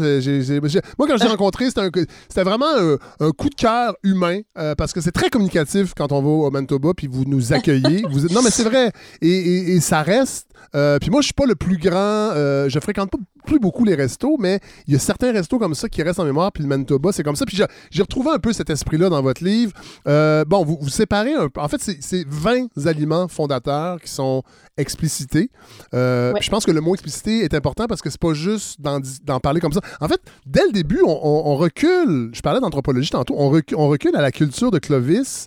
quand 1.08 1.16
je 1.18 1.22
l'ai 1.24 1.28
rencontré, 1.30 1.66
c'était 1.70 2.42
vraiment 2.44 2.66
un, 2.76 2.96
un 3.20 3.30
coup 3.32 3.48
de 3.50 3.54
cœur 3.54 3.94
humain 4.02 4.40
parce 4.76 4.92
que 4.92 5.00
c'est 5.00 5.12
très 5.12 5.30
communicatif 5.30 5.92
quand 5.96 6.12
on 6.12 6.22
va 6.22 6.28
au 6.28 6.50
Manitoba 6.50 6.90
puis 6.96 7.06
vous 7.06 7.24
nous 7.26 7.52
accueillez. 7.52 8.02
vous 8.10 8.24
êtes- 8.24 8.32
Non, 8.32 8.42
mais 8.42 8.50
c'est 8.50 8.64
vrai. 8.64 8.92
Et, 9.20 9.28
et- 9.28 9.74
et 9.76 9.80
ça 9.80 10.02
reste. 10.02 10.46
puis 10.72 11.10
moi, 11.10 11.20
je 11.20 11.26
suis 11.26 11.34
pas 11.34 11.46
le 11.46 11.54
plus 11.56 11.76
grand. 11.78 12.32
je 12.34 12.78
fréquente 12.80 13.10
pas 13.10 13.18
plus 13.44 13.58
beaucoup 13.58 13.84
les 13.84 13.94
restos, 13.94 14.36
mais 14.38 14.60
il 14.86 14.92
y 14.94 14.96
a 14.96 14.98
certains 14.98 15.32
restos 15.32 15.58
comme 15.58 15.74
ça 15.74 15.88
qui 15.88 16.02
restent 16.02 16.20
en 16.20 16.24
mémoire. 16.24 16.50
Puis 16.52 16.62
le 16.62 16.68
Manitoba, 16.68 17.12
c'est 17.12 17.22
comme 17.22 17.36
ça. 17.36 17.44
Puis 17.46 17.56
j'ai- 17.56 18.02
retrouvé 18.02 18.30
un 18.30 18.38
peu 18.38 18.52
cet 18.52 18.70
esprit-là 18.70 19.08
dans 19.08 19.22
votre 19.22 19.42
livre. 19.44 19.72
Euh, 20.08 20.44
bon, 20.44 20.64
vous, 20.64 20.78
vous 20.80 20.88
séparez 20.88 21.34
un 21.34 21.48
peu. 21.48 21.60
En 21.60 21.68
fait, 21.68 21.80
c'est- 21.80 21.98
c'est 22.00 22.24
20 22.28 22.68
aliments 22.86 23.28
fondateurs 23.28 24.00
qui 24.00 24.10
sont 24.10 24.42
explicités. 24.76 25.50
Euh, 25.94 26.32
Ouais. 26.32 26.40
Je 26.42 26.50
pense 26.50 26.64
que 26.64 26.70
le 26.70 26.80
mot 26.80 26.94
explicité 26.94 27.44
est 27.44 27.54
important 27.54 27.86
parce 27.86 28.00
que 28.02 28.10
c'est 28.10 28.20
pas 28.20 28.34
juste 28.34 28.80
d'en 28.80 29.40
parler 29.40 29.60
comme 29.60 29.72
ça. 29.72 29.80
En 30.00 30.08
fait, 30.08 30.20
dès 30.46 30.64
le 30.66 30.72
début, 30.72 31.00
on, 31.04 31.10
on- 31.10 31.42
on 31.52 31.56
recule. 31.56 32.30
Je 32.32 32.40
parlais 32.40 32.60
d'anthropologie 32.60 33.10
tantôt. 33.10 33.34
On 33.38 33.50
recule, 33.50 33.76
on 33.78 33.88
recule 33.88 34.16
à 34.16 34.22
la 34.22 34.32
culture 34.32 34.70
de 34.70 34.78
Clovis 34.78 35.46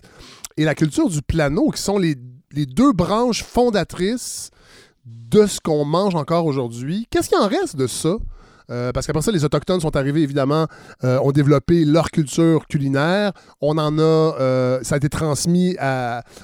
et 0.56 0.64
la 0.64 0.74
culture 0.74 1.08
du 1.08 1.22
plano, 1.22 1.70
qui 1.70 1.80
sont 1.82 1.98
les, 1.98 2.16
les 2.52 2.66
deux 2.66 2.92
branches 2.92 3.44
fondatrices 3.44 4.50
de 5.30 5.46
ce 5.46 5.60
qu'on 5.60 5.84
mange 5.84 6.14
encore 6.14 6.46
aujourd'hui. 6.46 7.06
Qu'est-ce 7.10 7.28
qu'il 7.28 7.38
en 7.38 7.48
reste 7.48 7.76
de 7.76 7.86
ça? 7.86 8.16
Euh, 8.70 8.92
parce 8.92 9.06
qu'après 9.06 9.22
ça, 9.22 9.32
les 9.32 9.44
Autochtones 9.44 9.80
sont 9.80 9.96
arrivés, 9.96 10.22
évidemment, 10.22 10.66
euh, 11.02 11.18
ont 11.20 11.32
développé 11.32 11.84
leur 11.84 12.10
culture 12.10 12.66
culinaire. 12.66 13.32
On 13.62 13.78
en 13.78 13.98
a, 13.98 14.02
euh, 14.02 14.78
ça 14.82 14.96
a 14.96 14.98
été 14.98 15.08
transmis 15.08 15.76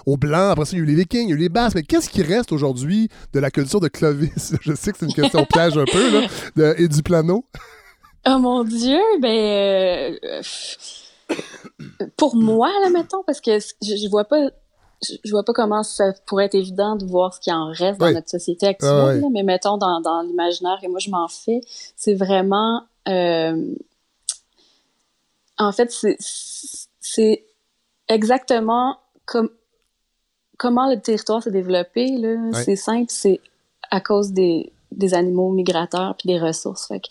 aux 0.07 0.17
Blancs. 0.17 0.53
Après 0.53 0.65
ça, 0.65 0.73
il 0.73 0.79
y 0.79 0.81
a 0.81 0.85
eu 0.85 0.87
les 0.87 0.95
Vikings, 0.95 1.29
il 1.29 1.31
y 1.31 1.33
a 1.33 1.37
eu 1.37 1.39
les 1.39 1.49
Basques. 1.49 1.77
Mais 1.77 1.83
qu'est-ce 1.83 2.09
qui 2.09 2.23
reste 2.23 2.53
aujourd'hui 2.53 3.09
de 3.33 3.41
la 3.41 3.51
culture 3.51 3.81
de 3.81 3.89
Clovis? 3.89 4.55
Je 4.63 4.75
sais 4.75 4.93
que 4.93 4.99
c'est 4.99 5.07
une 5.07 5.15
question 5.15 5.45
piège 5.45 5.77
un 5.77 5.85
peu, 5.85 6.27
là, 6.57 6.75
et 6.79 6.89
du 6.89 7.03
plano. 7.03 7.45
Oh 8.27 8.39
mon 8.39 8.65
Dieu, 8.65 8.99
ben 9.21 10.17
pour 12.17 12.37
moi 12.37 12.71
là 12.83 12.89
mettons 12.89 13.23
parce 13.27 13.43
que 13.43 13.59
je, 13.59 13.67
je 13.83 14.09
vois 14.09 14.25
pas 14.25 14.49
je, 15.25 15.31
vois 15.31 15.45
pas 15.45 15.53
comment 15.53 15.83
ça 15.83 16.13
pourrait 16.27 16.47
être 16.47 16.55
évident 16.55 16.97
de 16.97 17.05
voir 17.05 17.35
ce 17.35 17.41
qui 17.41 17.53
en 17.53 17.69
reste 17.69 18.01
dans 18.01 18.13
notre 18.13 18.29
société 18.29 18.67
actuelle, 18.67 18.91
Ah 18.91 19.15
là, 19.15 19.27
mais 19.33 19.43
mettons 19.43 19.77
dans, 19.77 20.01
dans 20.01 20.23
l'imaginaire 20.23 20.79
et 20.83 20.89
moi 20.89 20.99
je 20.99 21.11
m'en 21.11 21.29
fais, 21.29 21.61
c'est 21.97 22.15
vraiment 22.15 22.83
euh, 23.09 23.75
en 25.59 25.73
fait 25.73 25.93
c'est 27.01 27.45
exactement 28.09 28.99
comme 29.27 29.51
comment 30.59 30.89
le 30.91 31.01
territoire 31.01 31.43
s'est 31.43 31.51
développé 31.51 32.17
là, 32.19 32.37
c'est 32.53 32.77
simple, 32.77 33.07
c'est 33.09 33.41
à 33.91 34.01
cause 34.01 34.33
des 34.33 34.73
des 34.97 35.15
animaux 35.15 35.51
migrateurs 35.51 36.15
puis 36.17 36.29
des 36.29 36.39
ressources. 36.39 36.87
Fait 36.89 37.01
que 37.01 37.09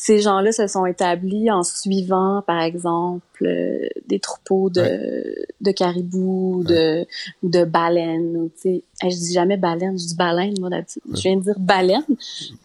ces 0.00 0.20
gens-là 0.20 0.50
se 0.50 0.66
sont 0.66 0.86
établis 0.86 1.50
en 1.50 1.62
suivant, 1.62 2.42
par 2.46 2.62
exemple, 2.62 3.22
euh, 3.42 3.86
des 4.06 4.18
troupeaux 4.18 4.70
de, 4.70 5.34
de 5.60 5.70
caribous, 5.72 6.64
de, 6.66 7.06
ou 7.42 7.50
de 7.50 7.64
baleines. 7.64 8.48
Hey, 8.64 8.82
je 9.02 9.08
dis 9.08 9.34
jamais 9.34 9.58
baleine, 9.58 9.98
je 9.98 10.06
dis 10.06 10.16
baleine, 10.16 10.54
moi, 10.58 10.70
d'habitude. 10.70 11.02
Je 11.12 11.20
viens 11.20 11.36
de 11.36 11.42
dire 11.42 11.58
baleine. 11.58 12.06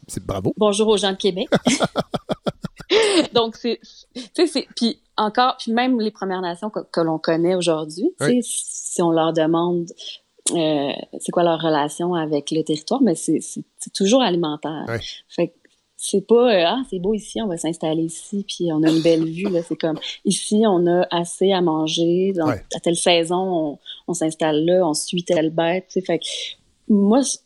C'est 0.07 0.25
bravo. 0.25 0.53
Bonjour 0.55 0.87
aux 0.87 0.95
gens 0.95 1.11
de 1.11 1.17
Québec. 1.17 1.49
Donc, 3.33 3.57
c'est, 3.57 3.81
puis 4.77 5.01
encore, 5.17 5.57
puis 5.59 5.73
même 5.73 5.99
les 5.99 6.11
Premières 6.11 6.41
Nations 6.41 6.69
que, 6.69 6.79
que 6.89 7.01
l'on 7.01 7.19
connaît 7.19 7.55
aujourd'hui, 7.55 8.11
si 8.43 9.01
on 9.01 9.11
leur 9.11 9.33
demande 9.33 9.91
euh, 10.51 10.91
c'est 11.19 11.31
quoi 11.31 11.43
leur 11.43 11.59
relation 11.59 12.13
avec 12.13 12.51
le 12.51 12.63
territoire, 12.63 13.01
mais 13.01 13.15
c'est, 13.15 13.41
toujours 13.93 14.21
alimentaire. 14.21 14.85
Ouais. 14.87 14.99
Fait 15.27 15.47
que 15.49 15.53
c'est 16.09 16.25
pas 16.27 16.53
euh, 16.53 16.63
ah 16.67 16.81
c'est 16.89 16.99
beau 16.99 17.13
ici, 17.13 17.41
on 17.41 17.47
va 17.47 17.57
s'installer 17.57 18.03
ici, 18.03 18.45
puis 18.47 18.71
on 18.71 18.83
a 18.83 18.89
une 18.89 19.01
belle 19.01 19.25
vue 19.25 19.49
là. 19.49 19.61
C'est 19.67 19.75
comme 19.75 19.97
ici 20.25 20.63
on 20.67 20.85
a 20.87 21.07
assez 21.11 21.51
à 21.51 21.61
manger, 21.61 22.33
dans, 22.35 22.47
Ouais. 22.47 22.63
à 22.75 22.79
telle 22.79 22.95
saison 22.95 23.35
on, 23.37 23.79
on 24.07 24.13
s'installe 24.13 24.63
là, 24.65 24.87
on 24.87 24.93
suit 24.93 25.23
telle 25.23 25.49
bête. 25.49 25.85
Tu 25.87 25.99
sais, 25.99 26.05
fait 26.05 26.19
moi 26.87 27.23
ce 27.23 27.37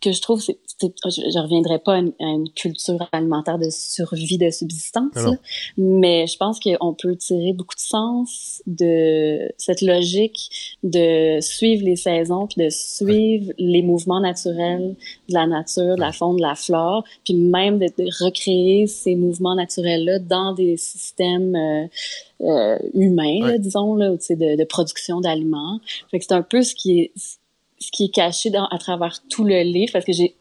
que 0.00 0.12
je 0.12 0.20
trouve 0.20 0.40
c'est 0.40 0.58
c'est- 0.80 0.94
je, 1.04 1.10
je 1.30 1.38
reviendrai 1.38 1.78
pas 1.78 1.94
à 1.94 1.98
une, 1.98 2.12
à 2.20 2.24
une 2.24 2.48
culture 2.50 3.06
alimentaire 3.12 3.58
de 3.58 3.68
survie 3.70 4.38
de 4.38 4.48
subsistance, 4.50 5.14
là. 5.14 5.32
mais 5.76 6.26
je 6.26 6.38
pense 6.38 6.58
qu'on 6.58 6.94
peut 6.94 7.14
tirer 7.16 7.52
beaucoup 7.52 7.74
de 7.74 7.80
sens 7.80 8.62
de 8.66 9.52
cette 9.58 9.82
logique 9.82 10.76
de 10.82 11.38
suivre 11.42 11.84
les 11.84 11.96
saisons 11.96 12.46
puis 12.46 12.64
de 12.64 12.70
suivre 12.70 13.52
les 13.58 13.82
mouvements 13.82 14.20
naturels 14.20 14.96
de 15.28 15.34
la 15.34 15.46
nature, 15.46 15.96
de 15.96 16.00
la 16.00 16.12
faune, 16.12 16.36
de 16.36 16.42
la 16.42 16.54
flore, 16.54 17.04
puis 17.24 17.34
même 17.34 17.78
de, 17.78 17.86
de 17.98 18.08
recréer 18.24 18.86
ces 18.86 19.16
mouvements 19.16 19.54
naturels-là 19.54 20.18
dans 20.18 20.54
des 20.54 20.78
systèmes 20.78 21.54
euh, 21.54 21.86
euh, 22.42 22.78
humains, 22.94 23.40
là, 23.40 23.46
Ouais. 23.52 23.58
disons, 23.58 23.94
là, 23.96 24.12
tu 24.16 24.24
sais, 24.24 24.36
de, 24.36 24.56
de 24.56 24.64
production 24.64 25.20
d'aliments. 25.20 25.78
Fait 26.10 26.18
que 26.18 26.24
c'est 26.26 26.32
un 26.34 26.42
peu 26.42 26.62
ce 26.62 26.74
qui 26.74 27.00
est 27.00 27.12
ce 27.80 27.90
qui 27.90 28.04
est 28.06 28.14
caché 28.14 28.50
dans, 28.50 28.66
à 28.66 28.78
travers 28.78 29.18
tout 29.28 29.44
le 29.44 29.62
livre, 29.62 29.92
parce 29.92 30.04
que 30.04 30.12
j'ai 30.12 30.34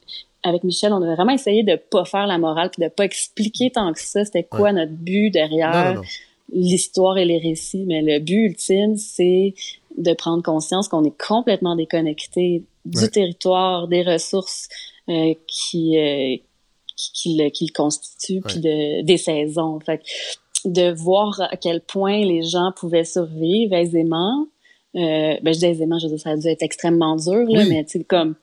avec 0.43 0.63
Michel, 0.63 0.93
on 0.93 1.01
a 1.01 1.15
vraiment 1.15 1.33
essayé 1.33 1.63
de 1.63 1.75
pas 1.75 2.05
faire 2.05 2.25
la 2.25 2.37
morale 2.37 2.69
puis 2.71 2.81
de 2.81 2.87
pas 2.89 3.03
expliquer 3.03 3.71
tant 3.71 3.91
que 3.91 3.99
ça, 3.99 4.23
c'était 4.23 4.43
quoi 4.43 4.71
notre 4.71 4.93
but 4.93 5.31
derrière 5.31 6.01
l'histoire 6.53 7.17
et 7.17 7.25
les 7.25 7.37
récits, 7.39 7.83
mais 7.85 8.01
le 8.01 8.19
but 8.19 8.45
ultime, 8.51 8.95
c'est 8.95 9.53
de 9.97 10.13
prendre 10.13 10.41
conscience 10.41 10.87
qu'on 10.87 11.03
est 11.03 11.17
complètement 11.17 11.75
déconnecté 11.75 12.63
du 12.85 12.99
Ouais. 13.01 13.09
territoire, 13.09 13.87
des 13.89 14.01
ressources 14.01 14.69
euh, 15.09 15.33
qui, 15.47 15.97
euh, 15.97 16.37
qui, 16.95 17.11
qui 17.13 17.37
le, 17.37 17.49
qui 17.49 17.65
le 17.65 17.73
constitue, 17.73 18.41
puis 18.41 18.59
de, 18.59 19.03
des 19.03 19.17
saisons. 19.17 19.79
Fait 19.81 20.01
de 20.65 20.91
voir 20.91 21.39
à 21.51 21.57
quel 21.57 21.81
point 21.81 22.23
les 22.25 22.43
gens 22.43 22.71
pouvaient 22.75 23.03
survivre 23.05 23.73
aisément. 23.75 24.47
Euh, 24.95 25.35
ben, 25.41 25.53
je 25.53 25.59
dis 25.59 25.65
aisément, 25.65 25.99
je 25.99 26.05
veux 26.07 26.11
dire, 26.15 26.19
ça 26.19 26.31
a 26.31 26.37
dû 26.37 26.47
être 26.47 26.63
extrêmement 26.63 27.15
dur, 27.15 27.33
là, 27.47 27.59
Oui. 27.61 27.69
mais 27.69 27.83
tu 27.85 27.99
sais, 27.99 28.03
comme 28.03 28.35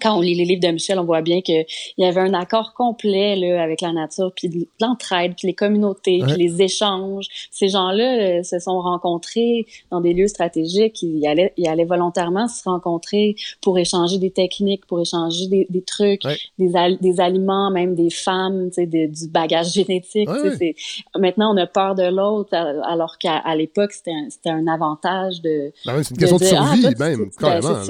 quand 0.00 0.16
on 0.16 0.20
lit 0.20 0.34
les 0.34 0.44
livres 0.44 0.60
de 0.62 0.68
Michel, 0.72 0.98
on 0.98 1.04
voit 1.04 1.22
bien 1.22 1.40
qu'il 1.40 1.64
y 1.98 2.04
avait 2.04 2.20
un 2.20 2.34
accord 2.34 2.74
complet 2.74 3.36
là, 3.36 3.62
avec 3.62 3.80
la 3.80 3.92
nature, 3.92 4.32
puis 4.34 4.48
de 4.48 4.66
l'entraide, 4.80 5.34
puis 5.36 5.46
les 5.48 5.54
communautés, 5.54 6.22
Ouais. 6.22 6.34
puis 6.34 6.42
les 6.48 6.62
échanges. 6.62 7.26
Ces 7.50 7.68
gens-là 7.68 8.38
euh, 8.38 8.42
se 8.42 8.58
sont 8.58 8.80
rencontrés 8.80 9.66
dans 9.90 10.00
des 10.00 10.12
lieux 10.14 10.26
stratégiques. 10.28 11.02
Ils 11.02 11.26
allaient, 11.26 11.52
ils 11.56 11.68
allaient 11.68 11.84
volontairement 11.84 12.48
se 12.48 12.62
rencontrer 12.68 13.36
pour 13.62 13.78
échanger 13.78 14.18
des 14.18 14.30
techniques, 14.30 14.86
pour 14.86 15.00
échanger 15.00 15.46
des, 15.48 15.66
des 15.70 15.82
trucs, 15.82 16.24
Ouais. 16.24 16.36
des, 16.58 16.74
al- 16.76 16.98
des 16.98 17.20
aliments, 17.20 17.70
même 17.70 17.94
des 17.94 18.10
femmes, 18.10 18.70
des- 18.76 19.08
du 19.08 19.28
bagage 19.28 19.72
génétique. 19.74 20.28
Ouais, 20.28 20.74
Maintenant, 21.18 21.54
on 21.54 21.56
a 21.56 21.66
peur 21.66 21.94
de 21.94 22.04
l'autre, 22.04 22.54
alors 22.54 23.18
qu'à 23.18 23.36
à 23.36 23.54
l'époque, 23.56 23.92
c'était 23.92 24.12
un, 24.50 24.66
avantage 24.66 25.40
de, 25.42 25.72
Ben 25.86 25.96
oui, 25.96 26.04
c'est 26.04 26.10
une 26.14 26.16
question 26.18 26.36
de, 26.38 26.44
ah, 26.44 26.48
survie, 26.48 26.80
toi, 26.82 26.90
tu- 26.92 26.98
même, 27.02 27.18
ben, 27.18 27.30
carrément. 27.38 27.82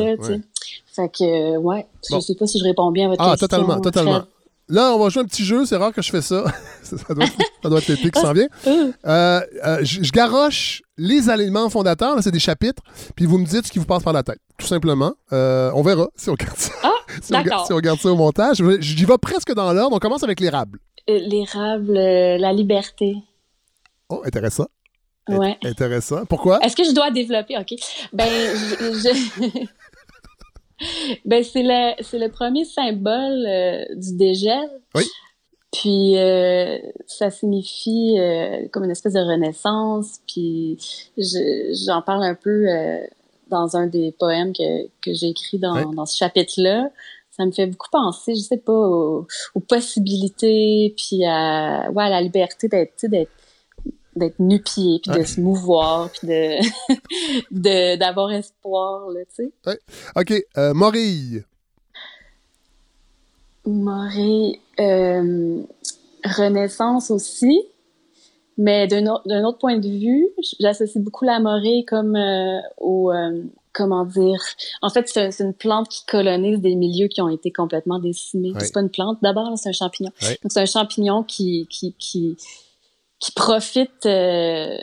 Fait 0.95 1.09
que, 1.09 1.25
euh, 1.25 1.59
ouais, 1.59 1.87
Bon. 2.11 2.21
je 2.21 2.25
sais 2.27 2.35
pas 2.35 2.47
si 2.47 2.59
je 2.59 2.65
réponds 2.65 2.91
bien 2.93 3.07
à 3.07 3.09
votre 3.11 3.23
Ah, 3.23 3.31
question. 3.33 3.47
totalement, 3.49 3.81
totalement. 3.81 4.13
Fred. 4.21 4.25
Là, 4.69 4.95
on 4.95 4.99
va 4.99 5.09
jouer 5.11 5.23
un 5.23 5.27
petit 5.27 5.45
jeu. 5.45 5.67
C'est 5.67 5.77
rare 5.77 5.93
que 5.93 6.01
je 6.01 6.11
fais 6.11 6.23
ça. 6.23 6.45
ça, 6.83 6.97
doit 7.15 7.25
être, 7.27 7.35
ça 7.63 7.69
doit 7.69 7.79
être 7.81 7.89
l'été 7.89 8.11
qui 8.11 8.21
s'en 8.21 8.33
vient. 8.33 8.47
Euh, 8.67 8.91
Euh, 9.05 9.79
je, 9.83 10.03
je 10.03 10.11
garoche 10.13 10.83
les 10.97 11.29
aliments 11.29 11.69
fondateurs. 11.69 12.17
là, 12.17 12.23
C'est 12.23 12.31
des 12.31 12.39
chapitres. 12.39 12.83
Puis 13.15 13.27
vous 13.27 13.37
me 13.39 13.45
dites 13.45 13.67
ce 13.67 13.73
qui 13.73 13.79
vous 13.79 13.85
passe 13.85 14.03
par 14.03 14.13
la 14.15 14.23
tête. 14.23 14.39
Tout 14.57 14.67
simplement. 14.67 15.13
Euh, 15.33 15.71
on 15.75 15.83
verra 15.83 16.07
si 16.17 16.31
on 16.31 16.35
garde 16.35 16.57
ça. 16.57 16.73
Ah, 16.83 16.93
si, 17.23 17.35
on, 17.35 17.65
si 17.67 17.73
on 17.75 17.79
garde 17.81 17.99
ça 18.01 18.11
au 18.11 18.17
montage. 18.17 18.63
J'y 18.81 19.05
vais 19.05 19.19
presque 19.19 19.53
dans 19.53 19.71
l'ordre. 19.73 19.95
On 19.97 19.99
commence 19.99 20.23
avec 20.23 20.41
l'érable. 20.41 20.79
L'érable, 21.09 21.93
la 21.93 22.53
liberté. 22.55 23.17
Oh, 24.09 24.23
intéressant. 24.25 24.67
Ouais. 25.29 25.59
Intéressant. 25.65 26.25
Pourquoi? 26.27 26.61
Est-ce 26.65 26.77
que 26.77 26.85
je 26.85 26.93
dois 26.93 27.11
développer? 27.11 27.57
OK. 27.59 27.75
Ben, 28.13 28.29
je... 28.29 28.85
je- 28.95 29.67
ben, 31.25 31.43
c'est 31.45 31.63
le, 31.63 32.03
c'est 32.03 32.19
le 32.19 32.31
premier 32.31 32.65
symbole 32.65 33.47
euh, 33.47 33.85
du 33.95 34.17
dégel. 34.17 34.69
Oui. 34.95 35.05
Puis, 35.73 36.17
euh, 36.19 36.79
ça 37.07 37.31
signifie 37.31 38.17
euh, 38.19 38.69
comme 38.73 38.85
une 38.85 38.91
espèce 38.93 39.15
de 39.15 39.21
renaissance. 39.21 40.21
Puis, 40.29 40.77
je- 41.19 41.85
j'en 41.87 42.01
parle 42.03 42.23
un 42.25 42.35
peu 42.37 42.67
dans 43.51 43.77
un 43.77 43.87
des 43.87 44.13
poèmes 44.19 44.53
que, 44.53 44.87
que 45.03 45.13
j'ai 45.13 45.29
écrit 45.29 45.59
dans, 45.59 45.91
dans 45.93 46.07
ce 46.07 46.17
chapitre-là. 46.17 46.91
Ça 47.31 47.45
me 47.45 47.51
fait 47.51 47.67
beaucoup 47.67 47.89
penser, 47.91 48.37
je 48.37 48.41
sais 48.41 48.57
pas, 48.59 48.73
aux, 48.73 49.27
aux 49.57 49.61
possibilités, 49.61 50.95
puis 50.97 51.25
à, 51.27 51.91
ouais, 51.91 52.05
à 52.05 52.09
la 52.09 52.21
liberté 52.21 52.69
d'être, 52.69 53.07
d'être 53.07 53.31
d'être 54.17 54.39
nu-pied, 54.39 55.01
puis 55.03 55.11
Ouais. 55.13 55.21
de 55.21 55.25
se 55.25 55.41
mouvoir, 55.41 56.11
puis 56.11 56.27
de 57.51 57.97
d'avoir 57.97 58.33
espoir, 58.33 59.09
là, 59.11 59.21
tu 59.37 59.51
sais. 59.67 59.81
OK. 60.17 60.45
Euh, 60.59 60.75
Morille. 60.75 61.45
Morée, 63.67 64.61
euh, 64.81 65.63
Renaissance 66.25 67.11
aussi, 67.11 67.63
mais 68.59 68.87
d'un 68.87 69.07
autre, 69.07 69.59
point 69.59 69.79
de 69.79 69.89
vue, 69.89 70.29
j'associe 70.61 71.03
beaucoup 71.03 71.25
la 71.25 71.41
morée 71.41 71.85
comme 71.89 72.15
euh, 72.15 72.59
au 72.79 73.11
euh, 73.11 73.43
comment 73.73 74.05
dire. 74.05 74.39
En 74.83 74.91
fait, 74.91 75.09
c'est 75.09 75.21
un- 75.23 75.31
c'est 75.31 75.45
une 75.45 75.55
plante 75.55 75.89
qui 75.89 76.05
colonise 76.07 76.61
des 76.61 76.75
milieux 76.77 77.09
qui 77.09 77.21
ont 77.23 77.29
été 77.31 77.51
complètement 77.51 77.99
décimés. 77.99 78.53
Ouais. 78.53 78.61
C'est 78.61 78.73
pas 78.75 78.81
une 78.83 78.91
plante 78.91 79.19
d'abord, 79.23 79.51
c'est 79.57 79.71
un 79.71 79.73
champignon. 79.73 80.11
Donc 80.43 80.53
c'est 80.53 80.61
un 80.61 80.67
champignon 80.67 81.23
qui 81.23 81.67
qui 81.71 81.95
qui 81.99 82.37
qui 83.19 83.33
profite 83.33 84.07
euh, 84.07 84.77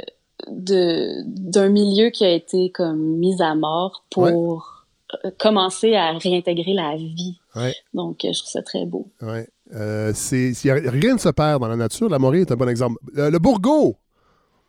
de 0.47 1.23
d'un 1.25 1.69
milieu 1.69 2.09
qui 2.09 2.25
a 2.25 2.31
été 2.31 2.71
comme 2.71 3.17
mis 3.17 3.41
à 3.41 3.53
mort 3.55 4.03
pour 4.09 4.85
euh, 5.25 5.31
commencer 5.37 5.95
à 5.95 6.11
réintégrer 6.17 6.73
la 6.73 6.95
vie. 6.95 7.39
Ouais. 7.55 7.75
Donc, 7.93 8.23
euh, 8.25 8.29
je 8.33 8.39
trouve 8.39 8.51
ça 8.51 8.61
très 8.61 8.85
beau. 8.85 9.09
Ouais. 9.21 9.47
Euh, 9.73 10.11
c'est, 10.13 10.53
rien 10.63 11.13
ne 11.13 11.19
se 11.19 11.29
perd 11.29 11.61
dans 11.61 11.67
la 11.67 11.75
nature. 11.75 12.09
La 12.09 12.19
morille 12.19 12.41
est 12.41 12.51
un 12.51 12.55
bon 12.55 12.67
exemple. 12.69 12.97
Euh, 13.17 13.29
le 13.29 13.39
bourgeot. 13.39 13.95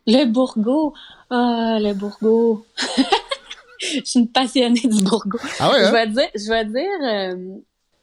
Le 0.07 0.25
bourgo. 0.25 0.93
Ah, 1.29 1.77
le 1.79 1.93
bourgo. 1.93 2.65
je 3.79 4.01
suis 4.03 4.19
une 4.19 4.29
passionnée 4.29 4.81
du 4.81 5.03
bourgo. 5.03 5.37
Ah 5.59 5.71
ouais, 5.71 5.79
Je 5.79 5.85
hein? 5.85 5.91
vais 5.91 6.07
dire, 6.07 6.29
je 6.35 6.49
vais 6.49 6.65
dire 6.65 7.33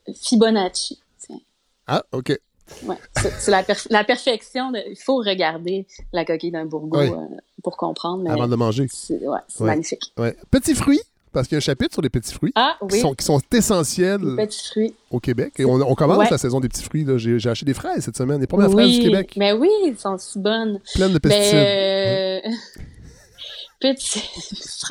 euh, 0.08 0.14
Fibonacci. 0.14 1.00
Tiens. 1.18 1.40
Ah, 1.86 2.02
OK. 2.12 2.38
Ouais. 2.84 2.96
C'est 3.38 3.50
la, 3.50 3.62
perf- 3.62 3.86
la 3.90 4.04
perfection. 4.04 4.70
De, 4.72 4.78
il 4.90 4.96
faut 4.96 5.16
regarder 5.16 5.86
la 6.12 6.24
coquille 6.24 6.50
d'un 6.50 6.64
bourgo 6.66 6.98
Oui. 6.98 7.08
euh, 7.10 7.16
pour 7.62 7.76
comprendre. 7.76 8.22
Mais 8.22 8.30
Avant 8.30 8.48
de 8.48 8.56
manger. 8.56 8.86
c'est 8.92 9.14
ouais, 9.26 9.38
c'est 9.48 9.60
Ouais. 9.62 9.66
magnifique. 9.70 10.12
Petits 10.50 10.74
fruits, 10.74 11.00
parce 11.32 11.46
qu'il 11.46 11.54
y 11.54 11.56
a 11.56 11.58
un 11.58 11.60
chapitre 11.60 11.92
sur 11.92 12.02
les 12.02 12.10
petits 12.10 12.32
fruits 12.32 12.52
Ah 12.54 12.76
qui, 12.90 12.98
sont, 13.00 13.14
qui 13.14 13.24
sont 13.24 13.40
essentiels 13.52 14.20
les 14.22 14.46
petits 14.46 14.66
fruits. 14.70 14.94
au 15.10 15.20
Québec. 15.20 15.52
Et 15.58 15.64
on, 15.64 15.74
on 15.74 15.94
commence 15.94 16.30
la 16.30 16.38
saison 16.38 16.58
des 16.60 16.68
petits 16.68 16.82
fruits. 16.84 17.06
J'ai, 17.16 17.48
acheté 17.48 17.66
des 17.66 17.74
fraises 17.74 18.04
cette 18.04 18.16
semaine, 18.16 18.40
les 18.40 18.46
premières 18.46 18.70
fraises 18.70 18.86
oui, 18.86 18.98
du 18.98 19.04
Québec, 19.10 19.34
mais 19.36 19.52
oui, 19.52 19.68
ils 19.86 19.98
sont 19.98 20.16
si 20.18 20.38
bonnes. 20.38 20.80
pleines 20.94 21.12
de 21.12 21.18
pesticides. 21.18 21.52
Ben, 21.54 22.42
euh, 22.46 22.50
petit... 23.80 24.22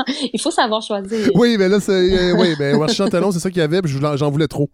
il 0.33 0.39
faut 0.41 0.51
savoir 0.51 0.81
choisir. 0.81 1.29
Oui, 1.35 1.57
mais 1.57 1.69
là, 1.69 1.79
c'est. 1.79 1.91
euh, 1.91 2.33
oui, 2.37 2.55
mais 2.59 2.73
marché 2.77 2.95
Chantalon, 2.95 3.31
c'est 3.31 3.39
ça 3.39 3.49
qu'il 3.49 3.59
y 3.59 3.63
avait, 3.63 3.81
puis 3.81 3.91
j'en 3.91 4.29
voulais 4.31 4.47
trop. 4.47 4.69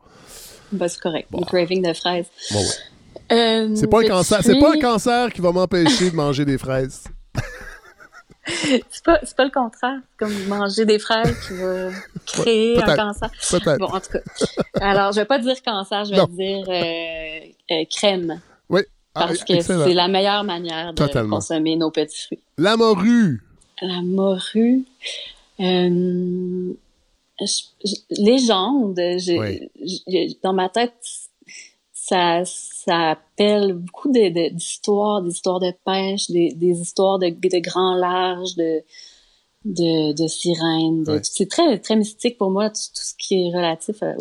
Ben, 0.71 0.87
c'est 0.87 0.99
correct. 0.99 1.27
Bon. 1.31 1.39
Le 1.39 1.45
craving 1.45 1.87
de 1.87 1.93
fraises. 1.93 2.25
Bon, 2.51 2.59
ouais. 2.59 2.65
Euh, 3.31 3.75
C'est 3.75 3.87
pas 3.87 4.01
un 4.01 4.07
cancer, 4.07 4.39
c'est 4.43 4.59
pas 4.59 4.73
un 4.73 4.79
cancer 4.79 5.33
qui 5.33 5.41
va 5.41 5.51
m'empêcher 5.51 6.11
de 6.11 6.15
manger 6.15 6.45
des 6.45 6.57
fraises. 6.57 7.03
C'est 8.47 9.03
pas, 9.03 9.19
pas 9.35 9.45
le 9.45 9.49
contraire. 9.49 9.99
Comme 10.19 10.31
manger 10.47 10.85
des 10.85 10.99
fraises 10.99 11.35
qui 11.47 11.53
va 11.55 11.89
créer 12.27 12.77
un 12.79 12.95
cancer. 12.95 13.31
Bon, 13.79 13.85
en 13.87 13.99
tout 13.99 14.11
cas. 14.11 14.19
Alors, 14.79 15.11
je 15.13 15.19
vais 15.21 15.25
pas 15.25 15.39
dire 15.39 15.55
cancer, 15.63 16.05
je 16.05 16.11
vais 16.11 16.17
Non. 16.17 16.27
dire 16.27 16.63
euh, 16.69 17.39
euh, 17.75 17.85
crème. 17.89 18.39
Oui. 18.69 18.81
Ah, 19.15 19.25
Parce 19.27 19.43
que 19.43 19.59
c'est 19.61 19.93
la 19.95 20.07
meilleure 20.07 20.43
manière 20.43 20.91
de 20.93 20.95
Totalement. 20.97 21.37
consommer 21.37 21.75
nos 21.75 21.89
petits 21.89 22.21
fruits. 22.25 22.39
La 22.59 22.77
morue. 22.77 23.41
La 23.81 24.01
morue. 24.03 24.85
Euh, 25.59 26.73
je- 27.41 27.63
je- 27.83 28.21
légende. 28.21 28.99
Oui. 28.99 30.37
dans 30.43 30.53
ma 30.53 30.69
tête, 30.69 30.93
ça, 31.93 32.43
ça 32.85 33.11
appelle 33.11 33.73
beaucoup 33.73 34.11
de- 34.11 34.29
de- 34.29 34.53
d'histoires, 34.53 35.21
des 35.21 35.31
histoires 35.31 35.59
de 35.59 35.71
pêche, 35.85 36.29
des, 36.29 36.53
des 36.53 36.79
histoires 36.81 37.19
de, 37.19 37.27
de 37.29 37.59
grands 37.59 37.95
larges, 37.95 38.55
de, 38.55 38.81
de, 39.65 40.13
de 40.13 40.27
sirènes. 40.27 41.03
Ouais. 41.07 41.19
C'est 41.23 41.49
très, 41.49 41.79
très 41.79 41.95
mystique 41.95 42.37
pour 42.37 42.51
moi, 42.51 42.69
tout, 42.69 42.75
tout 42.75 43.01
ce 43.01 43.13
qui 43.17 43.47
est 43.47 43.55
relatif 43.55 44.01
à- 44.03 44.13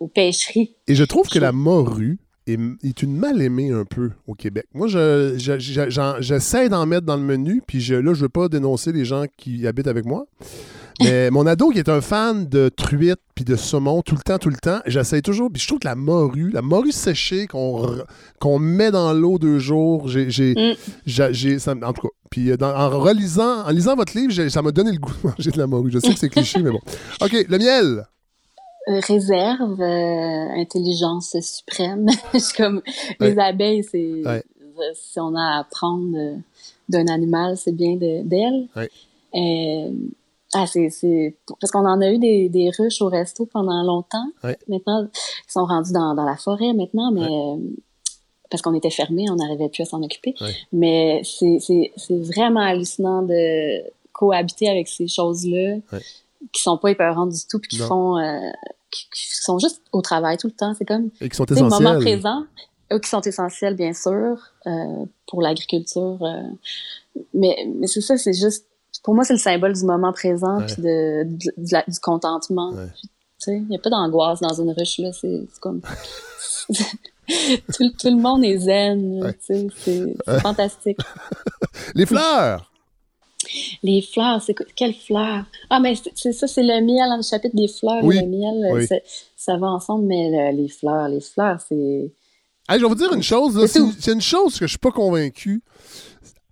aux, 0.00 0.08
pêcheries. 0.08 0.74
Et 0.88 0.94
je 0.94 1.04
trouve 1.04 1.28
que 1.28 1.38
la 1.38 1.52
morue 1.52 2.18
est, 2.46 2.58
est 2.82 3.02
une 3.02 3.16
mal 3.16 3.40
aimée 3.40 3.70
un 3.70 3.84
peu 3.84 4.10
au 4.26 4.34
Québec. 4.34 4.66
Moi, 4.74 4.88
je, 4.88 5.34
je- 5.38 5.58
je- 5.60 5.90
j'en- 5.90 6.16
j'essaie 6.20 6.68
d'en 6.68 6.86
mettre 6.86 7.06
dans 7.06 7.16
le 7.16 7.22
menu, 7.22 7.62
puis 7.64 7.80
je, 7.80 7.94
là, 7.94 8.14
je 8.14 8.22
veux 8.22 8.28
pas 8.28 8.48
dénoncer 8.48 8.90
les 8.92 9.04
gens 9.04 9.26
qui 9.36 9.66
habitent 9.66 9.86
avec 9.86 10.04
moi. 10.04 10.26
Mais 11.00 11.30
mon 11.30 11.46
ado 11.46 11.70
qui 11.70 11.78
est 11.78 11.88
un 11.88 12.00
fan 12.00 12.46
de 12.46 12.68
truite 12.68 13.18
puis 13.34 13.44
de 13.44 13.56
saumon 13.56 14.02
tout 14.02 14.14
le 14.14 14.20
temps, 14.22 14.38
tout 14.38 14.50
le 14.50 14.56
temps, 14.56 14.80
j'essaie 14.86 15.22
toujours. 15.22 15.50
Puis 15.50 15.62
je 15.62 15.66
trouve 15.68 15.78
que 15.78 15.86
la 15.88 15.94
morue, 15.94 16.50
la 16.50 16.62
morue 16.62 16.92
séchée 16.92 17.46
qu'on 17.46 18.58
met 18.58 18.90
dans 18.90 19.12
l'eau 19.12 19.38
deux 19.38 19.58
jours, 19.58 20.08
j'ai, 20.08 20.30
j'ai, 20.30 20.54
Mm. 20.54 21.84
en 21.84 21.92
tout 21.92 22.02
cas. 22.02 22.08
Puis 22.30 22.50
euh, 22.50 22.56
dans- 22.56 22.74
en 22.74 22.88
relisant, 23.00 23.64
en 23.66 23.70
lisant 23.70 23.96
votre 23.96 24.16
livre, 24.16 24.32
ça 24.48 24.62
m'a 24.62 24.70
donné 24.72 24.92
le 24.92 24.98
goût 24.98 25.12
de 25.24 25.28
manger 25.28 25.50
de 25.50 25.58
la 25.58 25.66
morue. 25.66 25.90
Je 25.90 25.98
sais 25.98 26.12
que 26.12 26.18
c'est 26.18 26.28
cliché, 26.28 26.58
mais 26.62 26.70
bon. 26.70 26.80
OK, 27.22 27.32
le 27.48 27.58
miel. 27.58 28.06
Euh, 28.88 29.00
réserve, 29.06 29.80
euh, 29.80 30.60
intelligence 30.60 31.36
suprême. 31.42 32.06
C'est 32.38 32.56
comme 32.56 32.80
les 33.20 33.38
abeilles, 33.38 33.84
c'est 33.84 34.22
Ouais. 34.24 34.42
si 34.94 35.20
on 35.20 35.34
a 35.36 35.56
à 35.56 35.60
apprendre 35.60 36.16
d'un 36.88 37.06
animal, 37.08 37.56
c'est 37.58 37.72
bien 37.76 37.96
de- 37.96 38.22
d'elle. 38.26 38.68
Ouais. 38.74 38.90
Euh, 39.34 39.90
ah, 40.54 40.66
c'est 40.66 40.90
c'est 40.90 41.36
parce 41.60 41.70
qu'on 41.70 41.86
en 41.86 42.00
a 42.00 42.10
eu 42.10 42.18
des, 42.18 42.48
des 42.48 42.70
ruches 42.76 43.00
au 43.02 43.08
resto 43.08 43.46
pendant 43.46 43.82
longtemps. 43.84 44.26
Ouais. 44.42 44.58
Maintenant, 44.68 45.04
ils 45.04 45.52
sont 45.52 45.64
rendus 45.64 45.92
dans, 45.92 46.14
dans 46.14 46.24
la 46.24 46.36
forêt 46.36 46.72
maintenant, 46.72 47.12
mais 47.12 47.22
euh, 47.22 47.56
parce 48.50 48.60
qu'on 48.62 48.74
était 48.74 48.90
fermés, 48.90 49.26
on 49.30 49.36
n'arrivait 49.36 49.68
plus 49.68 49.82
à 49.82 49.86
s'en 49.86 50.02
occuper. 50.02 50.34
Ouais. 50.40 50.54
Mais 50.72 51.22
c'est 51.24 51.58
c'est 51.60 51.92
c'est 51.96 52.18
vraiment 52.18 52.60
hallucinant 52.60 53.22
de 53.22 53.82
cohabiter 54.12 54.68
avec 54.68 54.88
ces 54.88 55.06
choses-là 55.08 55.76
Ouais. 55.92 56.00
qui 56.52 56.62
sont 56.62 56.76
pas 56.78 56.90
épeurantes 56.90 57.30
du 57.30 57.46
tout 57.48 57.58
puis 57.60 57.68
qui 57.68 57.78
Non. 57.78 57.86
font 57.86 58.18
euh, 58.18 58.40
qui, 58.90 59.04
qui 59.14 59.36
sont 59.36 59.58
juste 59.60 59.82
au 59.92 60.02
travail 60.02 60.36
tout 60.36 60.48
le 60.48 60.52
temps. 60.52 60.74
C'est 60.76 60.84
comme 60.84 61.10
Et 61.20 61.28
qui 61.28 61.36
sont 61.36 61.46
sais, 61.46 61.54
le 61.54 61.60
moment 61.62 61.76
essentiels. 61.76 62.00
présent, 62.00 62.44
eux 62.92 62.98
qui 62.98 63.08
sont 63.08 63.20
essentiels 63.20 63.76
bien 63.76 63.92
sûr 63.92 64.36
euh, 64.66 65.04
pour 65.28 65.42
l'agriculture. 65.42 66.18
euh, 66.22 66.42
mais 67.34 67.56
mais 67.76 67.86
c'est 67.86 68.00
ça, 68.00 68.16
c'est 68.18 68.32
juste 68.32 68.66
pour 69.02 69.14
moi 69.14 69.24
c'est 69.24 69.32
le 69.34 69.38
symbole 69.38 69.72
du 69.74 69.84
moment 69.84 70.12
présent 70.12 70.58
Ouais. 70.58 70.66
puis 70.66 70.82
de, 70.82 71.24
de- 71.24 71.54
de 71.56 71.72
la- 71.72 71.84
du 71.86 71.98
contentement. 72.00 72.72
Ouais. 72.72 72.88
Il 73.46 73.66
y 73.70 73.76
a 73.76 73.78
pas 73.78 73.88
d'angoisse 73.90 74.40
dans 74.40 74.52
une 74.52 74.70
ruche 74.70 74.98
là. 74.98 75.12
C'est 75.12 75.40
comme 75.60 75.80
tout, 76.68 77.90
tout 77.98 78.08
le 78.10 78.16
monde 78.20 78.44
est 78.44 78.58
zen. 78.58 79.22
Ouais. 79.22 79.36
C'est 79.40 80.14
fantastique. 80.40 80.98
Les 81.94 82.06
fleurs! 82.06 82.66
Les 83.82 84.02
fleurs, 84.02 84.42
c'est 84.42 84.54
quoi- 84.54 84.66
quelles 84.76 84.94
fleurs? 84.94 85.44
Ah, 85.70 85.80
mais 85.80 85.94
c'est- 86.14 86.32
ça, 86.32 86.46
c'est 86.46 86.62
le 86.62 86.84
miel, 86.84 87.08
dans 87.08 87.16
le 87.16 87.22
chapitre 87.22 87.56
des 87.56 87.68
fleurs. 87.68 88.04
Oui. 88.04 88.16
Le 88.20 88.26
miel, 88.26 88.70
euh, 88.70 88.74
Oui. 88.74 88.86
ça 89.36 89.56
va 89.56 89.68
ensemble, 89.68 90.04
mais 90.06 90.28
le- 90.30 90.56
les 90.62 90.68
fleurs, 90.68 91.08
les 91.08 91.20
fleurs, 91.20 91.58
c'est. 91.66 92.12
Hey, 92.68 92.78
je 92.78 92.82
vais 92.84 92.88
vous 92.88 92.94
dire 92.94 93.12
une 93.14 93.22
chose, 93.22 93.66
c'est 93.66 94.12
une 94.12 94.20
chose 94.20 94.58
que 94.58 94.66
je 94.66 94.70
suis 94.72 94.78
pas 94.78 94.92
convaincu 94.92 95.62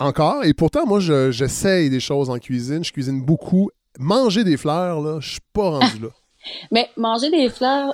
encore, 0.01 0.45
et 0.45 0.55
pourtant, 0.55 0.87
moi, 0.87 1.01
je- 1.01 1.31
j'essaye 1.31 1.91
des 1.91 2.01
choses 2.01 2.31
en 2.31 2.39
cuisine, 2.39 2.85
je 2.85 2.93
cuisine 2.93 3.21
beaucoup. 3.23 3.71
Manger 3.99 4.45
des 4.45 4.57
fleurs, 4.57 5.01
là, 5.01 5.19
je 5.21 5.31
suis 5.31 5.41
pas 5.53 5.71
rendu 5.71 5.99
là. 6.01 6.09
Mais 6.73 6.89
manger 6.97 7.31
des 7.31 7.49
fleurs, 7.51 7.93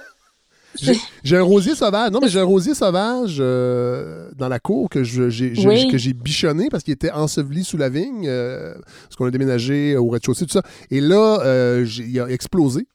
J'ai 1.22 1.36
un 1.36 1.42
rosier 1.42 1.76
sauvage. 1.76 2.10
Non, 2.10 2.18
mais 2.20 2.28
j'ai 2.28 2.40
un 2.40 2.44
rosier 2.44 2.74
sauvage 2.74 3.36
euh, 3.38 4.28
dans 4.36 4.48
la 4.48 4.58
cour 4.58 4.90
que 4.90 5.04
j'ai 5.04 5.30
j'ai- 5.30 5.52
Oui. 5.68 5.86
que 5.88 5.96
j'ai 5.96 6.12
bichonné 6.12 6.66
parce 6.68 6.82
qu'il 6.82 6.92
était 6.92 7.12
enseveli 7.12 7.62
sous 7.62 7.76
la 7.76 7.88
vigne, 7.88 8.26
euh, 8.26 8.74
parce 9.04 9.14
qu'on 9.14 9.26
a 9.26 9.30
déménagé 9.30 9.96
au 9.96 10.08
rez-de-chaussée, 10.08 10.46
tout 10.46 10.52
ça. 10.52 10.62
Et 10.90 11.00
là, 11.00 11.38
euh, 11.44 11.86
il 12.00 12.18
a 12.20 12.26
explosé. 12.28 12.88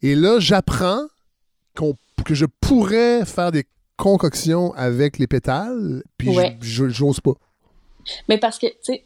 Et 0.00 0.14
là, 0.14 0.38
j'apprends 0.40 1.02
que 2.24 2.34
je 2.34 2.46
pourrais 2.60 3.26
faire 3.26 3.52
des 3.52 3.64
concoctions 3.98 4.72
avec 4.72 5.18
les 5.18 5.26
pétales, 5.26 6.02
puis 6.16 6.32
je- 6.32 6.38
Ouais. 6.38 6.58
j'ose 6.62 7.20
pas. 7.20 7.34
Mais 8.28 8.38
parce 8.38 8.58
que, 8.58 8.66
tu 8.66 8.74
sais, 8.82 9.04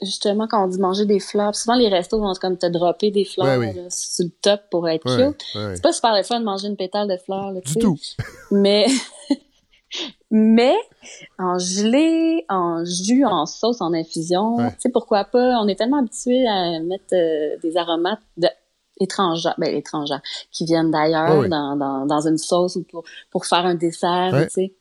justement, 0.00 0.46
quand 0.48 0.64
on 0.64 0.68
dit 0.68 0.78
manger 0.78 1.06
des 1.06 1.20
fleurs, 1.20 1.54
souvent 1.54 1.74
les 1.76 1.88
restos 1.88 2.18
vont 2.20 2.32
comme 2.40 2.58
te 2.58 2.66
dropper 2.66 3.10
des 3.10 3.24
fleurs 3.24 3.58
Ouais, 3.58 3.68
oui. 3.68 3.74
là, 3.74 3.82
sur 3.90 4.24
le 4.24 4.30
top 4.42 4.60
pour 4.70 4.88
être 4.88 5.04
Ouais, 5.06 5.28
cute. 5.32 5.44
ouais. 5.54 5.76
C'est 5.76 5.82
pas 5.82 5.92
super 5.92 6.14
le 6.16 6.22
fun 6.22 6.40
de 6.40 6.44
manger 6.44 6.68
une 6.68 6.76
pétale 6.76 7.08
de 7.08 7.16
fleurs, 7.16 7.52
là, 7.52 7.60
tu 7.60 7.66
Du 7.68 7.72
sais. 7.74 7.78
tout. 7.80 7.98
Mais, 8.50 8.86
mais 10.30 10.74
en 11.38 11.58
gelée, 11.58 12.44
en 12.48 12.84
jus, 12.84 13.24
en 13.26 13.44
sauce, 13.46 13.80
en 13.80 13.92
infusion, 13.92 14.56
tu 14.70 14.74
sais, 14.78 14.88
pourquoi 14.88 15.24
pas? 15.24 15.58
On 15.60 15.68
est 15.68 15.76
tellement 15.76 15.98
habitué 15.98 16.46
à 16.48 16.80
mettre 16.80 17.12
euh, 17.14 17.56
des 17.62 17.76
aromates 17.76 18.20
de 18.38 18.48
étrangers, 19.00 19.50
ben 19.58 19.74
étrangers, 19.74 20.20
qui 20.52 20.64
viennent 20.64 20.90
d'ailleurs 20.90 21.48
dans, 21.48 21.76
dans, 21.76 22.06
dans 22.06 22.26
une 22.28 22.38
sauce 22.38 22.76
ou 22.76 22.84
pour, 22.84 23.02
pour 23.30 23.46
faire 23.46 23.66
un 23.66 23.74
dessert, 23.74 24.30
tu 24.46 24.50
sais. 24.50 24.74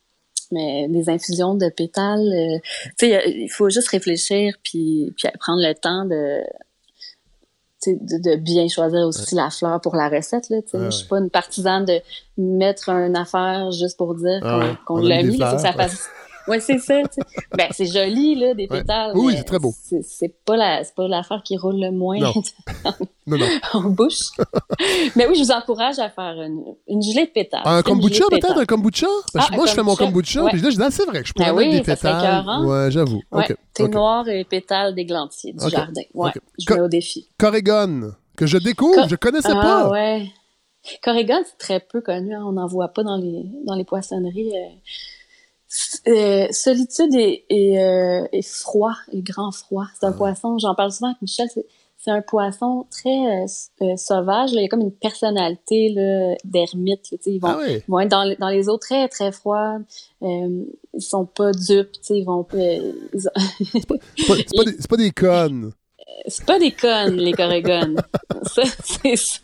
Mais 0.51 0.87
des 0.89 1.09
infusions 1.09 1.55
de 1.55 1.69
pétales, 1.69 2.19
euh, 2.19 2.59
tu 2.97 3.07
sais, 3.07 3.23
il 3.27 3.49
faut 3.49 3.69
juste 3.69 3.87
réfléchir 3.89 4.55
puis, 4.63 5.13
puis 5.17 5.29
prendre 5.39 5.61
le 5.61 5.73
temps 5.73 6.05
de, 6.05 6.41
de, 7.87 8.31
de 8.31 8.35
bien 8.35 8.67
choisir 8.67 9.07
aussi 9.07 9.35
la 9.35 9.49
fleur 9.49 9.79
pour 9.81 9.95
la 9.95 10.09
recette. 10.09 10.49
Là. 10.49 10.57
Ouais, 10.57 10.85
Je 10.85 10.89
suis 10.89 11.07
pas 11.07 11.19
une 11.19 11.29
partisane 11.29 11.85
de 11.85 11.99
mettre 12.37 12.89
une 12.89 13.15
affaire 13.15 13.71
juste 13.71 13.97
pour 13.97 14.15
dire 14.15 14.39
Ah 14.43 14.77
qu'on 14.85 14.97
l'a 14.97 15.23
mis 15.23 15.37
faut 15.37 15.55
que 15.55 15.61
ça 15.61 15.73
fasse... 15.73 16.09
Ouais, 16.47 16.59
c'est 16.59 16.77
ça. 16.80 17.01
Ben, 17.55 17.68
c'est 17.72 17.85
joli, 17.85 18.35
là, 18.35 18.53
des 18.53 18.68
Ouais. 18.69 18.80
pétales. 18.81 19.11
Oui, 19.15 19.34
c'est 19.38 19.43
très 19.43 19.59
beau. 19.59 19.73
C'est 20.03 20.34
pas 20.45 20.57
la, 20.57 20.84
c'est 20.84 20.95
pas 20.95 21.07
l'affaire 21.07 21.41
qui 21.43 21.57
roule 21.57 21.80
le 21.80 21.91
moins 21.91 22.18
Non. 22.19 22.34
Non, 23.27 23.38
non. 23.38 23.45
en 23.73 23.81
bouche. 23.91 24.31
mais 25.15 25.27
oui, 25.27 25.35
je 25.35 25.43
vous 25.43 25.51
encourage 25.51 25.99
à 25.99 26.09
faire 26.09 26.41
une, 26.41 26.63
une 26.88 27.01
gelée 27.03 27.27
de 27.27 27.31
pétales. 27.31 27.61
Un 27.65 27.84
kombucha, 27.84 28.23
peut-être? 28.30 28.57
Un 28.57 28.65
kombucha? 28.65 29.05
Parce 29.31 29.47
que 29.47 29.53
Ah, 29.53 29.55
moi, 29.57 29.65
je 29.68 29.73
fais 29.73 29.84
mon 29.84 29.95
kombucha, 29.95 30.43
puis 30.47 30.59
là, 30.59 30.69
je 30.72 30.76
dis, 30.76 30.84
c'est 30.91 31.05
vrai 31.05 31.22
que 31.22 31.27
je 31.27 31.34
pourrais 31.34 31.51
Ben 31.51 31.55
mettre 31.55 31.69
oui, 31.69 31.76
des 31.77 31.84
pétales. 31.84 32.45
Ouais, 32.65 32.89
j'avoue. 32.91 33.22
Ouais, 33.31 33.47
thé 33.73 33.88
noir 33.88 34.27
et 34.27 34.43
pétales 34.43 34.95
d'églantier 34.95 35.53
du 35.53 35.69
jardin. 35.69 36.01
Ouais, 36.15 36.31
je 36.57 36.73
mets 36.73 36.81
au 36.81 36.88
défi. 36.88 37.27
Corrigan, 37.38 38.11
que 38.35 38.47
je 38.47 38.57
découvre, 38.57 39.03
Co- 39.03 39.07
je 39.09 39.15
connaissais 39.15 39.53
ah, 39.55 39.61
pas. 39.61 39.89
ouais. 39.89 40.26
Corrigan, 41.03 41.41
c'est 41.45 41.57
très 41.59 41.80
peu 41.80 42.01
connu. 42.01 42.34
hein. 42.34 42.43
On 42.43 42.53
n'en 42.53 42.65
voit 42.65 42.88
pas 42.88 43.03
dans 43.03 43.18
les, 43.18 43.45
dans 43.65 43.76
les 43.76 43.84
poissonneries. 43.85 44.51
euh. 44.57 44.69
Euh, 46.07 46.48
solitude 46.52 47.14
et, 47.15 47.45
et, 47.49 47.80
euh, 47.80 48.26
et 48.34 48.41
froid, 48.41 48.93
et 49.14 49.22
grand 49.22 49.52
froid. 49.52 49.85
C'est 49.99 50.06
un 50.06 50.11
poisson, 50.11 50.57
j'en 50.57 50.76
parle 50.76 50.91
souvent 50.91 51.07
avec 51.11 51.22
Michel, 51.22 51.48
c'est, 51.53 52.11
un 52.11 52.22
poisson 52.22 52.88
très 52.89 53.45
euh, 53.81 53.95
sauvage. 53.95 54.52
Là. 54.53 54.60
Il 54.60 54.64
y 54.64 54.65
a 54.65 54.68
comme 54.68 54.81
une 54.81 54.91
personnalité 54.91 55.93
d'ermite. 56.43 57.15
Ils 57.26 57.39
vont, 57.39 57.48
Ah 57.49 57.60
ils 57.69 57.84
vont 57.88 57.99
être 57.99 58.10
dans, 58.10 58.23
les- 58.23 58.35
dans 58.38 58.49
les 58.49 58.68
eaux 58.69 58.77
très, 58.77 59.07
très 59.07 59.31
froides. 59.31 59.84
Ils 60.22 60.65
sont 60.99 61.26
pas 61.26 61.52
dupes. 61.52 61.91
Ils 62.10 62.26
vont, 62.26 62.45
ils 62.53 63.27
ont- 63.27 63.41
C'est 63.72 63.88
pas, 64.57 64.65
des, 64.65 64.73
pas 64.89 64.98
des 64.98 65.11
connes. 65.11 65.72
c'est 66.27 66.45
pas 66.45 66.60
des 66.60 66.72
connes, 66.72 67.15
les 67.18 67.34
c'est 68.84 69.15
ça. 69.15 69.39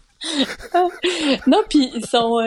non, 1.45 1.61
puis 1.69 1.89
ils 1.95 2.05
sont... 2.05 2.39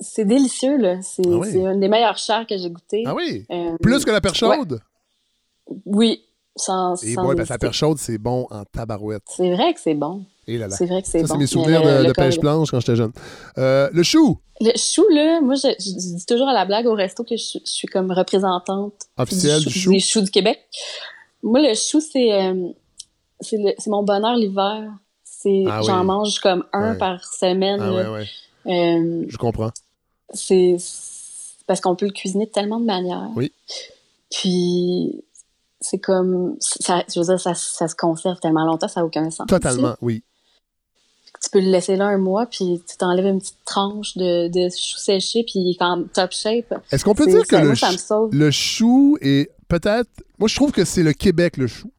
c'est 0.00 0.24
délicieux, 0.24 0.76
là. 0.76 1.00
C'est 1.02 1.22
Ah 1.26 1.36
oui. 1.38 1.54
une 1.56 1.80
des 1.80 1.88
meilleures 1.88 2.18
chars 2.18 2.46
que 2.46 2.56
j'ai 2.56 2.70
goûté. 2.70 3.04
Ah 3.06 3.14
oui? 3.14 3.46
Euh, 3.50 3.76
Plus 3.82 4.04
que 4.04 4.10
la 4.10 4.20
perche 4.20 4.42
ouais. 4.42 4.56
chaude? 4.56 4.80
Oui, 5.86 6.22
sans, 6.56 6.94
Et 7.02 7.14
sans 7.14 7.22
parce 7.34 7.48
que 7.48 7.52
la 7.52 7.58
perche 7.58 7.76
chaude, 7.78 7.98
c'est 7.98 8.18
bon 8.18 8.46
en 8.50 8.64
tabarouette. 8.64 9.22
C'est 9.28 9.52
vrai 9.54 9.74
que 9.74 9.80
c'est 9.80 9.94
bon. 9.94 10.24
Et 10.46 10.56
là 10.56 10.66
là. 10.66 10.74
C'est 10.74 10.86
vrai 10.86 11.02
que 11.02 11.08
c'est 11.08 11.18
Ça, 11.20 11.26
bon. 11.26 11.34
c'est 11.34 11.38
mes 11.38 11.46
souvenirs 11.46 11.84
le- 11.84 12.06
de, 12.06 12.12
pêche 12.12 12.38
blanche 12.38 12.70
quand 12.70 12.80
j'étais 12.80 12.96
jeune. 12.96 13.12
Euh, 13.58 13.90
le 13.92 14.02
chou, 14.02 14.38
Le 14.60 14.70
chou, 14.76 15.04
là, 15.10 15.40
moi, 15.42 15.54
je, 15.56 15.68
je 15.78 16.16
dis 16.16 16.24
toujours 16.26 16.48
à 16.48 16.54
la 16.54 16.64
blague 16.64 16.86
au 16.86 16.94
resto 16.94 17.22
que 17.22 17.36
je, 17.36 17.58
je 17.64 17.70
suis 17.70 17.86
comme 17.88 18.10
représentante 18.10 18.94
officiel 19.18 19.60
du 19.62 19.70
chou. 19.70 19.92
des 19.92 20.00
choux 20.00 20.22
du 20.22 20.30
Québec. 20.30 20.58
Moi, 21.42 21.60
le 21.60 21.74
chou, 21.74 22.00
c'est 22.00 22.32
euh, 22.32 22.68
c'est 23.40 23.58
le- 23.58 23.74
c'est 23.78 23.90
mon 23.90 24.02
bonheur 24.02 24.34
l'hiver. 24.36 24.90
Ah 25.66 25.80
J'en 25.84 26.00
oui. 26.00 26.06
mange 26.06 26.40
comme 26.40 26.64
un 26.72 26.92
Ouais. 26.92 26.98
par 26.98 27.22
semaine. 27.24 27.78
Ah 27.80 27.92
ouais, 27.92 28.08
ouais. 28.08 28.26
Euh, 28.66 29.24
Je 29.28 29.36
comprends. 29.36 29.70
C'est 30.32 30.76
parce 31.66 31.80
qu'on 31.80 31.96
peut 31.96 32.06
le 32.06 32.12
cuisiner 32.12 32.46
de 32.46 32.50
tellement 32.50 32.80
de 32.80 32.84
manières. 32.86 33.30
Oui. 33.36 33.52
Puis 34.30 35.24
c'est 35.80 35.98
comme 35.98 36.56
ça, 36.60 37.04
je 37.12 37.20
veux 37.20 37.26
dire, 37.26 37.40
ça, 37.40 37.54
ça 37.54 37.88
se 37.88 37.94
conserve 37.94 38.40
tellement 38.40 38.64
longtemps, 38.64 38.88
ça 38.88 39.00
n'a 39.00 39.06
aucun 39.06 39.30
sens. 39.30 39.46
Totalement, 39.46 39.94
oui. 40.02 40.22
Tu 41.42 41.50
peux 41.50 41.60
le 41.60 41.70
laisser 41.70 41.94
là 41.96 42.06
un 42.06 42.18
mois, 42.18 42.46
puis 42.46 42.82
tu 42.88 42.96
t'enlèves 42.96 43.26
une 43.26 43.38
petite 43.38 43.64
tranche 43.64 44.16
de, 44.16 44.48
de 44.48 44.68
chou 44.70 44.98
séché, 44.98 45.44
puis 45.44 45.60
il 45.60 45.70
est 45.70 45.82
en 45.82 46.02
top 46.02 46.32
shape. 46.32 46.74
Est-ce 46.90 47.04
qu'on 47.04 47.14
peut 47.14 47.26
dire 47.26 47.46
que 47.46 47.74
ça- 47.76 48.18
le, 48.32 48.50
chou 48.50 49.16
est 49.20 49.48
peut-être... 49.68 50.10
Moi, 50.38 50.48
je 50.48 50.56
trouve 50.56 50.72
que 50.72 50.84
c'est 50.84 51.04
le 51.04 51.12
Québec, 51.12 51.56
le 51.56 51.68
chou. 51.68 51.92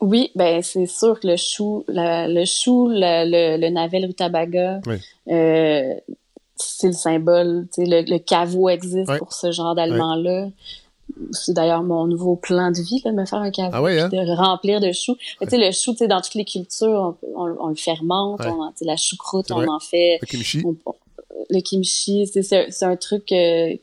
Oui, 0.00 0.30
ben 0.34 0.62
c'est 0.62 0.86
sûr 0.86 1.20
que 1.20 1.26
le 1.26 1.36
chou, 1.36 1.84
la- 1.88 2.26
le 2.26 2.46
chou, 2.46 2.88
le, 2.88 3.58
le, 3.58 3.98
le 4.00 4.06
rutabaga, 4.06 4.80
Oui. 4.86 4.96
euh, 5.30 5.94
c'est 6.56 6.88
le 6.88 6.92
symbole. 6.94 7.68
Tu 7.72 7.84
sais, 7.84 7.90
le, 7.90 8.02
le 8.10 8.18
caveau 8.18 8.68
existe 8.68 9.08
Ouais. 9.10 9.18
pour 9.18 9.32
ce 9.32 9.52
genre 9.52 9.74
d'aliments-là. 9.74 10.48
C'est 11.30 11.52
d'ailleurs 11.52 11.84
mon 11.84 12.06
nouveau 12.06 12.34
plan 12.34 12.70
de 12.72 12.78
vie, 12.82 13.00
là, 13.04 13.12
de 13.12 13.16
me 13.16 13.24
faire 13.26 13.38
un 13.38 13.50
caveau, 13.52 13.70
Ah 13.74 13.82
ouais, 13.82 14.00
hein? 14.00 14.08
de 14.08 14.36
remplir 14.36 14.80
de 14.80 14.90
choux. 14.92 15.14
Mais 15.40 15.46
tu 15.46 15.52
sais, 15.56 15.58
le 15.64 15.70
chou, 15.70 15.92
tu 15.92 15.98
sais, 15.98 16.08
dans 16.08 16.20
toutes 16.20 16.34
les 16.34 16.44
cultures, 16.44 17.16
on, 17.22 17.42
on- 17.42 17.56
on 17.60 17.68
le 17.68 17.76
fermente, 17.76 18.40
on 18.44 18.62
en- 18.62 18.70
tu 18.72 18.78
sais, 18.78 18.84
la 18.86 18.96
choucroute, 18.96 19.50
on 19.52 19.66
en 19.68 19.78
fait 19.78 20.18
Le 20.20 20.26
kimchi. 20.26 20.62
le 21.50 21.60
kimchi, 21.60 22.24
tu 22.26 22.32
sais, 22.32 22.42
c'est 22.42 22.70
c'est 22.70 22.84
un 22.84 22.96
truc 22.96 23.30
euh, 23.30 23.74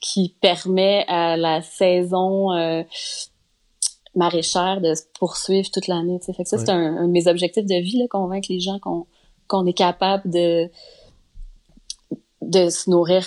qui 0.00 0.34
permet 0.40 1.04
à 1.06 1.36
la 1.36 1.60
saison 1.62 2.52
euh, 2.52 2.82
maraîchère 4.14 4.80
de 4.80 4.94
se 4.94 5.02
poursuivre 5.18 5.68
toute 5.70 5.86
l'année. 5.86 6.18
tu 6.20 6.26
sais. 6.26 6.32
Fait 6.32 6.42
que 6.44 6.48
ça, 6.48 6.58
c'est 6.58 6.70
un, 6.70 6.96
un 6.96 7.06
de 7.06 7.12
mes 7.12 7.28
objectifs 7.28 7.64
de 7.66 7.74
vie, 7.82 7.98
là, 7.98 8.06
convaincre 8.10 8.48
les 8.50 8.60
gens 8.60 8.78
qu'on 8.78 9.06
qu'on 9.48 9.66
est 9.66 9.72
capable 9.74 10.30
de 10.30 10.70
de 12.42 12.68
se 12.70 12.90
nourrir 12.90 13.24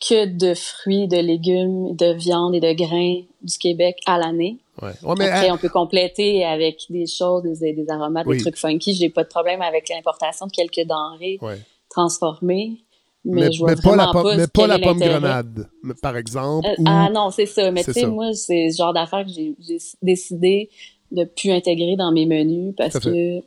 que 0.00 0.26
de 0.26 0.54
fruits, 0.54 1.06
de 1.08 1.16
légumes, 1.18 1.94
de 1.94 2.12
viande 2.12 2.54
et 2.56 2.60
de 2.60 2.72
grains 2.72 3.22
du 3.42 3.58
Québec 3.58 3.98
à 4.06 4.18
l'année. 4.18 4.58
Ouais. 4.80 4.88
Ouais, 5.02 5.14
mais, 5.18 5.28
Après, 5.28 5.48
hein, 5.48 5.54
on 5.54 5.58
peut 5.58 5.68
compléter 5.68 6.44
avec 6.44 6.80
des 6.90 7.06
choses, 7.06 7.42
des, 7.60 7.72
des 7.72 7.88
aromates, 7.88 8.26
Oui. 8.26 8.38
des 8.38 8.42
trucs 8.42 8.56
funky. 8.58 8.94
J'ai 8.94 9.10
pas 9.10 9.22
de 9.22 9.28
problème 9.28 9.62
avec 9.62 9.88
l'importation 9.88 10.46
de 10.46 10.50
quelques 10.52 10.84
denrées 10.86 11.38
ouais. 11.40 11.58
transformées. 11.88 12.78
Mais, 13.24 13.42
mais, 13.42 13.52
je 13.52 13.60
vois 13.60 13.76
mais 13.76 13.80
pas 13.80 13.94
la, 13.94 14.06
pomme- 14.06 14.22
pas, 14.24 14.36
mais 14.36 14.46
pas 14.48 14.66
la 14.66 14.78
pomme 14.80 14.98
grenade, 14.98 15.68
par 16.02 16.16
exemple. 16.16 16.66
Euh, 16.66 16.74
ou- 16.78 16.84
Ah 16.86 17.08
non, 17.12 17.30
c'est 17.30 17.46
ça. 17.46 17.70
Mais 17.70 17.84
tu 17.84 17.92
sais, 17.92 18.06
moi, 18.06 18.32
c'est 18.34 18.70
ce 18.70 18.78
genre 18.78 18.92
d'affaires 18.92 19.24
que 19.24 19.30
j'ai 19.30 19.54
décidé 20.02 20.68
de 21.12 21.22
plus 21.24 21.52
intégrer 21.52 21.94
dans 21.94 22.10
mes 22.10 22.26
menus 22.26 22.74
parce 22.76 22.98
que 22.98 23.38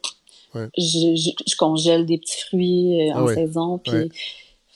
je, 0.53 0.69
je, 0.77 1.31
je 1.45 1.55
congèle 1.57 2.05
des 2.05 2.17
petits 2.19 2.39
fruits 2.47 3.09
euh, 3.09 3.13
Ah 3.15 3.21
en 3.23 3.25
ouais. 3.25 3.35
saison. 3.35 3.77
Puis. 3.79 4.09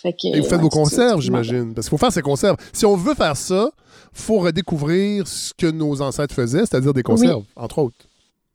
Fait 0.02 0.14
que, 0.14 0.28
Et 0.36 0.40
vous 0.40 0.48
faites 0.48 0.62
vos 0.62 0.70
conserves, 0.70 1.20
j'imagine. 1.22 1.74
Parce 1.74 1.88
qu'il 1.88 1.98
faut 1.98 2.04
faire 2.04 2.14
ces 2.14 2.22
conserves. 2.22 2.56
Si 2.72 2.86
on 2.86 2.96
veut 2.96 3.16
faire 3.16 3.36
ça, 3.36 3.70
faut 4.14 4.40
redécouvrir 4.40 5.28
ce 5.28 5.54
que 5.54 5.68
nos 5.70 6.02
ancêtres 6.02 6.34
faisaient, 6.34 6.66
c'est-à-dire 6.66 6.94
des 6.94 7.04
conserves, 7.04 7.44
entre 7.56 7.80
autres. 7.80 7.98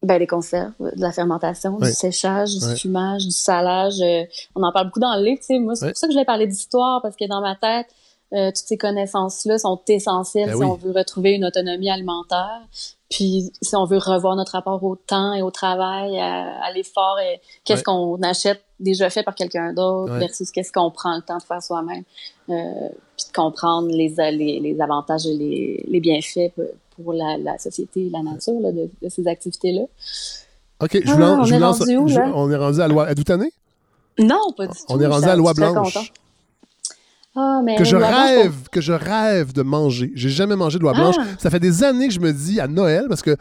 Ben, 0.03 0.19
les 0.19 0.27
conserves, 0.27 0.73
de 0.81 1.01
la 1.01 1.13
fermentation, 1.13 1.79
du 1.79 1.91
séchage, 1.91 2.51
du 2.59 2.77
fumage, 2.77 3.25
du 3.25 3.31
salage. 3.31 4.01
euh, 4.03 4.25
on 4.55 4.63
en 4.63 4.73
parle 4.73 4.87
beaucoup 4.87 5.01
dans 5.01 5.17
le 5.17 5.25
livre, 5.25 5.39
tu 5.41 5.47
sais. 5.47 5.59
Moi, 5.59 5.75
c'est 5.77 5.89
pour 5.89 5.97
ça 5.97 6.07
que 6.07 6.13
je 6.13 6.17
voulais 6.17 6.27
parler 6.27 6.47
d'histoire, 6.47 7.01
parce 7.03 7.17
que 7.17 7.27
dans 7.27 7.41
ma 7.41 7.57
tête, 7.57 7.87
euh, 8.33 8.49
toutes 8.49 8.67
ces 8.67 8.77
connaissances-là 8.79 9.59
sont 9.59 9.81
essentielles 9.89 10.51
Ben 10.51 10.57
si 10.57 10.63
oui. 10.63 10.67
on 10.67 10.75
veut 10.75 10.93
retrouver 10.93 11.33
une 11.33 11.45
autonomie 11.45 11.91
alimentaire. 11.91 12.63
Puis 13.11 13.53
si 13.63 13.77
on 13.77 13.85
veut 13.85 13.99
revoir 13.99 14.35
notre 14.35 14.53
rapport 14.53 14.83
au 14.83 14.97
temps 14.97 15.35
et 15.35 15.43
au 15.43 15.51
travail, 15.53 16.19
à, 16.19 16.65
à 16.65 16.73
l'effort 16.73 17.19
et 17.21 17.41
qu'est-ce 17.65 17.81
Ouais. 17.81 17.85
qu'on 17.85 18.21
achète 18.23 18.63
déjà 18.81 19.09
fait 19.11 19.23
par 19.23 19.35
quelqu'un 19.37 19.73
d'autre 19.73 20.13
Ouais. 20.13 20.19
versus 20.19 20.51
qu'est-ce 20.51 20.73
qu'on 20.73 20.91
prend 20.91 21.15
le 21.15 21.23
temps 21.23 21.37
de 21.39 21.43
faire 21.43 21.63
soi-même. 21.63 22.03
Euh, 22.51 22.89
puis 23.17 23.27
de 23.29 23.33
comprendre 23.33 23.89
les, 23.89 24.09
les, 24.33 24.59
les 24.61 24.81
avantages 24.81 25.27
et 25.27 25.35
les, 25.35 25.85
les 25.89 26.01
bienfaits 26.01 26.53
pour- 26.97 27.13
la, 27.13 27.37
la 27.39 27.59
société 27.59 28.07
et 28.07 28.11
la 28.11 28.23
nature 28.23 28.59
là, 28.61 28.73
de, 28.73 28.89
de 29.03 29.09
ces 29.09 29.27
activités-là. 29.29 29.83
OK, 30.81 30.91
je 31.05 31.11
Ah, 31.11 31.13
vous 31.15 31.19
lance. 31.21 31.39
on 31.41 31.45
je 31.45 31.55
est 31.55 31.57
vous 31.57 31.63
lance- 31.63 31.79
rendu 31.81 31.97
où, 31.97 32.09
je- 32.09 32.19
là? 32.19 32.33
on 32.35 32.51
est 32.51 32.57
rendu 32.57 32.81
à 32.81 32.89
loi. 32.89 33.11
Êtes-vous 33.11 33.25
tanné? 33.25 33.53
Non, 34.19 34.53
pas 34.57 34.67
du 34.67 34.73
tout. 34.77 34.85
On 34.89 35.01
est 35.01 35.07
rendu 35.07 35.27
à 35.27 35.37
loi 35.37 35.53
blanche. 35.55 36.13
Ah, 37.37 37.61
mais 37.65 37.77
que 37.77 37.85
je 37.85 37.97
blanche, 37.97 38.13
rêve, 38.15 38.55
que 38.71 38.81
je 38.81 38.93
rêve 38.93 39.53
de 39.53 39.63
manger. 39.63 40.13
J'ai 40.15 40.29
jamais 40.31 40.57
mangé 40.57 40.79
de 40.79 40.83
loi 40.85 40.93
blanche. 40.93 41.17
Ah. 41.19 41.25
Ça 41.39 41.51
fait 41.51 41.61
des 41.61 41.83
années 41.83 42.09
que 42.09 42.15
je 42.15 42.21
me 42.21 42.33
dis 42.33 42.61
à 42.61 42.69
Noël, 42.69 43.07
parce 43.09 43.23
que 43.23 43.37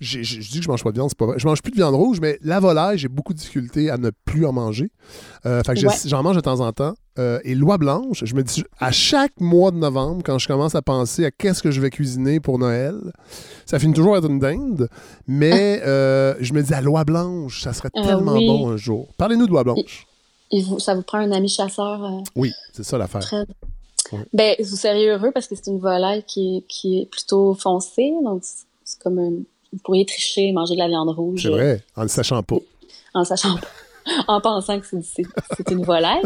je 0.00 0.18
dis 0.20 0.58
que 0.58 0.64
je 0.64 0.68
mange 0.68 0.82
pas 0.82 0.90
de 0.90 0.96
viande, 0.96 1.08
c'est 1.10 1.16
pas 1.18 1.26
vrai. 1.26 1.36
Je 1.38 1.46
mange 1.46 1.62
plus 1.62 1.70
de 1.70 1.76
viande 1.76 1.94
rouge, 1.94 2.18
mais 2.20 2.38
la 2.42 2.58
volaille, 2.58 2.98
j'ai 2.98 3.08
beaucoup 3.08 3.32
de 3.32 3.38
difficulté 3.38 3.90
à 3.90 3.96
ne 3.96 4.10
plus 4.24 4.44
en 4.44 4.52
manger. 4.52 4.90
Euh, 5.46 5.62
fait 5.64 5.74
que 5.74 5.80
je- 5.80 5.86
Ouais. 5.86 5.94
j'en 6.06 6.22
mange 6.22 6.36
de 6.36 6.40
temps 6.40 6.60
en 6.60 6.72
temps. 6.72 6.94
Euh, 7.18 7.38
et 7.44 7.54
loi 7.54 7.78
blanche, 7.78 8.24
je 8.24 8.34
me 8.34 8.42
dis 8.42 8.64
à 8.80 8.90
chaque 8.90 9.38
mois 9.40 9.70
de 9.70 9.76
novembre, 9.76 10.22
quand 10.24 10.38
je 10.38 10.48
commence 10.48 10.74
à 10.74 10.82
penser 10.82 11.24
à 11.24 11.30
qu'est-ce 11.30 11.62
que 11.62 11.70
je 11.70 11.80
vais 11.80 11.90
cuisiner 11.90 12.40
pour 12.40 12.58
Noël, 12.58 12.96
ça 13.66 13.78
finit 13.78 13.94
toujours 13.94 14.16
être 14.16 14.28
une 14.28 14.40
dinde, 14.40 14.88
mais 15.28 15.80
euh, 15.86 16.34
je 16.40 16.52
me 16.54 16.62
dis 16.62 16.74
à 16.74 16.80
loi 16.80 17.04
blanche, 17.04 17.62
ça 17.62 17.72
serait 17.72 17.90
Ah 17.96 18.02
tellement 18.02 18.32
oui. 18.34 18.46
bon 18.48 18.70
un 18.70 18.76
jour. 18.76 19.12
Parlez-nous 19.16 19.46
de 19.46 19.50
loi 19.52 19.62
blanche. 19.62 20.06
Vous, 20.52 20.78
ça 20.78 20.94
vous 20.94 21.02
prend 21.02 21.18
un 21.18 21.32
ami 21.32 21.48
chasseur 21.48 22.04
euh, 22.04 22.20
Oui, 22.36 22.52
c'est 22.72 22.84
ça 22.84 22.98
l'affaire. 22.98 23.44
Ben, 24.32 24.54
vous 24.60 24.76
seriez 24.76 25.08
heureux 25.08 25.32
parce 25.32 25.48
que 25.48 25.54
c'est 25.56 25.66
une 25.68 25.80
volaille 25.80 26.22
qui 26.24 26.58
est, 26.58 26.66
qui 26.68 27.00
est 27.00 27.06
plutôt 27.06 27.54
foncée, 27.54 28.12
donc 28.22 28.42
c'est- 28.44 28.98
comme 29.00 29.18
un... 29.18 29.30
Vous 29.72 29.78
pourriez 29.82 30.04
tricher, 30.06 30.52
manger 30.52 30.74
de 30.74 30.78
la 30.78 30.86
viande 30.86 31.08
rouge. 31.08 31.42
C'est 31.42 31.48
vrai, 31.48 31.82
en 31.96 32.04
ne 32.04 32.08
sachant 32.08 32.42
pas. 32.44 32.58
en 33.14 33.24
sachant 33.24 33.56
pas, 33.56 33.66
en 34.28 34.40
pensant 34.40 34.78
que 34.78 34.86
c'est 35.02 35.70
une 35.70 35.82
volaille. 35.84 36.22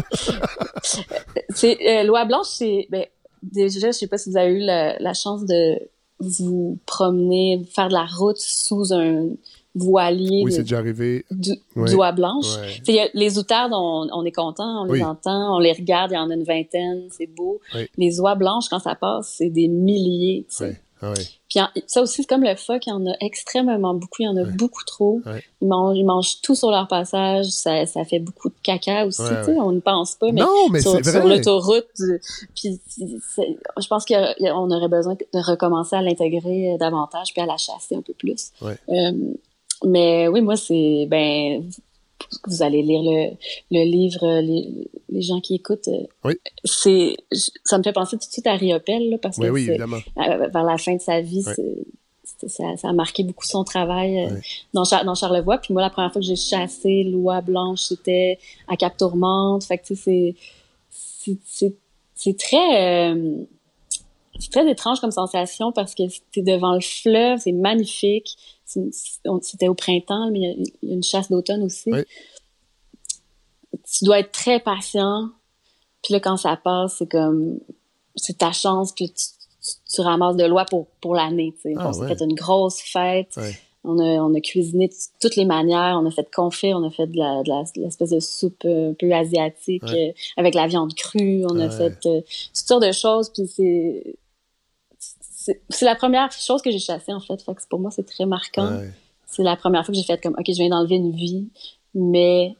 c'est 1.49 1.77
euh, 1.87 2.03
loi 2.03 2.25
blanche, 2.25 2.45
c'est 2.47 2.87
ben, 2.91 3.05
déjà, 3.41 3.87
je 3.87 3.97
sais 3.97 4.07
pas 4.07 4.17
si 4.19 4.29
vous 4.29 4.37
avez 4.37 4.51
eu 4.51 4.59
la, 4.59 4.99
la 4.99 5.13
chance 5.15 5.45
de 5.45 5.79
vous 6.19 6.77
promener, 6.85 7.63
faire 7.73 7.87
de 7.87 7.93
la 7.93 8.05
route 8.05 8.37
sous 8.37 8.93
un 8.93 9.29
voilier 9.75 10.41
Oui, 10.43 10.51
de- 10.51 10.55
c'est 10.57 10.61
déjà 10.63 10.77
arrivé. 10.79 11.25
du, 11.31 11.51
d'oie 11.75 12.11
blanche. 12.11 12.45
A- 12.87 13.09
les 13.13 13.37
outardes, 13.37 13.71
on, 13.73 14.07
on 14.11 14.25
est 14.25 14.31
content, 14.31 14.81
on 14.83 14.91
les 14.91 15.03
entend, 15.03 15.55
on 15.55 15.59
les 15.59 15.73
regarde, 15.73 16.11
il 16.11 16.15
y 16.15 16.17
en 16.17 16.29
a 16.29 16.33
une 16.33 16.43
vingtaine, 16.43 17.07
c'est 17.11 17.27
beau. 17.27 17.59
Les 17.97 18.19
oies 18.19 18.35
blanches, 18.35 18.65
quand 18.69 18.79
ça 18.79 18.95
passe, 18.95 19.35
c'est 19.37 19.49
des 19.49 19.67
milliers. 19.67 20.45
Ah. 21.01 21.13
Puis 21.49 21.61
en- 21.61 21.69
ça 21.87 22.01
aussi, 22.01 22.23
c'est 22.23 22.27
comme 22.27 22.43
le 22.43 22.55
phoque, 22.57 22.85
il 22.87 22.89
y 22.89 22.91
en 22.91 23.05
a 23.07 23.13
extrêmement 23.21 23.93
beaucoup, 23.93 24.17
il 24.19 24.25
y 24.25 24.27
en 24.27 24.35
a 24.35 24.43
beaucoup 24.43 24.83
trop. 24.85 25.21
Ils, 25.61 25.67
mangent, 25.69 25.97
ils 25.97 26.03
mangent 26.03 26.41
tout 26.41 26.55
sur 26.55 26.71
leur 26.71 26.89
passage, 26.89 27.45
ça, 27.45 27.85
ça 27.85 28.03
fait 28.03 28.19
beaucoup 28.19 28.49
de 28.49 28.55
caca 28.63 29.05
aussi, 29.05 29.21
on 29.47 29.71
ne 29.71 29.79
pense 29.79 30.15
pas, 30.15 30.29
mais, 30.33 30.41
non, 30.41 30.67
mais 30.71 30.81
sur, 30.81 30.99
l'autoroute, 31.25 31.87
du- 31.97 32.19
puis 32.53 32.81
je 32.97 33.87
pense 33.87 34.05
qu'on 34.05 34.71
aurait 34.71 34.89
besoin 34.89 35.15
de 35.15 35.39
recommencer 35.39 35.95
à 35.95 36.01
l'intégrer 36.01 36.73
euh, 36.73 36.77
davantage, 36.77 37.31
puis 37.33 37.41
à 37.41 37.45
la 37.45 37.55
chasser 37.55 37.95
un 37.95 38.01
peu 38.01 38.13
plus. 38.13 38.51
Euh, 38.89 39.11
mais 39.85 40.27
oui, 40.27 40.41
moi, 40.41 40.55
c'est, 40.57 41.05
ben, 41.07 41.69
vous 42.47 42.61
allez 42.63 42.81
lire 42.81 43.01
le, 43.01 43.31
le 43.71 43.83
livre, 43.85 44.23
euh, 44.23 44.41
les, 44.41 44.67
les 45.09 45.21
gens 45.21 45.39
qui 45.39 45.55
écoutent. 45.55 45.87
euh, 45.87 46.03
Oui. 46.25 46.33
C'est, 46.63 47.15
ça 47.63 47.77
me 47.77 47.83
fait 47.83 47.93
penser 47.93 48.17
tout 48.17 48.27
de 48.27 48.31
suite 48.31 48.47
à 48.47 48.55
Riopelle, 48.55 49.09
là, 49.09 49.17
parce 49.17 49.37
Oui, 49.37 49.47
que 49.47 49.51
oui, 49.51 49.63
c'est- 49.65 49.69
évidemment. 49.71 49.97
euh, 50.17 50.47
vers 50.47 50.63
la 50.63 50.77
fin 50.77 50.95
de 50.95 51.01
sa 51.01 51.21
vie, 51.21 51.41
c'est- 51.43 51.55
c'est- 52.23 52.49
ça, 52.49 52.77
ça 52.77 52.89
a 52.89 52.93
marqué 52.93 53.23
beaucoup 53.23 53.45
son 53.45 53.63
travail 53.63 54.19
euh, 54.25 54.29
dans, 54.73 54.83
dans 55.05 55.15
Charlevoix. 55.15 55.57
Puis 55.57 55.73
moi, 55.73 55.81
la 55.81 55.89
première 55.89 56.11
fois 56.11 56.21
que 56.21 56.27
j'ai 56.27 56.35
chassé 56.35 57.03
l'oie 57.03 57.41
blanche, 57.41 57.79
c'était 57.81 58.37
à 58.67 58.75
Cap 58.77 58.95
Tourmente. 58.97 59.63
Fait 59.63 59.77
que 59.77 59.87
tu 59.87 59.95
sais, 59.95 60.35
c'est- 60.89 61.31
c'est 61.31 61.37
c'est 61.45 61.73
c'est 62.15 62.37
très 62.37 63.11
euh, 63.11 63.35
c'est 64.39 64.51
très 64.51 64.69
étrange 64.69 64.99
comme 64.99 65.11
sensation 65.11 65.71
parce 65.71 65.95
que 65.95 66.03
t'es 66.31 66.41
devant 66.41 66.73
le 66.73 66.81
fleuve, 66.81 67.39
c'est 67.39 67.51
magnifique. 67.51 68.35
C'était 69.41 69.67
au 69.67 69.73
printemps, 69.73 70.29
mais 70.31 70.39
il 70.39 70.43
y 70.43 70.47
a- 70.51 70.65
il 70.83 70.89
y 70.89 70.91
a 70.91 70.95
une 70.95 71.03
chasse 71.03 71.29
d'automne 71.29 71.63
aussi. 71.63 71.91
Oui. 71.91 72.01
Tu 73.91 74.05
dois 74.05 74.19
être 74.19 74.31
très 74.31 74.59
patient. 74.59 75.29
Puis 76.03 76.13
là, 76.13 76.19
quand 76.19 76.37
ça 76.37 76.55
passe, 76.55 76.95
c'est 76.99 77.09
comme 77.09 77.59
c'est 78.15 78.37
ta 78.37 78.51
chance. 78.51 78.91
Puis 78.93 79.09
tu, 79.11 79.25
tu, 79.61 79.95
tu 79.95 80.01
ramasses 80.01 80.35
de 80.35 80.45
l'oie 80.45 80.65
pour, 80.65 80.87
pour 81.01 81.15
l'année. 81.15 81.53
Ah, 81.77 81.89
on 81.89 81.93
s'est 81.93 82.01
ouais. 82.01 82.15
fait 82.15 82.23
une 82.23 82.35
grosse 82.35 82.79
fête. 82.81 83.35
Ouais. 83.37 83.57
On 83.85 83.97
a, 83.97 84.03
on 84.21 84.33
a 84.35 84.41
cuisiné 84.41 84.87
de 84.89 84.93
toutes 85.21 85.35
les 85.37 85.45
manières. 85.45 85.97
On 86.01 86.05
a 86.05 86.11
fait 86.11 86.29
confit, 86.33 86.73
on 86.73 86.83
a 86.85 86.91
fait 86.91 87.07
de 87.07 87.17
la, 87.17 87.43
de 87.43 87.81
l'espèce 87.81 88.13
soupe 88.19 88.63
euh, 88.65 88.91
un 88.91 88.93
peu 88.93 89.11
asiatique 89.13 89.83
Ouais. 89.83 90.09
euh, 90.09 90.19
avec 90.37 90.53
la 90.53 90.67
viande 90.67 90.93
crue. 90.95 91.43
On 91.49 91.57
a 91.59 91.67
Ouais. 91.67 91.71
fait 91.77 92.05
euh, 92.07 92.21
toutes 92.53 92.67
sortes 92.67 92.83
de 92.85 92.91
choses. 92.91 93.29
Puis 93.29 93.47
c'est, 93.47 94.15
c'est, 95.39 95.85
la 95.85 95.95
première 95.95 96.31
chose 96.31 96.61
que 96.61 96.69
j'ai 96.69 96.79
chassée, 96.79 97.13
en 97.13 97.21
fait. 97.21 97.41
Fait 97.41 97.55
que 97.55 97.61
pour 97.69 97.79
moi, 97.79 97.91
c'est 97.91 98.05
très 98.05 98.25
marquant. 98.25 98.77
Ouais. 98.77 98.91
C'est 99.25 99.43
la 99.43 99.55
première 99.55 99.85
fois 99.85 99.93
que 99.93 99.97
j'ai 99.97 100.05
fait 100.05 100.21
comme, 100.21 100.35
OK, 100.37 100.45
je 100.47 100.53
viens 100.53 100.69
d'enlever 100.69 100.95
une 100.95 101.11
vie, 101.11 101.47
mais 101.95 102.55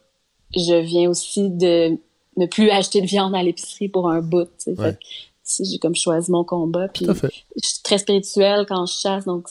je 0.56 0.80
viens 0.80 1.10
aussi 1.10 1.50
de 1.50 1.98
ne 2.36 2.46
plus 2.46 2.70
acheter 2.70 3.02
de 3.02 3.06
viande 3.06 3.34
à 3.34 3.42
l'épicerie 3.42 3.88
pour 3.88 4.08
un 4.10 4.22
bout. 4.22 4.48
Ouais. 4.66 4.96
J'ai 5.44 5.78
comme 5.78 5.94
choisi 5.94 6.30
mon 6.30 6.44
combat. 6.44 6.88
Puis 6.88 7.06
je 7.06 7.68
suis 7.68 7.82
très 7.82 7.98
spirituelle 7.98 8.64
quand 8.66 8.86
je 8.86 8.94
chasse, 8.94 9.24
donc 9.26 9.48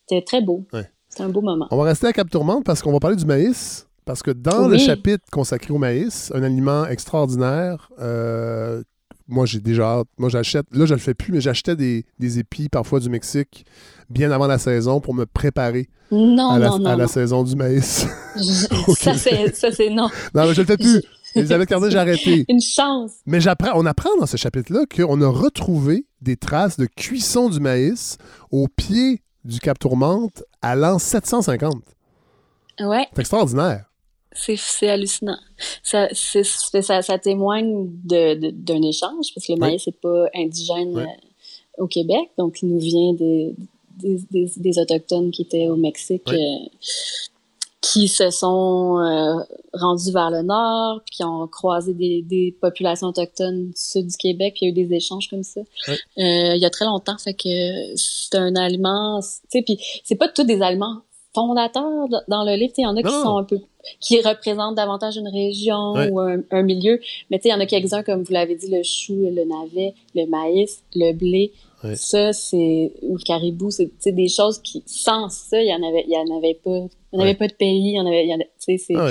c'était 0.00 0.24
très 0.24 0.40
beau. 0.40 0.64
Ouais. 0.72 0.90
C'était 1.08 1.22
un 1.22 1.28
beau 1.28 1.42
moment. 1.42 1.68
On 1.70 1.76
va 1.76 1.84
rester 1.84 2.08
à 2.08 2.12
Cap 2.12 2.30
Tourmente 2.30 2.64
parce 2.64 2.82
qu'on 2.82 2.92
va 2.92 2.98
parler 2.98 3.16
du 3.16 3.26
maïs. 3.26 3.86
Parce 4.04 4.22
que 4.22 4.32
dans 4.32 4.66
le 4.66 4.78
chapitre 4.78 5.24
consacré 5.30 5.72
au 5.72 5.78
maïs, 5.78 6.32
un 6.34 6.42
aliment 6.42 6.86
extraordinaire, 6.86 7.88
euh, 8.00 8.82
moi 9.28 9.46
j'ai 9.46 9.60
déjà 9.60 9.84
hâte. 9.98 10.06
Moi 10.18 10.28
j'achète, 10.28 10.66
là 10.72 10.86
je 10.86 10.94
le 10.94 11.00
fais 11.00 11.14
plus, 11.14 11.32
mais 11.32 11.40
j'achetais 11.40 11.76
des, 11.76 12.04
des 12.18 12.38
épis 12.38 12.68
parfois 12.68 13.00
du 13.00 13.08
Mexique 13.08 13.64
bien 14.10 14.30
avant 14.30 14.46
la 14.46 14.58
saison 14.58 15.00
pour 15.00 15.14
me 15.14 15.24
préparer 15.26 15.88
Non, 16.10 16.50
à, 16.50 16.58
la, 16.58 16.68
non, 16.68 16.78
non. 16.80 16.86
à 16.86 16.96
la 16.96 17.04
non. 17.04 17.08
saison 17.08 17.42
du 17.44 17.56
maïs. 17.56 18.06
Je-. 18.36 18.92
Ça, 18.98 19.14
c'est, 19.14 19.54
ça, 19.56 19.70
c'est 19.72 19.88
non. 19.90 20.08
non, 20.34 20.46
mais 20.46 20.54
je 20.54 20.60
le 20.60 20.66
fais 20.66 20.76
plus. 20.76 21.02
Elisabeth 21.34 21.68
Cardin, 21.68 21.88
j'ai 21.88 21.98
arrêté. 21.98 22.44
Une 22.48 22.60
chance. 22.60 23.12
Mais 23.24 23.40
j'apprends, 23.40 23.72
on 23.74 23.86
apprend 23.86 24.10
dans 24.20 24.26
ce 24.26 24.36
chapitre-là 24.36 24.84
qu'on 24.94 25.20
a 25.22 25.28
retrouvé 25.28 26.04
des 26.20 26.36
traces 26.36 26.76
de 26.76 26.84
cuisson 26.84 27.48
du 27.48 27.58
maïs 27.58 28.18
au 28.50 28.68
pied 28.68 29.22
du 29.44 29.58
Cap 29.58 29.78
Tourmente 29.78 30.42
à 30.60 30.76
l'an 30.76 30.98
750. 30.98 31.82
Ouais, 32.80 33.06
C'est 33.14 33.20
extraordinaire. 33.20 33.86
C'est, 34.34 34.88
hallucinant. 34.88 35.38
Ça, 35.82 36.08
ça, 36.12 37.02
ça 37.02 37.18
témoigne 37.18 37.88
d'un 38.04 38.82
échange, 38.82 39.34
parce 39.34 39.46
que 39.46 39.52
le 39.52 39.58
maïs 39.58 39.86
n'est 39.86 39.92
pas 39.92 40.26
indigène 40.34 40.98
euh, 40.98 41.06
au 41.78 41.86
Québec, 41.86 42.30
donc 42.38 42.62
il 42.62 42.68
nous 42.68 42.78
vient 42.78 43.12
des, 43.14 43.54
des, 43.98 44.18
des, 44.30 44.52
des 44.56 44.78
Autochtones 44.78 45.30
qui 45.30 45.42
étaient 45.42 45.68
au 45.68 45.76
Mexique, 45.76 46.22
euh, 46.28 46.68
qui 47.80 48.06
se 48.08 48.30
sont 48.30 48.98
euh, 49.00 49.42
rendus 49.74 50.12
vers 50.12 50.30
le 50.30 50.42
nord, 50.42 51.00
puis 51.04 51.16
qui 51.16 51.24
ont 51.24 51.46
croisé 51.48 51.92
des, 51.92 52.22
des 52.22 52.56
populations 52.60 53.08
autochtones 53.08 53.70
du 53.70 53.76
sud 53.76 54.06
du 54.06 54.16
Québec, 54.16 54.54
puis 54.54 54.66
il 54.66 54.68
y 54.68 54.70
a 54.70 54.82
eu 54.82 54.86
des 54.86 54.94
échanges 54.94 55.28
comme 55.28 55.42
ça. 55.42 55.60
Euh, 55.88 55.94
il 56.16 56.60
y 56.60 56.64
a 56.64 56.70
très 56.70 56.84
longtemps, 56.84 57.18
fait 57.18 57.34
que 57.34 57.96
c'est 57.96 58.36
un 58.36 58.54
aliment, 58.54 59.20
tu 59.20 59.58
sais, 59.58 59.62
puis 59.62 59.78
c'est 60.04 60.14
pas 60.14 60.28
tous 60.28 60.44
des 60.44 60.62
aliments 60.62 61.02
fondateurs 61.34 62.08
dans 62.28 62.44
le 62.44 62.54
livre, 62.56 62.70
tu 62.72 62.76
sais, 62.76 62.82
il 62.82 62.84
y 62.84 62.86
en 62.86 62.96
a 62.96 63.02
qui 63.02 63.10
sont 63.10 63.36
un 63.38 63.44
peu 63.44 63.58
qui 64.00 64.20
représentent 64.20 64.76
davantage 64.76 65.16
une 65.16 65.28
région 65.28 65.92
Ouais. 65.94 66.08
ou 66.10 66.20
un, 66.20 66.40
un 66.52 66.62
milieu, 66.62 67.00
mais 67.30 67.38
tu 67.38 67.44
sais, 67.44 67.48
il 67.48 67.52
y 67.52 67.54
en 67.54 67.60
a 67.60 67.66
quelques-uns 67.66 68.02
comme 68.04 68.22
vous 68.22 68.32
l'avez 68.32 68.54
dit, 68.54 68.68
le 68.70 68.82
chou, 68.84 69.14
le 69.14 69.44
navet, 69.44 69.94
le 70.14 70.26
maïs, 70.26 70.82
le 70.94 71.12
blé, 71.12 71.52
Ouais. 71.82 71.96
ça 71.96 72.32
c'est 72.32 72.92
ou 73.02 73.16
le 73.16 73.22
caribou, 73.24 73.70
c'est 73.72 73.86
tu 73.86 73.92
sais, 73.98 74.12
des 74.12 74.28
choses 74.28 74.60
qui 74.60 74.84
sans 74.86 75.28
ça, 75.30 75.60
il 75.60 75.68
y 75.68 75.74
en 75.74 75.82
avait 75.82 76.04
il 76.06 76.12
y 76.12 76.16
en 76.16 76.36
avait 76.36 76.54
pas, 76.54 76.70
il 76.70 76.88
y 77.14 77.16
en 77.16 77.20
avait 77.20 77.30
Ouais. 77.30 77.34
pas 77.34 77.48
de 77.48 77.54
pays, 77.54 77.88
il 77.92 77.94
y 77.96 78.00
en 78.00 78.06
avait 78.06 78.24
il 78.24 78.30
y 78.30 78.34
en 78.34 78.38
a- 78.40 78.44
tu 78.44 78.50
sais 78.58 78.78
c'est 78.78 78.94
Ah 78.96 79.10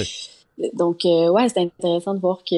donc, 0.74 1.06
euh, 1.06 1.30
ouais, 1.32 1.50
c'est 1.50 1.60
intéressant 1.60 2.14
de 2.14 2.20
voir 2.20 2.44
que 2.44 2.56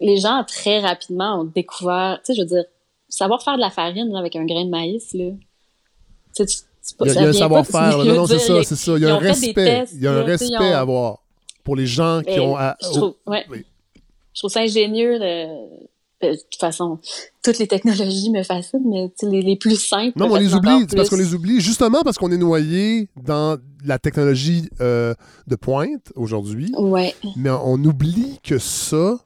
les 0.00 0.16
gens, 0.16 0.42
très 0.46 0.80
rapidement, 0.80 1.40
ont 1.40 1.44
découvert, 1.44 2.18
tu 2.24 2.32
sais, 2.32 2.34
je 2.34 2.40
veux 2.42 2.48
dire, 2.48 2.64
savoir 3.08 3.42
faire 3.42 3.54
de 3.56 3.60
la 3.60 3.70
farine 3.70 4.10
là, 4.12 4.18
avec 4.18 4.34
un 4.34 4.44
grain 4.44 4.64
de 4.64 4.70
maïs, 4.70 5.12
là. 5.14 5.26
Tu 6.36 6.44
Il 7.04 7.12
y 7.12 7.18
a, 7.18 7.22
un 7.22 7.32
savoir-faire. 7.32 7.98
Non, 8.04 8.14
non, 8.14 8.26
c'est 8.26 8.38
ça, 8.38 8.62
c'est 8.64 8.76
ça. 8.76 8.92
Il 8.96 9.02
y 9.02 9.06
a 9.06 9.14
un 9.14 9.18
respect. 9.18 9.84
Il 9.94 10.00
y 10.02 10.06
a 10.06 10.12
un 10.12 10.22
respect 10.22 10.72
à 10.72 10.80
avoir 10.80 11.18
pour 11.64 11.76
les 11.76 11.86
gens 11.86 12.20
qui 12.26 12.34
Ben, 12.36 12.40
ont. 12.40 12.56
à- 12.56 12.76
je 12.80 12.88
trouve, 14.38 14.50
ça 14.50 14.60
ingénieux 14.60 15.18
de... 15.18 15.90
Toute 16.22 16.60
façon, 16.60 16.98
toutes 17.42 17.58
les 17.58 17.66
technologies 17.66 18.28
me 18.30 18.42
fascinent, 18.42 18.84
mais 18.86 19.10
les, 19.22 19.40
les 19.40 19.56
plus 19.56 19.76
simples. 19.76 20.12
Non, 20.18 20.26
mais 20.28 20.34
on 20.34 20.36
les 20.36 20.54
oublie. 20.54 20.84
C'est 20.86 20.94
parce 20.96 21.08
qu'on 21.08 21.16
les 21.16 21.32
oublie 21.32 21.62
justement 21.62 22.02
parce 22.02 22.18
qu'on 22.18 22.30
est 22.30 22.36
noyé 22.36 23.08
dans 23.24 23.56
la 23.86 23.98
technologie 23.98 24.68
euh, 24.82 25.14
de 25.46 25.56
pointe 25.56 26.12
aujourd'hui. 26.16 26.74
Ouais, 26.76 27.14
Mais 27.36 27.48
on 27.48 27.76
oublie 27.84 28.38
que 28.42 28.58
ça, 28.58 29.18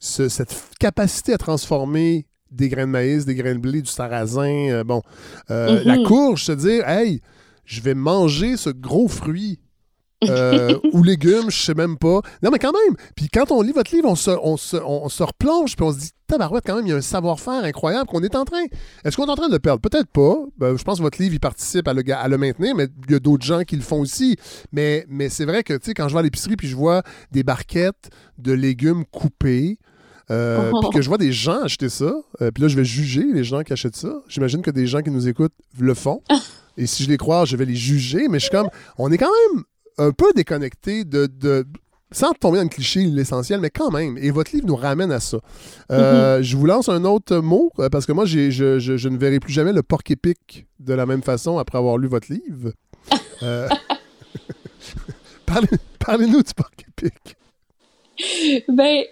ce- 0.00 0.28
cette 0.28 0.52
capacité 0.80 1.32
à 1.32 1.38
transformer 1.38 2.26
des 2.52 2.68
grains 2.68 2.86
de 2.86 2.90
maïs, 2.92 3.24
des 3.24 3.34
grains 3.34 3.54
de 3.54 3.58
blé, 3.60 3.82
du 3.82 3.90
sarrasin, 3.90 4.68
euh, 4.70 4.84
bon. 4.84 5.02
Euh, 5.50 5.80
Mhm. 5.80 5.86
La 5.86 5.98
courge, 6.06 6.44
se 6.44 6.52
dire, 6.52 6.86
hey, 6.88 7.20
je 7.64 7.80
vais 7.80 7.94
manger 7.94 8.56
ce 8.56 8.70
gros 8.70 9.08
fruit. 9.08 9.58
euh, 10.28 10.78
ou 10.92 11.02
légumes, 11.02 11.50
je 11.50 11.60
sais 11.60 11.74
même 11.74 11.98
pas. 11.98 12.20
Non, 12.44 12.50
mais 12.52 12.60
quand 12.60 12.70
même. 12.72 12.94
Puis 13.16 13.26
quand 13.28 13.50
on 13.50 13.60
lit 13.60 13.72
votre 13.72 13.92
livre, 13.92 14.08
on 14.08 14.14
se, 14.14 14.30
on 14.30 14.56
se, 14.56 14.76
on 14.76 15.08
se 15.08 15.20
replonge, 15.24 15.74
puis 15.74 15.84
on 15.84 15.92
se 15.92 15.98
dit, 15.98 16.10
tabarouette, 16.28 16.62
quand 16.64 16.76
même, 16.76 16.86
il 16.86 16.90
y 16.90 16.92
a 16.92 16.96
un 16.96 17.00
savoir-faire 17.00 17.64
incroyable 17.64 18.06
qu'on 18.08 18.22
est 18.22 18.36
en 18.36 18.44
train. 18.44 18.62
Est-ce 19.04 19.16
qu'on 19.16 19.26
est 19.26 19.30
en 19.30 19.34
train 19.34 19.48
de 19.48 19.54
le 19.54 19.58
perdre? 19.58 19.80
Peut-être 19.80 20.06
pas. 20.12 20.36
Ben, 20.58 20.76
je 20.76 20.84
pense 20.84 20.98
que 20.98 21.02
votre 21.02 21.20
livre, 21.20 21.34
il 21.34 21.40
participe 21.40 21.88
à 21.88 21.92
le, 21.92 22.04
à 22.14 22.28
le 22.28 22.38
maintenir, 22.38 22.72
mais 22.76 22.86
il 23.08 23.12
y 23.12 23.16
a 23.16 23.18
d'autres 23.18 23.44
gens 23.44 23.62
qui 23.64 23.74
le 23.74 23.82
font 23.82 23.98
aussi. 23.98 24.36
Mais, 24.70 25.04
mais 25.08 25.28
c'est 25.28 25.44
vrai 25.44 25.64
que, 25.64 25.74
tu 25.74 25.86
sais, 25.86 25.92
quand 25.94 26.06
je 26.06 26.12
vais 26.14 26.20
à 26.20 26.22
l'épicerie, 26.22 26.54
puis 26.54 26.68
je 26.68 26.76
vois 26.76 27.02
des 27.32 27.42
barquettes 27.42 28.10
de 28.38 28.52
légumes 28.52 29.04
coupés, 29.10 29.80
euh, 30.30 30.70
Oh. 30.72 30.80
puis 30.80 30.90
que 30.98 31.02
je 31.02 31.08
vois 31.08 31.18
des 31.18 31.32
gens 31.32 31.62
acheter 31.62 31.88
ça, 31.88 32.12
euh, 32.40 32.50
puis 32.50 32.62
là, 32.62 32.68
je 32.68 32.76
vais 32.76 32.84
juger 32.84 33.24
les 33.32 33.44
gens 33.44 33.62
qui 33.62 33.72
achètent 33.72 33.96
ça. 33.96 34.22
J'imagine 34.28 34.62
que 34.62 34.70
des 34.70 34.86
gens 34.86 35.02
qui 35.02 35.10
nous 35.10 35.28
écoutent 35.28 35.52
le 35.78 35.94
font. 35.94 36.22
Et 36.78 36.86
si 36.86 37.02
je 37.04 37.08
les 37.10 37.18
crois, 37.18 37.44
je 37.44 37.56
vais 37.56 37.66
les 37.66 37.74
juger, 37.76 38.28
mais 38.28 38.38
je 38.38 38.44
suis 38.46 38.50
comme, 38.50 38.68
on 38.98 39.10
est 39.12 39.18
quand 39.18 39.30
même 39.52 39.62
un 39.98 40.10
peu 40.12 40.32
déconnecté 40.34 41.04
de, 41.04 41.26
de- 41.26 41.66
sans 42.10 42.32
tomber 42.32 42.56
dans 42.58 42.62
le 42.64 42.68
cliché, 42.70 43.04
l'essentiel, 43.04 43.60
mais 43.60 43.68
quand 43.70 43.90
même. 43.90 44.16
Et 44.18 44.30
votre 44.30 44.52
livre 44.54 44.66
nous 44.66 44.76
ramène 44.76 45.12
à 45.12 45.20
ça. 45.20 45.38
Euh, 45.90 46.42
Je 46.42 46.56
vous 46.56 46.64
lance 46.66 46.88
un 46.88 47.04
autre 47.04 47.36
mot, 47.38 47.70
parce 47.90 48.06
que 48.06 48.12
moi, 48.12 48.24
je, 48.24 48.50
je- 48.50 48.78
je 48.78 49.08
ne 49.08 49.16
verrai 49.18 49.38
plus 49.40 49.52
jamais 49.52 49.72
le 49.74 49.82
porc 49.82 50.00
épic 50.08 50.66
de 50.80 50.94
la 50.94 51.04
même 51.04 51.22
façon 51.22 51.58
après 51.58 51.76
avoir 51.78 51.98
lu 51.98 52.08
votre 52.08 52.32
livre. 52.32 52.72
Euh, 53.42 53.68
Parlez- 55.46 55.68
Parlez-nous 55.98 56.42
du 56.42 56.54
porc 56.54 56.70
épic. 56.96 57.36
Ben, 58.68 59.02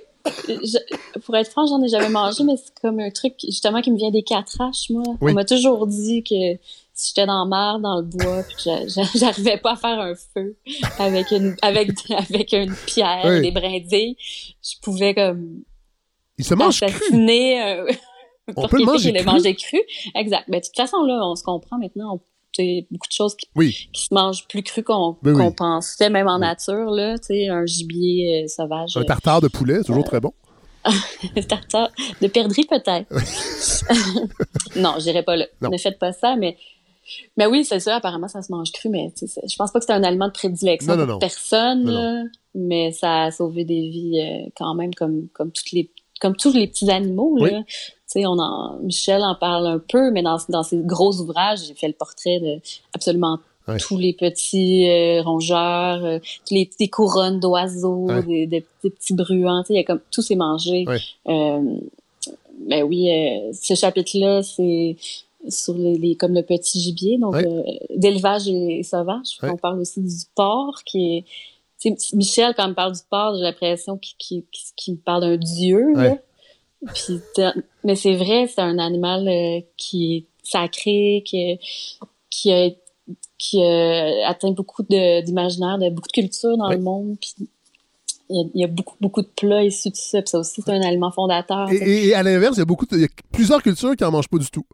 je- 0.48 1.18
pour 1.20 1.36
être 1.36 1.50
franc, 1.50 1.66
j'en 1.66 1.82
ai 1.82 1.88
jamais 1.88 2.08
mangé, 2.08 2.44
mais 2.44 2.56
c'est 2.56 2.72
comme 2.80 3.00
un 3.00 3.10
truc 3.10 3.34
justement 3.44 3.80
qui 3.80 3.90
me 3.90 3.96
vient 3.96 4.10
des 4.10 4.22
quatre 4.22 4.56
H, 4.58 4.92
moi. 4.92 5.02
Oui. 5.20 5.32
On 5.32 5.34
m'a 5.34 5.44
toujours 5.44 5.86
dit 5.86 6.22
que 6.22 6.54
si 6.92 7.08
j'étais 7.14 7.26
dans 7.26 7.44
la 7.44 7.48
mer, 7.48 7.78
dans 7.80 7.96
le 7.96 8.02
bois, 8.02 8.42
puis 8.42 8.70
j'arrivais 9.14 9.56
pas 9.58 9.72
à 9.72 9.76
faire 9.76 9.98
un 10.00 10.14
feu 10.14 10.56
avec 10.98 11.30
une 11.30 11.56
avec 11.62 11.90
avec 12.10 12.52
une 12.52 12.74
pierre, 12.86 13.22
Oui. 13.24 13.40
des 13.42 13.50
brindilles, 13.52 14.16
je 14.62 14.74
pouvais 14.82 15.14
comme 15.14 15.62
Il 16.38 16.44
se 16.44 16.54
mange 16.54 16.76
cru. 16.80 16.86
assassiner 16.86 17.60
un 17.60 17.84
On 18.56 18.66
peut 18.68 18.78
le 18.78 18.84
manger 18.84 19.12
cru. 19.12 19.24
manger 19.24 19.54
cru. 19.54 19.80
Exact. 20.16 20.44
Ben, 20.48 20.58
de 20.60 20.64
toute 20.66 20.74
façon, 20.76 21.02
là, 21.04 21.20
on 21.24 21.36
se 21.36 21.44
comprend 21.44 21.78
maintenant. 21.78 22.14
On- 22.16 22.20
beaucoup 22.90 23.08
de 23.08 23.12
choses 23.12 23.34
qui, 23.36 23.48
Oui. 23.56 23.88
qui 23.92 24.04
se 24.04 24.14
mangent 24.14 24.46
plus 24.48 24.62
cru 24.62 24.82
qu'on 24.82 25.16
oui. 25.24 25.32
pensait, 25.56 26.10
même 26.10 26.28
en 26.28 26.34
Oui. 26.34 26.40
nature, 26.40 26.90
là. 26.90 27.18
Tu 27.18 27.26
sais, 27.26 27.48
un 27.48 27.64
gibier 27.66 28.44
euh, 28.44 28.48
sauvage. 28.48 28.96
Un 28.96 29.04
tartare 29.04 29.40
de 29.40 29.48
poulet, 29.48 29.82
toujours 29.82 30.04
très 30.04 30.20
bon. 30.20 30.32
Un 30.84 31.42
tartare 31.42 31.90
de 32.22 32.26
perdrix 32.28 32.64
peut-être. 32.64 33.06
non, 34.76 34.94
j'irai 34.98 35.22
pas 35.22 35.36
là. 35.36 35.46
Ne 35.60 35.76
faites 35.78 35.98
pas 35.98 36.12
ça, 36.12 36.36
mais 36.36 36.56
mais 37.36 37.46
oui, 37.46 37.64
c'est 37.64 37.80
ça. 37.80 37.96
Apparemment, 37.96 38.28
ça 38.28 38.40
se 38.40 38.52
mange 38.52 38.70
cru, 38.72 38.88
mais 38.88 39.12
je 39.20 39.56
pense 39.56 39.72
pas 39.72 39.80
que 39.80 39.84
c'est 39.84 39.92
un 39.92 40.04
aliment 40.04 40.28
de 40.28 40.32
prédilection 40.32 40.92
Non, 40.92 40.98
non, 41.00 41.04
pour 41.06 41.12
non. 41.14 41.18
personne, 41.18 41.84
là, 41.90 42.22
mais 42.54 42.92
ça 42.92 43.24
a 43.24 43.30
sauvé 43.30 43.64
des 43.64 43.88
vies 43.90 44.20
euh, 44.20 44.48
quand 44.56 44.74
même, 44.74 44.94
comme 44.94 45.28
comme 45.32 45.50
toutes 45.52 45.72
les 45.72 45.90
comme 46.20 46.36
tous 46.36 46.52
les 46.54 46.66
petits 46.68 46.90
animaux 46.90 47.36
là. 47.38 47.62
Sais, 48.12 48.26
on 48.26 48.38
en 48.40 48.76
Michel 48.82 49.22
en 49.22 49.36
parle 49.36 49.66
un 49.68 49.78
peu, 49.78 50.10
mais 50.10 50.22
dans 50.22 50.38
dans 50.48 50.64
ses 50.64 50.78
gros 50.78 51.12
ouvrages, 51.20 51.60
j'ai 51.68 51.74
fait 51.74 51.86
le 51.86 51.92
portrait 51.94 52.40
de 52.40 52.58
absolument 52.92 53.38
Ouais. 53.68 53.76
tous 53.78 53.98
les 53.98 54.14
petits 54.14 54.88
euh, 54.88 55.22
rongeurs, 55.22 56.04
euh, 56.04 56.18
tous 56.48 56.54
les 56.54 56.66
petites 56.66 56.90
couronnes 56.90 57.38
d'oiseaux, 57.38 58.06
Ouais. 58.08 58.22
des, 58.24 58.46
des- 58.46 58.64
des 58.82 58.90
petits 58.90 59.14
bruants, 59.14 59.62
il 59.68 59.76
y 59.76 59.78
a 59.78 59.84
comme 59.84 60.00
tout 60.10 60.22
c'est 60.22 60.34
mangé. 60.34 60.84
Ouais. 60.88 60.98
Euh, 61.28 61.76
ben 62.68 62.82
oui, 62.82 63.10
euh, 63.12 63.52
ce 63.52 63.74
chapitre-là, 63.74 64.42
c'est 64.42 64.96
sur 65.48 65.74
les, 65.74 65.96
les- 65.96 66.16
comme 66.16 66.34
le 66.34 66.42
petit 66.42 66.80
gibier, 66.80 67.16
donc 67.18 67.36
euh, 67.36 67.62
d'élevage 67.94 68.48
et, 68.48 68.80
et 68.80 68.82
sauvage. 68.82 69.38
On 69.42 69.56
parle 69.56 69.78
aussi 69.80 70.00
du 70.00 70.14
porc, 70.34 70.80
qui 70.84 71.18
est 71.84 72.14
Michel, 72.14 72.54
quand 72.56 72.64
il 72.64 72.70
me 72.70 72.74
parle 72.74 72.92
du 72.92 73.00
porc, 73.08 73.36
j'ai 73.36 73.42
l'impression 73.42 73.96
qu'il 73.98 74.16
qu'il- 74.18 74.44
qu'il 74.76 74.94
me 74.94 74.98
parle 74.98 75.22
d'un 75.22 75.36
dieu. 75.36 75.92
là. 75.94 76.16
Puis, 76.94 77.20
mais 77.84 77.94
c'est 77.96 78.14
vrai, 78.14 78.46
c'est 78.46 78.60
un 78.62 78.78
animal 78.78 79.28
euh, 79.28 79.60
qui 79.76 80.16
est 80.16 80.24
sacré, 80.42 81.22
qui, 81.26 81.58
qui 82.30 82.52
a 82.52 82.70
qui 83.38 83.62
a 83.62 84.28
atteint 84.28 84.50
beaucoup 84.52 84.82
d'imaginaire, 84.82 85.78
de, 85.78 85.88
beaucoup 85.90 86.08
de 86.08 86.12
culture 86.12 86.56
dans 86.56 86.68
le 86.68 86.78
monde. 86.78 87.16
Puis 87.20 87.34
il 88.28 88.36
y, 88.36 88.40
a, 88.40 88.44
il 88.54 88.60
y 88.60 88.64
a 88.64 88.68
beaucoup, 88.68 88.94
beaucoup 89.00 89.22
de 89.22 89.28
plats 89.34 89.64
issus 89.64 89.90
de 89.90 89.96
ça. 89.96 90.20
Puis 90.22 90.28
ça 90.30 90.38
aussi, 90.38 90.62
c'est 90.64 90.70
un 90.72 90.82
aliment 90.82 91.10
fondateur. 91.10 91.68
Et, 91.72 91.76
et- 91.76 92.06
et 92.08 92.14
à 92.14 92.22
l'inverse, 92.22 92.56
il 92.56 92.60
y 92.60 92.62
a 92.62 92.66
beaucoup 92.66 92.86
de- 92.86 92.96
il 92.96 93.02
y 93.02 93.04
a 93.06 93.08
plusieurs 93.32 93.62
cultures 93.62 93.96
qui 93.96 94.04
n'en 94.04 94.10
mangent 94.12 94.28
pas 94.28 94.38
du 94.38 94.50
tout. 94.50 94.64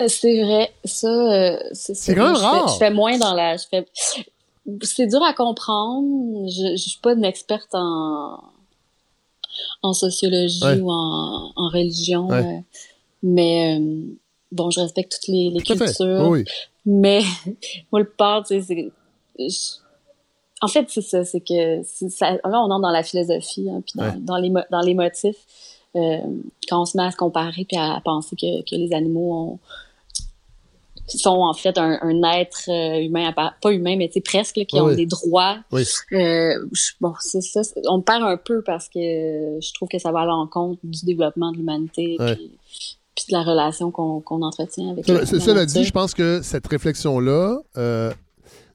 Euh, 0.00 0.06
C'est 0.08 0.42
vrai, 0.44 0.70
ça, 0.84 1.08
euh, 1.08 1.58
c'est 1.72 2.14
quand 2.14 2.26
même 2.26 2.34
Je 2.36 2.40
fais- 2.40 2.46
rare. 2.46 2.68
Je 2.68 2.76
fais 2.78 2.90
moins 2.90 3.18
dans 3.18 3.34
la. 3.34 3.56
Je 3.56 3.64
fais. 3.68 3.86
C'est 4.82 5.06
dur 5.06 5.22
à 5.24 5.32
comprendre. 5.32 6.48
Je, 6.48 6.76
je 6.76 6.88
suis 6.88 7.00
pas 7.00 7.14
une 7.14 7.24
experte 7.24 7.74
en 7.74 8.38
en 9.82 9.92
sociologie 9.92 10.64
Ouais. 10.64 10.80
ou 10.80 10.90
en, 10.90 11.52
en 11.56 11.68
religion, 11.68 12.28
Ouais. 12.28 12.44
euh, 12.46 12.60
mais 13.22 13.78
euh, 13.78 14.02
bon, 14.52 14.70
je 14.70 14.80
respecte 14.80 15.12
toutes 15.12 15.28
les, 15.28 15.52
cultures. 15.62 16.28
Oui. 16.28 16.44
Mais 16.86 17.22
moi, 17.92 18.00
le 18.00 18.08
porc, 18.08 18.44
tu 18.46 18.60
sais, 18.60 18.62
c'est. 18.62 18.92
je- 19.48 19.78
En 20.60 20.66
fait, 20.68 20.86
c'est 20.88 21.02
ça, 21.02 21.24
c'est 21.24 21.40
que 21.40 21.82
ça, 21.84 22.32
là, 22.32 22.40
on 22.44 22.70
entre 22.70 22.80
dans 22.82 22.90
la 22.90 23.02
philosophie, 23.04 23.68
hein, 23.70 23.80
puis 23.86 23.94
dans, 23.96 24.04
Ouais. 24.04 24.16
dans 24.18 24.36
les 24.38 24.52
dans 24.70 24.80
les 24.80 24.94
motifs, 24.94 25.36
euh, 25.96 26.18
quand 26.68 26.82
on 26.82 26.84
se 26.84 26.96
met 26.96 27.04
à 27.04 27.10
se 27.12 27.16
comparer 27.16 27.64
puis 27.64 27.76
à, 27.78 28.00
penser 28.04 28.34
que, 28.36 28.62
que 28.62 28.74
les 28.74 28.92
animaux 28.92 29.32
ont, 29.34 29.58
sont 31.16 31.30
en 31.30 31.54
fait 31.54 31.78
un, 31.78 31.98
un 32.02 32.22
être 32.38 32.64
euh, 32.68 33.00
humain, 33.00 33.28
pas 33.62 33.70
humain, 33.70 33.96
mais 33.96 34.10
presque, 34.20 34.56
là, 34.58 34.64
qui 34.66 34.76
Oui, 34.76 34.92
ont 34.92 34.94
des 34.94 35.06
droits. 35.06 35.56
Oui. 35.72 35.84
Euh, 36.12 36.66
bon, 37.00 37.14
c'est 37.20 37.40
ça, 37.40 37.62
on 37.88 37.98
me 37.98 38.02
perd 38.02 38.22
un 38.22 38.36
peu 38.36 38.60
parce 38.62 38.88
que 38.88 38.98
je 38.98 39.72
trouve 39.74 39.88
que 39.88 39.98
ça 39.98 40.12
va 40.12 40.20
à 40.20 40.24
l'encontre 40.26 40.80
du 40.84 41.06
développement 41.06 41.52
de 41.52 41.56
l'humanité 41.56 42.16
Ouais. 42.18 42.34
puis, 42.34 42.50
puis 43.16 43.24
de 43.30 43.32
la 43.32 43.42
relation 43.42 43.90
qu'on 43.90 44.20
qu'on 44.20 44.42
entretient 44.42 44.90
avec 44.90 45.06
c'est- 45.06 45.12
nature. 45.64 45.80
dit, 45.80 45.84
je 45.84 45.92
pense 45.92 46.12
que 46.12 46.40
cette 46.42 46.66
réflexion-là 46.66 47.60
euh, 47.78 48.12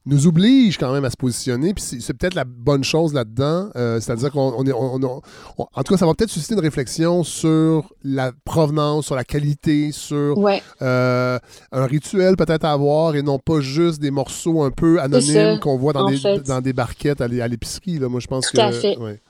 nous 0.06 0.28
oblige 0.28 0.78
quand 0.78 0.92
même 0.92 1.06
à 1.06 1.10
se 1.10 1.16
positionner. 1.16 1.74
Puis 1.74 1.84
c'est, 2.02 2.14
peut-être 2.14 2.34
la 2.34 2.44
bonne 2.44 2.84
chose 2.84 3.14
là-dedans. 3.14 3.70
euh, 3.76 4.00
c'est-à-dire 4.02 4.32
qu'on 4.32 4.54
on 4.58 4.66
est. 4.66 4.74
on- 4.74 4.96
on- 4.96 5.22
on- 5.58 5.66
en 5.74 5.84
tout 5.84 5.94
cas, 5.94 5.98
ça 5.98 6.06
va 6.06 6.14
peut-être 6.14 6.30
susciter 6.30 6.56
une 6.56 6.60
réflexion 6.60 7.24
sur 7.24 7.94
la 8.04 8.32
provenance, 8.44 9.06
sur 9.06 9.16
la 9.16 9.24
qualité, 9.24 9.92
sur 9.94 10.38
Ouais. 10.38 10.62
euh, 10.82 11.40
un 11.72 11.86
rituel 11.86 12.36
peut-être 12.36 12.66
à 12.66 12.72
avoir 12.74 13.16
et 13.16 13.22
non 13.24 13.40
pas 13.40 13.60
juste 13.62 14.02
des 14.02 14.12
morceaux 14.12 14.64
un 14.64 14.72
peu 14.72 15.00
anonymes 15.00 15.60
qu'on 15.60 15.78
voit 15.78 15.94
dans 15.94 16.10
des, 16.10 16.18
fait. 16.18 16.40
dans 16.46 16.60
des 16.62 16.74
barquettes 16.74 17.22
à 17.22 17.28
l'é- 17.28 17.42
à 17.42 17.48
l'épicerie. 17.48 18.00
Moi, 18.00 18.20
je 18.20 18.28
pense 18.28 18.48
Tout 18.48 18.58
que. 18.58 18.62
à 18.62 18.72
fait. 18.72 18.98
ouais. 18.98 19.22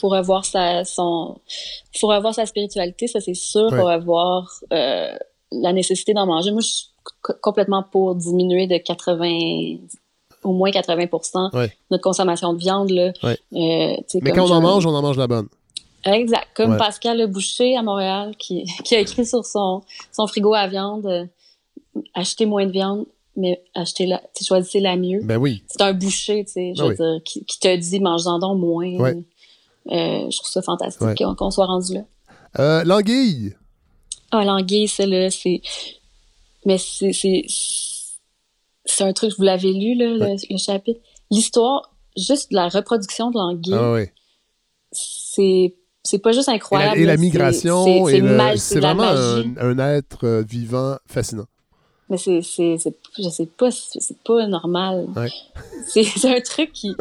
faut 0.00 0.08
revoir 0.08 0.44
sa 0.44 0.84
son 0.84 1.38
faut 2.00 2.08
revoir 2.08 2.34
sa 2.34 2.44
spiritualité 2.44 3.06
ça 3.06 3.20
c'est 3.20 3.34
sûr 3.34 3.70
Ouais. 3.70 3.78
faut 3.78 3.86
revoir 3.86 4.50
euh, 4.72 5.12
la 5.52 5.72
nécessité 5.72 6.12
d'en 6.12 6.26
manger 6.26 6.50
moi 6.50 6.60
je 6.60 6.66
suis 6.66 6.86
co- 7.22 7.34
complètement 7.40 7.84
pour 7.92 8.16
diminuer 8.16 8.66
de 8.66 8.78
80 8.78 9.76
au 10.44 10.52
moins 10.52 10.70
80 10.70 11.50
Ouais. 11.52 11.72
notre 11.90 12.02
consommation 12.02 12.52
de 12.52 12.58
viande 12.58 12.90
là 12.90 13.12
Ouais. 13.22 13.38
Euh, 13.54 13.96
Mais 14.22 14.32
quand 14.32 14.44
on 14.46 14.50
en 14.50 14.60
mange, 14.60 14.84
on 14.86 14.94
en 14.94 15.02
mange 15.02 15.16
la 15.18 15.26
bonne. 15.26 15.48
exact 16.04 16.48
comme 16.54 16.72
Ouais. 16.72 16.78
Pascal 16.78 17.18
Le 17.18 17.26
Boucher 17.26 17.76
à 17.76 17.82
Montréal 17.82 18.34
qui, 18.38 18.64
qui 18.84 18.94
a 18.94 19.00
écrit 19.00 19.24
sur 19.26 19.44
son 19.44 19.82
son 20.10 20.26
frigo 20.26 20.52
à 20.54 20.66
viande 20.66 21.06
euh, 21.06 21.24
achetez 22.14 22.46
moins 22.46 22.66
de 22.66 22.72
viande 22.72 23.06
mais 23.36 23.62
achetez 23.74 24.06
la 24.06 24.20
choisissez 24.44 24.80
la 24.80 24.96
mieux 24.96 25.20
Ben 25.22 25.38
oui. 25.38 25.62
c'est 25.68 25.80
un 25.82 25.92
boucher, 25.94 26.44
tu 26.44 26.52
sais, 26.52 26.72
je 26.76 26.82
Ah 26.82 26.84
veux 26.84 26.90
oui. 26.90 26.96
dire, 26.96 27.22
qui, 27.24 27.44
qui 27.46 27.58
te 27.60 27.74
dit 27.76 28.00
mange-en 28.00 28.38
donc 28.38 28.58
moins. 28.58 28.84
Euh, 29.90 30.30
je 30.30 30.36
trouve 30.36 30.50
ça 30.50 30.60
fantastique 30.62 31.24
qu'on 31.36 31.50
soit 31.50 31.66
rendu 31.66 31.94
là. 31.94 32.84
L'anguille. 32.84 33.54
Ah, 34.30 34.44
l'anguille, 34.44 34.86
ça, 34.88 35.04
là, 35.06 35.30
c'est... 35.30 35.60
Mais 36.64 36.78
c'est... 36.78 37.12
c'est 38.84 39.04
un 39.04 39.12
truc, 39.12 39.32
vous 39.38 39.44
l'avez 39.44 39.72
lu, 39.72 39.94
là, 39.94 40.06
le, 40.06 40.36
le 40.50 40.58
chapitre. 40.58 41.00
L'histoire, 41.30 41.94
juste 42.16 42.50
de 42.50 42.56
la 42.56 42.68
reproduction 42.68 43.30
de 43.30 43.36
l'anguille, 43.38 43.74
Ah 43.74 43.96
c'est... 44.92 45.74
C'est 46.04 46.18
pas 46.18 46.32
juste 46.32 46.48
Et 46.48 46.50
la, 46.50 46.56
incroyable. 46.56 46.96
et 46.98 47.00
la 47.04 47.06
là, 47.06 47.12
c'est- 47.16 47.20
migration, 47.22 48.06
c'est- 48.06 48.16
et 48.16 48.20
la 48.20 48.54
vraiment 48.80 49.04
un, 49.04 49.56
un 49.56 49.78
être 49.78 50.24
euh, 50.26 50.42
vivant 50.42 50.96
fascinant. 51.06 51.46
Mais 52.10 52.16
c'est, 52.18 52.42
je 52.42 53.28
sais 53.30 53.46
pas, 53.46 53.70
c'est 53.70 54.18
pas 54.24 54.46
normal. 54.48 55.06
Ouais. 55.14 55.30
C'est, 55.86 56.26
un 56.26 56.40
truc 56.40 56.72
qui, 56.72 56.92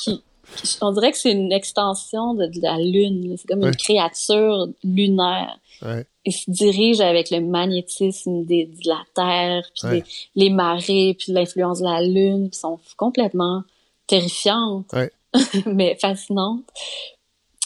qui, 0.00 0.24
qui- 0.56 0.78
on 0.82 0.90
dirait 0.92 1.12
que 1.12 1.16
c'est 1.18 1.30
une 1.30 1.52
extension 1.52 2.34
de, 2.34 2.46
de 2.46 2.60
la 2.60 2.76
lune. 2.78 3.36
C'est 3.38 3.46
comme 3.46 3.60
Ouais. 3.60 3.68
une 3.68 3.76
créature 3.76 4.66
lunaire. 4.82 5.56
Ouais. 5.82 6.04
Il 6.24 6.32
se 6.32 6.50
dirige 6.50 7.00
avec 7.00 7.30
le 7.30 7.40
magnétisme 7.40 8.44
des, 8.44 8.66
de 8.66 8.88
la 8.88 9.00
Terre, 9.14 9.62
puis 9.74 9.88
Ouais. 9.88 10.00
des- 10.00 10.06
les 10.36 10.50
marées, 10.50 11.16
puis 11.18 11.32
l'influence 11.32 11.80
de 11.80 11.84
la 11.84 12.02
lune, 12.02 12.50
puis 12.50 12.58
sont 12.58 12.78
complètement 12.96 13.62
terrifiantes, 14.06 14.86
Ouais. 14.92 15.10
mais 15.66 15.96
fascinantes, 16.00 16.64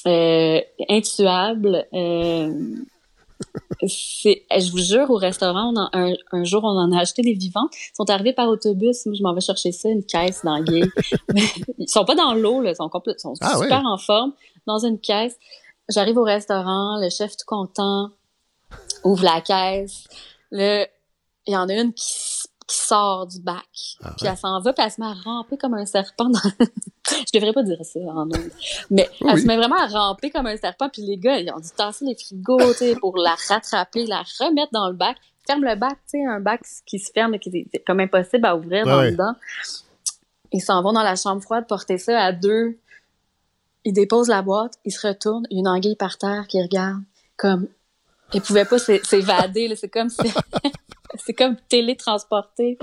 euh, 0.07 0.61
intuables. 0.89 1.87
Euh, 1.93 2.53
c'est, 3.87 4.45
je 4.51 4.71
vous 4.71 4.79
jure, 4.79 5.11
au 5.11 5.17
restaurant, 5.17 5.73
on 5.75 5.77
en- 5.77 5.91
un, 5.93 6.13
un 6.33 6.45
jour, 6.45 6.63
on 6.65 6.69
en 6.79 6.93
a 6.93 7.01
acheté 7.01 7.23
des 7.23 7.33
vivants. 7.33 7.69
Ils 7.73 7.97
sont 7.97 8.09
arrivés 8.11 8.33
par 8.33 8.49
autobus. 8.49 9.05
Moi, 9.07 9.15
je 9.19 9.23
m'en 9.23 9.35
vais 9.35 9.41
chercher 9.41 9.73
ça, 9.73 9.89
une 9.89 10.05
caisse 10.05 10.43
d'anguilles. 10.45 10.91
ils 11.79 11.89
sont 11.89 12.05
pas 12.05 12.15
dans 12.15 12.35
l'eau, 12.35 12.61
là. 12.61 12.71
Ils 12.71 12.77
sont, 12.77 12.91
ils 13.07 13.15
sont 13.19 13.35
Ah, 13.41 13.59
super 13.61 13.83
en 13.85 13.99
forme. 13.99 14.33
Dans 14.67 14.79
une 14.85 14.99
caisse. 14.99 15.37
J'arrive 15.89 16.17
au 16.19 16.25
restaurant, 16.25 16.99
le 17.01 17.11
chef 17.11 17.37
tout 17.37 17.45
content 17.47 18.11
ouvre 19.05 19.23
la 19.25 19.41
caisse. 19.41 20.05
Là, 20.51 20.87
il 21.47 21.53
y 21.53 21.57
en 21.57 21.69
a 21.69 21.75
une 21.75 21.93
qui, 21.93 22.05
qui 22.67 22.77
sort 22.77 23.27
du 23.27 23.41
bac. 23.41 23.65
Ah, 24.03 24.15
puis 24.17 24.27
elle 24.27 24.37
s'en 24.37 24.61
va, 24.61 24.73
puis 24.73 24.83
elle 24.85 24.91
se 24.91 25.01
met 25.01 25.07
à 25.07 25.13
ramper 25.13 25.59
comme 25.59 25.75
un 25.75 25.85
serpent 25.85 26.31
dans... 26.31 26.39
Je 27.11 27.39
devrais 27.39 27.53
pas 27.53 27.63
dire 27.63 27.77
ça 27.85 28.01
en 28.01 28.23
ondes. 28.23 28.35
Mais 28.91 29.11
Oui. 29.21 29.29
elle 29.31 29.41
se 29.41 29.47
met 29.47 29.57
vraiment 29.57 29.77
à 29.77 29.87
ramper 29.87 30.31
comme 30.31 30.47
un 30.47 30.57
serpent, 30.57 30.89
puis 30.89 31.03
les 31.03 31.19
gars, 31.19 31.37
ils 31.39 31.51
ont 31.53 31.59
dû 31.61 31.69
tasser 31.77 32.07
les 32.07 32.15
frigos, 32.17 32.73
tu 32.73 32.79
sais, 32.79 32.97
pour 32.99 33.19
la 33.19 33.35
rattraper, 33.49 34.07
la 34.07 34.23
remettre 34.41 34.73
dans 34.73 34.89
le 34.89 34.95
bac. 34.95 35.17
Ils 35.21 35.47
ferment 35.53 35.69
le 35.71 35.77
bac, 35.77 35.99
tu 36.11 36.19
sais, 36.19 36.25
un 36.25 36.41
bac 36.41 36.63
qui 36.87 36.99
se 36.99 37.13
ferme 37.13 37.35
et 37.35 37.39
qui 37.39 37.51
est 37.71 37.79
comme 37.87 38.01
impossible 38.01 38.47
à 38.47 38.57
ouvrir 38.57 38.87
dans 38.87 39.01
Ouais. 39.01 39.11
dedans. 39.13 39.35
Ils 40.53 40.63
s'en 40.63 40.83
vont 40.83 40.93
dans 40.95 41.03
la 41.03 41.17
chambre 41.17 41.43
froide 41.43 41.67
porter 41.67 41.99
ça 41.99 42.19
à 42.23 42.33
deux. 42.33 42.79
Ils 43.85 43.93
déposent 43.93 44.29
la 44.29 44.43
boîte, 44.43 44.75
se 44.87 45.07
il 45.51 45.57
y 45.57 45.57
a 45.57 45.61
une 45.61 45.69
anguille 45.69 45.97
par 45.97 46.17
terre 46.19 46.47
qui 46.49 46.61
regarde 46.63 47.03
comme 47.37 47.69
ils 48.33 48.41
pouvaient 48.41 48.65
pas 48.65 48.79
s'é- 48.79 49.03
s'évader 49.05 49.69
là, 49.69 49.77
c'est 49.77 49.89
comme 49.89 50.09
c'est 51.25 51.35
comme 51.35 51.57
télétransporté. 51.69 52.79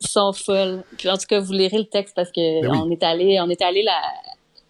Ils 0.00 0.08
sont 0.08 0.32
folles. 0.32 0.82
Puis 0.96 1.08
en 1.08 1.16
tout 1.16 1.26
cas, 1.28 1.40
vous 1.40 1.52
lirez 1.52 1.78
le 1.78 1.84
texte 1.84 2.14
parce 2.14 2.30
que 2.30 2.62
Ben 2.62 2.70
oui. 2.70 2.78
on 2.82 2.90
est 2.90 3.02
allé 3.02 3.38
on 3.40 3.48
est 3.50 3.62
allé 3.62 3.82
la 3.82 4.00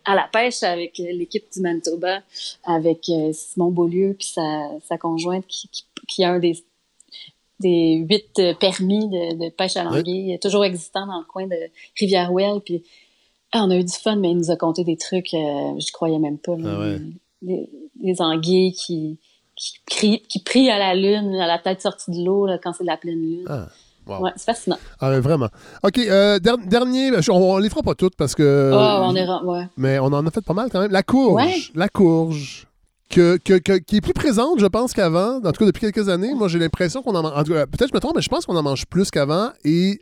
à 0.05 0.15
la 0.15 0.27
pêche 0.33 0.63
avec 0.63 0.97
l'équipe 0.99 1.45
du 1.53 1.61
Manitoba, 1.61 2.21
avec 2.65 3.09
euh, 3.11 3.31
Simon 3.33 3.71
Beaulieu 3.71 4.15
puis 4.19 4.27
sa, 4.29 4.69
sa 4.89 4.97
conjointe 4.97 5.47
qui, 5.47 5.69
qui, 5.69 5.85
qui 6.09 6.25
a 6.25 6.31
un 6.33 6.39
des 6.39 6.65
des 7.61 8.07
huit 8.09 8.41
permis 8.61 9.09
de, 9.09 9.35
de 9.47 9.51
pêche 9.51 9.77
à 9.77 9.85
l'anguille, 9.85 10.39
toujours 10.41 10.65
existant 10.65 11.07
dans 11.07 11.19
le 11.19 11.25
coin 11.25 11.47
de 11.47 11.57
Rivière-Ouelle. 11.99 12.61
Puis 12.65 12.85
ah, 13.53 13.65
on 13.65 13.71
a 13.71 13.77
eu 13.77 13.85
du 13.85 13.93
fun, 13.93 14.17
mais 14.17 14.31
il 14.31 14.37
nous 14.39 14.51
a 14.51 14.57
conté 14.57 14.85
des 14.85 14.97
trucs, 14.97 15.33
euh, 15.35 15.79
je 15.79 15.91
croyais 15.93 16.19
même 16.19 16.39
pas. 16.39 16.57
Ah 16.65 16.79
ouais. 16.81 17.01
des, 17.43 17.69
des 18.03 18.21
anguilles 18.21 18.73
qui, 18.73 19.19
qui, 19.57 19.73
crient, 19.87 20.23
qui 20.29 20.43
prient 20.43 20.71
à 20.71 20.79
la 20.79 20.95
lune, 20.95 21.35
à 21.37 21.47
la 21.47 21.59
tête 21.59 21.81
sortie 21.83 22.11
de 22.11 22.25
l'eau 22.25 22.47
quand 22.63 22.73
c'est 22.73 22.85
de 22.85 22.89
la 22.89 22.97
pleine 22.97 23.21
lune. 23.21 23.45
Ah, 23.49 23.69
wow. 24.07 24.21
Ouais, 24.25 24.31
c'est 24.37 24.45
fascinant. 24.47 24.77
Ah, 25.01 25.11
mais 25.11 25.21
vraiment. 25.21 25.49
OK, 25.83 25.99
euh, 25.99 26.39
der- 26.39 26.59
dernier, 26.59 27.11
on, 27.31 27.33
on 27.55 27.59
les 27.59 27.69
fera 27.71 27.83
pas 27.83 27.95
toutes 27.95 28.17
parce 28.17 28.35
que. 28.35 28.71
oh, 28.75 29.05
on 29.05 29.17
est... 29.17 29.27
Ouais. 29.45 29.67
Mais 29.77 29.99
on 29.99 30.07
en 30.07 30.27
a 30.27 30.31
fait 30.31 30.45
pas 30.45 30.55
mal 30.55 30.69
quand 30.71 30.81
même. 30.81 30.91
La 30.93 31.03
courge. 31.03 31.35
Ouais. 31.43 31.55
La 31.75 31.89
courge. 31.89 32.67
Que, 33.11 33.39
que- 33.39 33.57
que- 33.59 33.79
qui 33.79 33.97
est 33.97 34.01
plus 34.03 34.13
présente, 34.13 34.61
je 34.61 34.67
pense, 34.67 34.93
qu'avant. 34.93 35.37
En 35.39 35.53
tout 35.53 35.61
cas, 35.61 35.65
depuis 35.67 35.81
quelques 35.91 36.11
années. 36.11 36.35
Moi, 36.35 36.49
j'ai 36.49 36.59
l'impression 36.59 37.03
qu'on 37.03 37.15
en 37.15 37.23
mange. 37.23 37.45
Peut-être 37.45 37.89
je 37.89 37.95
me 37.95 38.01
trompe, 38.01 38.17
mais 38.17 38.21
je 38.23 38.29
pense 38.29 38.45
qu'on 38.45 38.57
en 38.57 38.63
mange 38.63 38.85
plus 38.87 39.11
qu'avant. 39.11 39.49
Et, 39.65 40.01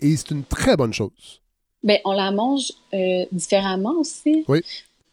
et 0.00 0.16
c'est 0.16 0.30
une 0.30 0.42
très 0.44 0.74
bonne 0.76 0.94
chose. 0.94 1.42
Ben, 1.86 1.98
on 2.04 2.12
la 2.12 2.30
mange 2.32 2.72
euh, 2.92 3.24
différemment 3.32 3.94
aussi. 3.98 4.44
Oui. 4.48 4.60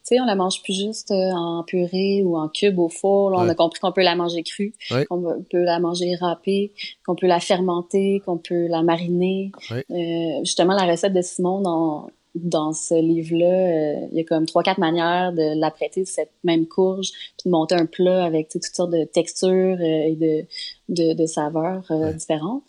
Tu 0.05 0.15
sais, 0.17 0.19
on 0.19 0.25
la 0.25 0.35
mange 0.35 0.61
plus 0.63 0.73
juste 0.73 1.11
euh, 1.11 1.31
en 1.31 1.63
purée 1.63 2.23
ou 2.25 2.35
en 2.35 2.49
cube 2.49 2.77
au 2.77 2.89
four. 2.89 3.29
Là, 3.29 3.37
on 3.39 3.43
Ouais. 3.45 3.51
a 3.51 3.55
compris 3.55 3.79
qu'on 3.79 3.93
peut 3.93 4.01
la 4.03 4.15
manger 4.17 4.43
crue, 4.43 4.73
Ouais. 4.91 5.05
qu'on 5.05 5.21
peut- 5.49 5.63
la 5.63 5.79
manger 5.79 6.15
râpée, 6.15 6.73
qu'on 7.05 7.15
peut 7.15 7.27
la 7.27 7.39
fermenter, 7.39 8.21
qu'on 8.25 8.37
peut 8.37 8.67
la 8.67 8.81
mariner. 8.83 9.51
Ouais. 9.71 9.85
Euh, 9.91 10.39
justement, 10.43 10.73
la 10.73 10.85
recette 10.91 11.13
de 11.13 11.21
Simon 11.21 11.61
dans, 11.61 12.09
dans 12.35 12.73
ce 12.73 12.95
livre-là, 12.95 13.45
euh, 13.45 14.07
il 14.11 14.17
y 14.17 14.19
a 14.19 14.23
comme 14.25 14.45
trois, 14.45 14.61
quatre 14.63 14.79
manières 14.79 15.31
de 15.31 15.57
l'apprêter, 15.57 16.03
cette 16.03 16.31
même 16.43 16.65
courge, 16.67 17.09
puis 17.37 17.45
de 17.45 17.51
monter 17.51 17.75
un 17.75 17.85
plat 17.85 18.25
avec 18.25 18.49
toutes 18.49 18.63
sortes 18.65 18.91
de 18.91 19.05
textures 19.05 19.77
euh, 19.79 20.07
et 20.09 20.17
de, 20.19 20.45
de, 20.89 21.13
de 21.13 21.25
saveurs 21.27 21.85
euh, 21.91 22.11
différentes. 22.11 22.63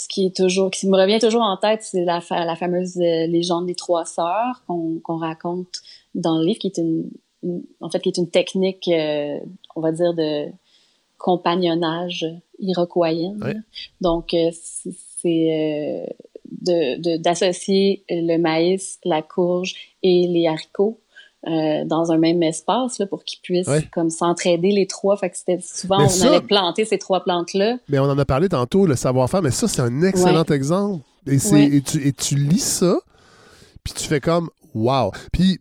Ce 0.00 0.08
qui 0.08 0.26
est 0.26 0.34
toujours, 0.34 0.70
qui 0.70 0.88
me 0.88 0.96
revient 0.96 1.18
toujours 1.18 1.42
en 1.42 1.56
tête, 1.56 1.82
c'est 1.82 2.04
la, 2.04 2.20
fa- 2.20 2.44
la 2.44 2.56
fameuse 2.56 2.96
euh, 2.96 3.26
légende 3.26 3.66
des 3.66 3.74
trois 3.74 4.04
sœurs 4.04 4.62
qu'on 4.66 5.16
raconte 5.18 5.80
dans 6.14 6.38
le 6.38 6.46
livre, 6.46 6.58
qui 6.58 6.68
est 6.68 6.78
une, 6.78 7.10
une- 7.42 7.64
en 7.80 7.90
fait, 7.90 8.00
qui 8.00 8.08
est 8.08 8.16
une 8.16 8.30
technique, 8.30 8.88
euh, 8.88 9.38
on 9.76 9.80
va 9.80 9.92
dire, 9.92 10.14
de 10.14 10.46
compagnonnage 11.18 12.26
iroquoienne. 12.58 13.42
Ouais. 13.42 13.56
Donc, 14.00 14.32
euh, 14.34 14.50
c'est 15.22 16.06
d'associer 17.18 18.04
le 18.08 18.38
maïs, 18.38 18.98
la 19.04 19.22
courge 19.22 19.74
et 20.02 20.26
les 20.28 20.46
haricots 20.46 20.99
euh, 21.46 21.84
dans 21.86 22.12
un 22.12 22.18
même 22.18 22.42
espace 22.42 22.98
là, 22.98 23.06
pour 23.06 23.24
qu'ils 23.24 23.40
puissent 23.40 23.66
Ouais. 23.66 23.88
comme 23.92 24.10
s'entraider 24.10 24.70
les 24.72 24.86
trois. 24.86 25.16
Fait 25.16 25.30
que 25.30 25.36
c'était 25.38 25.58
souvent 25.62 25.98
Mais 25.98 26.04
on 26.04 26.08
ça- 26.08 26.28
allait 26.28 26.40
planter 26.42 26.84
ces 26.84 26.98
trois 26.98 27.20
plantes-là. 27.24 27.76
Mais 27.88 27.98
on 27.98 28.04
en 28.04 28.18
a 28.18 28.24
parlé 28.24 28.48
tantôt, 28.48 28.86
le 28.86 28.94
savoir-faire. 28.96 29.40
Mais 29.42 29.50
ça, 29.50 29.66
c'est 29.68 29.80
un 29.82 30.02
excellent 30.02 30.44
exemple. 30.44 31.02
Et, 31.26 31.38
Ouais. 31.52 31.64
et, 31.76 31.80
tu, 31.82 32.06
et 32.06 32.12
tu 32.12 32.34
lis 32.34 32.58
ça, 32.62 32.96
puis 33.84 33.92
tu 33.94 34.04
fais 34.06 34.20
comme 34.20 34.50
wow. 34.74 35.12
Puis 35.32 35.58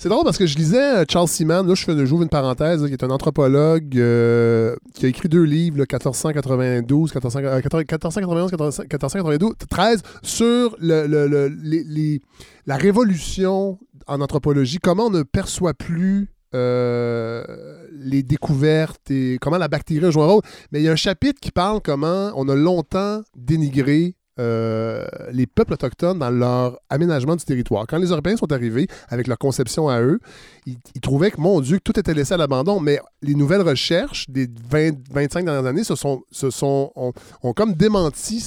c'est 0.00 0.08
drôle 0.08 0.24
parce 0.24 0.38
que 0.38 0.46
je 0.46 0.56
lisais 0.56 0.96
euh, 0.96 1.04
Charles 1.06 1.28
Seaman, 1.28 1.66
là 1.68 1.74
je 1.74 1.84
fais 1.84 2.06
j'ouvre 2.06 2.22
une 2.22 2.30
parenthèse, 2.30 2.86
qui 2.86 2.92
est 2.92 3.04
un 3.04 3.10
anthropologue 3.10 3.98
euh, 3.98 4.74
qui 4.94 5.04
a 5.04 5.08
écrit 5.10 5.28
deux 5.28 5.42
livres, 5.42 5.76
là, 5.76 5.82
1492, 5.82 7.14
1400, 7.14 7.38
euh, 7.40 7.56
1491, 7.56 8.50
1400, 8.50 8.82
1492, 8.84 9.52
13, 9.68 10.02
sur 10.22 10.74
la 10.80 12.76
révolution 12.76 13.78
en 14.06 14.22
anthropologie, 14.22 14.78
comment 14.78 15.08
on 15.08 15.10
ne 15.10 15.22
perçoit 15.22 15.74
plus 15.74 16.30
euh, 16.52 17.44
les 17.92 18.24
découvertes 18.24 19.08
et 19.10 19.38
comment 19.40 19.58
la 19.58 19.68
bactérie 19.68 20.04
a 20.06 20.10
joué 20.10 20.22
un 20.22 20.26
rôle. 20.26 20.42
Mais 20.72 20.80
il 20.80 20.84
y 20.84 20.88
a 20.88 20.92
un 20.92 20.96
chapitre 20.96 21.38
qui 21.40 21.52
parle 21.52 21.80
comment 21.80 22.32
on 22.34 22.48
a 22.48 22.56
longtemps 22.56 23.20
dénigré 23.36 24.16
euh, 24.40 25.04
les 25.32 25.46
peuples 25.46 25.74
autochtones 25.74 26.18
dans 26.18 26.30
leur 26.30 26.80
aménagement 26.88 27.36
du 27.36 27.44
territoire. 27.44 27.86
Quand 27.86 27.98
les 27.98 28.08
Européens 28.08 28.36
sont 28.36 28.50
arrivés 28.52 28.86
avec 29.08 29.26
leur 29.26 29.36
conception 29.38 29.88
à 29.88 30.00
eux, 30.00 30.18
ils, 30.66 31.00
trouvaient 31.02 31.30
que, 31.30 31.40
mon 31.40 31.60
Dieu, 31.60 31.76
que 31.76 31.82
tout 31.82 31.98
était 32.00 32.14
laissé 32.14 32.34
à 32.34 32.36
l'abandon. 32.38 32.80
Mais 32.80 33.00
les 33.22 33.34
nouvelles 33.34 33.62
recherches 33.62 34.28
des 34.30 34.48
20, 34.70 34.92
25 35.12 35.44
dernières 35.44 35.66
années 35.66 35.84
se 35.84 35.94
sont, 35.94 36.22
ont, 36.32 37.52
comme 37.54 37.74
démenti 37.74 38.44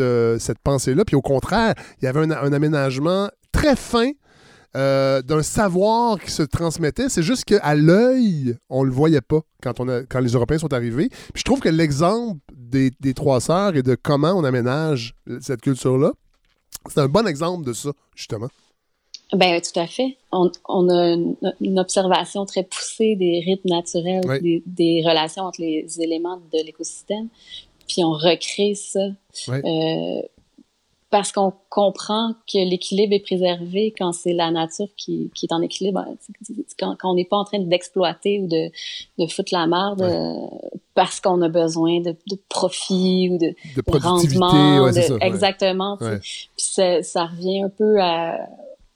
euh, 0.00 0.38
cette 0.38 0.58
pensée-là. 0.60 1.04
Puis 1.04 1.16
au 1.16 1.22
contraire, 1.22 1.74
il 2.00 2.06
y 2.06 2.08
avait 2.08 2.20
un 2.20 2.52
aménagement 2.52 3.28
très 3.52 3.76
fin 3.76 4.10
euh, 4.76 5.22
d'un 5.22 5.42
savoir 5.42 6.20
qui 6.20 6.30
se 6.30 6.42
transmettait. 6.42 7.08
C'est 7.08 7.22
juste 7.22 7.44
qu'à 7.44 7.74
l'œil, 7.74 8.56
on 8.68 8.82
le 8.82 8.90
voyait 8.90 9.20
pas 9.20 9.40
quand, 9.62 9.80
on 9.80 9.88
a, 9.88 10.02
quand 10.02 10.20
les 10.20 10.32
Européens 10.32 10.58
sont 10.58 10.72
arrivés. 10.72 11.08
Puis 11.08 11.40
je 11.40 11.44
trouve 11.44 11.60
que 11.60 11.68
l'exemple 11.68 12.40
des, 12.54 12.90
des 13.00 13.14
trois 13.14 13.40
sœurs 13.40 13.76
et 13.76 13.82
de 13.82 13.94
comment 13.94 14.32
on 14.32 14.44
aménage 14.44 15.14
cette 15.40 15.60
culture-là, 15.60 16.12
c'est 16.88 16.98
un 17.00 17.08
bon 17.08 17.26
exemple 17.26 17.64
de 17.66 17.72
ça, 17.72 17.90
justement. 18.14 18.48
Ben 19.32 19.60
tout 19.60 19.78
à 19.80 19.86
fait. 19.86 20.16
On, 20.32 20.50
on 20.68 20.88
a 20.90 21.12
une, 21.14 21.34
une 21.60 21.78
observation 21.78 22.44
très 22.44 22.62
poussée 22.62 23.16
des 23.16 23.42
rythmes 23.44 23.68
naturels, 23.70 24.22
Oui. 24.28 24.40
des, 24.42 24.62
des 24.66 25.02
relations 25.08 25.44
entre 25.44 25.60
les 25.60 25.86
éléments 26.00 26.36
de 26.52 26.64
l'écosystème, 26.64 27.28
puis 27.88 28.04
on 28.04 28.12
recrée 28.12 28.74
ça. 28.74 29.00
Oui. 29.48 29.56
Euh, 29.64 30.22
parce 31.14 31.30
qu'on 31.30 31.52
comprend 31.68 32.32
que 32.52 32.58
l'équilibre 32.68 33.14
est 33.14 33.20
préservé 33.20 33.94
quand 33.96 34.12
c'est 34.12 34.32
la 34.32 34.50
nature 34.50 34.88
qui, 34.96 35.30
qui 35.32 35.46
est 35.46 35.52
en 35.52 35.62
équilibre. 35.62 36.04
Quand, 36.76 36.96
quand 36.98 37.12
on 37.12 37.14
n'est 37.14 37.24
pas 37.24 37.36
en 37.36 37.44
train 37.44 37.60
d'exploiter 37.60 38.40
ou 38.40 38.48
de, 38.48 38.68
de 39.20 39.26
foutre 39.30 39.54
la 39.54 39.68
merde 39.68 40.00
Ouais. 40.00 40.10
euh, 40.12 40.46
parce 40.94 41.20
qu'on 41.20 41.40
a 41.42 41.48
besoin 41.48 42.00
de, 42.00 42.16
de 42.28 42.36
profit 42.48 43.28
ou 43.30 43.38
de, 43.38 43.54
De 43.76 43.98
rendement. 44.02 44.82
ouais, 44.82 44.92
ça. 44.92 45.14
Exactement. 45.20 45.98
Ouais. 46.00 46.18
Puis 46.18 46.50
ça, 46.56 47.00
ça 47.04 47.26
revient 47.26 47.62
un 47.62 47.68
peu 47.68 48.00
à 48.00 48.36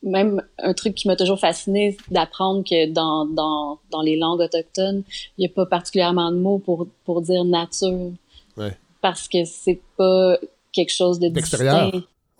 même 0.02 0.42
un 0.58 0.74
truc 0.74 0.96
qui 0.96 1.06
m'a 1.06 1.14
toujours 1.14 1.38
fasciné, 1.38 1.96
d'apprendre 2.10 2.64
que 2.68 2.90
dans, 2.90 3.26
dans, 3.26 3.78
dans 3.92 4.02
les 4.02 4.16
langues 4.16 4.40
autochtones, 4.40 5.04
il 5.36 5.42
n'y 5.42 5.46
a 5.46 5.50
pas 5.54 5.66
particulièrement 5.66 6.32
de 6.32 6.36
mots 6.38 6.58
pour, 6.58 6.88
pour 7.04 7.20
dire 7.22 7.44
nature. 7.44 8.10
Ouais. 8.56 8.76
Parce 9.02 9.28
que 9.28 9.44
c'est 9.44 9.80
pas 9.96 10.36
quelque 10.72 10.92
chose 10.92 11.18
de 11.18 11.28
distinct 11.28 11.90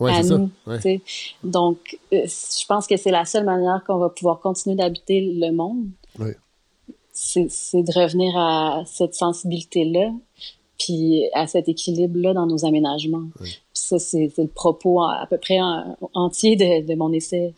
Ouais, 0.01 0.13
à 0.13 0.23
c'est 0.23 0.29
ça. 0.29 0.39
nous. 0.39 0.51
Ouais. 0.67 1.01
Donc, 1.43 1.99
euh, 2.13 2.25
je 2.27 2.67
pense 2.67 2.87
que 2.87 2.97
c'est 2.97 3.11
la 3.11 3.25
seule 3.25 3.45
manière 3.45 3.83
qu'on 3.85 3.99
va 3.99 4.09
pouvoir 4.11 4.39
continuer 4.39 4.77
d'habiter 4.77 5.21
le 5.21 5.51
monde. 5.51 5.87
Oui. 6.21 6.31
C'est 7.13 7.43
de 7.43 8.01
revenir 8.01 8.37
à 8.37 8.85
cette 8.87 9.15
sensibilité-là, 9.15 10.13
puis 10.79 11.25
à 11.35 11.49
cet 11.49 11.69
équilibre-là 11.69 12.33
dans 12.33 12.47
nos 12.47 12.65
aménagements. 12.65 13.25
Ça, 13.73 13.99
c'est 13.99 14.31
c'est 14.37 14.43
le 14.43 14.49
propos 14.49 15.03
à, 15.03 15.23
à 15.23 15.27
peu 15.27 15.37
près 15.39 15.61
en- 15.61 15.97
entier 16.15 16.55
de, 16.55 16.87
de 16.87 16.95
mon 16.95 17.13
essai. 17.13 17.55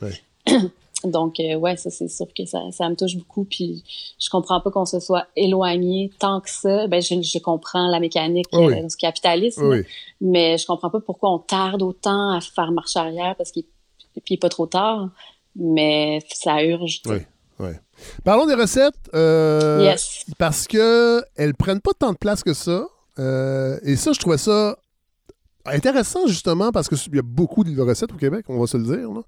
Oui. 1.04 1.10
Donc, 1.10 1.38
euh, 1.40 1.54
ouais, 1.56 1.76
ça, 1.76 1.90
c'est 1.90 2.08
sûr 2.08 2.26
que 2.36 2.44
ça, 2.46 2.58
ça 2.72 2.88
me 2.88 2.94
touche 2.96 3.16
beaucoup. 3.16 3.44
Puis, 3.44 3.82
je 4.18 4.28
comprends 4.30 4.60
pas 4.60 4.70
qu'on 4.70 4.84
se 4.86 5.00
soit 5.00 5.26
éloigné 5.36 6.10
tant 6.18 6.40
que 6.40 6.50
ça. 6.50 6.86
Ben, 6.88 7.00
je, 7.02 7.20
je 7.20 7.38
comprends 7.38 7.88
la 7.88 8.00
mécanique 8.00 8.46
Oui, 8.52 8.66
oui. 8.66 8.74
euh, 8.80 8.86
du 8.86 8.96
capitalisme, 8.96 9.62
Oui, 9.68 9.78
oui. 9.80 9.84
mais 10.20 10.58
je 10.58 10.66
comprends 10.66 10.90
pas 10.90 11.00
pourquoi 11.00 11.32
on 11.32 11.38
tarde 11.38 11.82
autant 11.82 12.30
à 12.36 12.40
faire 12.40 12.72
marche 12.72 12.96
arrière 12.96 13.34
parce 13.36 13.50
qu'il 13.50 13.64
puis 14.14 14.22
il 14.30 14.34
est 14.34 14.38
pas 14.38 14.48
trop 14.48 14.66
tard, 14.66 15.08
mais 15.56 16.20
ça 16.32 16.62
urge. 16.64 17.00
Oui. 17.06 17.18
Ouais. 17.60 17.78
Parlons 18.24 18.46
des 18.46 18.54
recettes. 18.54 18.94
euh, 19.14 19.80
Yes. 19.82 20.24
Parce 20.38 20.66
que 20.66 21.22
elles 21.36 21.54
prennent 21.54 21.80
pas 21.80 21.92
tant 21.98 22.12
de 22.12 22.16
place 22.16 22.42
que 22.42 22.54
ça. 22.54 22.86
Euh, 23.18 23.78
et 23.84 23.96
ça, 23.96 24.12
je 24.12 24.18
trouvais 24.18 24.38
ça 24.38 24.78
intéressant, 25.66 26.26
justement, 26.26 26.70
parce 26.72 26.88
qu'il 26.88 27.14
y 27.14 27.18
a 27.18 27.22
beaucoup 27.22 27.64
de 27.64 27.80
recettes 27.80 28.12
au 28.12 28.16
Québec, 28.16 28.44
on 28.48 28.58
va 28.58 28.66
se 28.66 28.76
le 28.76 28.84
dire. 28.84 29.10
là. 29.10 29.20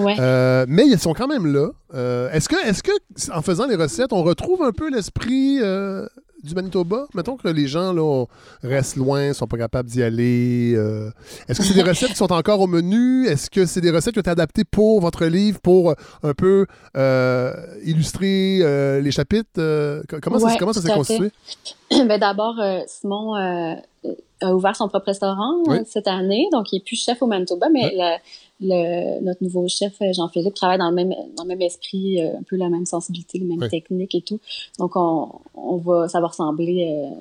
Ouais. 0.00 0.16
Euh, 0.18 0.64
mais 0.68 0.86
ils 0.86 0.98
sont 0.98 1.12
quand 1.14 1.28
même 1.28 1.46
là. 1.52 1.68
Euh, 1.94 2.30
est-ce 2.32 2.48
que, 2.48 2.56
est-ce 2.66 2.82
que, 2.82 2.90
en 3.32 3.42
faisant 3.42 3.66
les 3.66 3.76
recettes, 3.76 4.12
on 4.12 4.22
retrouve 4.22 4.62
un 4.62 4.72
peu 4.72 4.90
l'esprit 4.90 5.58
euh, 5.62 6.06
du 6.42 6.54
Manitoba? 6.54 7.06
Mettons 7.14 7.36
que 7.36 7.48
les 7.48 7.66
gens 7.68 7.92
là, 7.92 8.24
restent 8.62 8.96
loin, 8.96 9.32
sont 9.32 9.46
pas 9.46 9.58
capables 9.58 9.88
d'y 9.88 10.02
aller. 10.02 10.72
est-ce 11.48 11.60
que 11.60 11.64
c'est 11.64 11.74
des 11.74 11.82
recettes 11.88 12.10
qui 12.10 12.16
sont 12.16 12.32
encore 12.32 12.60
au 12.60 12.66
menu? 12.66 13.26
Est-ce 13.26 13.48
que 13.48 13.64
c'est 13.66 13.80
des 13.80 13.90
recettes 13.90 14.12
qui 14.14 14.18
ont 14.18 14.22
été 14.22 14.30
adaptées 14.30 14.64
pour 14.64 15.00
votre 15.00 15.24
livre, 15.26 15.60
pour 15.60 15.94
un 16.22 16.34
peu 16.34 16.66
illustrer 17.84 19.00
les 19.00 19.10
chapitres? 19.10 20.02
Co- 20.08 20.16
comment, 20.20 20.38
ça, 20.38 20.56
comment 20.58 20.72
ça 20.72 20.82
s'est 20.82 20.92
constitué? 20.92 21.30
Ben, 22.08 22.18
D'abord, 22.18 22.58
euh, 22.60 22.80
Simon 22.86 23.36
euh, 23.36 23.74
a 24.40 24.54
ouvert 24.54 24.74
son 24.76 24.88
propre 24.88 25.06
restaurant 25.06 25.54
Oui. 25.66 25.78
euh, 25.78 25.82
cette 25.86 26.08
année, 26.08 26.48
donc 26.52 26.72
il 26.72 26.76
est 26.78 26.84
plus 26.84 26.96
chef 26.96 27.22
au 27.22 27.26
Manitoba, 27.26 27.68
mais 27.70 27.92
le- 27.94 28.16
le- 28.60 29.20
notre 29.24 29.42
nouveau 29.42 29.66
chef, 29.68 29.94
Jean-Philippe, 30.12 30.54
travaille 30.54 30.78
dans 30.78 30.88
le 30.90 30.94
même, 30.94 31.14
dans 31.36 31.44
le 31.44 31.48
même 31.48 31.62
esprit, 31.62 32.20
euh, 32.20 32.36
un 32.38 32.42
peu 32.42 32.56
la 32.56 32.68
même 32.68 32.86
sensibilité, 32.86 33.38
les 33.38 33.44
mêmes 33.44 33.60
Oui. 33.62 33.68
techniques 33.68 34.14
et 34.14 34.22
tout. 34.22 34.40
Donc, 34.78 34.96
on, 34.96 35.28
on 35.54 35.76
va, 35.76 36.08
ça 36.08 36.20
va 36.20 36.26
ressembler. 36.28 36.88
euh, 37.12 37.14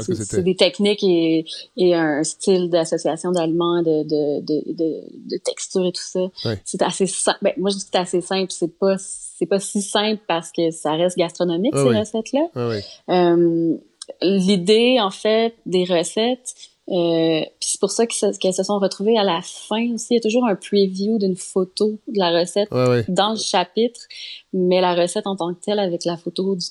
c'est- 0.00 0.42
des 0.42 0.56
techniques 0.56 1.02
et, 1.04 1.44
et 1.76 1.94
un 1.94 2.22
style 2.24 2.70
d'association 2.70 3.32
d'aliments, 3.32 3.82
de, 3.82 4.02
de, 4.04 4.40
de, 4.40 4.72
de, 4.72 5.36
texture 5.44 5.84
et 5.86 5.92
tout 5.92 6.02
ça. 6.02 6.20
Oui. 6.44 6.54
C'est 6.64 6.82
assez 6.82 7.06
simple. 7.06 7.38
Ben, 7.42 7.52
moi, 7.58 7.70
je 7.70 7.76
dis 7.76 7.82
que 7.84 7.90
c'est 7.92 7.98
assez 7.98 8.20
simple. 8.20 8.50
C'est 8.50 8.78
pas, 8.78 8.96
c'est 8.98 9.46
pas 9.46 9.60
si 9.60 9.82
simple 9.82 10.22
parce 10.26 10.50
que 10.52 10.70
ça 10.70 10.92
reste 10.92 11.16
gastronomique, 11.18 11.72
Ah 11.76 11.82
ces 11.82 11.88
oui. 11.90 11.98
recettes-là. 11.98 12.46
Ah 12.54 12.68
oui. 12.68 12.78
Euh, 13.10 13.76
L'idée, 14.20 14.98
en 15.00 15.10
fait, 15.10 15.54
des 15.64 15.84
recettes, 15.84 16.54
euh, 16.88 17.40
puis 17.60 17.68
c'est 17.70 17.80
pour 17.80 17.90
ça 17.92 18.04
qu'elles 18.06 18.52
se, 18.52 18.62
sont 18.64 18.78
retrouvées 18.80 19.16
à 19.16 19.22
la 19.22 19.40
fin 19.42 19.94
aussi. 19.94 20.08
Il 20.10 20.14
y 20.14 20.18
a 20.18 20.20
toujours 20.20 20.44
un 20.44 20.56
preview 20.56 21.18
d'une 21.18 21.36
photo 21.36 21.92
de 22.08 22.18
la 22.18 22.40
recette 22.40 22.68
Ouais, 22.72 22.88
ouais. 22.88 23.04
dans 23.08 23.30
le 23.30 23.38
chapitre, 23.38 24.00
mais 24.52 24.80
la 24.80 24.94
recette 24.94 25.26
en 25.28 25.36
tant 25.36 25.54
que 25.54 25.60
telle, 25.60 25.78
avec 25.78 26.04
la 26.04 26.16
photo 26.16 26.56
du 26.56 26.66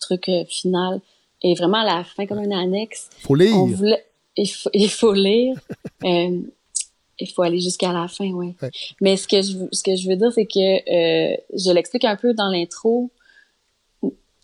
truc 0.00 0.28
euh, 0.30 0.44
final, 0.48 1.00
est 1.42 1.54
vraiment 1.54 1.78
à 1.78 1.84
la 1.84 2.04
fin 2.04 2.26
comme 2.26 2.40
une 2.40 2.52
annexe. 2.52 3.08
Faut 3.20 3.34
lire. 3.34 3.56
On 3.56 3.66
voulait, 3.66 4.04
il 4.36 4.48
faut, 4.48 4.70
il 4.74 4.90
faut 4.90 5.12
lire. 5.12 5.56
Euh, 6.04 6.40
il 7.18 7.28
faut 7.28 7.42
aller 7.42 7.60
jusqu'à 7.60 7.92
la 7.92 8.08
fin, 8.08 8.30
ouais. 8.32 8.54
Ouais. 8.62 8.70
Mais 9.00 9.16
ce 9.16 9.28
que 9.28 9.42
je, 9.42 9.58
ce 9.72 9.82
que 9.82 9.94
je 9.94 10.08
veux 10.08 10.16
dire, 10.16 10.32
c'est 10.32 10.46
que 10.46 10.58
euh, 10.58 11.36
je 11.54 11.70
l'explique 11.70 12.04
un 12.04 12.16
peu 12.16 12.32
dans 12.34 12.48
l'intro. 12.48 13.10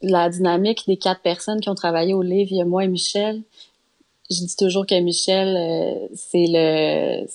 La 0.02 0.28
dynamique 0.28 0.84
des 0.86 0.98
quatre 0.98 1.22
personnes 1.22 1.60
qui 1.60 1.70
ont 1.70 1.74
travaillé 1.74 2.12
au 2.12 2.22
livre, 2.22 2.52
il 2.52 2.58
y 2.58 2.60
a 2.60 2.66
moi 2.66 2.84
et 2.84 2.88
Michel. 2.88 3.42
Je 4.30 4.44
dis 4.44 4.56
toujours 4.56 4.86
que 4.86 4.98
Michel, 5.00 5.56
euh, 5.56 6.08
c'est 6.14 6.46
le, 6.48 7.26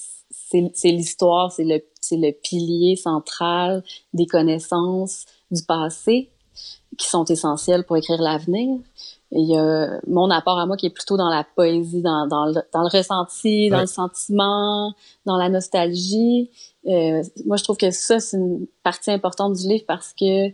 c'est, 0.52 0.72
c'est 0.76 0.92
l'histoire, 0.92 1.52
c'est 1.52 1.64
le, 1.64 1.84
c'est 2.02 2.18
le 2.18 2.32
pilier 2.32 2.96
central 2.96 3.84
des 4.14 4.28
connaissances 4.28 5.26
du 5.50 5.64
passé 5.64 6.30
qui 6.98 7.08
sont 7.08 7.26
essentielles 7.26 7.84
pour 7.84 7.98
écrire 7.98 8.22
l'avenir. 8.22 8.78
Il 9.34 9.50
y 9.50 9.58
a 9.58 10.00
mon 10.08 10.30
apport 10.30 10.60
à 10.60 10.66
moi 10.66 10.76
qui 10.76 10.88
est 10.88 10.90
plutôt 10.92 11.16
dans 11.16 11.30
la 11.30 11.46
poésie, 11.56 12.02
dans, 12.02 12.28
dans, 12.28 12.46
le, 12.48 12.54
dans 12.74 12.82
le 12.82 12.90
ressenti, 12.98 13.70
dans 13.70 13.78
Ouais. 13.78 13.82
le 13.84 13.88
sentiment, 13.88 14.94
dans 15.26 15.38
la 15.38 15.48
nostalgie. 15.50 16.50
Euh, 16.88 17.22
moi, 17.46 17.56
je 17.58 17.64
trouve 17.64 17.78
que 17.78 17.92
ça, 17.92 18.20
c'est 18.20 18.36
une 18.38 18.68
partie 18.84 19.10
importante 19.12 19.54
du 19.54 19.68
livre 19.68 19.86
parce 19.88 20.14
que 20.20 20.48
euh, 20.48 20.52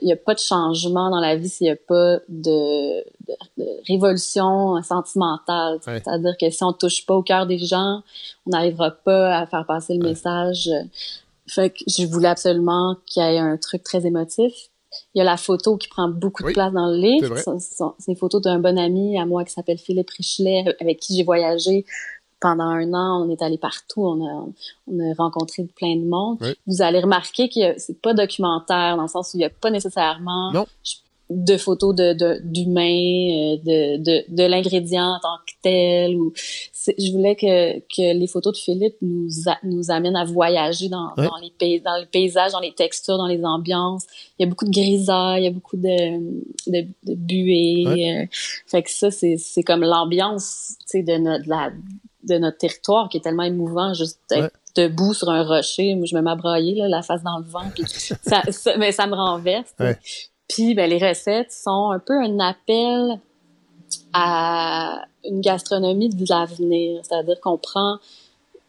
il 0.00 0.04
n'y 0.06 0.12
a 0.12 0.16
pas 0.16 0.32
de 0.32 0.38
changement 0.38 1.10
dans 1.10 1.20
la 1.20 1.36
vie 1.36 1.50
s'il 1.50 1.66
n'y 1.66 1.70
a 1.72 1.76
pas 1.76 2.20
de, 2.28 3.00
de, 3.26 3.34
de 3.58 3.66
révolution 3.86 4.80
sentimentale. 4.82 5.74
Ouais. 5.86 6.00
C'est-à-dire 6.02 6.34
que 6.40 6.48
si 6.48 6.64
on 6.64 6.72
touche 6.72 7.04
pas 7.04 7.14
au 7.14 7.22
cœur 7.22 7.46
des 7.46 7.58
gens, 7.58 8.00
on 8.46 8.50
n'arrivera 8.50 8.92
pas 8.92 9.36
à 9.40 9.46
faire 9.46 9.66
passer 9.66 9.94
le 9.98 10.02
message. 10.08 10.70
Fait 11.46 11.68
que 11.68 11.84
je 11.86 12.06
voulais 12.06 12.28
absolument 12.28 12.96
qu'il 13.04 13.22
y 13.22 13.26
ait 13.26 13.38
un 13.38 13.58
truc 13.58 13.82
très 13.82 14.06
émotif. 14.06 14.54
Il 15.14 15.18
y 15.18 15.20
a 15.20 15.24
la 15.24 15.36
photo 15.36 15.76
qui 15.76 15.88
prend 15.88 16.08
beaucoup 16.08 16.42
de 16.42 16.48
Oui, 16.48 16.54
place 16.54 16.72
dans 16.72 16.88
le 16.88 16.96
livre. 16.96 17.36
C'est 17.36 18.10
une 18.10 18.16
photo 18.16 18.40
d'un 18.40 18.58
bon 18.58 18.78
ami 18.78 19.18
à 19.18 19.26
moi 19.26 19.44
qui 19.44 19.52
s'appelle 19.52 19.78
Philippe 19.78 20.10
Richelet, 20.10 20.64
avec 20.80 21.00
qui 21.00 21.16
j'ai 21.16 21.24
voyagé 21.24 21.84
pendant 22.40 22.64
un 22.64 22.92
an. 22.92 23.26
On 23.26 23.30
est 23.30 23.42
allé 23.42 23.58
partout. 23.58 24.04
On 24.04 24.26
a, 24.26 24.46
on 24.86 25.10
a 25.10 25.14
rencontré 25.14 25.64
plein 25.64 25.96
de 25.96 26.04
monde. 26.04 26.38
Oui. 26.40 26.54
Vous 26.66 26.82
allez 26.82 27.00
remarquer 27.00 27.48
que 27.48 27.78
c'est 27.78 28.00
pas 28.00 28.14
documentaire 28.14 28.96
dans 28.96 29.02
le 29.02 29.08
sens 29.08 29.32
où 29.32 29.36
il 29.36 29.40
n'y 29.40 29.44
a 29.44 29.50
pas 29.50 29.70
nécessairement 29.70 30.52
Non. 30.52 30.66
De 31.30 31.56
photos 31.56 31.94
de 31.94 32.12
de- 32.12 32.40
d'humains, 32.44 32.82
euh, 32.84 33.56
de, 33.64 33.96
de, 33.96 34.24
de 34.28 34.42
l'ingrédient 34.44 35.14
en 35.14 35.20
tant 35.20 35.36
que 35.46 35.52
tel. 35.62 36.16
Ou 36.16 36.32
je 36.36 37.12
voulais 37.12 37.34
que, 37.34 37.78
que 37.78 38.14
les 38.18 38.26
photos 38.26 38.52
de 38.52 38.58
Philippe 38.58 38.96
nous 39.00 39.30
a- 39.46 39.58
nous 39.62 39.90
amènent 39.90 40.16
à 40.16 40.24
voyager 40.24 40.88
dans, 40.90 41.08
Ouais. 41.16 41.24
dans 41.26 41.36
les 41.42 41.50
pays, 41.50 41.80
dans 41.80 41.96
les 41.98 42.06
paysages, 42.06 42.52
dans 42.52 42.60
les 42.60 42.74
textures, 42.74 43.16
dans 43.16 43.26
les 43.26 43.42
ambiances. 43.44 44.04
Il 44.38 44.42
y 44.42 44.46
a 44.46 44.48
beaucoup 44.48 44.66
de 44.66 44.70
grisailles, 44.70 45.42
il 45.42 45.44
y 45.44 45.48
a 45.48 45.50
beaucoup 45.50 45.76
de 45.78 46.18
de, 46.70 46.86
de 47.04 47.14
buées. 47.14 47.84
euh, 48.22 48.26
fait 48.66 48.82
que 48.82 48.90
ça 48.90 49.10
c'est 49.10 49.36
c'est 49.38 49.62
comme 49.62 49.82
l'ambiance, 49.82 50.74
tu 50.80 50.84
sais, 50.98 51.02
de 51.02 51.16
notre 51.16 51.44
de 51.44 51.48
la 51.50 51.70
de 52.28 52.38
notre 52.38 52.58
territoire 52.58 53.08
qui 53.08 53.16
est 53.18 53.20
tellement 53.20 53.42
émouvant 53.44 53.92
juste 53.94 54.18
Ouais. 54.30 54.48
debout 54.76 55.14
sur 55.14 55.30
un 55.30 55.42
rocher. 55.42 55.94
Moi 55.94 56.04
je 56.06 56.14
me 56.16 56.34
brailler 56.36 56.74
là, 56.74 56.88
la 56.88 57.02
face 57.02 57.22
dans 57.22 57.38
le 57.38 57.44
vent 57.44 57.70
puis 57.74 57.84
ça, 57.86 58.42
ça 58.50 58.76
mais 58.76 58.92
ça 58.92 59.06
me 59.06 59.14
renverse. 59.14 59.72
Ouais. 59.80 59.96
Puis 60.48 60.74
ben, 60.74 60.88
les 60.88 60.98
recettes 60.98 61.52
sont 61.52 61.90
un 61.90 61.98
peu 61.98 62.14
un 62.14 62.38
appel 62.38 63.20
à 64.12 65.06
une 65.24 65.40
gastronomie 65.40 66.10
de 66.10 66.24
l'avenir, 66.28 67.00
c'est-à-dire 67.04 67.40
qu'on 67.40 67.58
prend 67.58 67.98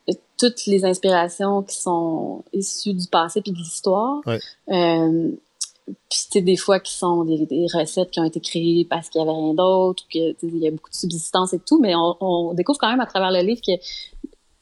euh, 0.09 0.13
toutes 0.37 0.65
les 0.65 0.85
inspirations 0.85 1.63
qui 1.63 1.75
sont 1.75 2.43
issues 2.53 2.93
du 2.93 3.07
passé 3.07 3.41
puis 3.41 3.51
de 3.51 3.57
l'histoire. 3.57 4.21
Ouais. 4.25 4.39
Euh, 4.69 5.31
puis 5.85 6.19
tu 6.19 6.27
sais, 6.31 6.41
des 6.41 6.57
fois 6.57 6.79
qui 6.79 6.93
sont 6.93 7.25
des, 7.25 7.45
des 7.45 7.67
recettes 7.71 8.09
qui 8.09 8.19
ont 8.19 8.23
été 8.23 8.39
créées 8.39 8.87
parce 8.89 9.09
qu'il 9.09 9.19
y 9.19 9.23
avait 9.23 9.33
rien 9.33 9.53
d'autre, 9.53 10.03
ou 10.03 10.07
que 10.11 10.31
tu 10.31 10.39
sais, 10.39 10.47
il 10.47 10.57
y 10.57 10.67
a 10.67 10.71
beaucoup 10.71 10.89
de 10.89 10.95
subsistance 10.95 11.53
et 11.53 11.59
tout, 11.59 11.79
mais 11.79 11.93
on, 11.95 12.17
on 12.21 12.53
découvre 12.53 12.79
quand 12.79 12.89
même 12.89 13.01
à 13.01 13.05
travers 13.05 13.31
le 13.31 13.41
livre 13.41 13.61
que 13.61 13.73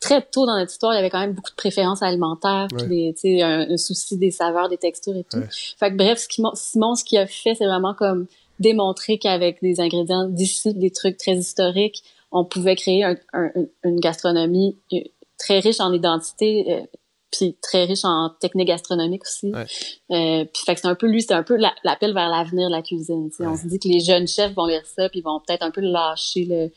très 0.03 0.21
tôt 0.21 0.45
dans 0.45 0.57
notre 0.57 0.71
histoire, 0.71 0.93
il 0.93 0.97
y 0.97 0.99
avait 0.99 1.09
quand 1.09 1.19
même 1.19 1.33
beaucoup 1.33 1.49
de 1.51 1.55
préférences 1.55 2.01
alimentaires, 2.03 2.67
puis 2.77 3.13
des, 3.23 3.41
un, 3.41 3.71
un 3.71 3.77
souci 3.77 4.17
des 4.17 4.31
saveurs, 4.31 4.69
des 4.69 4.77
textures 4.77 5.15
et 5.15 5.23
tout. 5.23 5.37
Ouais. 5.37 5.47
Fait 5.79 5.91
que 5.91 5.95
bref, 5.95 6.19
ce 6.19 6.27
qui, 6.27 6.41
mon- 6.41 6.53
Simon, 6.55 6.95
ce 6.95 7.03
qu'il 7.03 7.17
a 7.17 7.25
fait, 7.27 7.55
c'est 7.55 7.65
vraiment 7.65 7.93
comme 7.93 8.27
démontrer 8.59 9.17
qu'avec 9.17 9.61
des 9.61 9.79
ingrédients 9.79 10.25
d'ici, 10.27 10.73
des 10.73 10.91
trucs 10.91 11.17
très 11.17 11.33
historiques, 11.35 12.03
on 12.31 12.45
pouvait 12.45 12.75
créer 12.75 13.03
un- 13.03 13.17
un- 13.33 13.51
une 13.83 13.99
gastronomie 13.99 14.77
euh, 14.93 14.99
très 15.39 15.59
riche 15.59 15.79
en 15.79 15.91
identité, 15.93 16.65
euh, 16.71 16.81
puis 17.31 17.57
très 17.61 17.85
riche 17.85 18.03
en 18.05 18.29
techniques 18.39 18.67
gastronomiques 18.67 19.23
aussi. 19.23 19.51
Ouais. 19.51 19.65
Euh, 20.11 20.45
puis 20.53 20.63
fait 20.65 20.75
que 20.75 20.81
c'est 20.81 20.87
un 20.87 20.95
peu 20.95 21.07
lui, 21.07 21.21
c'est 21.23 21.33
un 21.33 21.43
peu 21.43 21.55
la- 21.55 21.73
l'appel 21.83 22.13
vers 22.13 22.29
l'avenir 22.29 22.67
de 22.69 22.73
la 22.75 22.81
cuisine. 22.83 23.29
On 23.39 23.57
se 23.57 23.67
dit 23.67 23.79
que 23.79 23.87
les 23.87 23.99
jeunes 24.01 24.27
chefs 24.27 24.53
vont 24.53 24.67
lire 24.67 24.85
ça, 24.85 25.09
puis 25.09 25.19
ils 25.19 25.23
vont 25.23 25.39
peut-être 25.45 25.63
un 25.63 25.71
peu 25.71 25.81
lâcher 25.81 26.45
le, 26.45 26.71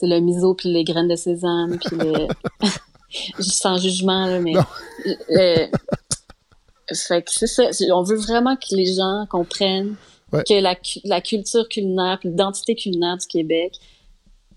sais, 0.00 0.06
le 0.06 0.20
miso 0.20 0.54
puis 0.54 0.70
les 0.72 0.84
graines 0.84 1.08
de 1.08 1.16
sésame, 1.16 1.78
puis 1.78 1.96
le 1.96 2.28
sans 3.40 3.76
jugement 3.78 4.26
là, 4.26 4.40
mais 4.40 4.54
euh, 4.56 5.66
fait 6.94 7.22
que 7.22 7.30
c'est 7.30 7.46
ça. 7.46 7.64
On 7.94 8.02
veut 8.02 8.16
vraiment 8.16 8.56
que 8.56 8.74
les 8.74 8.86
gens 8.94 9.26
comprennent 9.30 9.96
Ouais. 10.30 10.44
que 10.46 10.60
la, 10.60 10.76
la 11.04 11.22
culture 11.22 11.66
culinaire, 11.70 12.18
puis 12.20 12.28
l'identité 12.28 12.74
culinaire 12.74 13.16
du 13.16 13.26
Québec, 13.26 13.72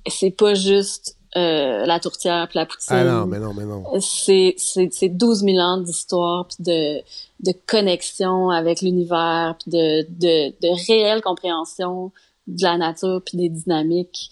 c'est 0.05 0.31
pas 0.31 0.53
juste 0.53 1.15
euh, 1.37 1.85
la 1.85 1.97
tourtière 2.01 2.45
puis 2.49 2.59
la 2.59 2.65
poutine. 2.65 2.87
Ah 2.93 3.05
non, 3.05 3.25
mais 3.25 3.39
non, 3.39 3.53
mais 3.53 3.63
non. 3.63 3.85
C'est 4.01 4.53
c'est 4.57 4.89
c'est 4.91 5.07
12 5.07 5.45
000 5.45 5.57
ans 5.59 5.77
d'histoire 5.77 6.45
puis 6.47 6.57
de 6.65 6.97
de 7.39 7.53
connexion 7.67 8.49
avec 8.49 8.81
l'univers 8.81 9.55
puis 9.61 9.71
de 9.71 10.01
de 10.09 10.49
de 10.61 10.87
réelle 10.87 11.21
compréhension 11.21 12.11
de 12.47 12.63
la 12.63 12.77
nature 12.77 13.21
puis 13.25 13.37
des 13.37 13.47
dynamiques. 13.47 14.29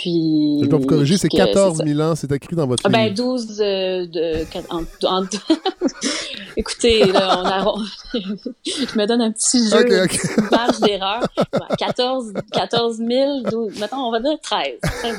Puis 0.00 0.58
Je 0.62 0.66
dois 0.66 0.78
vous 0.78 0.86
corriger, 0.86 1.16
c'est 1.18 1.28
que 1.28 1.36
14 1.36 1.78
ça. 1.78 1.84
000 1.84 2.00
ans, 2.00 2.14
c'est 2.14 2.30
écrit 2.32 2.56
dans 2.56 2.66
votre 2.66 2.82
Ah 2.86 2.88
ben 2.88 3.04
livre. 3.04 3.16
12 3.16 3.60
euh, 3.60 4.06
de 4.06 4.44
en, 4.70 4.82
en- 5.08 5.26
écoutez 6.56 7.04
là 7.06 7.38
on 7.42 7.46
a 7.46 7.74
je 8.64 8.98
me 8.98 9.06
donne 9.06 9.22
un 9.22 9.32
petit 9.32 9.68
jeu 9.68 9.80
Ok, 9.80 9.88
une 9.90 10.02
ok. 10.04 10.08
petite 10.18 10.50
marge 10.50 10.80
d'erreur 10.80 11.20
Ouais, 11.54 11.76
14 11.78 12.32
14 12.52 12.96
000 12.98 13.42
12, 13.50 13.78
mettons 13.80 13.96
on 13.98 14.12
va 14.12 14.20
dire 14.20 14.38
13 14.42 14.66
13 14.82 15.16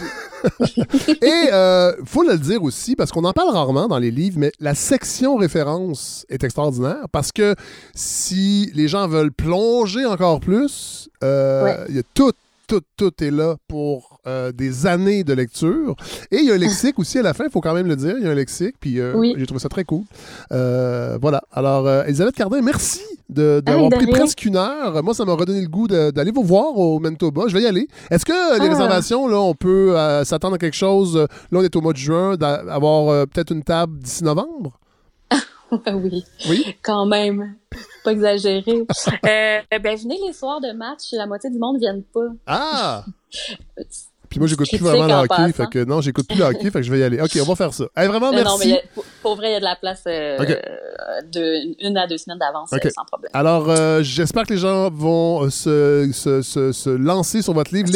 000. 0.76 0.86
Et 1.22 1.50
euh, 1.54 1.94
faut 2.06 2.24
le 2.24 2.38
dire 2.38 2.64
aussi, 2.64 2.95
parce 2.95 3.12
qu'on 3.12 3.24
en 3.24 3.34
parle 3.34 3.50
rarement 3.50 3.88
dans 3.88 4.00
les 4.00 4.12
livres, 4.12 4.38
mais 4.40 4.52
la 4.60 4.76
section 4.76 5.36
référence 5.38 6.26
est 6.30 6.44
extraordinaire 6.44 7.06
parce 7.12 7.32
que 7.32 7.56
si 7.95 8.72
les 8.76 8.88
gens 8.88 9.08
veulent 9.08 9.32
plonger 9.32 10.06
encore 10.06 10.40
plus, 10.40 11.10
euh, 11.24 11.64
Ouais. 11.64 11.78
il 11.90 11.95
y 11.95 12.00
a 12.00 12.04
tout, 12.14 12.32
tout, 12.80 12.82
tout 12.98 13.24
est 13.24 13.32
là 13.32 13.56
pour 13.68 14.20
euh, 14.28 14.52
des 14.52 14.86
années 14.88 15.24
de 15.24 15.34
lecture. 15.34 15.95
Et 16.32 16.38
il 16.38 16.45
y 16.45 16.52
a 16.52 16.56
un 16.56 16.58
lexique 16.58 16.98
aussi 17.00 17.20
à 17.20 17.22
la 17.22 17.34
fin, 17.34 17.45
il 17.45 17.52
faut 17.52 17.62
quand 17.62 17.74
même 17.74 17.88
le 17.88 17.95
dire. 17.95 18.16
Il 18.18 18.24
y 18.24 18.28
a 18.28 18.32
un 18.32 18.36
lexique, 18.36 18.76
puis 18.80 19.00
euh, 19.00 19.14
Oui. 19.16 19.34
j'ai 19.38 19.45
trouvé 19.45 19.60
ça 19.60 19.70
très 19.70 19.84
cool. 19.84 20.04
Euh, 20.52 21.18
voilà. 21.22 21.41
Alors, 21.52 21.90
Elisabeth 22.06 22.36
Cardin, 22.36 22.62
merci 22.62 23.02
de- 23.30 23.62
d'avoir 23.66 23.90
de 23.90 23.95
pris 23.95 24.08
presque 24.08 24.44
une 24.45 24.56
heure. 24.58 25.04
Moi, 25.04 25.14
ça 25.14 25.26
m'a 25.26 25.34
redonné 25.34 25.62
le 25.62 25.68
goût 25.68 25.88
d'aller 25.88 26.32
vous 26.32 26.44
voir 26.44 26.78
au 26.78 27.00
Manitoba. 27.00 27.44
Je 27.48 27.54
vais 27.54 27.64
y 27.64 27.68
aller. 27.68 27.88
Est-ce 28.10 28.26
que 28.26 28.60
les 28.60 28.66
Ah. 28.68 28.70
réservations, 28.70 29.28
là, 29.28 29.40
on 29.40 29.54
peut 29.56 29.95
s'attendre 30.24 30.56
à 30.56 30.58
quelque 30.58 30.76
chose? 30.76 31.16
Là, 31.18 31.28
on 31.60 31.62
est 31.62 31.76
au 31.76 31.82
mois 31.82 31.94
de 31.94 31.98
juin, 31.98 32.36
d'avoir 32.38 33.28
peut-être 33.28 33.52
une 33.52 33.64
table 33.64 33.98
d'ici 34.00 34.24
novembre? 34.24 34.80
oui, 35.88 36.24
Oui? 36.50 36.66
quand 36.84 37.06
même. 37.06 37.56
Pas 38.04 38.12
exagéré. 38.12 38.64
Euh, 39.26 39.60
ben, 39.82 39.98
venez 39.98 40.20
les 40.28 40.34
soirs 40.34 40.60
de 40.62 40.72
match, 40.74 41.12
la 41.14 41.26
moitié 41.26 41.50
du 41.50 41.58
monde 41.58 41.76
ne 41.76 41.80
viennent 41.80 42.04
pas. 42.04 42.28
Ah! 42.46 43.06
Puis 44.30 44.40
moi, 44.40 44.48
j'écoute 44.48 44.68
plus 44.68 44.80
vraiment 44.80 45.06
le 45.06 45.14
hockey. 45.14 45.54
Fait 45.54 45.68
que 45.70 45.84
non, 45.86 46.02
j'écoute 46.02 46.28
plus 46.28 46.40
le 46.40 46.46
hockey. 46.46 46.72
fait 46.72 46.80
que 46.80 46.82
je 46.82 46.92
vais 46.92 46.98
y 47.00 47.04
aller. 47.04 47.22
OK, 47.22 47.30
on 47.40 47.46
va 47.46 47.56
faire 47.56 47.72
ça. 47.72 47.84
Hey, 47.96 48.08
vraiment, 48.08 48.32
merci. 48.32 48.46
non, 48.46 48.58
mais 48.66 48.80
a- 48.80 49.02
pour, 49.22 49.36
vrai, 49.36 49.50
il 49.50 49.54
y 49.54 49.56
a 49.56 49.60
de 49.60 49.64
la 49.64 49.76
place 49.76 50.02
euh, 50.08 50.40
de 51.32 51.88
une 51.88 51.96
à 51.98 52.08
deux 52.08 52.18
semaines 52.18 52.40
d'avance, 52.40 52.74
Ok. 52.74 52.84
euh, 52.84 52.90
sans 52.90 53.06
problème. 53.06 53.30
Alors, 53.34 53.70
euh, 53.70 54.02
j'espère 54.02 54.48
que 54.48 54.54
les 54.54 54.60
gens 54.60 54.90
vont 54.90 55.48
se, 55.52 56.10
se- 56.14 56.42
se- 56.42 56.72
se 56.72 56.90
lancer 56.90 57.44
sur 57.44 57.54
votre 57.54 57.76
livre. 57.76 57.92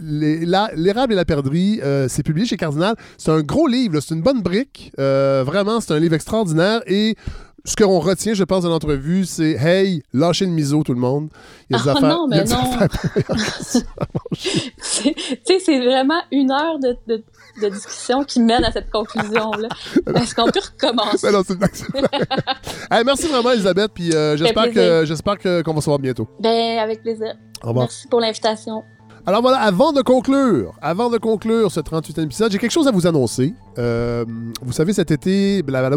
L'érable, 0.00 1.12
et 1.12 1.16
la 1.16 1.24
perdrix, 1.26 1.78
euh, 1.82 2.06
c'est 2.08 2.22
publié 2.22 2.46
chez 2.46 2.56
Cardinal. 2.56 2.94
C'est 3.18 3.30
un 3.30 3.42
gros 3.42 3.66
livre, 3.66 4.00
c'est 4.00 4.14
une 4.14 4.22
bonne 4.22 4.40
brique. 4.40 4.92
Vraiment, 4.96 5.80
c'est 5.82 5.92
un 5.92 6.00
livre 6.00 6.14
extraordinaire. 6.14 6.80
Et 6.86 7.16
ce 7.64 7.76
qu'on 7.76 7.98
retient, 7.98 8.34
je 8.34 8.44
pense, 8.44 8.62
de 8.64 8.68
l'entrevue, 8.68 9.24
c'est 9.24 9.52
Hey, 9.52 10.02
lâchez 10.12 10.44
le 10.44 10.50
miso, 10.52 10.82
tout 10.82 10.92
le 10.94 11.00
monde. 11.00 11.28
Il 11.70 11.76
y 11.76 11.80
a 11.80 11.82
des 11.82 11.88
Ah 11.88 11.92
affaires. 11.92 12.08
non, 12.08 12.26
mais 12.28 12.44
non. 12.44 12.56
Tu 14.32 15.14
sais, 15.44 15.58
c'est 15.58 15.78
vraiment 15.84 16.20
une 16.30 16.50
heure 16.50 16.78
de, 16.78 16.96
de, 17.06 17.22
de 17.62 17.68
discussion 17.68 18.24
qui 18.24 18.40
mène 18.40 18.64
à 18.64 18.72
cette 18.72 18.90
conclusion-là. 18.90 19.68
Est-ce 20.20 20.34
qu'on 20.34 20.50
peut 20.50 20.60
recommencer? 20.60 21.30
Non. 21.32 21.42
Hey, 22.90 23.02
merci 23.04 23.26
vraiment, 23.28 23.50
Elisabeth. 23.52 23.92
Puis 23.94 24.12
euh, 24.14 24.36
j'espère 24.36 25.38
qu'on 25.38 25.74
va 25.74 25.80
se 25.80 25.86
voir 25.86 25.98
bientôt. 25.98 26.28
Ben, 26.40 26.78
avec 26.78 27.02
plaisir. 27.02 27.34
Au 27.62 27.68
revoir. 27.68 27.86
Merci 27.86 28.08
pour 28.08 28.20
l'invitation. 28.20 28.82
Alors 29.26 29.40
voilà, 29.40 29.58
avant 29.60 29.94
de 29.94 30.02
conclure, 30.02 30.74
avant 30.82 31.08
de 31.08 31.16
conclure 31.16 31.72
ce 31.72 31.80
38e 31.80 32.24
épisode, 32.24 32.52
j'ai 32.52 32.58
quelque 32.58 32.70
chose 32.70 32.86
à 32.86 32.90
vous 32.90 33.06
annoncer. 33.06 33.54
Euh, 33.78 34.26
vous 34.60 34.72
savez, 34.72 34.92
cet 34.92 35.10
été, 35.10 35.62
la 35.66 35.88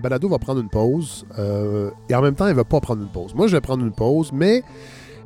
balado 0.00 0.28
va, 0.28 0.38
prendre 0.40 0.60
une 0.60 0.68
pause. 0.68 1.24
euh, 1.38 1.90
et 2.08 2.14
en 2.16 2.22
même 2.22 2.34
temps, 2.34 2.48
elle 2.48 2.56
va 2.56 2.64
pas 2.64 2.80
prendre 2.80 3.00
une 3.02 3.08
pause. 3.08 3.36
Moi, 3.36 3.46
je 3.46 3.52
vais 3.52 3.60
prendre 3.60 3.84
une 3.84 3.92
pause, 3.92 4.32
mais 4.32 4.64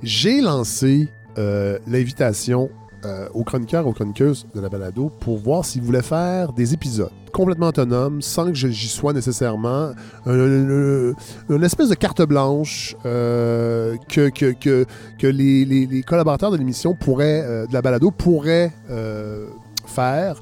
j'ai 0.02 0.42
lancé 0.42 1.08
euh, 1.38 1.78
l'invitation 1.86 2.68
euh, 3.06 3.28
aux 3.34 3.44
chroniqueurs, 3.44 3.86
aux 3.86 3.92
chroniqueuses 3.92 4.46
de 4.54 4.60
la 4.60 4.68
balado 4.68 5.10
pour 5.20 5.38
voir 5.38 5.64
s'ils 5.64 5.82
voulaient 5.82 6.02
faire 6.02 6.52
des 6.52 6.74
épisodes 6.74 7.10
complètement 7.32 7.66
autonomes, 7.68 8.22
sans 8.22 8.46
que 8.46 8.54
j'y 8.54 8.88
sois 8.88 9.12
nécessairement. 9.12 9.90
Un- 10.24 11.10
un- 11.10 11.12
une 11.50 11.62
espèce 11.64 11.90
de 11.90 11.94
carte 11.94 12.22
blanche 12.22 12.96
euh, 13.04 13.94
que, 14.08 15.26
les, 15.26 16.02
collaborateurs 16.06 16.50
de 16.50 16.56
l'émission 16.56 16.94
pourraient, 16.94 17.42
euh, 17.44 17.66
de 17.66 17.74
la 17.74 17.82
balado 17.82 18.10
pourraient 18.10 18.72
euh, 18.90 19.46
faire 19.86 20.40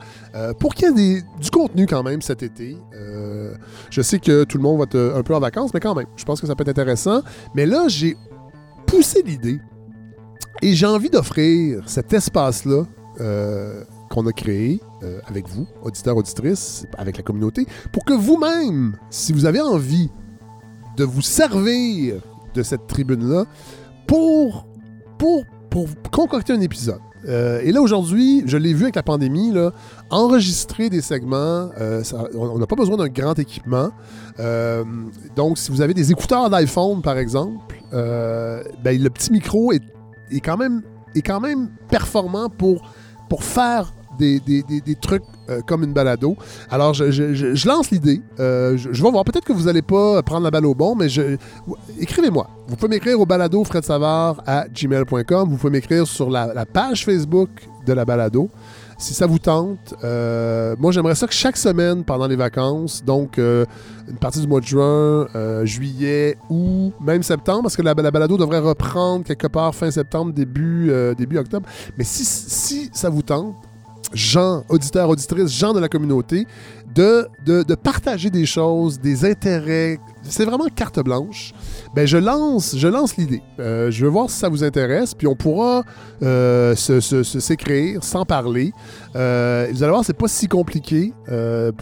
pour 0.59 0.74
qu'il 0.74 0.97
y 0.99 1.16
ait 1.16 1.23
du 1.41 1.51
contenu 1.51 1.86
quand 1.86 2.03
même 2.03 2.23
cet 2.23 2.43
été. 2.43 2.77
Je 3.91 4.01
sais 4.03 4.19
que 4.19 4.43
tout 4.45 4.57
le 4.57 4.62
monde 4.62 4.78
va 4.78 4.85
être 4.85 5.12
un 5.16 5.23
peu 5.23 5.35
en 5.35 5.39
vacances, 5.41 5.70
mais 5.74 5.81
quand 5.81 5.95
même, 5.95 6.07
je 6.16 6.24
pense 6.24 6.41
que 6.41 6.47
ça 6.47 6.55
peut 6.57 6.62
être 6.62 6.70
intéressant. 6.70 7.23
Mais 7.55 7.66
là, 7.66 7.85
j'ai 7.89 8.16
poussé 8.86 9.23
l'idée 9.24 9.61
et 10.62 10.74
j'ai 10.74 10.86
envie 10.86 11.11
d'offrir 11.11 11.82
cet 11.86 12.12
espace-là 12.12 12.85
euh, 13.20 13.85
qu'on 14.11 14.27
a 14.27 14.32
créé 14.32 14.81
euh, 15.02 15.20
avec 15.27 15.48
vous, 15.48 15.66
auditeurs, 15.82 16.16
auditrices, 16.16 16.86
avec 16.97 17.16
la 17.16 17.23
communauté, 17.23 17.66
pour 17.93 18.05
que 18.05 18.12
vous-même, 18.12 18.97
si 19.11 19.32
vous 19.32 19.47
avez 19.47 19.61
envie 19.61 20.11
de 20.97 21.05
vous 21.05 21.23
servir 21.23 22.16
de 22.55 22.62
cette 22.62 22.86
tribune-là 22.86 23.44
pour, 24.06 24.66
pour, 25.19 25.44
pour 25.70 25.86
concocter 26.11 26.52
un 26.52 26.61
épisode. 26.61 27.01
Euh, 27.27 27.61
et 27.62 27.73
là, 27.73 27.81
aujourd'hui, 27.81 28.43
je 28.47 28.56
l'ai 28.56 28.73
vu 28.73 28.85
avec 28.85 28.97
la 28.97 29.02
pandémie, 29.02 29.52
là, 29.52 29.73
enregistrer 30.11 30.90
des 30.90 31.01
segments, 31.01 31.70
on 32.35 32.59
n'a 32.59 32.66
pas 32.66 32.77
besoin 32.77 32.97
d'un 32.97 33.09
grand 33.09 33.39
équipement. 33.39 33.90
Donc, 35.36 35.59
si 35.59 35.70
vous 35.70 35.82
avez 35.82 35.94
des 35.94 36.11
écouteurs 36.11 36.51
d'iPhone, 36.51 37.02
par 37.02 37.19
exemple, 37.19 37.74
ben, 37.93 39.02
le 39.02 39.09
petit 39.09 39.32
micro 39.32 39.73
est, 39.73 39.94
est 40.31 40.41
quand 40.41 40.57
même, 40.57 40.83
est 41.15 41.23
quand 41.23 41.41
même 41.41 41.69
performant 41.89 42.49
pour, 42.49 42.91
pour 43.29 43.43
faire 43.45 43.93
des, 44.19 44.39
des- 44.41 44.63
des- 44.63 44.81
des 44.81 44.95
trucs 44.95 45.25
euh, 45.51 45.61
comme 45.67 45.83
une 45.83 45.93
balado. 45.93 46.37
Alors, 46.71 46.95
je, 46.95 47.11
je- 47.11 47.55
lance 47.69 47.91
l'idée. 47.91 48.23
Euh, 48.39 48.77
je, 48.77 48.89
vais 49.03 49.11
voir. 49.11 49.25
Peut-être 49.25 49.45
que 49.45 49.53
vous 49.53 49.65
n'allez 49.65 49.83
pas 49.83 50.23
prendre 50.23 50.45
la 50.45 50.51
balle 50.53 50.67
au 50.67 50.75
bon, 50.75 50.95
mais 50.95 51.09
écrivez-moi. 52.01 52.49
Vous 52.69 52.77
pouvez 52.77 52.89
m'écrire 52.91 53.19
au 53.21 53.27
balado 53.27 53.65
Fred 53.65 53.85
à 54.47 54.67
gmail.com. 54.73 55.49
Vous 55.49 55.57
pouvez 55.57 55.73
m'écrire 55.73 56.07
sur 56.07 56.31
la 56.55 56.65
page 56.67 57.05
Facebook 57.05 57.49
de 57.87 57.93
la 57.93 58.05
balado. 58.05 58.51
Si 59.05 59.13
ça 59.13 59.27
vous 59.27 59.39
tente, 59.39 59.93
euh, 60.03 60.77
moi 60.79 60.91
j'aimerais 60.91 61.15
ça 61.15 61.27
que 61.27 61.35
chaque 61.35 61.59
semaine 61.59 62.05
pendant 62.05 62.27
les 62.27 62.37
vacances, 62.37 63.05
donc 63.05 63.39
euh, 63.39 63.67
une 64.09 64.17
partie 64.17 64.41
du 64.41 64.47
mois 64.47 64.61
de 64.61 64.65
juin, 64.65 65.29
euh, 65.35 65.67
juillet 65.67 66.39
ou 66.49 66.91
même 67.03 67.23
septembre, 67.23 67.65
parce 67.65 67.77
que 67.77 67.83
la, 67.83 67.93
la 67.93 68.11
balado 68.11 68.39
devrait 68.39 68.61
reprendre 68.61 69.23
quelque 69.23 69.47
part 69.47 69.75
fin 69.75 69.91
septembre, 69.91 70.33
début, 70.33 70.91
octobre. 71.37 71.69
Mais 71.99 72.05
si, 72.05 72.25
si 72.25 72.89
ça 72.95 73.11
vous 73.11 73.21
tente, 73.21 73.55
gens, 74.15 74.65
auditeurs, 74.71 75.11
auditrices, 75.11 75.53
gens 75.53 75.75
de 75.75 75.81
la 75.81 75.91
communauté, 75.91 76.47
de, 76.95 77.29
de, 77.45 77.75
partager 77.75 78.31
des 78.31 78.47
choses, 78.47 79.01
des 79.01 79.25
intérêts. 79.25 79.99
C'est 80.23 80.45
vraiment 80.45 80.66
carte 80.75 81.01
blanche. 81.01 81.53
Ben, 81.95 82.07
je 82.07 82.16
lance, 82.16 82.75
je 82.77 82.89
lance 82.89 83.16
l'idée. 83.16 83.43
Euh, 83.61 83.91
je 83.91 84.05
veux 84.05 84.11
voir 84.11 84.31
si 84.31 84.37
ça 84.39 84.49
vous 84.49 84.65
intéresse, 84.65 85.15
puis 85.15 85.27
on 85.27 85.35
pourra 85.35 85.85
euh, 86.23 86.75
se- 86.77 87.01
s'écrire 87.01 88.03
sans 88.03 88.25
parler. 88.25 88.73
Euh, 89.16 89.69
vous 89.73 89.83
allez 89.83 89.91
voir, 89.91 90.05
c'est 90.05 90.16
pas 90.16 90.29
si 90.29 90.47
compliqué. 90.49 91.12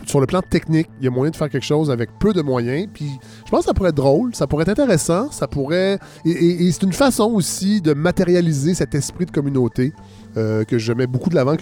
Sur 0.07 0.21
le 0.21 0.27
plan 0.27 0.41
technique, 0.43 0.89
il 1.01 1.05
y 1.05 1.09
a 1.09 1.11
moyen 1.11 1.31
de 1.31 1.37
faire 1.37 1.51
quelque 1.51 1.65
chose 1.67 1.91
avec 1.91 2.11
peu 2.19 2.33
de 2.33 2.43
moyens. 2.43 2.89
Puis 2.93 3.11
je 3.45 3.51
pense 3.51 3.61
que 3.61 3.67
ça 3.67 3.75
pourrait 3.75 3.91
être 3.91 3.97
drôle, 3.97 4.35
ça 4.35 4.47
pourrait 4.47 4.63
être 4.63 4.71
intéressant, 4.81 5.31
ça 5.31 5.47
pourrait. 5.47 5.99
Et 6.25 6.71
c'est 6.73 6.83
une 6.83 6.93
façon 6.93 7.31
aussi 7.33 7.81
de 7.81 7.93
matérialiser 7.95 8.75
cet 8.75 8.95
esprit 8.95 9.27
de 9.27 9.31
communauté 9.31 9.93
euh, 10.37 10.65
que 10.65 10.79
je 10.79 10.93
mets 10.93 11.07
beaucoup 11.07 11.31
de 11.31 11.35
l'avant, 11.35 11.57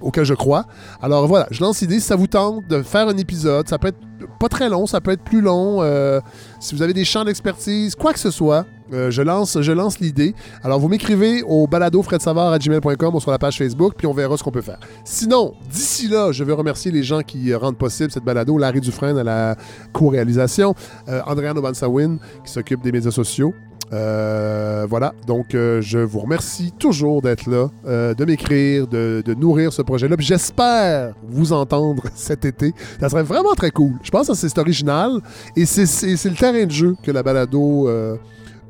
auquel 0.00 0.24
je 0.24 0.34
crois. 0.34 0.66
Alors 1.00 1.26
voilà, 1.26 1.46
je 1.50 1.60
lance 1.62 1.80
l'idée, 1.80 2.00
si 2.00 2.06
ça 2.06 2.16
vous 2.16 2.26
tente 2.26 2.66
de 2.68 2.82
faire 2.82 3.08
un 3.08 3.16
épisode, 3.16 3.68
ça 3.68 3.78
peut 3.78 3.88
être 3.88 3.98
pas 4.38 4.48
très 4.48 4.68
long, 4.68 4.86
ça 4.86 5.00
peut 5.00 5.10
être 5.10 5.22
plus 5.22 5.40
long. 5.40 5.82
euh, 5.82 6.20
si 6.60 6.74
vous 6.74 6.82
avez 6.82 6.92
des 6.92 7.04
champs 7.04 7.24
d'expertise, 7.24 7.94
quoi 7.94 8.12
que 8.12 8.18
ce 8.18 8.30
soit, 8.30 8.66
euh, 8.92 9.10
je 9.10 9.22
lance, 9.22 9.60
je 9.60 9.72
lance 9.72 10.00
l'idée. 10.00 10.34
Alors 10.62 10.78
vous 10.78 10.88
m'écrivez 10.88 11.42
au 11.42 11.66
balado 11.66 12.00
ou 12.00 13.20
sur 13.20 13.30
la 13.30 13.38
page 13.38 13.58
Facebook, 13.58 13.94
puis 13.96 14.06
on 14.06 14.12
verra 14.12 14.36
ce 14.36 14.42
qu'on 14.42 14.50
peut 14.50 14.60
faire. 14.60 14.78
Sinon, 15.04 15.54
d'ici 15.70 16.08
là, 16.08 16.32
je 16.32 16.44
veux 16.44 16.54
remercier 16.54 16.90
les 16.90 17.02
gens 17.02 17.22
qui 17.22 17.54
rendent 17.54 17.78
possible 17.78 18.10
cette 18.10 18.24
balado, 18.24 18.58
Larry 18.58 18.80
Dufresne 18.80 19.18
à 19.18 19.24
la 19.24 19.56
co-réalisation, 19.92 20.74
euh, 21.08 21.20
Andréane 21.26 21.58
Obansawin 21.58 22.18
qui 22.44 22.52
s'occupe 22.52 22.82
des 22.82 22.92
médias 22.92 23.10
sociaux. 23.10 23.54
Euh, 23.92 24.86
voilà, 24.88 25.12
donc 25.26 25.54
euh, 25.54 25.82
je 25.82 25.98
vous 25.98 26.20
remercie 26.20 26.72
toujours 26.78 27.20
d'être 27.20 27.46
là, 27.50 27.68
euh, 27.86 28.14
de 28.14 28.24
m'écrire, 28.24 28.86
de, 28.86 29.22
nourrir 29.34 29.72
ce 29.72 29.82
projet-là. 29.82 30.16
J'espère 30.18 31.12
vous 31.28 31.52
entendre 31.52 32.04
cet 32.14 32.44
été. 32.44 32.74
Ça 33.00 33.10
serait 33.10 33.22
vraiment 33.22 33.54
très 33.54 33.70
cool. 33.70 33.92
Je 34.02 34.10
pense 34.10 34.28
que 34.28 34.34
c'est 34.34 34.58
original 34.58 35.20
et 35.56 35.66
c'est- 35.66 36.24
le 36.24 36.36
terrain 36.36 36.64
de 36.64 36.70
jeu 36.70 36.96
que 37.02 37.10
la 37.10 37.22
balado 37.22 37.88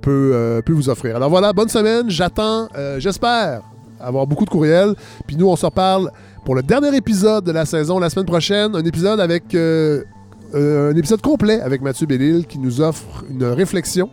peut, 0.01 0.61
peut 0.65 0.73
vous 0.73 0.89
offrir. 0.89 1.17
Alors 1.17 1.31
voilà, 1.31 1.53
bonne 1.53 1.69
semaine. 1.69 2.11
J'attends, 2.11 2.69
j'espère 2.99 3.63
avoir 4.01 4.27
beaucoup 4.27 4.45
de 4.45 4.51
courriels. 4.51 4.95
Puis 5.27 5.37
nous, 5.37 5.47
on 5.49 5.55
se 5.55 5.67
reparle 5.67 6.11
pour 6.45 6.57
le 6.57 6.63
dernier 6.63 6.97
épisode 6.97 7.45
de 7.45 7.53
la 7.53 7.65
saison 7.65 8.01
la 8.01 8.11
semaine 8.11 8.27
prochaine. 8.27 8.75
Un 8.75 8.85
épisode 8.85 9.21
avec 9.21 9.55
un 9.55 10.97
épisode 10.97 11.21
complet 11.21 11.61
avec 11.61 11.83
Mathieu 11.83 12.07
Bellil 12.07 12.47
qui 12.47 12.59
nous 12.59 12.81
offre 12.81 13.25
une 13.31 13.45
réflexion. 13.45 14.11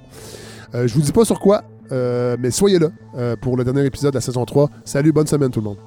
Euh, 0.76 0.88
je 0.88 0.94
vous 0.94 1.02
dis 1.02 1.12
pas 1.12 1.26
sur 1.26 1.40
quoi, 1.40 1.64
euh, 1.92 2.38
mais 2.40 2.52
soyez 2.52 2.80
là 2.80 2.90
euh, 3.18 3.36
pour 3.36 3.58
le 3.58 3.64
dernier 3.64 3.86
épisode 3.86 4.12
de 4.12 4.18
la 4.18 4.22
saison 4.22 4.46
3. 4.46 4.70
Salut, 4.86 5.12
bonne 5.12 5.28
semaine 5.28 5.50
tout 5.50 5.62
le 5.62 5.66
monde. 5.66 5.78